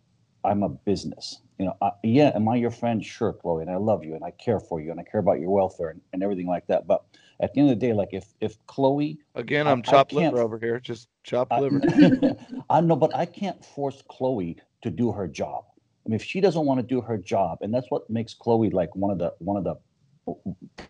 I'm 0.44 0.62
a 0.62 0.68
business. 0.68 1.40
You 1.58 1.66
know, 1.66 1.76
I, 1.80 1.90
yeah, 2.02 2.32
am 2.34 2.48
I 2.48 2.56
your 2.56 2.70
friend? 2.70 3.02
Sure, 3.04 3.32
Chloe, 3.32 3.62
and 3.62 3.70
I 3.70 3.76
love 3.76 4.04
you 4.04 4.14
and 4.14 4.22
I 4.24 4.30
care 4.32 4.60
for 4.60 4.80
you 4.80 4.90
and 4.90 5.00
I 5.00 5.04
care 5.04 5.20
about 5.20 5.40
your 5.40 5.50
welfare 5.50 5.88
and, 5.88 6.00
and 6.12 6.22
everything 6.22 6.46
like 6.46 6.66
that. 6.66 6.86
But 6.86 7.04
at 7.40 7.52
the 7.54 7.60
end 7.60 7.70
of 7.70 7.78
the 7.78 7.86
day, 7.86 7.92
like 7.92 8.10
if 8.12 8.26
if 8.40 8.56
Chloe 8.66 9.18
Again, 9.34 9.66
I- 9.66 9.72
I'm 9.72 9.78
I 9.80 9.82
chopped 9.82 10.10
can't- 10.12 10.34
liver 10.34 10.42
over 10.44 10.58
here. 10.58 10.78
Just 10.80 11.08
chopped 11.22 11.52
I, 11.52 11.60
liver. 11.60 11.80
I 12.70 12.80
know, 12.80 12.96
but 12.96 13.14
I 13.14 13.26
can't 13.26 13.62
force 13.64 14.02
Chloe 14.08 14.56
to 14.82 14.90
do 14.90 15.12
her 15.12 15.26
job. 15.28 15.64
I 16.04 16.08
mean, 16.08 16.14
if 16.16 16.22
she 16.22 16.40
doesn't 16.40 16.64
want 16.64 16.78
to 16.80 16.86
do 16.86 17.00
her 17.00 17.18
job, 17.18 17.58
and 17.62 17.74
that's 17.74 17.90
what 17.90 18.08
makes 18.08 18.32
Chloe 18.34 18.70
like 18.70 18.94
one 18.96 19.10
of 19.10 19.18
the 19.18 19.32
one 19.38 19.56
of 19.56 19.64
the 19.64 19.76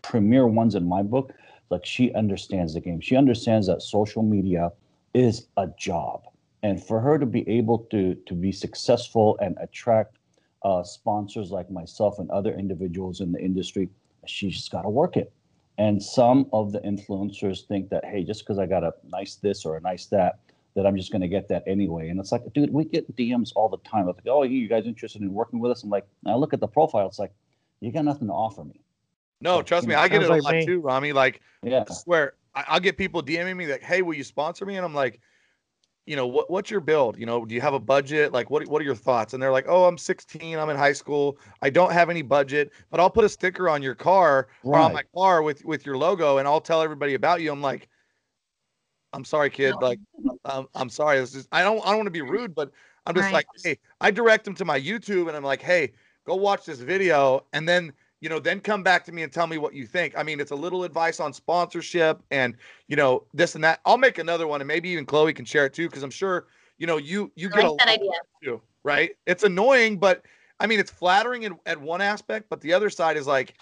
premier 0.01 0.47
ones 0.47 0.75
in 0.75 0.87
my 0.87 1.03
book. 1.03 1.33
Like 1.69 1.85
she 1.85 2.13
understands 2.13 2.73
the 2.75 2.79
game. 2.79 3.01
She 3.01 3.15
understands 3.17 3.67
that 3.67 3.81
social 3.81 4.23
media 4.23 4.71
is 5.13 5.47
a 5.57 5.67
job, 5.77 6.21
and 6.63 6.81
for 6.81 7.01
her 7.01 7.19
to 7.19 7.25
be 7.25 7.47
able 7.49 7.79
to 7.91 8.15
to 8.15 8.33
be 8.33 8.51
successful 8.53 9.37
and 9.41 9.57
attract 9.59 10.17
uh, 10.63 10.81
sponsors 10.83 11.51
like 11.51 11.69
myself 11.69 12.19
and 12.19 12.31
other 12.31 12.53
individuals 12.53 13.19
in 13.19 13.31
the 13.33 13.39
industry, 13.39 13.89
she's 14.25 14.53
just 14.55 14.71
got 14.71 14.83
to 14.83 14.89
work 14.89 15.17
it. 15.17 15.31
And 15.77 16.01
some 16.01 16.47
of 16.53 16.71
the 16.71 16.79
influencers 16.79 17.67
think 17.67 17.89
that, 17.89 18.03
hey, 18.03 18.23
just 18.23 18.41
because 18.41 18.57
I 18.57 18.65
got 18.65 18.83
a 18.83 18.93
nice 19.07 19.35
this 19.35 19.65
or 19.65 19.77
a 19.77 19.81
nice 19.81 20.07
that, 20.07 20.39
that 20.75 20.85
I'm 20.87 20.97
just 20.97 21.11
going 21.11 21.21
to 21.21 21.27
get 21.27 21.47
that 21.49 21.63
anyway. 21.67 22.09
And 22.09 22.19
it's 22.19 22.31
like, 22.31 22.41
dude, 22.53 22.71
we 22.71 22.85
get 22.85 23.15
DMs 23.15 23.51
all 23.55 23.69
the 23.69 23.77
time. 23.79 24.07
Like, 24.07 24.15
oh, 24.27 24.43
you 24.43 24.67
guys 24.67 24.85
interested 24.85 25.21
in 25.21 25.33
working 25.33 25.59
with 25.59 25.71
us? 25.71 25.83
I'm 25.83 25.89
like, 25.89 26.07
I 26.25 26.35
look 26.35 26.53
at 26.53 26.59
the 26.59 26.67
profile. 26.67 27.07
It's 27.07 27.19
like, 27.19 27.33
you 27.79 27.91
got 27.91 28.05
nothing 28.05 28.27
to 28.27 28.33
offer 28.33 28.63
me. 28.63 28.81
No, 29.39 29.61
trust 29.61 29.87
me, 29.87 29.93
I 29.93 30.07
get 30.07 30.23
it 30.23 30.27
Sounds 30.27 30.29
a 30.29 30.33
like 30.33 30.43
lot 30.43 30.53
me. 30.55 30.65
too, 30.65 30.79
Rami. 30.79 31.13
Like 31.13 31.41
Yeah. 31.63 31.83
I 31.87 31.93
swear, 31.93 32.33
I, 32.55 32.65
I'll 32.69 32.79
get 32.79 32.97
people 32.97 33.21
DMing 33.21 33.55
me 33.55 33.67
like, 33.67 33.83
"Hey, 33.83 34.01
will 34.01 34.15
you 34.15 34.23
sponsor 34.23 34.65
me?" 34.65 34.77
And 34.77 34.85
I'm 34.85 34.95
like, 34.95 35.19
you 36.07 36.15
know, 36.15 36.25
what 36.27 36.49
what's 36.49 36.71
your 36.71 36.79
build? 36.81 37.17
You 37.19 37.25
know, 37.25 37.45
do 37.45 37.53
you 37.55 37.61
have 37.61 37.73
a 37.73 37.79
budget? 37.79 38.33
Like, 38.33 38.49
what 38.49 38.65
what 38.67 38.81
are 38.81 38.85
your 38.85 38.95
thoughts? 38.95 39.33
And 39.33 39.43
they're 39.43 39.51
like, 39.51 39.65
"Oh, 39.67 39.85
I'm 39.85 39.97
16. 39.97 40.57
I'm 40.57 40.69
in 40.69 40.77
high 40.77 40.93
school. 40.93 41.37
I 41.61 41.69
don't 41.69 41.91
have 41.91 42.09
any 42.09 42.21
budget, 42.23 42.71
but 42.89 42.99
I'll 42.99 43.09
put 43.11 43.25
a 43.25 43.29
sticker 43.29 43.69
on 43.69 43.83
your 43.83 43.95
car 43.95 44.47
or 44.71 44.79
on 44.79 44.91
my 44.93 45.03
car 45.15 45.41
with 45.43 45.65
with 45.65 45.85
your 45.85 45.97
logo, 45.97 46.37
and 46.37 46.47
I'll 46.47 46.61
tell 46.61 46.81
everybody 46.81 47.13
about 47.15 47.41
you." 47.41 47.51
I'm 47.51 47.61
like, 47.61 47.89
"I'm 49.13 49.25
sorry, 49.25 49.49
kid. 49.49 49.79
No. 49.79 49.81
Like, 49.81 49.99
um, 50.45 50.67
I'm 50.75 50.89
sorry. 50.89 51.19
This 51.19 51.35
is 51.35 51.47
I 51.51 51.63
don't 51.63 51.79
I 51.85 51.87
don't 51.89 51.97
want 51.97 52.07
to 52.07 52.11
be 52.11 52.21
rude, 52.21 52.55
but 52.55 52.71
I'm 53.05 53.15
just 53.15 53.31
Right. 53.31 53.33
like, 53.33 53.47
hey, 53.63 53.79
I 54.01 54.11
direct 54.11 54.45
them 54.45 54.55
to 54.55 54.65
my 54.65 54.79
YouTube, 54.79 55.27
and 55.27 55.35
I'm 55.37 55.43
like, 55.43 55.61
hey, 55.61 55.93
go 56.25 56.35
watch 56.35 56.65
this 56.65 56.79
video, 56.79 57.45
and 57.53 57.67
then 57.67 57.93
you 58.19 58.29
know, 58.29 58.39
then 58.39 58.59
come 58.59 58.83
back 58.83 59.05
to 59.05 59.11
me 59.11 59.23
and 59.23 59.31
tell 59.31 59.47
me 59.47 59.57
what 59.57 59.73
you 59.73 59.85
think. 59.85 60.17
I 60.17 60.23
mean, 60.23 60.39
it's 60.39 60.51
a 60.51 60.55
little 60.55 60.83
advice 60.83 61.19
on 61.19 61.33
sponsorship 61.33 62.21
and 62.31 62.55
you 62.87 62.95
know 62.95 63.25
this 63.33 63.55
and 63.55 63.63
that. 63.63 63.79
I'll 63.85 63.97
make 63.97 64.17
another 64.17 64.47
one, 64.47 64.61
and 64.61 64.67
maybe 64.67 64.89
even 64.89 65.05
Chloe 65.05 65.33
can 65.33 65.45
share 65.45 65.65
it 65.65 65.73
too, 65.73 65.87
because 65.87 66.03
I'm 66.03 66.09
sure 66.09 66.47
you 66.77 66.87
know 66.87 66.97
you 66.97 67.31
you 67.35 67.49
I 67.49 67.55
get 67.55 67.65
a 67.65 67.71
like 67.71 67.79
that 67.79 67.87
lot 67.87 67.93
idea. 67.93 68.11
too, 68.43 68.61
right? 68.83 69.11
It's 69.25 69.43
annoying, 69.43 69.97
but 69.97 70.23
I 70.59 70.65
mean, 70.67 70.79
it's 70.79 70.91
flattering 70.91 71.43
in, 71.43 71.55
at 71.65 71.79
one 71.79 72.01
aspect, 72.01 72.47
but 72.49 72.61
the 72.61 72.73
other 72.73 72.89
side 72.89 73.17
is 73.17 73.27
like, 73.27 73.53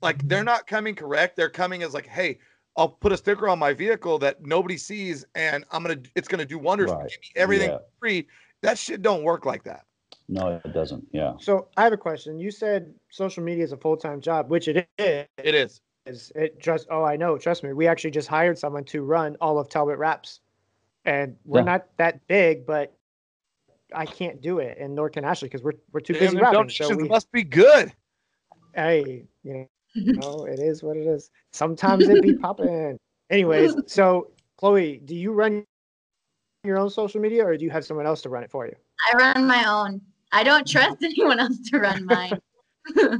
like 0.00 0.26
they're 0.26 0.44
not 0.44 0.66
coming 0.66 0.94
correct. 0.94 1.36
They're 1.36 1.50
coming 1.50 1.82
as 1.82 1.92
like, 1.92 2.06
hey, 2.06 2.38
I'll 2.76 2.88
put 2.88 3.12
a 3.12 3.16
sticker 3.16 3.48
on 3.48 3.58
my 3.58 3.74
vehicle 3.74 4.18
that 4.20 4.42
nobody 4.42 4.78
sees, 4.78 5.26
and 5.34 5.64
I'm 5.70 5.82
gonna, 5.82 6.00
it's 6.14 6.28
gonna 6.28 6.46
do 6.46 6.58
wonders. 6.58 6.90
Right. 6.90 7.10
Give 7.10 7.20
me 7.20 7.32
everything 7.36 7.70
Yeah. 7.70 7.78
free. 8.00 8.26
That 8.62 8.78
shit 8.78 9.02
don't 9.02 9.22
work 9.22 9.44
like 9.44 9.64
that. 9.64 9.84
No, 10.28 10.60
it 10.64 10.72
doesn't. 10.72 11.06
Yeah. 11.12 11.34
So 11.38 11.68
I 11.76 11.84
have 11.84 11.92
a 11.92 11.98
question. 11.98 12.38
You 12.38 12.50
said 12.50 12.94
social 13.10 13.42
media 13.42 13.64
is 13.64 13.72
a 13.72 13.76
full 13.76 13.96
time 13.96 14.20
job, 14.20 14.48
which 14.50 14.68
it 14.68 14.76
is. 14.76 14.86
is. 14.98 15.26
It 15.38 15.54
is. 15.54 16.32
It 16.34 16.60
just 16.60 16.86
oh 16.90 17.02
I 17.04 17.16
know. 17.16 17.36
Trust 17.38 17.62
me. 17.62 17.72
We 17.72 17.86
actually 17.86 18.10
just 18.10 18.28
hired 18.28 18.58
someone 18.58 18.84
to 18.84 19.02
run 19.02 19.36
all 19.40 19.58
of 19.58 19.68
Talbot 19.68 19.98
Wraps, 19.98 20.40
and 21.04 21.36
we're 21.44 21.60
Yeah. 21.60 21.64
not 21.64 21.86
that 21.98 22.26
big, 22.26 22.66
but 22.66 22.96
I 23.94 24.06
can't 24.06 24.40
do 24.40 24.58
it, 24.58 24.78
and 24.78 24.94
nor 24.94 25.08
can 25.10 25.24
Ashley 25.24 25.48
because 25.48 25.62
we're 25.62 25.72
we're 25.92 26.00
too 26.00 26.14
Damn, 26.14 26.20
busy 26.20 26.36
the 26.36 26.42
wrapping. 26.42 26.68
So 26.70 26.94
we, 26.94 27.08
must 27.08 27.30
be 27.32 27.42
good. 27.42 27.92
hey, 28.74 29.26
you 29.42 29.66
know, 30.14 30.44
it 30.48 30.58
is 30.58 30.82
what 30.82 30.96
it 30.96 31.06
is. 31.06 31.30
Sometimes 31.52 32.08
it 32.08 32.20
be 32.22 32.34
popping. 32.40 32.98
Anyways, 33.30 33.74
so 33.86 34.30
Chloe, 34.56 35.00
do 35.04 35.14
you 35.14 35.32
run 35.32 35.64
your 36.64 36.78
own 36.78 36.90
social 36.90 37.20
media, 37.20 37.44
or 37.44 37.56
do 37.56 37.64
you 37.64 37.70
have 37.70 37.84
someone 37.84 38.06
else 38.06 38.22
to 38.22 38.28
run 38.28 38.42
it 38.42 38.50
for 38.50 38.66
you? 38.66 38.74
I 39.12 39.16
run 39.16 39.46
my 39.46 39.64
own. 39.68 40.00
I 40.34 40.42
don't 40.42 40.66
trust 40.66 40.96
anyone 41.02 41.40
else 41.40 41.58
to 41.70 41.78
run 41.78 42.04
mine. 42.06 42.40
Yeah, 42.96 43.18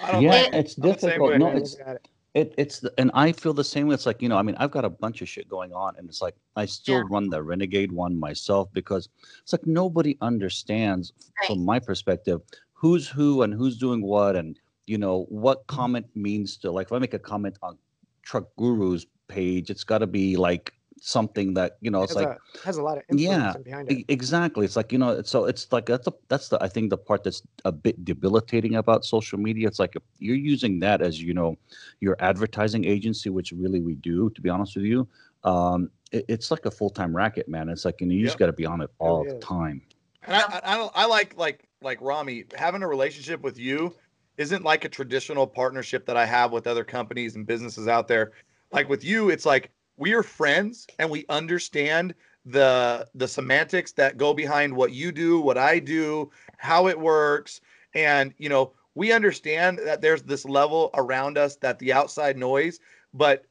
like 0.00 0.52
it's 0.52 0.76
I'm 0.76 0.82
the 0.82 0.98
same 0.98 1.10
difficult. 1.10 1.38
No, 1.38 1.48
it's 1.48 1.74
it. 1.74 2.08
It, 2.34 2.54
it's 2.58 2.80
the, 2.80 2.92
and 2.98 3.10
I 3.14 3.32
feel 3.32 3.54
the 3.54 3.64
same 3.64 3.88
way. 3.88 3.94
It's 3.94 4.04
like 4.04 4.20
you 4.20 4.28
know, 4.28 4.36
I 4.36 4.42
mean, 4.42 4.56
I've 4.58 4.70
got 4.70 4.84
a 4.84 4.90
bunch 4.90 5.22
of 5.22 5.28
shit 5.28 5.48
going 5.48 5.72
on, 5.72 5.94
and 5.96 6.06
it's 6.06 6.20
like 6.20 6.34
I 6.54 6.66
still 6.66 6.96
Yeah. 6.96 7.04
run 7.08 7.30
the 7.30 7.42
Renegade 7.42 7.90
one 7.90 8.18
myself 8.18 8.68
because 8.74 9.08
it's 9.40 9.54
like 9.54 9.66
nobody 9.66 10.18
understands 10.20 11.14
Right. 11.40 11.46
from 11.48 11.64
my 11.64 11.78
perspective 11.78 12.42
who's 12.74 13.08
who 13.08 13.40
and 13.40 13.54
who's 13.54 13.78
doing 13.78 14.02
what, 14.02 14.36
and 14.36 14.58
you 14.86 14.98
know 14.98 15.24
what 15.30 15.66
mm-hmm. 15.66 15.76
comment 15.76 16.06
means 16.14 16.58
to 16.58 16.70
like. 16.70 16.88
If 16.88 16.92
I 16.92 16.98
make 16.98 17.14
a 17.14 17.18
comment 17.18 17.58
on 17.62 17.78
Truck 18.22 18.48
Guru's 18.58 19.06
page, 19.28 19.70
it's 19.70 19.84
got 19.84 19.98
to 19.98 20.06
be 20.06 20.36
like 20.36 20.74
something 21.00 21.54
that 21.54 21.76
you 21.80 21.90
know. 21.90 22.02
It's 22.02 22.14
has, 22.14 22.22
like 22.22 22.38
a, 22.54 22.64
has 22.64 22.76
a 22.78 22.82
lot 22.82 22.98
of 22.98 23.04
influence 23.08 23.54
Yeah, 23.54 23.62
behind 23.62 23.90
it. 23.90 24.04
Exactly. 24.08 24.64
It's 24.64 24.76
like 24.76 24.92
you 24.92 24.98
know. 24.98 25.22
So 25.22 25.44
it's 25.44 25.72
like 25.72 25.86
that's 25.86 26.04
the 26.04 26.12
that's 26.28 26.48
the 26.48 26.62
I 26.62 26.68
think 26.68 26.90
the 26.90 26.98
part 26.98 27.24
that's 27.24 27.42
a 27.64 27.72
bit 27.72 28.04
debilitating 28.04 28.76
about 28.76 29.04
social 29.04 29.38
media. 29.38 29.68
It's 29.68 29.78
like 29.78 29.94
you're 30.18 30.36
using 30.36 30.80
that 30.80 31.02
as 31.02 31.20
you 31.20 31.34
know 31.34 31.56
your 32.00 32.16
advertising 32.20 32.84
agency, 32.84 33.30
which 33.30 33.52
really 33.52 33.80
we 33.80 33.94
do. 33.96 34.30
To 34.30 34.40
be 34.40 34.48
honest 34.48 34.76
with 34.76 34.84
you, 34.84 35.08
um, 35.44 35.90
it, 36.12 36.24
it's 36.28 36.50
like 36.50 36.66
a 36.66 36.70
full 36.70 36.90
time 36.90 37.16
racket, 37.16 37.48
man. 37.48 37.68
It's 37.68 37.84
like 37.84 38.00
you, 38.00 38.06
know, 38.06 38.14
you 38.14 38.24
just 38.24 38.38
got 38.38 38.46
to 38.46 38.52
be 38.52 38.66
on 38.66 38.80
it 38.80 38.90
all 38.98 39.24
Really 39.24 39.38
the 39.38 39.40
time. 39.40 39.82
And 40.22 40.36
I, 40.36 40.40
I, 40.40 40.60
I 40.76 40.90
I 40.94 41.06
like 41.06 41.36
like 41.36 41.68
like 41.82 41.98
Rami 42.00 42.44
having 42.56 42.82
a 42.82 42.88
relationship 42.88 43.42
with 43.42 43.58
you 43.58 43.94
isn't 44.38 44.64
like 44.64 44.84
a 44.84 44.88
traditional 44.88 45.46
partnership 45.46 46.06
that 46.06 46.16
I 46.16 46.26
have 46.26 46.52
with 46.52 46.66
other 46.66 46.84
companies 46.84 47.36
and 47.36 47.46
businesses 47.46 47.88
out 47.88 48.08
there. 48.08 48.32
Like 48.72 48.88
with 48.88 49.04
you, 49.04 49.30
it's 49.30 49.46
like 49.46 49.70
we 49.96 50.12
are 50.14 50.22
friends 50.22 50.86
and 50.98 51.10
we 51.10 51.24
understand 51.28 52.14
the 52.44 53.08
the 53.14 53.26
semantics 53.26 53.92
that 53.92 54.16
go 54.16 54.32
behind 54.32 54.74
what 54.74 54.92
you 54.92 55.10
do, 55.10 55.40
what 55.40 55.58
I 55.58 55.78
do, 55.78 56.30
how 56.58 56.86
it 56.86 56.98
works, 56.98 57.60
and 57.94 58.32
you 58.38 58.48
know 58.48 58.72
we 58.94 59.12
understand 59.12 59.78
that 59.84 60.00
there's 60.00 60.22
this 60.22 60.44
level 60.44 60.90
around 60.94 61.36
us 61.36 61.56
that 61.56 61.78
the 61.78 61.92
outside 61.92 62.36
noise, 62.38 62.78
but 63.12 63.44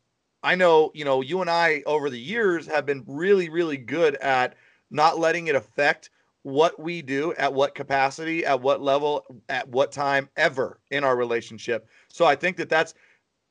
I 0.44 0.56
know 0.56 0.92
you 0.94 1.04
know 1.04 1.22
you 1.22 1.42
and 1.42 1.50
I 1.50 1.84
over 1.86 2.10
the 2.10 2.20
years 2.20 2.68
have 2.68 2.86
been 2.86 3.04
really 3.06 3.50
really 3.50 3.78
good 3.78 4.16
at 4.16 4.56
not 4.92 5.20
letting 5.20 5.48
it 5.48 5.56
affect 5.56 6.10
what 6.44 6.80
we 6.80 7.02
do 7.02 7.34
at 7.34 7.54
what 7.54 7.74
capacity 7.76 8.46
at 8.46 8.62
what 8.62 8.82
level 8.82 9.26
at 9.50 9.68
what 9.68 9.92
time 9.92 10.30
ever 10.38 10.80
in 10.92 11.04
our 11.04 11.16
relationship. 11.16 11.90
So 12.08 12.26
i 12.26 12.36
think 12.36 12.56
that 12.58 12.70
that's 12.70 12.94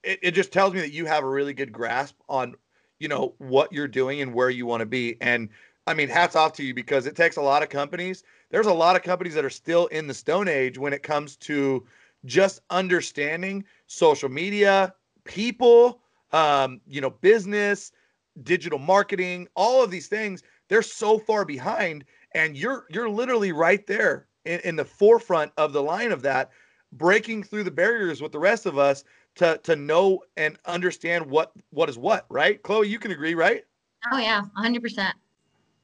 it, 0.04 0.20
it 0.22 0.30
just 0.30 0.52
tells 0.52 0.72
me 0.72 0.80
that 0.80 0.92
you 0.92 1.04
have 1.06 1.24
a 1.24 1.28
really 1.28 1.54
good 1.54 1.72
grasp 1.72 2.16
on 2.28 2.54
you 3.04 3.08
know 3.08 3.34
what 3.36 3.70
you're 3.70 3.86
doing 3.86 4.22
and 4.22 4.32
where 4.32 4.48
you 4.48 4.64
want 4.64 4.80
to 4.80 4.86
be 4.86 5.18
and 5.20 5.50
i 5.86 5.92
mean 5.92 6.08
hats 6.08 6.34
off 6.34 6.54
to 6.54 6.64
you 6.64 6.72
because 6.72 7.04
it 7.04 7.14
takes 7.14 7.36
a 7.36 7.42
lot 7.42 7.62
of 7.62 7.68
companies. 7.68 8.24
There's 8.48 8.66
a 8.66 8.72
lot 8.72 8.96
of 8.96 9.02
companies 9.02 9.34
that 9.34 9.44
are 9.44 9.50
still 9.50 9.88
in 9.88 10.06
the 10.06 10.14
stone 10.14 10.48
age 10.48 10.78
when 10.78 10.94
it 10.94 11.02
comes 11.02 11.36
to 11.48 11.86
just 12.24 12.62
understanding 12.70 13.62
social 13.86 14.30
media 14.30 14.94
people 15.24 16.00
um 16.32 16.80
you 16.86 17.02
know 17.02 17.10
business 17.10 17.92
digital 18.42 18.78
marketing 18.78 19.48
all 19.54 19.84
of 19.84 19.90
these 19.90 20.06
things. 20.06 20.42
They're 20.70 20.80
so 20.80 21.18
far 21.18 21.44
behind 21.44 22.06
and 22.32 22.56
you're 22.56 22.86
you're 22.88 23.10
literally 23.10 23.52
right 23.52 23.86
there 23.86 24.28
in, 24.46 24.60
in 24.60 24.76
the 24.76 24.84
forefront 24.86 25.52
of 25.58 25.74
the 25.74 25.82
line 25.82 26.10
of 26.10 26.22
that, 26.22 26.52
breaking 26.92 27.42
through 27.42 27.64
the 27.64 27.70
barriers 27.70 28.22
with 28.22 28.32
the 28.32 28.38
rest 28.38 28.64
of 28.64 28.78
us 28.78 29.04
to 29.36 29.58
to 29.58 29.76
know 29.76 30.20
and 30.36 30.58
understand 30.66 31.26
what 31.26 31.52
what 31.70 31.88
is 31.88 31.98
what, 31.98 32.26
right? 32.28 32.62
Chloe, 32.62 32.88
you 32.88 32.98
can 32.98 33.10
agree, 33.10 33.34
right? 33.34 33.64
Oh 34.12 34.18
yeah, 34.18 34.42
100%. 34.58 35.12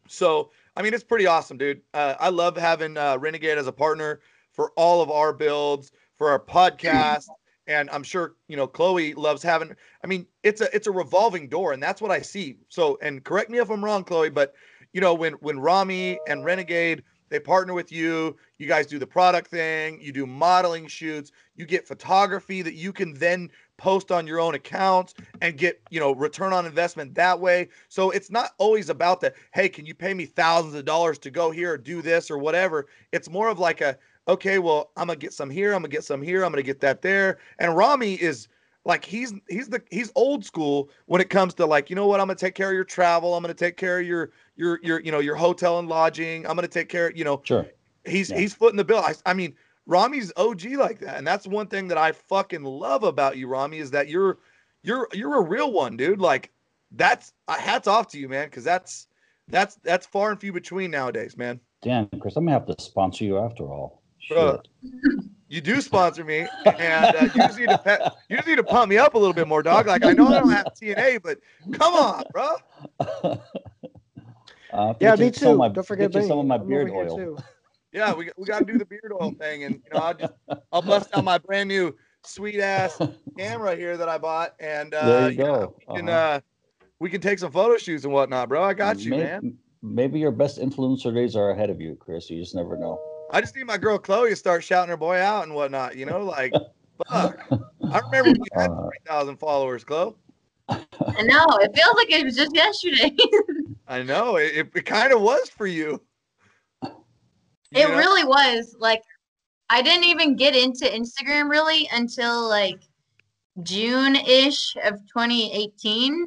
So, 0.09 0.51
I 0.77 0.83
mean, 0.83 0.93
it's 0.93 1.05
pretty 1.05 1.27
awesome, 1.27 1.57
dude. 1.57 1.81
Uh, 1.95 2.15
I 2.19 2.29
love 2.29 2.57
having 2.57 2.97
uh, 2.97 3.17
Renegade 3.19 3.59
as 3.59 3.67
a 3.67 3.73
partner 3.73 4.21
for 4.53 4.73
all 4.77 5.01
of 5.01 5.11
our 5.11 5.33
builds, 5.33 5.93
for 6.17 6.31
our 6.31 6.39
podcast, 6.39 7.29
and 7.67 7.89
I'm 7.91 8.03
sure 8.03 8.35
you 8.49 8.57
know 8.57 8.67
Chloe 8.67 9.15
loves 9.15 9.43
having. 9.43 9.75
I 10.05 10.07
mean, 10.07 10.27
it's 10.43 10.61
a 10.61 10.75
it's 10.75 10.87
a 10.87 10.93
revolving 10.93 11.49
door, 11.49 11.73
and 11.73 11.83
that's 11.83 12.03
what 12.03 12.11
I 12.11 12.21
see. 12.21 12.57
So, 12.69 12.99
and 13.03 13.25
correct 13.25 13.51
me 13.51 13.59
if 13.59 13.71
I'm 13.71 13.85
wrong, 13.85 14.05
Chloe, 14.05 14.31
but 14.31 14.55
you 14.93 15.01
know 15.01 15.15
when 15.15 15.35
when 15.35 15.59
Rami 15.59 16.19
and 16.27 16.45
Renegade 16.45 17.03
they 17.31 17.41
partner 17.41 17.73
with 17.73 17.91
you, 17.91 18.37
you 18.59 18.67
guys 18.67 18.87
do 18.87 18.99
the 18.99 19.07
product 19.07 19.49
thing, 19.49 20.01
you 20.01 20.13
do 20.13 20.27
modeling 20.27 20.87
shoots, 20.87 21.33
you 21.55 21.65
get 21.65 21.89
photography 21.89 22.61
that 22.63 22.75
you 22.75 22.93
can 22.93 23.15
then 23.15 23.51
post 23.79 24.13
on 24.13 24.27
your 24.27 24.41
own 24.41 24.55
accounts 24.55 25.15
and 25.41 25.57
get 25.57 25.81
you 25.91 25.99
know 25.99 26.13
return 26.13 26.53
on 26.53 26.67
investment 26.67 27.15
that 27.15 27.41
way. 27.41 27.69
So 27.89 28.11
it's 28.11 28.31
not 28.31 28.51
always 28.59 28.91
about 28.91 29.21
the 29.21 29.33
hey 29.53 29.69
can 29.69 29.87
you 29.87 29.95
pay 29.95 30.13
me 30.13 30.27
thousands 30.27 30.75
of 30.75 30.85
dollars 30.85 31.19
to 31.21 31.31
go 31.31 31.51
here 31.51 31.73
or 31.73 31.79
do 31.79 32.03
this 32.03 32.31
or 32.31 32.37
whatever? 32.37 32.87
It's 33.13 33.31
more 33.31 33.49
of 33.49 33.59
like 33.59 33.81
a 33.81 33.97
okay 34.29 34.59
well 34.59 34.91
i'm 34.99 35.07
gonna 35.07 35.17
get 35.17 35.33
some 35.33 35.49
here 35.49 35.73
i'm 35.73 35.81
gonna 35.81 35.89
get 35.89 36.05
some 36.05 36.21
here 36.21 36.45
i'm 36.45 36.53
gonna 36.53 36.63
get 36.63 36.81
that 36.81 37.01
there. 37.01 37.39
And 37.59 37.75
rami 37.77 38.15
is 38.15 38.49
like 38.85 39.05
he's 39.05 39.35
he's 39.49 39.69
the 39.69 39.83
he's 39.91 40.11
old 40.15 40.45
school 40.45 40.91
when 41.07 41.21
it 41.21 41.31
comes 41.31 41.55
to 41.55 41.67
like 41.67 41.91
you 41.91 41.97
know 41.97 42.07
what? 42.07 42.21
I'm 42.21 42.27
gonna 42.27 42.37
take 42.37 42.55
care 42.55 42.69
of 42.69 42.75
your 42.75 42.85
travel. 42.85 43.35
I'm 43.35 43.43
gonna 43.43 43.55
take 43.55 43.77
care 43.77 44.01
of 44.01 44.07
your 44.07 44.31
your 44.61 44.79
your 44.83 45.01
you 45.01 45.11
know 45.11 45.21
your 45.21 45.35
hotel 45.35 45.79
and 45.79 45.89
lodging 45.89 46.47
i'm 46.47 46.55
gonna 46.55 46.69
take 46.69 46.89
care 46.91 47.09
of 47.09 47.17
you 47.17 47.25
know 47.25 47.41
Sure. 47.45 47.67
he's 48.05 48.31
Yeah. 48.31 48.39
he's 48.39 48.55
footing 48.55 48.77
the 48.77 48.85
bill. 48.85 48.99
I, 48.99 49.15
I 49.25 49.33
mean, 49.33 49.55
Rami's 49.87 50.31
OG 50.37 50.65
like 50.77 51.01
that, 51.01 51.17
and 51.17 51.27
that's 51.27 51.47
one 51.47 51.67
thing 51.67 51.89
that 51.89 51.99
I 51.99 52.13
fucking 52.13 52.63
love 52.63 53.03
about 53.03 53.37
you, 53.39 53.49
Rami, 53.49 53.79
is 53.79 53.91
that 53.93 54.09
you're 54.09 54.39
you're 54.83 55.09
you're 55.15 55.37
a 55.39 55.43
real 55.43 55.73
one, 55.73 55.97
dude. 55.97 56.21
Like 56.21 56.51
that's 56.93 57.33
uh, 57.49 57.57
hats 57.57 57.89
off 57.89 58.09
to 58.09 58.19
you, 58.19 58.29
man, 58.29 58.47
because 58.49 58.63
that's 58.65 59.09
that's 59.49 59.77
that's 59.83 60.07
far 60.07 60.31
and 60.31 60.39
few 60.41 60.53
between 60.53 60.91
nowadays, 60.91 61.37
man. 61.37 61.59
Damn, 61.83 62.09
Chris, 62.21 62.37
I'm 62.37 62.45
gonna 62.45 62.59
have 62.59 62.67
to 62.67 62.83
sponsor 62.83 63.25
you 63.25 63.39
after 63.39 63.65
all. 63.65 64.03
Bro. 64.29 64.61
You 65.49 65.61
do 65.61 65.81
sponsor 65.81 66.23
me, 66.25 66.47
and 66.79 67.17
uh, 67.17 67.29
you 67.35 67.41
just 67.43 67.59
need 67.59 67.71
to 67.71 67.79
pe- 67.79 67.99
you 68.29 68.37
just 68.37 68.47
need 68.47 68.57
to 68.57 68.63
pump 68.63 68.89
me 68.91 68.99
up 68.99 69.15
a 69.15 69.19
little 69.19 69.35
bit 69.35 69.49
more, 69.49 69.63
dog. 69.65 69.87
Like 69.89 70.05
I 70.05 70.13
know 70.13 70.29
I 70.29 70.39
don't 70.39 70.51
have 70.51 70.67
TNA, 70.81 71.23
but 71.23 71.39
come 71.73 71.95
on, 71.95 72.23
bro. 72.33 72.55
Uh, 74.73 74.95
Yeah, 75.01 75.11
get 75.17 75.19
you 75.19 75.25
me 75.27 75.33
some 75.33 75.49
of 75.49 75.55
too. 75.55 75.59
My, 75.59 75.69
Don't 75.69 75.87
forget 75.87 76.13
get 76.13 76.23
you 76.23 76.29
some 76.29 76.39
of 76.39 76.47
my 76.47 76.57
I'm 76.57 76.67
beard 76.69 76.91
oil. 76.91 77.17
too. 77.17 77.37
Yeah, 77.93 78.15
we 78.15 78.31
we 78.37 78.47
got 78.47 78.61
to 78.61 78.65
do 78.73 78.79
the 78.79 78.85
beard 78.85 79.13
oil 79.21 79.33
thing, 79.33 79.65
and 79.65 79.75
you 79.75 79.91
know 79.93 79.99
I'll 79.99 80.15
just 80.15 80.33
I'll 80.71 80.81
bust 80.81 81.09
out 81.13 81.25
my 81.25 81.39
brand 81.39 81.69
new 81.69 81.93
sweet 82.25 82.61
ass 82.61 82.97
camera 83.37 83.75
here 83.75 83.97
that 83.97 84.09
I 84.09 84.17
bought, 84.17 84.55
and 84.61 84.95
uh, 84.95 85.07
there 85.07 85.31
you 85.33 85.39
yeah, 85.39 85.45
go. 85.45 85.75
we 85.89 85.97
can 85.97 86.09
Uh-huh. 86.09 86.19
uh, 86.37 86.41
we 87.01 87.11
can 87.11 87.21
take 87.21 87.41
some 87.41 87.51
photo 87.51 87.77
shoots 87.79 88.05
and 88.05 88.13
whatnot, 88.13 88.49
bro. 88.49 88.63
I 88.63 88.75
got 88.75 88.99
you, 89.01 89.11
May- 89.11 89.19
man. 89.25 89.59
Maybe 89.83 90.21
your 90.21 90.31
best 90.31 90.61
influencer 90.61 91.13
days 91.13 91.35
are 91.35 91.51
ahead 91.51 91.69
of 91.69 91.81
you, 91.81 91.97
Chris. 91.99 92.31
You 92.31 92.39
just 92.41 92.55
never 92.55 92.77
know. 92.77 93.01
I 93.33 93.41
just 93.41 93.57
need 93.57 93.67
my 93.67 93.77
girl 93.79 93.99
Chloe 93.99 94.31
to 94.31 94.37
start 94.37 94.63
shouting 94.63 94.91
her 94.91 94.97
boy 94.97 95.17
out 95.17 95.43
and 95.43 95.53
whatnot. 95.55 95.97
You 95.97 96.07
know, 96.07 96.23
like 96.25 96.53
fuck. 97.09 97.41
I 97.51 97.99
remember 97.99 98.31
when 98.31 98.37
you 98.37 98.45
had 98.55 98.71
Uh, 98.71 98.83
three 98.87 98.99
thousand 99.05 99.39
followers, 99.39 99.83
Chloe. 99.83 100.15
I 100.71 101.23
know. 101.23 101.47
It 101.61 101.75
feels 101.75 101.97
like 101.97 102.11
it 102.11 102.25
was 102.25 102.37
just 102.37 102.55
yesterday. 102.55 103.17
I 103.89 104.03
know 104.03 104.37
it. 104.37 104.55
It, 104.57 104.71
it 104.75 104.87
kind 104.87 105.13
of 105.13 105.21
was 105.21 105.49
for 105.49 105.67
you. 105.67 106.01
You 106.83 106.91
it 107.73 107.89
know? 107.89 107.97
really 107.97 108.25
was. 108.25 108.77
Like, 108.79 109.03
I 109.69 109.83
didn't 109.83 110.05
even 110.05 110.37
get 110.37 110.55
into 110.57 110.85
Instagram 110.85 111.49
really 111.51 111.89
until 111.93 112.49
like 112.49 112.81
June 113.63 114.17
ish 114.17 114.75
of 114.85 114.95
2018. 115.07 116.27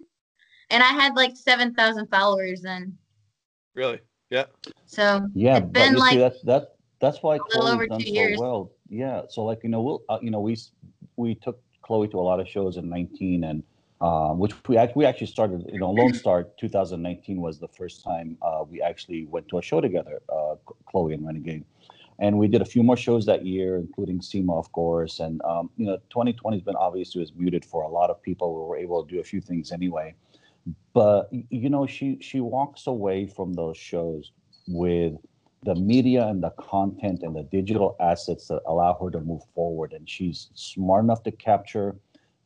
And 0.69 0.83
I 0.83 0.87
had 0.87 1.15
like 1.15 1.35
7,000 1.35 2.07
followers 2.07 2.61
then. 2.61 2.97
really, 3.75 3.99
yeah. 4.29 4.45
So 4.85 5.27
Yeah, 5.33 5.57
It's 5.57 5.65
but 5.65 5.73
been 5.73 5.93
you 5.93 5.97
see 5.97 5.99
like 5.99 6.19
that 6.19 6.45
that 6.45 6.67
that's 6.99 7.21
why 7.21 7.33
little 7.33 7.49
Chloe's 7.49 7.73
over 7.73 7.87
done 7.87 7.99
two 7.99 8.07
so 8.07 8.13
years. 8.13 8.39
well. 8.39 8.71
Yeah, 8.89 9.23
so 9.29 9.43
like 9.43 9.59
you 9.63 9.69
know 9.69 9.81
we'll 9.81 10.03
uh, 10.09 10.19
you 10.21 10.31
know 10.31 10.39
we 10.39 10.57
we 11.17 11.35
took 11.35 11.61
Chloe 11.81 12.07
to 12.07 12.17
a 12.19 12.21
lot 12.21 12.39
of 12.39 12.47
shows 12.47 12.77
in 12.77 12.87
19 12.89 13.43
and 13.43 13.63
um, 14.03 14.37
which 14.37 14.53
we 14.67 14.75
actually 14.75 14.99
we 14.99 15.05
actually 15.05 15.27
started 15.27 15.65
you 15.71 15.79
know 15.79 15.89
Lone 15.89 16.13
Star 16.13 16.43
2019 16.59 17.39
was 17.39 17.57
the 17.59 17.69
first 17.69 18.03
time 18.03 18.37
uh, 18.41 18.63
we 18.69 18.81
actually 18.81 19.25
went 19.25 19.47
to 19.47 19.57
a 19.57 19.61
show 19.61 19.79
together, 19.79 20.21
uh, 20.27 20.55
Chloe 20.85 21.13
and 21.13 21.25
Renegade, 21.25 21.63
and 22.19 22.37
we 22.37 22.49
did 22.49 22.61
a 22.61 22.65
few 22.65 22.83
more 22.83 22.97
shows 22.97 23.25
that 23.27 23.45
year, 23.45 23.77
including 23.77 24.21
SEMA 24.21 24.53
of 24.53 24.69
course, 24.73 25.21
and 25.21 25.41
um, 25.45 25.69
you 25.77 25.85
know 25.85 25.95
2020 26.09 26.57
has 26.57 26.63
been 26.63 26.75
obviously 26.75 27.21
was 27.21 27.31
muted 27.33 27.63
for 27.63 27.83
a 27.83 27.87
lot 27.87 28.09
of 28.09 28.21
people. 28.21 28.53
We 28.53 28.67
were 28.67 28.77
able 28.77 29.05
to 29.05 29.09
do 29.09 29.21
a 29.21 29.23
few 29.23 29.39
things 29.39 29.71
anyway, 29.71 30.15
but 30.93 31.29
you 31.49 31.69
know 31.69 31.87
she 31.87 32.17
she 32.19 32.41
walks 32.41 32.87
away 32.87 33.25
from 33.25 33.53
those 33.53 33.77
shows 33.77 34.33
with 34.67 35.13
the 35.63 35.75
media 35.75 36.27
and 36.27 36.43
the 36.43 36.49
content 36.59 37.23
and 37.23 37.33
the 37.33 37.43
digital 37.43 37.95
assets 38.01 38.49
that 38.49 38.61
allow 38.67 38.97
her 39.01 39.09
to 39.09 39.21
move 39.21 39.43
forward 39.55 39.93
and 39.93 40.09
she's 40.09 40.49
smart 40.55 41.05
enough 41.05 41.23
to 41.23 41.31
capture 41.31 41.95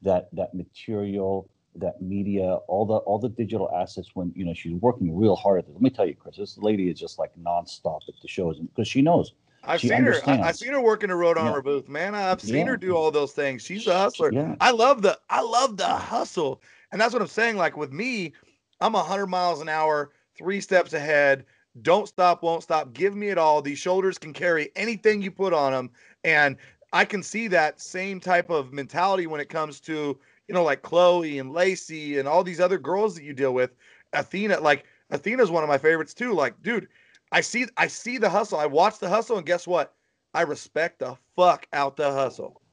that 0.01 0.29
that 0.33 0.53
material 0.53 1.49
that 1.75 2.01
media 2.01 2.55
all 2.67 2.85
the 2.85 2.97
all 2.97 3.19
the 3.19 3.29
digital 3.29 3.69
assets 3.75 4.11
when 4.15 4.31
you 4.35 4.45
know 4.45 4.53
she's 4.53 4.73
working 4.73 5.15
real 5.15 5.35
hard 5.35 5.59
at 5.59 5.65
it 5.65 5.73
let 5.73 5.81
me 5.81 5.89
tell 5.89 6.07
you 6.07 6.15
chris 6.15 6.35
this 6.37 6.57
lady 6.57 6.89
is 6.89 6.99
just 6.99 7.19
like 7.19 7.31
nonstop 7.37 7.99
at 8.07 8.15
the 8.21 8.27
shows 8.27 8.59
because 8.59 8.87
she 8.87 9.01
knows 9.01 9.33
I've 9.63 9.81
She 9.81 9.89
seen 9.89 10.03
her. 10.03 10.21
I, 10.25 10.39
I've 10.43 10.55
seen 10.55 10.71
her 10.71 10.81
work 10.81 11.03
in 11.03 11.09
a 11.09 11.15
road 11.15 11.37
armor 11.37 11.57
Yeah. 11.57 11.61
booth, 11.61 11.89
man. 11.89 12.15
I've 12.15 12.41
seen 12.41 12.67
Yeah. 12.67 12.67
her 12.67 12.77
do 12.77 12.95
all 12.95 13.11
those 13.11 13.33
things. 13.33 13.61
She's 13.63 13.85
a 13.87 13.97
hustler. 13.97 14.31
yeah 14.31 14.55
I 14.61 14.71
love 14.71 15.01
the 15.01 15.19
I 15.29 15.41
love 15.41 15.75
the 15.77 15.87
hustle. 15.87 16.61
And 16.91 17.01
that's 17.01 17.11
what 17.11 17.21
I'm 17.21 17.27
saying. 17.27 17.57
Like 17.57 17.75
with 17.75 17.91
me, 17.91 18.33
I'm 18.79 18.93
hundred 18.93 19.27
miles 19.27 19.61
an 19.61 19.67
hour, 19.67 20.11
three 20.37 20.61
steps 20.61 20.93
ahead. 20.93 21.45
Don't 21.81 22.07
stop, 22.07 22.41
won't 22.43 22.63
stop. 22.63 22.93
Give 22.93 23.15
me 23.15 23.27
it 23.29 23.37
all. 23.37 23.61
These 23.61 23.77
shoulders 23.77 24.17
can 24.17 24.33
carry 24.33 24.71
anything 24.75 25.21
you 25.21 25.31
put 25.31 25.53
on 25.53 25.73
them. 25.73 25.91
And 26.23 26.57
I 26.97 27.05
can 27.05 27.21
see 27.21 27.47
that 27.49 27.79
same 27.79 28.19
type 28.19 28.49
of 28.49 28.73
mentality 28.73 29.27
when 29.27 29.39
it 29.39 29.49
comes 29.49 29.79
to, 29.81 30.17
you 30.47 30.55
know, 30.55 30.63
like 30.63 30.81
Chloe 30.81 31.37
and 31.37 31.53
Lacey 31.53 32.17
and 32.17 32.27
all 32.27 32.43
these 32.43 32.59
other 32.59 32.79
girls 32.79 33.13
that 33.13 33.23
you 33.23 33.33
deal 33.33 33.53
with. 33.53 33.75
Athena, 34.13 34.59
like 34.61 34.85
Athena's 35.11 35.51
one 35.51 35.61
of 35.61 35.69
my 35.69 35.77
favorites 35.77 36.15
too. 36.15 36.33
Like, 36.33 36.59
dude, 36.63 36.87
I 37.31 37.41
see 37.41 37.67
I 37.77 37.85
see 37.85 38.17
the 38.17 38.27
hustle. 38.27 38.57
I 38.57 38.65
watch 38.65 38.97
the 38.97 39.07
hustle, 39.07 39.37
and 39.37 39.45
guess 39.45 39.67
what? 39.67 39.93
I 40.33 40.41
respect 40.41 40.97
the 40.97 41.15
fuck 41.35 41.67
out 41.71 41.97
the 41.97 42.11
hustle. 42.11 42.63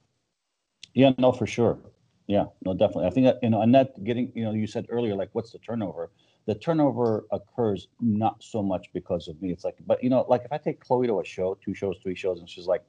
Yeah, 0.94 1.12
no, 1.18 1.30
for 1.30 1.46
sure. 1.46 1.78
Yeah, 2.26 2.44
no, 2.64 2.72
definitely. 2.72 3.08
I 3.08 3.10
think 3.10 3.26
that, 3.26 3.40
you 3.42 3.50
know, 3.50 3.60
and 3.60 3.74
that 3.74 4.02
getting, 4.04 4.32
you 4.34 4.44
know, 4.44 4.52
you 4.52 4.66
said 4.66 4.86
earlier, 4.88 5.14
like, 5.14 5.28
what's 5.32 5.50
the 5.50 5.58
turnover? 5.58 6.12
The 6.46 6.54
turnover 6.54 7.26
occurs 7.30 7.88
not 8.00 8.42
so 8.42 8.62
much 8.62 8.86
because 8.94 9.28
of 9.28 9.42
me. 9.42 9.52
It's 9.52 9.64
like, 9.64 9.76
but 9.86 10.02
you 10.02 10.08
know, 10.08 10.24
like 10.30 10.46
if 10.46 10.52
I 10.52 10.56
take 10.56 10.80
Chloe 10.80 11.06
to 11.08 11.20
a 11.20 11.24
show, 11.26 11.58
two 11.62 11.74
shows, 11.74 11.96
three 12.02 12.14
shows, 12.14 12.40
and 12.40 12.48
she's 12.48 12.66
like, 12.66 12.84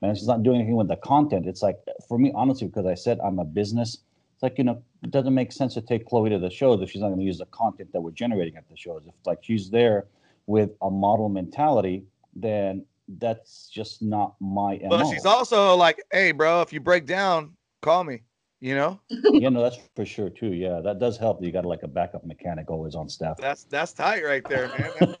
man, 0.00 0.14
she's 0.14 0.26
not 0.26 0.42
doing 0.42 0.56
anything 0.56 0.76
with 0.76 0.88
the 0.88 0.96
content. 0.96 1.46
It's 1.46 1.62
like, 1.62 1.78
for 2.08 2.18
me, 2.18 2.32
honestly, 2.34 2.66
because 2.66 2.86
I 2.86 2.94
said 2.94 3.18
I'm 3.24 3.38
a 3.38 3.44
business, 3.44 3.98
it's 4.34 4.42
like, 4.42 4.58
you 4.58 4.64
know, 4.64 4.82
it 5.02 5.10
doesn't 5.10 5.34
make 5.34 5.52
sense 5.52 5.74
to 5.74 5.82
take 5.82 6.06
Chloe 6.06 6.30
to 6.30 6.38
the 6.38 6.50
shows 6.50 6.80
if 6.82 6.90
she's 6.90 7.02
not 7.02 7.08
going 7.08 7.20
to 7.20 7.24
use 7.24 7.38
the 7.38 7.46
content 7.46 7.92
that 7.92 8.00
we're 8.00 8.10
generating 8.10 8.56
at 8.56 8.68
the 8.68 8.76
shows. 8.76 9.02
If 9.06 9.14
like 9.26 9.38
she's 9.42 9.70
there 9.70 10.06
with 10.46 10.70
a 10.82 10.90
model 10.90 11.28
mentality, 11.28 12.04
then 12.34 12.84
that's 13.18 13.68
just 13.68 14.02
not 14.02 14.34
my 14.40 14.78
MO. 14.82 14.88
But 14.88 15.10
she's 15.10 15.26
also 15.26 15.74
like, 15.76 16.02
hey, 16.12 16.32
bro, 16.32 16.62
if 16.62 16.72
you 16.72 16.80
break 16.80 17.06
down, 17.06 17.54
call 17.82 18.04
me. 18.04 18.22
You 18.62 18.74
know, 18.74 19.00
yeah, 19.08 19.48
no, 19.48 19.62
that's 19.62 19.78
for 19.96 20.04
sure 20.04 20.28
too. 20.28 20.52
Yeah, 20.52 20.80
that 20.84 20.98
does 20.98 21.16
help. 21.16 21.42
You 21.42 21.50
got 21.50 21.64
like 21.64 21.82
a 21.82 21.88
backup 21.88 22.26
mechanic 22.26 22.70
always 22.70 22.94
on 22.94 23.08
staff. 23.08 23.38
that's 23.38 23.64
that's 23.64 23.94
tight 23.94 24.22
right 24.22 24.46
there, 24.46 24.68
man. 24.68 25.16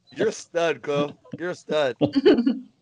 You're 0.16 0.30
a 0.30 0.32
stud, 0.32 0.82
Chloe. 0.82 1.14
You're 1.38 1.50
a 1.50 1.54
stud. 1.54 1.94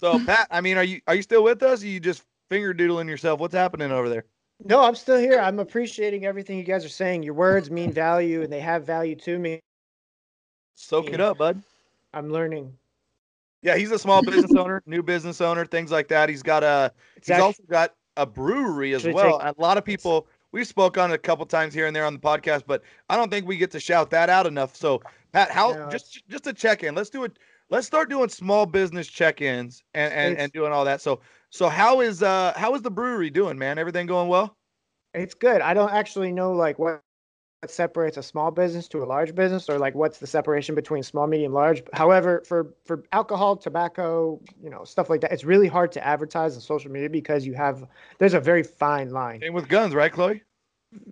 So 0.00 0.18
Pat, 0.24 0.48
I 0.50 0.60
mean, 0.60 0.78
are 0.78 0.84
you 0.84 1.00
are 1.06 1.14
you 1.14 1.22
still 1.22 1.44
with 1.44 1.62
us? 1.62 1.82
Or 1.82 1.86
you 1.86 2.00
just 2.00 2.24
finger 2.48 2.72
doodling 2.72 3.08
yourself? 3.08 3.38
What's 3.38 3.54
happening 3.54 3.92
over 3.92 4.08
there? 4.08 4.24
No, 4.64 4.82
I'm 4.82 4.94
still 4.94 5.18
here. 5.18 5.38
I'm 5.38 5.58
appreciating 5.58 6.26
everything 6.26 6.58
you 6.58 6.64
guys 6.64 6.84
are 6.84 6.90
saying. 6.90 7.22
Your 7.22 7.34
words 7.34 7.70
mean 7.70 7.92
value 7.92 8.42
and 8.42 8.52
they 8.52 8.60
have 8.60 8.84
value 8.84 9.16
to 9.16 9.38
me. 9.38 9.60
Soak 10.74 11.10
it 11.10 11.20
up, 11.20 11.38
bud. 11.38 11.62
I'm 12.12 12.30
learning. 12.30 12.72
Yeah, 13.62 13.76
he's 13.76 13.90
a 13.90 13.98
small 13.98 14.22
business 14.22 14.54
owner, 14.54 14.82
new 14.86 15.02
business 15.02 15.40
owner, 15.40 15.66
things 15.66 15.90
like 15.90 16.08
that. 16.08 16.28
He's 16.28 16.42
got 16.42 16.62
a 16.62 16.92
It's 17.16 17.28
he's 17.28 17.34
actually, 17.34 17.44
also 17.44 17.62
got 17.68 17.94
a 18.16 18.26
brewery 18.26 18.94
as 18.94 19.06
well. 19.06 19.38
take- 19.38 19.48
a 19.48 19.60
lot 19.60 19.76
of 19.76 19.84
people 19.84 20.26
we 20.52 20.64
spoke 20.64 20.98
on 20.98 21.10
it 21.10 21.14
a 21.14 21.18
couple 21.18 21.46
times 21.46 21.74
here 21.74 21.86
and 21.86 21.94
there 21.94 22.04
on 22.04 22.14
the 22.14 22.20
podcast, 22.20 22.64
but 22.66 22.82
I 23.08 23.16
don't 23.16 23.30
think 23.30 23.46
we 23.46 23.56
get 23.56 23.70
to 23.72 23.80
shout 23.80 24.10
that 24.10 24.28
out 24.28 24.46
enough. 24.46 24.74
So 24.74 25.00
Pat, 25.32 25.50
how 25.50 25.72
No, 25.72 25.88
just 25.90 26.26
just 26.28 26.46
a 26.46 26.52
check 26.52 26.82
in. 26.82 26.94
Let's 26.94 27.10
do 27.10 27.24
it. 27.24 27.38
Let's 27.70 27.86
start 27.86 28.10
doing 28.10 28.28
small 28.28 28.66
business 28.66 29.06
check-ins 29.06 29.82
and, 29.94 30.12
and, 30.12 30.38
and 30.38 30.52
doing 30.52 30.72
all 30.72 30.84
that. 30.84 31.00
So 31.00 31.20
so 31.50 31.68
how 31.68 32.00
is 32.00 32.22
uh 32.22 32.52
how 32.56 32.74
is 32.74 32.82
the 32.82 32.90
brewery 32.90 33.30
doing, 33.30 33.58
man? 33.58 33.78
Everything 33.78 34.06
going 34.06 34.28
well? 34.28 34.56
it's 35.14 35.34
good. 35.34 35.60
I 35.60 35.74
don't 35.74 35.90
actually 35.90 36.32
know 36.32 36.52
like 36.52 36.78
what 36.78 37.02
separates 37.66 38.16
a 38.16 38.22
small 38.22 38.50
business 38.50 38.88
to 38.88 39.02
a 39.02 39.04
large 39.04 39.34
business, 39.34 39.68
or 39.68 39.78
like 39.78 39.94
what's 39.94 40.18
the 40.18 40.26
separation 40.26 40.74
between 40.74 41.02
small, 41.02 41.26
medium, 41.26 41.52
large. 41.52 41.82
However, 41.92 42.42
for 42.46 42.74
for 42.84 43.04
alcohol, 43.12 43.56
tobacco, 43.56 44.40
you 44.62 44.70
know, 44.70 44.84
stuff 44.84 45.10
like 45.10 45.20
that, 45.22 45.32
it's 45.32 45.44
really 45.44 45.68
hard 45.68 45.92
to 45.92 46.06
advertise 46.06 46.54
on 46.54 46.60
social 46.60 46.90
media 46.90 47.10
because 47.10 47.46
you 47.46 47.54
have 47.54 47.86
there's 48.18 48.34
a 48.34 48.40
very 48.40 48.62
fine 48.62 49.10
line. 49.10 49.40
Same 49.40 49.52
with 49.52 49.68
guns, 49.68 49.94
right, 49.94 50.12
Chloe? 50.12 50.42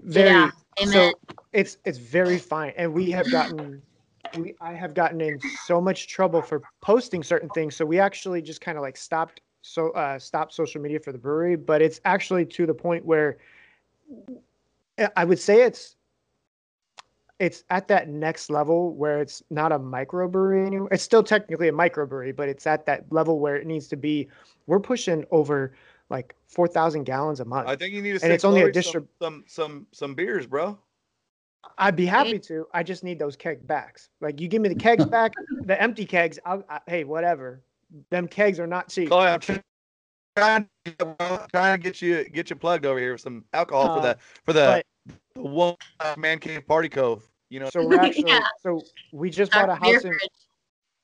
Very 0.05 0.29
yeah. 0.29 0.51
so 0.87 1.13
it's 1.53 1.79
it's 1.85 1.99
very 1.99 2.39
fine, 2.39 2.73
and 2.77 2.93
we 2.93 3.11
have 3.11 3.31
gotten. 3.31 3.83
We, 4.37 4.55
I 4.61 4.73
have 4.73 4.95
gotten 4.95 5.21
in 5.21 5.39
so 5.65 5.81
much 5.81 6.09
trouble 6.09 6.43
for 6.43 6.63
posting 6.81 7.23
certain 7.23 7.49
things, 7.51 7.75
so 7.77 7.85
we 7.87 7.99
actually 7.99 8.43
just 8.43 8.61
kind 8.61 8.77
of 8.79 8.83
like 8.83 8.97
stopped 8.97 9.41
so 9.63 9.91
uh 9.91 10.19
stopped 10.19 10.55
social 10.55 10.81
media 10.81 11.01
for 11.01 11.13
the 11.13 11.19
brewery, 11.19 11.57
but 11.57 11.83
it's 11.83 12.01
actually 12.05 12.47
to 12.47 12.67
the 12.67 12.75
point 12.75 13.05
where 13.05 13.39
I- 15.17 15.25
would 15.25 15.39
say 15.39 15.63
it's 15.63 15.97
it's 17.39 17.63
at 17.71 17.87
that 17.89 18.09
next 18.09 18.51
level 18.51 18.95
where 18.95 19.21
it's 19.21 19.43
not 19.51 19.71
a 19.71 19.79
microbrewery 19.79 20.67
anymore. 20.67 20.89
It's 20.91 21.05
still 21.05 21.23
technically 21.23 21.69
a 21.69 21.73
microbrewery, 21.73 22.35
but 22.35 22.49
it's 22.49 22.67
at 22.67 22.85
that 22.87 23.05
level 23.13 23.39
where 23.39 23.57
it 23.57 23.67
needs 23.67 23.87
to 23.89 23.97
be. 23.97 24.29
We're 24.67 24.81
pushing 24.81 25.25
over 25.31 25.73
like 26.11 26.35
four 26.49 26.67
thousand 26.67 27.05
gallons 27.05 27.41
a 27.41 27.45
month. 27.45 27.69
I 27.69 27.77
think 27.77 27.95
you 27.95 28.03
need 28.03 28.19
to. 28.19 28.25
And 28.25 28.33
it's 28.33 28.45
only 28.45 28.63
a 28.63 28.73
Chloe 28.73 28.83
some- 28.83 29.09
some 29.21 29.45
some 29.47 29.87
some 29.93 30.15
beers, 30.15 30.47
bro. 30.47 30.79
I'd 31.77 31.97
be 31.97 32.07
happy 32.07 32.39
to. 32.41 32.67
I 32.73 32.83
just 32.83 33.05
need 33.05 33.19
those 33.19 33.37
keg 33.37 33.67
backs. 33.67 34.09
Like 34.21 34.41
you 34.41 34.49
give 34.49 34.63
me 34.63 34.69
the 34.69 34.75
kegs 34.75 35.05
back, 35.17 35.35
the 35.63 35.81
empty 35.81 36.05
kegs. 36.05 36.39
I'll, 36.45 36.65
I, 36.69 36.81
hey, 36.87 37.05
whatever. 37.05 37.63
Them 38.11 38.29
kegs 38.29 38.61
are 38.61 38.67
not 38.67 38.89
cheap. 38.89 39.09
Chloe, 39.09 39.27
I'm 39.29 39.41
trying, 39.41 39.63
trying, 40.37 40.69
to- 40.85 41.47
trying 41.53 41.79
to 41.79 41.83
get 41.83 42.03
you 42.03 42.25
get 42.29 42.51
you 42.51 42.57
plugged 42.57 42.85
over 42.87 42.99
here 42.99 43.13
with 43.13 43.21
some 43.21 43.45
alcohol 43.53 43.95
for 43.95 44.01
Uh, 44.01 44.13
the 44.13 44.19
for 44.45 44.53
the, 44.53 44.85
but- 45.07 45.15
the 45.35 45.43
one 45.43 45.77
uh, 46.01 46.15
man 46.19 46.39
cave 46.39 46.67
party 46.67 46.89
cove. 46.89 47.29
You 47.51 47.61
know, 47.61 47.71
So 47.71 47.87
we're 47.87 47.99
actually 48.01 48.31
Yeah. 48.31 48.41
so 48.61 48.83
we 49.13 49.31
just 49.31 49.53
bought 49.53 49.71
a 49.71 49.75
house 49.75 50.05
in 50.05 50.13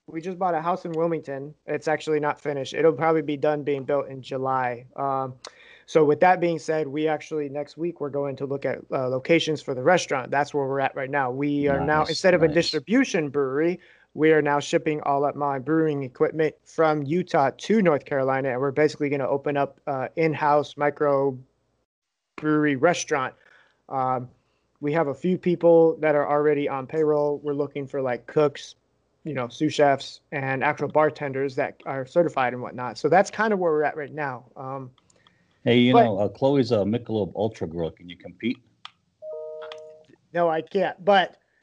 we 0.06 0.20
just 0.20 0.38
bought 0.38 0.54
a 0.54 0.60
house 0.60 0.84
in 0.84 0.92
Wilmington. 0.92 1.54
It's 1.64 1.88
actually 1.88 2.20
not 2.20 2.38
finished. 2.38 2.74
It'll 2.74 2.92
probably 2.92 3.22
be 3.22 3.38
done 3.38 3.62
being 3.62 3.84
built 3.84 4.08
in 4.08 4.20
July. 4.20 4.84
Um, 4.96 5.34
so 5.86 6.04
with 6.04 6.20
that 6.20 6.40
being 6.40 6.58
said, 6.58 6.86
we 6.86 7.08
actually 7.08 7.48
next 7.48 7.76
week 7.76 8.00
we're 8.00 8.10
going 8.10 8.36
to 8.36 8.46
look 8.46 8.64
at 8.64 8.78
uh, 8.90 9.08
locations 9.08 9.60
for 9.62 9.74
the 9.74 9.82
restaurant. 9.82 10.30
That's 10.30 10.54
where 10.54 10.66
we're 10.66 10.80
at 10.80 10.94
right 10.96 11.10
now. 11.10 11.30
We 11.30 11.68
are 11.68 11.84
now 11.84 12.04
instead 12.04 12.34
of 12.34 12.42
a 12.42 12.48
distribution 12.48 13.28
brewery, 13.28 13.80
we 14.14 14.32
are 14.32 14.40
now 14.40 14.60
shipping 14.60 15.00
all 15.02 15.24
of 15.24 15.34
my 15.34 15.58
brewing 15.58 16.04
equipment 16.04 16.54
from 16.64 17.02
Utah 17.02 17.50
to 17.56 17.82
North 17.82 18.04
Carolina, 18.04 18.50
and 18.50 18.60
we're 18.60 18.70
basically 18.70 19.08
going 19.08 19.20
to 19.20 19.28
open 19.28 19.56
up 19.56 19.80
uh, 19.86 20.08
in-house 20.16 20.76
micro 20.76 21.36
brewery 22.36 22.76
restaurant. 22.76 23.34
Um, 23.88 24.28
we 24.80 24.92
have 24.92 25.08
a 25.08 25.14
few 25.14 25.36
people 25.36 25.96
that 26.00 26.14
are 26.14 26.28
already 26.28 26.68
on 26.68 26.86
payroll. 26.86 27.40
We're 27.42 27.54
looking 27.54 27.86
for 27.86 28.00
like 28.00 28.26
cooks, 28.26 28.76
you 29.24 29.34
know, 29.34 29.48
sous 29.48 29.74
chefs 29.74 30.20
and 30.30 30.62
actual 30.62 30.88
bartenders 30.88 31.56
that 31.56 31.82
are 31.86 32.06
certified 32.06 32.52
and 32.52 32.62
whatnot. 32.62 32.98
So 32.98 33.08
that's 33.08 33.30
kind 33.30 33.52
of 33.52 33.58
where 33.58 33.72
we're 33.72 33.82
at 33.84 33.96
right 33.96 34.12
now. 34.12 34.44
Um, 34.56 34.90
Hey, 35.64 35.78
you 35.78 35.92
But- 35.94 36.04
know, 36.04 36.18
uh, 36.18 36.28
Chloe's 36.28 36.72
a 36.72 36.76
Michelob 36.78 37.32
Ultra 37.34 37.66
girl. 37.66 37.90
Can 37.90 38.08
you 38.08 38.16
compete? 38.16 38.58
no, 40.32 40.48
I 40.48 40.60
can't, 40.62 41.02
but 41.04 41.36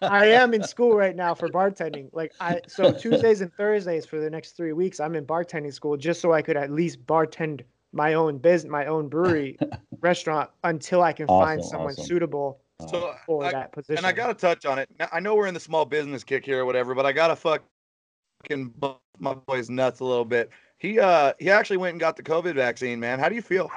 I 0.00 0.26
am 0.26 0.54
in 0.54 0.62
school 0.64 0.96
right 0.96 1.14
now 1.14 1.34
for 1.34 1.48
bartending. 1.48 2.08
Like 2.12 2.32
I, 2.40 2.60
so 2.66 2.90
Tuesdays 2.92 3.40
and 3.42 3.52
Thursdays 3.54 4.06
for 4.06 4.18
the 4.20 4.30
next 4.30 4.52
three 4.56 4.72
weeks, 4.72 4.98
I'm 5.00 5.14
in 5.14 5.24
bartending 5.26 5.72
school 5.72 5.96
just 5.96 6.20
so 6.20 6.32
I 6.32 6.40
could 6.42 6.56
at 6.56 6.70
least 6.72 7.04
bartend 7.06 7.60
my 7.92 8.14
own 8.14 8.38
business, 8.38 8.70
my 8.70 8.86
own 8.86 9.08
brewery 9.08 9.58
restaurant 10.00 10.50
until 10.64 11.02
I 11.02 11.12
can 11.12 11.26
find 11.28 11.62
someone 11.62 11.92
awesome. 11.92 12.04
suitable 12.06 12.60
so 12.88 13.14
for 13.26 13.44
I- 13.44 13.52
that 13.52 13.70
position. 13.72 13.98
and 13.98 14.06
I 14.06 14.12
gotta 14.12 14.34
touch 14.34 14.64
on 14.64 14.78
it. 14.78 14.88
Now, 14.98 15.08
I 15.12 15.20
know 15.20 15.34
we're 15.36 15.46
in 15.46 15.54
the 15.54 15.60
small 15.60 15.84
business 15.84 16.24
kick 16.24 16.44
here 16.44 16.60
or 16.60 16.64
whatever, 16.64 16.94
but 16.94 17.04
I 17.06 17.12
gotta 17.12 17.36
fucking 17.36 18.68
bust 18.78 18.98
my 19.18 19.34
boy's 19.34 19.68
nuts 19.70 20.00
a 20.00 20.04
little 20.04 20.24
bit. 20.24 20.50
He 20.82 20.98
uh 20.98 21.32
he 21.38 21.48
actually 21.48 21.76
went 21.76 21.92
and 21.92 22.00
got 22.00 22.16
the 22.16 22.24
COVID 22.24 22.56
vaccine, 22.56 22.98
man. 22.98 23.20
How 23.20 23.28
do 23.28 23.36
you 23.36 23.40
feel? 23.40 23.70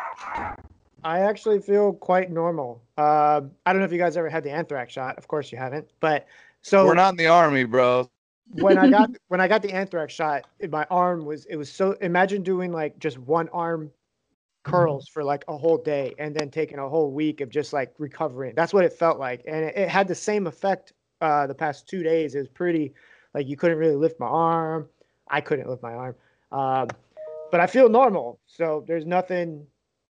I 1.03 1.19
actually 1.19 1.59
feel 1.59 1.93
quite 1.93 2.31
normal. 2.31 2.81
Uh, 2.97 3.41
I 3.63 3.73
don't 3.73 3.79
know 3.79 3.85
if 3.85 3.91
you 3.91 3.99
guys 3.99 4.17
ever 4.17 4.27
had 4.27 4.43
the 4.43 4.49
anthrax 4.49 4.91
shot. 4.91 5.15
Of 5.19 5.27
course 5.27 5.51
you 5.51 5.57
haven't. 5.59 5.87
But 5.99 6.25
so 6.63 6.83
We're 6.83 6.95
not 6.95 7.11
in 7.11 7.17
the 7.17 7.27
army, 7.27 7.63
bro. 7.63 8.09
when 8.53 8.79
I 8.79 8.89
got 8.89 9.11
when 9.27 9.39
I 9.39 9.47
got 9.47 9.61
the 9.61 9.71
anthrax 9.71 10.13
shot, 10.13 10.47
my 10.71 10.87
arm 10.89 11.25
was 11.25 11.45
it 11.45 11.57
was 11.57 11.71
so. 11.71 11.91
Imagine 12.01 12.41
doing 12.41 12.71
like 12.71 12.97
just 12.97 13.19
one 13.19 13.49
arm 13.49 13.91
curls 14.63 15.07
for 15.07 15.23
like 15.23 15.45
a 15.47 15.55
whole 15.55 15.77
day 15.77 16.15
and 16.17 16.35
then 16.35 16.49
taking 16.49 16.79
a 16.79 16.89
whole 16.89 17.11
week 17.11 17.39
of 17.39 17.49
just 17.49 17.71
like 17.71 17.93
recovering. 17.99 18.55
That's 18.55 18.73
what 18.73 18.83
it 18.83 18.93
felt 18.93 19.19
like, 19.19 19.43
and 19.45 19.63
it, 19.63 19.77
it 19.77 19.89
had 19.89 20.07
the 20.07 20.15
same 20.15 20.47
effect. 20.47 20.93
Uh, 21.21 21.45
the 21.45 21.53
past 21.53 21.87
two 21.87 22.01
days, 22.01 22.33
it 22.33 22.39
was 22.39 22.49
pretty 22.49 22.95
like 23.35 23.47
you 23.47 23.57
couldn't 23.57 23.77
really 23.77 23.95
lift 23.95 24.19
my 24.19 24.25
arm. 24.25 24.89
I 25.27 25.39
couldn't 25.39 25.69
lift 25.69 25.83
my 25.83 25.93
arm, 25.93 26.15
um, 26.55 26.87
but 27.51 27.59
I 27.59 27.67
feel 27.67 27.89
normal. 27.89 28.39
So 28.45 28.83
there's 28.87 29.05
nothing. 29.05 29.65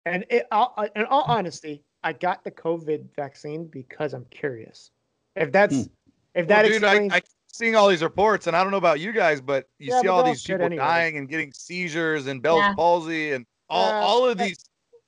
And 0.07 0.25
it, 0.31 0.47
all- 0.53 0.75
uh, 0.77 0.89
in 0.95 1.07
all 1.07 1.25
honesty, 1.27 1.83
I 2.03 2.13
got 2.13 2.45
the 2.45 2.51
COVID 2.51 3.15
vaccine 3.17 3.67
because 3.67 4.13
I'm 4.13 4.27
curious. 4.27 4.91
If 5.37 5.51
that's 5.51 5.75
Hmm. 5.75 5.83
if 6.35 6.47
that 6.49 6.63
Well, 6.65 6.73
dude, 6.73 6.83
explains, 6.83 7.13
I 7.13 7.21
keep 7.21 7.31
seeing 7.53 7.77
all 7.77 7.89
these 7.89 8.03
reports, 8.03 8.47
and 8.47 8.55
I 8.57 8.63
don't 8.63 8.71
know 8.71 8.77
about 8.77 9.01
you 9.01 9.13
guys, 9.13 9.41
but 9.41 9.67
you 9.79 9.91
Yeah, 9.91 10.01
see 10.01 10.07
but 10.09 10.13
all 10.13 10.23
these 10.23 10.43
people 10.43 10.67
anyways. 10.67 10.79
dying 10.79 11.17
and 11.17 11.29
getting 11.29 11.53
seizures 11.53 12.27
and 12.27 12.43
Bell's 12.43 12.61
Yeah. 12.67 12.75
palsy 12.75 13.33
and 13.33 13.47
all 13.71 13.91
Uh, 13.91 14.05
all 14.07 14.29
of 14.29 14.37
these 14.39 14.59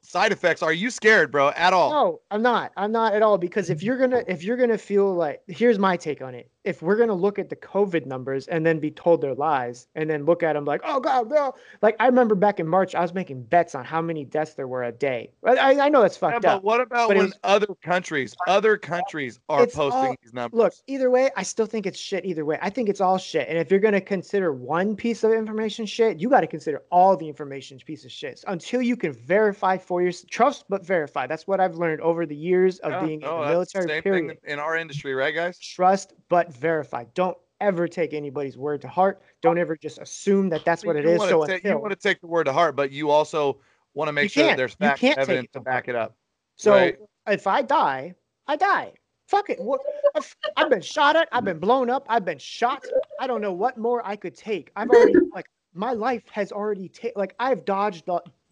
side 0.02 0.32
effects. 0.32 0.62
Are 0.62 0.72
you 0.72 0.88
scared, 0.90 1.30
bro? 1.30 1.50
At 1.50 1.72
all? 1.72 1.90
No, 1.90 2.20
I'm 2.30 2.42
not. 2.42 2.72
I'm 2.76 2.92
not 2.92 3.12
at 3.14 3.22
all 3.22 3.36
because 3.38 3.70
if 3.70 3.82
you're 3.82 3.98
gonna 3.98 4.22
if 4.26 4.42
you're 4.42 4.56
gonna 4.56 4.78
feel 4.78 5.12
like 5.14 5.42
here's 5.48 5.78
my 5.78 5.96
take 5.96 6.22
on 6.22 6.34
it. 6.34 6.50
If 6.66 6.82
we're 6.82 6.96
gonna 6.96 7.14
look 7.14 7.38
at 7.38 7.48
the 7.48 7.56
COVID 7.56 8.06
numbers 8.06 8.48
and 8.48 8.66
then 8.66 8.80
be 8.80 8.90
told 8.90 9.20
they're 9.20 9.34
lies 9.34 9.86
and 9.94 10.10
then 10.10 10.24
look 10.24 10.42
at 10.42 10.54
them 10.54 10.64
like, 10.64 10.80
oh 10.84 10.98
god, 11.00 11.30
no. 11.30 11.54
Like 11.80 11.96
I 12.00 12.06
remember 12.06 12.34
back 12.34 12.58
in 12.60 12.66
March, 12.66 12.94
I 12.94 13.00
was 13.00 13.14
making 13.14 13.44
bets 13.44 13.74
on 13.74 13.84
how 13.84 14.02
many 14.02 14.24
deaths 14.24 14.54
there 14.54 14.66
were 14.66 14.82
a 14.84 14.92
day. 14.92 15.30
I, 15.44 15.78
I- 15.80 15.88
know 15.88 16.02
that's 16.02 16.16
Yeah, 16.16 16.30
fucked 16.30 16.42
but 16.42 16.48
up. 16.56 16.62
what 16.64 16.80
about 16.80 17.08
But 17.08 17.16
when 17.16 17.26
was- 17.26 17.38
other 17.44 17.68
countries, 17.82 18.34
other 18.48 18.76
countries 18.76 19.38
are 19.48 19.66
posting 19.66 19.92
all- 19.92 20.16
these 20.22 20.34
numbers? 20.34 20.58
Look, 20.58 20.72
either 20.88 21.08
way, 21.10 21.30
I 21.36 21.44
still 21.44 21.66
think 21.66 21.86
it's 21.86 21.98
shit. 21.98 22.24
Either 22.24 22.44
way, 22.44 22.58
I 22.60 22.68
think 22.70 22.88
it's 22.88 23.00
all 23.00 23.16
shit. 23.18 23.48
And 23.48 23.56
if 23.56 23.70
you're 23.70 23.78
gonna 23.80 24.00
consider 24.00 24.52
one 24.52 24.96
piece 24.96 25.22
of 25.22 25.32
information 25.32 25.86
shit, 25.86 26.18
you 26.20 26.28
got 26.28 26.40
to 26.40 26.46
consider 26.48 26.82
all 26.90 27.16
the 27.16 27.28
information 27.28 27.78
piece 27.86 28.04
of 28.04 28.10
shit. 28.10 28.40
So 28.40 28.48
until 28.48 28.82
you 28.82 28.96
can 28.96 29.12
verify 29.12 29.78
for 29.78 30.02
your 30.02 30.12
trust, 30.28 30.64
but 30.68 30.84
verify. 30.84 31.26
That's 31.28 31.46
what 31.46 31.60
I've 31.60 31.76
learned 31.76 32.00
over 32.00 32.26
the 32.26 32.34
years 32.34 32.78
of 32.80 32.90
Yeah, 32.90 33.04
being 33.06 33.20
no, 33.20 33.36
in 33.42 33.46
the 33.48 33.52
military. 33.52 33.88
same 33.88 34.02
Period. 34.02 34.28
thing 34.42 34.52
in 34.52 34.58
our 34.58 34.76
industry, 34.76 35.14
right, 35.14 35.34
guys? 35.34 35.58
trust 35.58 36.14
but 36.28 36.52
verify. 36.56 37.04
Don't 37.14 37.36
ever 37.60 37.88
take 37.88 38.12
anybody's 38.12 38.56
word 38.56 38.80
to 38.82 38.88
heart. 38.88 39.22
Don't 39.40 39.58
ever 39.58 39.76
just 39.76 39.98
assume 39.98 40.48
that 40.50 40.64
that's 40.64 40.84
what 40.84 40.96
mean, 40.96 41.06
it 41.06 41.08
you 41.08 41.22
is. 41.22 41.28
So 41.28 41.46
ta- 41.46 41.58
you 41.64 41.78
want 41.78 41.92
to 41.92 41.96
take 41.96 42.20
the 42.20 42.26
word 42.26 42.44
to 42.44 42.52
heart, 42.52 42.76
but 42.76 42.90
you 42.90 43.10
also 43.10 43.58
want 43.94 44.08
to 44.08 44.12
make 44.12 44.30
sure 44.30 44.44
that 44.44 44.56
there's 44.56 44.76
You 44.78 44.88
fact 44.88 45.02
evidence 45.02 45.48
to 45.52 45.58
to 45.58 45.60
back 45.60 45.88
it 45.88 45.96
up. 45.96 46.16
so 46.56 46.72
right. 46.72 46.98
if 47.26 47.46
I 47.46 47.62
die, 47.62 48.14
I 48.46 48.56
die. 48.56 48.92
Fuck 49.26 49.50
it. 49.50 49.60
What, 49.60 49.80
I've, 50.14 50.36
I've 50.56 50.70
been 50.70 50.82
shot 50.82 51.16
at. 51.16 51.28
I've 51.32 51.44
been 51.44 51.58
blown 51.58 51.90
up. 51.90 52.06
I've 52.08 52.24
been 52.24 52.38
shot. 52.38 52.84
I 53.18 53.26
don't 53.26 53.40
know 53.40 53.52
what 53.52 53.76
more 53.76 54.06
I 54.06 54.14
could 54.14 54.36
take. 54.36 54.70
I've 54.76 54.88
already 54.88 55.14
like 55.34 55.46
my 55.74 55.92
life 55.92 56.22
has 56.30 56.52
already 56.52 56.88
taken 56.88 57.18
like 57.18 57.34
I've 57.40 57.64
dodged 57.64 58.08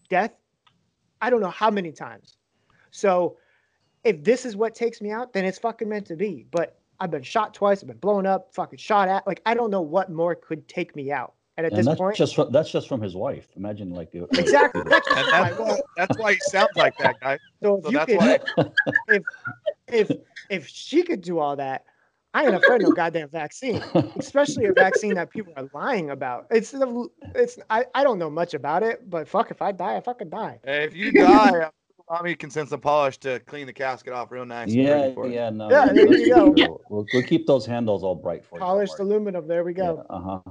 death. 0.09 0.33
I 1.21 1.31
don't 1.31 1.41
know 1.41 1.51
how 1.51 1.71
many 1.71 1.93
times. 1.93 2.37
So 2.91 3.37
if 4.03 4.23
this 4.25 4.45
is 4.45 4.57
what 4.57 4.75
takes 4.75 5.01
me 5.01 5.11
out, 5.11 5.33
then 5.33 5.45
it's 5.45 5.59
fucking 5.59 5.89
meant 5.89 6.07
to 6.07 6.17
be. 6.17 6.47
But 6.51 6.79
I've 7.01 7.11
been 7.11 7.23
shot 7.23 7.55
twice. 7.55 7.83
I've 7.83 7.89
been 7.89 7.97
blown 7.99 8.27
up. 8.27 8.55
Fucking 8.55 8.79
shot 8.79 9.09
at. 9.09 9.27
Like 9.27 9.41
I 9.47 9.55
don't 9.55 9.71
know 9.71 9.83
what 9.83 10.11
more 10.11 10.35
could 10.35 10.69
take 10.69 10.95
me 10.97 11.11
out. 11.13 11.35
And 11.57 11.67
at 11.67 11.73
and 11.73 11.79
this 11.79 11.87
that's 11.87 11.99
point, 11.99 12.17
just 12.17 12.35
from, 12.35 12.51
that's 12.51 12.71
just 12.71 12.89
from 12.89 13.01
his 13.01 13.15
wife. 13.15 13.47
Imagine 13.57 13.91
like 13.91 14.11
like, 14.13 14.27
exactly. 14.39 14.83
That's 14.89 15.07
And 15.09 15.19
that's 15.33 15.59
my- 15.59 15.65
why, 15.65 15.81
that's 15.97 16.19
why 16.19 16.33
he 16.35 16.41
sounds 16.41 16.71
like 16.75 16.97
that, 16.99 17.21
guy. 17.21 17.39
so 17.63 17.81
if 17.85 17.93
you 17.93 17.93
that's 17.93 18.07
could, 18.11 18.19
why. 18.57 18.71
if 19.09 19.23
if 19.89 20.11
if 20.51 20.67
she 20.69 21.03
could 21.05 21.21
do 21.21 21.39
all 21.39 21.55
that, 21.57 21.85
I 22.33 22.47
ain't 22.47 22.57
afraid 22.57 22.83
of 22.83 22.89
no 22.89 22.95
goddamn 22.95 23.29
vaccine, 23.29 23.81
especially 24.17 24.65
a 24.65 24.73
vaccine 24.73 25.15
that 25.15 25.31
people 25.31 25.53
are 25.57 25.69
lying 25.73 26.11
about. 26.11 26.47
It's 26.51 26.73
the 26.73 27.09
it's 27.37 27.57
I, 27.71 27.85
I 27.95 28.03
don't 28.03 28.19
know 28.19 28.31
much 28.31 28.55
about 28.55 28.83
it, 28.83 29.09
but 29.09 29.29
fuck 29.29 29.53
if 29.53 29.63
I 29.63 29.71
die, 29.71 29.97
I 29.97 30.01
fucking 30.01 30.31
die. 30.31 30.59
Hey, 30.65 30.85
if 30.87 30.97
you 30.97 31.13
die, 31.13 31.71
mommy 32.11 32.35
can 32.35 32.51
send 32.51 32.69
some 32.69 32.81
polish 32.81 33.19
to 33.19 33.41
clean 33.41 33.67
the 33.67 33.73
casket 33.73 34.13
off 34.13 34.31
real 34.31 34.45
nice. 34.45 34.69
yeah, 34.69 35.01
pretty 35.01 35.15
for 35.15 35.27
you. 35.27 35.35
yeah, 35.35 35.51
no. 35.51 35.71
Yeah, 35.71 35.93
there 35.93 36.13
you 36.13 36.35
go. 36.35 36.55
sure. 36.57 36.81
We'll, 36.91 37.07
we'll 37.13 37.23
keep 37.23 37.47
those 37.47 37.67
handles 37.67 38.03
all 38.03 38.15
bright 38.15 38.45
for 38.45 38.57
you. 38.57 38.61
Polished 38.61 38.99
aluminum. 38.99 39.47
There 39.47 39.65
we 39.65 39.73
go. 39.73 40.05
Yeah, 40.09 40.17
uh 40.17 40.21
huh. 40.21 40.51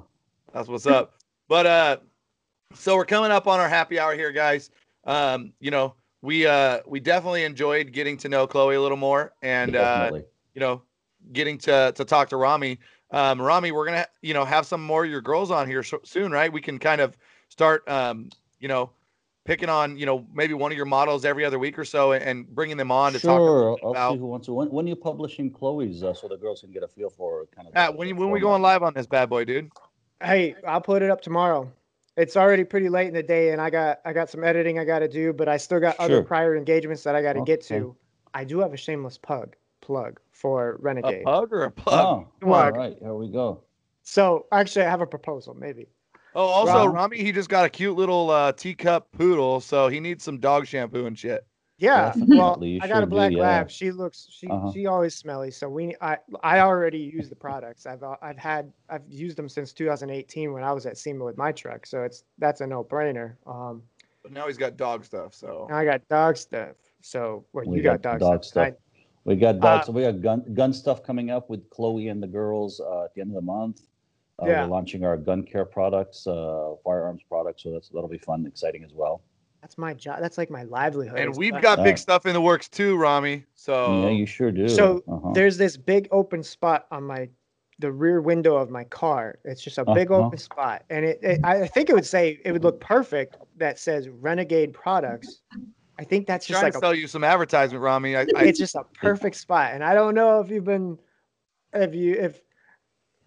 That's 0.53 0.67
what's 0.67 0.85
up. 0.85 1.13
But 1.47 1.65
uh 1.65 1.97
so 2.73 2.95
we're 2.95 3.05
coming 3.05 3.31
up 3.31 3.47
on 3.47 3.59
our 3.59 3.69
happy 3.69 3.99
hour 3.99 4.15
here, 4.15 4.31
guys. 4.31 4.71
Um, 5.05 5.53
you 5.59 5.71
know, 5.71 5.95
we 6.21 6.45
uh 6.45 6.79
we 6.87 6.99
definitely 6.99 7.43
enjoyed 7.43 7.91
getting 7.91 8.17
to 8.17 8.29
know 8.29 8.47
Chloe 8.47 8.75
a 8.75 8.81
little 8.81 8.97
more 8.97 9.33
and 9.41 9.75
uh 9.75 10.11
you 10.53 10.59
know, 10.59 10.81
getting 11.31 11.57
to 11.59 11.91
to 11.95 12.05
talk 12.05 12.29
to 12.29 12.37
Rami. 12.37 12.79
Um 13.11 13.41
Rami, 13.41 13.71
we're 13.71 13.85
going 13.85 13.99
to 13.99 14.07
you 14.21 14.33
know 14.33 14.45
have 14.45 14.65
some 14.65 14.83
more 14.83 15.05
of 15.05 15.11
your 15.11 15.21
girls 15.21 15.51
on 15.51 15.67
here 15.67 15.83
so- 15.83 16.01
soon, 16.03 16.31
right? 16.31 16.51
We 16.51 16.61
can 16.61 16.79
kind 16.79 17.01
of 17.01 17.17
start 17.49 17.87
um, 17.87 18.29
you 18.59 18.67
know, 18.67 18.89
picking 19.45 19.69
on 19.69 19.97
you 19.97 20.05
know 20.05 20.25
maybe 20.33 20.53
one 20.53 20.71
of 20.71 20.77
your 20.77 20.85
models 20.85 21.25
every 21.25 21.43
other 21.43 21.59
week 21.59 21.77
or 21.77 21.85
so 21.85 22.13
and, 22.13 22.23
and 22.23 22.47
bringing 22.47 22.77
them 22.77 22.91
on 22.91 23.11
to 23.13 23.19
talk 23.19 23.39
Sure, 23.39 23.77
I'll 23.83 23.91
about- 23.91 24.13
see 24.13 24.19
who 24.19 24.25
wants 24.27 24.45
to. 24.47 24.53
When, 24.53 24.69
when 24.69 24.85
are 24.85 24.89
you 24.89 24.95
publishing 24.95 25.51
Chloe's 25.51 26.03
uh, 26.03 26.13
so 26.13 26.27
the 26.27 26.37
girls 26.37 26.61
can 26.61 26.71
get 26.71 26.83
a 26.83 26.87
feel 26.87 27.09
for 27.09 27.45
kind 27.55 27.67
of? 27.67 27.73
Pat, 27.73 27.91
the- 27.91 27.97
when 27.97 28.07
you, 28.07 28.13
the 28.13 28.19
when 28.21 28.29
we 28.31 28.39
format? 28.39 28.53
going 28.53 28.61
live 28.61 28.83
on 28.83 28.93
this 28.93 29.07
bad 29.07 29.29
boy, 29.29 29.45
dude? 29.45 29.69
Hey, 30.21 30.55
I'll 30.65 30.81
put 30.81 31.01
it 31.01 31.09
up 31.09 31.21
tomorrow. 31.21 31.69
It's 32.15 32.37
already 32.37 32.63
pretty 32.63 32.89
late 32.89 33.07
in 33.07 33.13
the 33.13 33.23
day, 33.23 33.49
and 33.51 33.59
I 33.59 33.69
got 33.69 33.99
I 34.05 34.13
got 34.13 34.29
some 34.29 34.43
editing 34.43 34.77
I 34.79 34.85
got 34.85 34.99
to 34.99 35.07
do, 35.07 35.33
but 35.33 35.49
I 35.49 35.57
still 35.57 35.79
got 35.79 35.99
other 35.99 36.21
prior 36.23 36.55
engagements 36.55 37.03
that 37.03 37.15
I 37.15 37.21
got 37.21 37.33
to 37.33 37.43
get 37.43 37.61
to. 37.63 37.95
I 38.35 38.43
do 38.43 38.59
have 38.59 38.73
a 38.73 38.77
shameless 38.77 39.17
plug 39.17 39.55
plug 39.81 40.19
for 40.31 40.77
Renegade. 40.79 41.05
A 41.05 41.07
Renegade. 41.07 41.25
pug 41.25 41.53
or 41.53 41.63
a 41.63 41.71
plug? 41.71 42.05
Oh, 42.05 42.27
Come 42.39 42.49
all 42.53 42.55
on. 42.55 42.73
right, 42.73 42.95
here 43.01 43.13
we 43.15 43.27
go. 43.29 43.61
So 44.03 44.45
actually, 44.51 44.85
I 44.85 44.89
have 44.89 45.01
a 45.01 45.07
proposal. 45.07 45.53
Maybe. 45.55 45.87
Oh, 46.35 46.45
also, 46.45 46.85
Rob- 46.85 46.93
Rami, 46.95 47.17
he 47.17 47.31
just 47.31 47.49
got 47.49 47.65
a 47.65 47.69
cute 47.69 47.95
little 47.95 48.29
uh, 48.29 48.51
teacup 48.53 49.11
poodle, 49.11 49.59
so 49.59 49.87
he 49.87 49.99
needs 49.99 50.23
some 50.23 50.39
dog 50.39 50.65
shampoo 50.67 51.05
and 51.05 51.17
shit. 51.17 51.45
Yeah. 51.79 52.13
Well, 52.27 52.57
you 52.63 52.79
I 52.81 52.87
got 52.87 52.97
a 52.97 53.01
sure 53.01 53.01
do, 53.01 53.09
black 53.09 53.31
yeah. 53.33 53.39
lab. 53.41 53.69
She 53.69 53.91
looks. 53.91 54.27
She 54.29 54.47
Uh-huh. 54.47 54.71
she 54.71 54.85
always 54.85 55.15
smelly. 55.15 55.51
So 55.51 55.67
we 55.67 55.95
I 56.01 56.17
I 56.41 56.59
already 56.59 56.99
use 56.99 57.29
the 57.29 57.35
products. 57.35 57.85
I've 57.85 58.03
uh, 58.03 58.15
I've 58.21 58.37
had 58.37 58.71
I've 58.89 59.01
used 59.09 59.37
them 59.37 59.49
since 59.49 59.73
2018 59.73 60.53
when 60.53 60.63
I 60.63 60.71
was 60.71 60.85
at 60.85 60.97
SEMA 60.97 61.25
with 61.25 61.35
my 61.37 61.51
truck. 61.51 61.85
So 61.85 62.03
it's 62.03 62.23
that's 62.37 62.61
a 62.61 62.67
no 62.67 62.83
brainer. 62.83 63.35
Um, 63.45 63.81
But 64.21 64.31
now 64.31 64.47
he's 64.47 64.57
got 64.57 64.77
dog 64.77 65.03
stuff, 65.03 65.33
so 65.33 65.65
and 65.67 65.77
I 65.77 65.83
got 65.83 66.07
dog 66.07 66.37
stuff. 66.37 66.75
So 67.01 67.43
well, 67.53 67.65
We 67.67 67.77
you 67.77 67.83
got, 67.83 68.01
got 68.01 68.11
dog, 68.11 68.19
dog 68.19 68.43
stuff. 68.45 68.67
stuff. 68.67 68.73
We 69.25 69.35
got 69.35 69.59
dog, 69.59 69.81
Uh, 69.81 69.83
so 69.85 69.91
we 69.91 70.03
got 70.03 70.21
gun 70.21 70.53
gun 70.53 70.71
stuff 70.73 71.03
coming 71.03 71.31
up 71.31 71.49
with 71.49 71.69
Chloe 71.69 72.07
and 72.07 72.21
the 72.23 72.27
girls 72.27 72.79
uh, 72.79 73.05
at 73.05 73.13
the 73.15 73.21
end 73.21 73.31
of 73.31 73.35
the 73.35 73.41
month. 73.41 73.81
Uh, 74.43 74.47
Yeah. 74.47 74.63
We're 74.63 74.71
launching 74.71 75.03
our 75.05 75.17
gun 75.17 75.43
care 75.43 75.65
products, 75.65 76.27
uh, 76.27 76.75
firearms 76.83 77.21
products, 77.27 77.63
so 77.63 77.71
that's 77.71 77.89
that'll 77.89 78.09
be 78.09 78.17
fun, 78.17 78.45
exciting 78.45 78.83
as 78.83 78.93
well. 78.93 79.21
That's 79.61 79.77
my 79.77 79.93
job. 79.93 80.19
That's 80.19 80.37
like 80.37 80.49
my 80.49 80.63
livelihood. 80.63 81.19
and 81.19 81.37
we've 81.37 81.59
got 81.61 81.83
big 81.83 81.97
stuff 81.97 82.25
in 82.25 82.33
the 82.33 82.41
works 82.41 82.67
too, 82.67 82.97
Rami. 82.97 83.45
So 83.55 84.03
yeah, 84.03 84.09
you 84.09 84.25
sure 84.25 84.51
do. 84.51 84.67
So 84.67 85.01
Uh-huh. 85.07 85.31
there's 85.33 85.57
this 85.57 85.77
big 85.77 86.09
open 86.11 86.43
spot 86.43 86.85
on 86.91 87.03
my 87.03 87.29
the 87.79 87.91
rear 87.91 88.21
window 88.21 88.55
of 88.55 88.69
my 88.69 88.83
car. 88.85 89.39
It's 89.45 89.61
just 89.63 89.77
a 89.77 89.85
big 89.85 90.11
Uh-huh. 90.11 90.25
open 90.27 90.37
spot, 90.37 90.83
and 90.89 91.05
it, 91.05 91.19
it 91.23 91.39
I 91.43 91.65
think 91.67 91.89
it 91.89 91.93
would 91.95 92.05
say 92.05 92.39
it 92.43 92.51
would 92.51 92.63
look 92.63 92.79
perfect 92.81 93.37
that 93.57 93.79
says 93.79 94.09
Renegade 94.09 94.73
Products. 94.73 95.41
I 95.97 96.03
think 96.03 96.27
that's 96.27 96.45
just 96.45 96.59
trying 96.59 96.67
like 96.67 96.73
to 96.73 96.79
a, 96.79 96.81
sell 96.81 96.93
you 96.93 97.07
some 97.07 97.23
advertisement, 97.23 97.81
Rami. 97.81 98.15
I, 98.17 98.21
I, 98.35 98.43
it's 98.45 98.59
just 98.59 98.75
a 98.75 98.83
perfect 98.95 99.35
spot, 99.37 99.73
and 99.73 99.83
I 99.83 99.93
don't 99.93 100.13
know 100.15 100.39
if 100.41 100.49
you've 100.49 100.63
been 100.65 100.99
if 101.73 101.95
you 101.95 102.13
if 102.15 102.41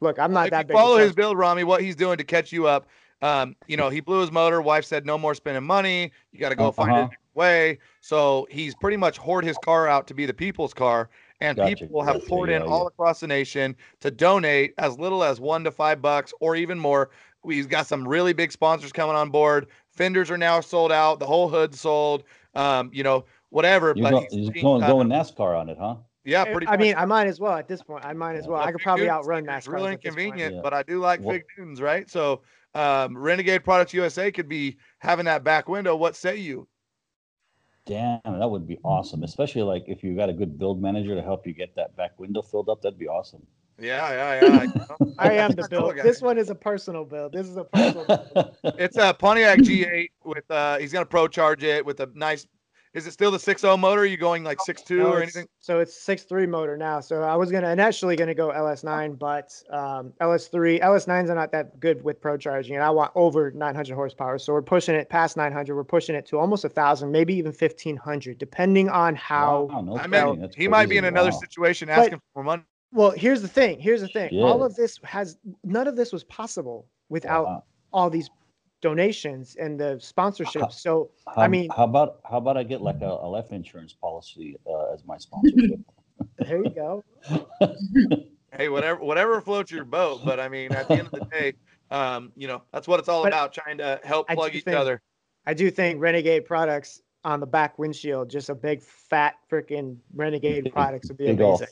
look, 0.06 0.18
I'm 0.18 0.32
not 0.32 0.50
if 0.50 0.50
that 0.50 0.66
you 0.66 0.66
big. 0.66 0.76
follow 0.76 0.98
his 0.98 1.12
salesman. 1.12 1.14
build, 1.14 1.38
Rami, 1.38 1.64
what 1.64 1.82
he's 1.82 1.96
doing 1.96 2.18
to 2.18 2.24
catch 2.24 2.52
you 2.52 2.66
up. 2.66 2.86
Um, 3.22 3.56
you 3.66 3.76
know, 3.76 3.88
he 3.90 4.00
blew 4.00 4.20
his 4.20 4.32
motor. 4.32 4.60
Wife 4.60 4.84
said 4.84 5.06
no 5.06 5.18
more 5.18 5.34
spending 5.34 5.64
money. 5.64 6.12
You 6.32 6.38
got 6.40 6.50
to 6.50 6.56
go 6.56 6.70
find 6.72 6.96
a 6.96 7.00
Uh-huh. 7.00 7.08
different 7.08 7.34
way. 7.34 7.78
So 8.00 8.46
he's 8.50 8.74
pretty 8.74 8.96
much 8.96 9.18
hoard 9.18 9.44
his 9.44 9.58
car 9.58 9.88
out 9.88 10.06
to 10.08 10.14
be 10.14 10.26
the 10.26 10.34
people's 10.34 10.74
car, 10.74 11.10
and 11.40 11.56
Gotcha, 11.56 11.86
people 11.86 12.02
have 12.02 12.18
gotcha, 12.18 12.26
poured 12.26 12.50
in 12.50 12.62
yeah, 12.62 12.66
all 12.66 12.86
across 12.86 13.20
the 13.20 13.26
nation 13.26 13.76
to 14.00 14.10
donate 14.10 14.74
as 14.78 14.98
little 14.98 15.22
as 15.24 15.40
one 15.40 15.64
to 15.64 15.70
five 15.70 16.02
bucks 16.02 16.32
or 16.40 16.56
even 16.56 16.78
more. 16.78 17.10
We've 17.42 17.68
got 17.68 17.86
some 17.86 18.06
really 18.06 18.32
big 18.32 18.52
sponsors 18.52 18.92
coming 18.92 19.16
on 19.16 19.30
board. 19.30 19.68
Fenders 19.90 20.30
are 20.30 20.38
now 20.38 20.60
sold 20.60 20.92
out. 20.92 21.20
The 21.20 21.26
whole 21.26 21.48
hood's 21.48 21.80
sold. 21.80 22.24
Um, 22.54 22.90
you 22.92 23.02
know, 23.02 23.24
whatever. 23.50 23.94
You're, 23.94 24.04
but 24.04 24.10
go, 24.10 24.26
he's 24.30 24.50
you're 24.54 24.62
going, 24.62 24.84
going 24.84 25.08
NASCAR 25.08 25.58
on 25.58 25.68
it, 25.68 25.78
huh? 25.78 25.96
Yeah, 26.26 26.44
pretty. 26.44 26.66
I 26.66 26.72
much. 26.72 26.80
mean, 26.80 26.94
I 26.96 27.04
might 27.06 27.26
as 27.26 27.40
well 27.40 27.52
at 27.54 27.68
this 27.68 27.82
point. 27.82 28.04
I 28.04 28.12
might 28.12 28.36
as 28.36 28.46
well. 28.46 28.60
I 28.60 28.72
could 28.72 28.82
probably 28.82 29.04
Dunes 29.06 29.12
outrun 29.16 29.48
is 29.48 29.48
NASCAR. 29.66 29.72
really 29.72 29.92
at 29.92 30.02
this 30.02 30.14
point. 30.14 30.20
inconvenient, 30.26 30.54
Yeah. 30.56 30.60
but 30.62 30.74
I 30.74 30.82
do 30.82 30.98
like 31.00 31.20
Well- 31.20 31.34
Fig 31.34 31.44
Dunes, 31.56 31.80
right? 31.80 32.10
So 32.10 32.42
um, 32.74 33.16
Renegade 33.16 33.64
Products 33.64 33.94
USA 33.94 34.30
could 34.30 34.48
be 34.48 34.76
having 34.98 35.24
that 35.26 35.42
back 35.44 35.68
window. 35.68 35.96
What 35.96 36.14
say 36.16 36.36
you? 36.36 36.68
Damn, 37.86 38.20
that 38.24 38.48
would 38.50 38.66
be 38.66 38.78
awesome. 38.84 39.22
Especially 39.22 39.62
like 39.62 39.84
if 39.86 40.02
you 40.02 40.16
got 40.16 40.28
a 40.28 40.32
good 40.32 40.58
build 40.58 40.82
manager 40.82 41.14
to 41.14 41.22
help 41.22 41.46
you 41.46 41.54
get 41.54 41.74
that 41.76 41.96
back 41.96 42.18
window 42.18 42.42
filled 42.42 42.68
up, 42.68 42.82
that'd 42.82 42.98
be 42.98 43.06
awesome. 43.06 43.46
Yeah, 43.78 44.10
yeah, 44.10 44.40
yeah. 44.48 44.62
you 44.62 44.68
know. 44.74 45.14
I 45.18 45.32
am 45.34 45.52
the 45.52 45.62
Cool 45.70 45.80
build. 45.80 45.96
guy. 45.96 46.02
This 46.02 46.20
one 46.20 46.36
is 46.38 46.50
a 46.50 46.54
personal 46.54 47.04
build. 47.04 47.32
This 47.32 47.46
is 47.46 47.56
a 47.56 47.64
personal. 47.64 48.04
build. 48.34 48.56
It's 48.78 48.96
a 48.96 49.14
Pontiac 49.14 49.58
G8 49.60 50.08
with 50.24 50.50
uh 50.50 50.78
he's 50.78 50.92
gonna 50.92 51.06
pro 51.06 51.28
charge 51.28 51.62
it 51.62 51.84
with 51.86 52.00
a 52.00 52.10
nice 52.14 52.46
is 52.96 53.06
it 53.06 53.12
still 53.12 53.30
the 53.30 53.36
6.0 53.36 53.78
motor? 53.78 54.00
Are 54.00 54.06
you 54.06 54.16
going 54.16 54.42
like 54.42 54.56
6.2 54.66 54.96
No, 54.96 55.12
or 55.12 55.22
anything? 55.22 55.46
So 55.60 55.80
it's 55.80 55.94
six 55.94 56.22
three 56.22 56.46
motor 56.46 56.78
now. 56.78 57.00
So 57.00 57.22
I 57.22 57.36
was 57.36 57.52
gonna 57.52 57.68
initially 57.70 58.16
gonna 58.16 58.34
go 58.34 58.48
LS9, 58.48 59.18
but 59.18 59.52
um, 59.70 60.14
LS3, 60.22 60.80
LS9s 60.82 61.28
are 61.28 61.34
not 61.34 61.52
that 61.52 61.78
good 61.78 62.02
with 62.02 62.22
pro 62.22 62.38
charging, 62.38 62.74
and 62.74 62.82
I 62.82 62.88
want 62.88 63.12
over 63.14 63.50
900 63.50 63.94
horsepower. 63.94 64.38
So 64.38 64.54
we're 64.54 64.62
pushing 64.62 64.94
it 64.94 65.10
past 65.10 65.36
900. 65.36 65.76
We're 65.76 65.84
pushing 65.84 66.14
it 66.16 66.24
to 66.28 66.38
almost 66.38 66.64
a 66.64 66.70
thousand, 66.70 67.12
maybe 67.12 67.34
even 67.34 67.52
1500, 67.52 68.38
depending 68.38 68.88
on 68.88 69.14
how. 69.14 69.64
Wow, 69.70 69.80
no 69.82 69.98
I 69.98 70.06
mean, 70.06 70.40
that's 70.40 70.56
he 70.56 70.66
might 70.66 70.88
be 70.88 70.96
in 70.96 71.04
another 71.04 71.30
Wow. 71.32 71.38
situation 71.40 71.88
But- 71.88 71.98
asking 71.98 72.20
for 72.32 72.42
money. 72.42 72.62
Well, 72.92 73.10
here's 73.10 73.42
the 73.42 73.48
thing. 73.48 73.78
Here's 73.78 74.00
the 74.00 74.08
thing. 74.08 74.30
All 74.40 74.62
of 74.64 74.74
this 74.74 74.98
has 75.04 75.36
none 75.64 75.86
of 75.86 75.96
this 75.96 76.12
was 76.12 76.24
possible 76.24 76.86
without 77.10 77.44
Wow. 77.44 77.64
all 77.92 78.08
these 78.08 78.30
donations 78.82 79.56
and 79.58 79.78
the 79.78 79.96
sponsorships. 79.96 80.72
So 80.74 81.10
How, 81.26 81.42
I 81.42 81.48
mean- 81.48 81.68
how 81.76 81.84
about 81.84 82.20
how 82.28 82.38
about 82.38 82.56
I 82.56 82.62
get 82.62 82.80
like 82.82 83.00
a, 83.00 83.06
a 83.08 83.28
life 83.28 83.52
insurance 83.52 83.92
policy 83.92 84.56
uh, 84.66 84.92
as 84.92 85.04
my 85.04 85.16
sponsorship? 85.18 85.80
there 86.38 86.62
you 86.62 86.70
go. 86.70 87.04
Hey, 88.52 88.70
whatever 88.70 89.00
whatever 89.00 89.38
floats 89.42 89.70
your 89.70 89.84
boat. 89.84 90.22
But 90.24 90.40
I 90.40 90.48
mean, 90.48 90.72
at 90.72 90.88
the 90.88 90.94
end 90.94 91.08
of 91.12 91.20
the 91.20 91.26
day, 91.30 91.52
um, 91.90 92.32
you 92.36 92.48
know, 92.48 92.62
that's 92.72 92.88
what 92.88 92.98
it's 93.00 93.08
all 93.08 93.22
But 93.22 93.32
about, 93.34 93.52
trying 93.52 93.76
to 93.78 94.00
help 94.02 94.30
I 94.30 94.34
plug 94.34 94.54
each 94.54 94.64
think- 94.64 94.78
other. 94.78 95.02
I 95.46 95.52
do 95.52 95.70
think 95.70 96.00
Renegade 96.00 96.46
products 96.46 97.02
on 97.22 97.38
the 97.40 97.46
back 97.46 97.78
windshield, 97.78 98.30
just 98.30 98.48
a 98.48 98.54
big 98.54 98.80
fat 98.82 99.34
freaking 99.50 99.98
Renegade 100.14 100.70
products 100.72 101.08
would 101.08 101.18
be 101.18 101.26
Big 101.26 101.40
ol' 101.40 101.56
amazing. 101.56 101.66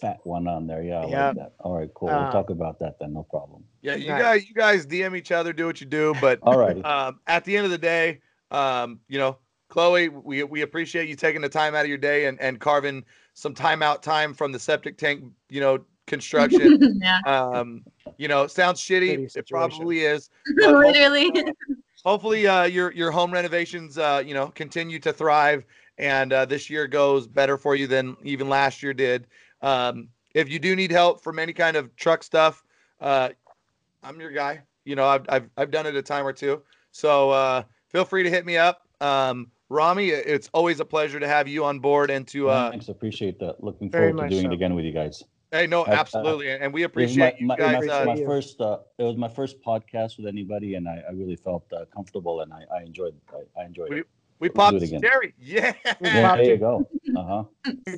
Fat 0.00 0.18
one 0.24 0.46
on 0.46 0.66
there. 0.66 0.82
Yeah, 0.82 1.00
I 1.02 1.06
Yeah. 1.06 1.26
like 1.26 1.36
that. 1.36 1.54
All 1.60 1.76
right, 1.76 1.90
cool. 1.94 2.08
Uh, 2.08 2.22
we'll 2.22 2.32
talk 2.32 2.50
about 2.50 2.78
that 2.80 2.98
then. 2.98 3.12
No 3.14 3.22
problem. 3.24 3.64
Yeah, 3.82 3.94
you 3.94 4.08
Nice. 4.08 4.20
guys 4.20 4.48
you 4.48 4.54
guys 4.54 4.86
DM 4.86 5.16
each 5.16 5.32
other, 5.32 5.52
do 5.52 5.66
what 5.66 5.80
you 5.80 5.86
do, 5.86 6.14
but 6.20 6.40
all 6.42 6.58
right. 6.58 6.84
um, 6.84 7.20
at 7.26 7.44
the 7.44 7.56
end 7.56 7.64
of 7.64 7.70
the 7.70 7.78
day, 7.78 8.20
um, 8.50 9.00
you 9.08 9.18
know, 9.18 9.38
Chloe, 9.68 10.08
we, 10.08 10.42
we 10.42 10.62
appreciate 10.62 11.08
you 11.08 11.14
taking 11.14 11.42
the 11.42 11.48
time 11.48 11.74
out 11.74 11.82
of 11.82 11.88
your 11.88 11.98
day 11.98 12.26
and, 12.26 12.40
and 12.40 12.58
carving 12.58 13.04
some 13.34 13.54
time 13.54 13.82
out 13.82 14.02
time 14.02 14.32
from 14.32 14.50
the 14.50 14.58
septic 14.58 14.96
tank, 14.96 15.24
you 15.50 15.60
know, 15.60 15.84
construction. 16.06 16.98
yeah, 17.02 17.20
um, 17.26 17.84
you 18.16 18.28
know, 18.28 18.46
sounds 18.46 18.80
shitty. 18.80 19.18
Shitty 19.18 19.36
It 19.36 19.48
probably 19.48 20.00
is. 20.00 20.30
but 20.56 20.74
literally. 20.74 21.44
Hopefully, 22.04 22.46
uh, 22.46 22.64
your 22.64 22.92
your 22.92 23.10
home 23.10 23.32
renovations, 23.32 23.98
uh, 23.98 24.22
you 24.24 24.32
know, 24.32 24.48
continue 24.48 24.98
to 25.00 25.12
thrive, 25.12 25.64
and 25.98 26.32
uh, 26.32 26.44
this 26.44 26.70
year 26.70 26.86
goes 26.86 27.26
better 27.26 27.58
for 27.58 27.74
you 27.74 27.86
than 27.88 28.16
even 28.22 28.48
last 28.48 28.82
year 28.82 28.94
did. 28.94 29.26
Um, 29.62 30.08
if 30.34 30.48
you 30.48 30.58
do 30.58 30.76
need 30.76 30.90
help 30.90 31.22
from 31.22 31.38
any 31.38 31.52
kind 31.52 31.76
of 31.76 31.94
truck 31.96 32.22
stuff, 32.22 32.62
uh, 33.00 33.30
I'm 34.02 34.20
your 34.20 34.30
guy. 34.30 34.62
You 34.84 34.96
know, 34.96 35.06
I've, 35.06 35.26
I've, 35.28 35.50
I've 35.56 35.70
done 35.70 35.86
it 35.86 35.94
a 35.96 36.02
time 36.02 36.26
or 36.26 36.32
two. 36.32 36.62
So 36.92 37.30
uh, 37.30 37.62
feel 37.88 38.04
free 38.04 38.22
to 38.22 38.30
hit 38.30 38.46
me 38.46 38.56
up. 38.56 38.86
Um, 39.00 39.50
Rami, 39.68 40.08
it's 40.08 40.48
always 40.54 40.80
a 40.80 40.84
pleasure 40.84 41.20
to 41.20 41.28
have 41.28 41.46
you 41.46 41.64
on 41.64 41.78
board 41.78 42.10
and 42.10 42.26
to, 42.28 42.48
uh, 42.48 42.70
Thanks, 42.70 42.88
appreciate 42.88 43.38
that. 43.40 43.62
Looking 43.62 43.90
forward 43.90 44.16
to 44.16 44.28
doing 44.28 44.44
so. 44.44 44.50
it 44.50 44.54
again 44.54 44.74
with 44.74 44.84
you 44.84 44.92
guys. 44.92 45.22
hey, 45.52 45.66
no, 45.66 45.82
I- 45.82 45.90
I- 45.90 45.94
absolutely. 45.94 46.50
And 46.50 46.72
we 46.72 46.84
appreciate 46.84 47.34
my, 47.34 47.36
you 47.38 47.46
my, 47.46 47.56
guys. 47.56 47.86
my, 47.86 47.92
uh, 47.92 48.04
my 48.06 48.24
first. 48.24 48.60
Uh, 48.60 48.78
it 48.96 49.02
was 49.02 49.16
my 49.16 49.28
first 49.28 49.60
podcast 49.62 50.16
with 50.16 50.26
anybody, 50.26 50.74
and 50.74 50.88
I, 50.88 51.02
I 51.06 51.12
really 51.12 51.36
felt 51.36 51.64
uh, 51.72 51.84
comfortable, 51.94 52.40
and 52.40 52.52
I, 52.52 52.64
I 52.74 52.82
enjoyed. 52.82 53.14
I, 53.30 53.60
I 53.60 53.64
enjoyed 53.66 53.92
it. 53.92 54.06
We 54.40 54.48
we'll 54.48 54.54
popped 54.54 54.72
do 54.72 54.76
it 54.76 54.80
the 54.80 54.96
again. 54.96 55.00
cherry. 55.02 55.34
Yeah. 55.38 55.72
Yeah, 56.00 56.36
there 56.36 56.44
you 56.44 56.56
go. 56.56 56.88
Uh 57.16 57.24
huh. 57.24 57.44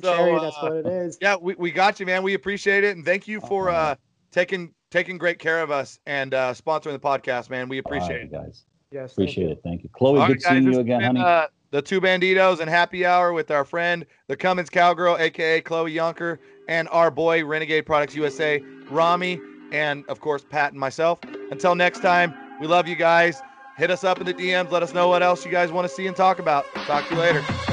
So, 0.01 0.15
Cherry, 0.15 0.39
that's 0.39 0.55
uh, 0.57 0.59
what 0.61 0.73
it 0.77 0.85
is. 0.87 1.17
Yeah, 1.21 1.35
we, 1.35 1.53
we 1.55 1.69
got 1.71 1.99
you, 1.99 2.05
man. 2.05 2.23
We 2.23 2.33
appreciate 2.33 2.83
it, 2.83 2.95
and 2.95 3.05
thank 3.05 3.27
you 3.27 3.41
for 3.41 3.69
Uh-huh. 3.69 3.77
uh, 3.91 3.95
taking 4.31 4.73
taking 4.89 5.17
great 5.17 5.37
care 5.39 5.61
of 5.61 5.69
us 5.71 5.99
and 6.05 6.33
uh, 6.33 6.53
sponsoring 6.53 6.93
the 6.93 6.99
podcast, 6.99 7.49
man. 7.49 7.67
We 7.69 7.77
appreciate 7.79 8.21
it. 8.21 8.31
guys. 8.31 8.65
Yes, 8.91 9.11
Appreciate 9.13 9.45
you. 9.45 9.51
it. 9.51 9.61
Thank 9.63 9.83
you, 9.83 9.89
Chloe. 9.93 10.19
All 10.19 10.27
good 10.27 10.33
right, 10.33 10.41
seeing 10.41 10.65
this 10.65 10.73
you 10.75 10.79
again, 10.81 10.99
been, 10.99 11.15
honey. 11.17 11.19
uh, 11.21 11.47
the 11.71 11.81
two 11.81 12.01
banditos 12.01 12.59
and 12.59 12.69
happy 12.69 13.05
hour 13.05 13.31
with 13.31 13.49
our 13.51 13.63
friend, 13.63 14.05
the 14.27 14.35
Cummins 14.35 14.69
Cowgirl, 14.69 15.17
aka 15.17 15.61
Chloe 15.61 15.93
Yonker, 15.93 16.39
and 16.67 16.89
our 16.89 17.09
boy 17.11 17.45
Renegade 17.45 17.85
Products 17.85 18.15
USA, 18.15 18.61
Rami, 18.89 19.39
and 19.71 20.03
of 20.09 20.19
course 20.19 20.43
Pat 20.49 20.71
and 20.71 20.79
myself. 20.79 21.19
Until 21.51 21.75
next 21.75 22.01
time, 22.01 22.33
we 22.59 22.67
love 22.67 22.87
you 22.87 22.95
guys. 22.97 23.41
Hit 23.77 23.89
us 23.89 24.03
up 24.03 24.19
in 24.19 24.25
the 24.25 24.33
DMs. 24.33 24.71
Let 24.71 24.83
us 24.83 24.93
know 24.93 25.07
what 25.07 25.23
else 25.23 25.45
you 25.45 25.51
guys 25.51 25.71
want 25.71 25.87
to 25.87 25.93
see 25.93 26.07
and 26.07 26.15
talk 26.15 26.39
about. 26.39 26.65
Talk 26.85 27.07
to 27.07 27.15
you 27.15 27.21
later. 27.21 27.70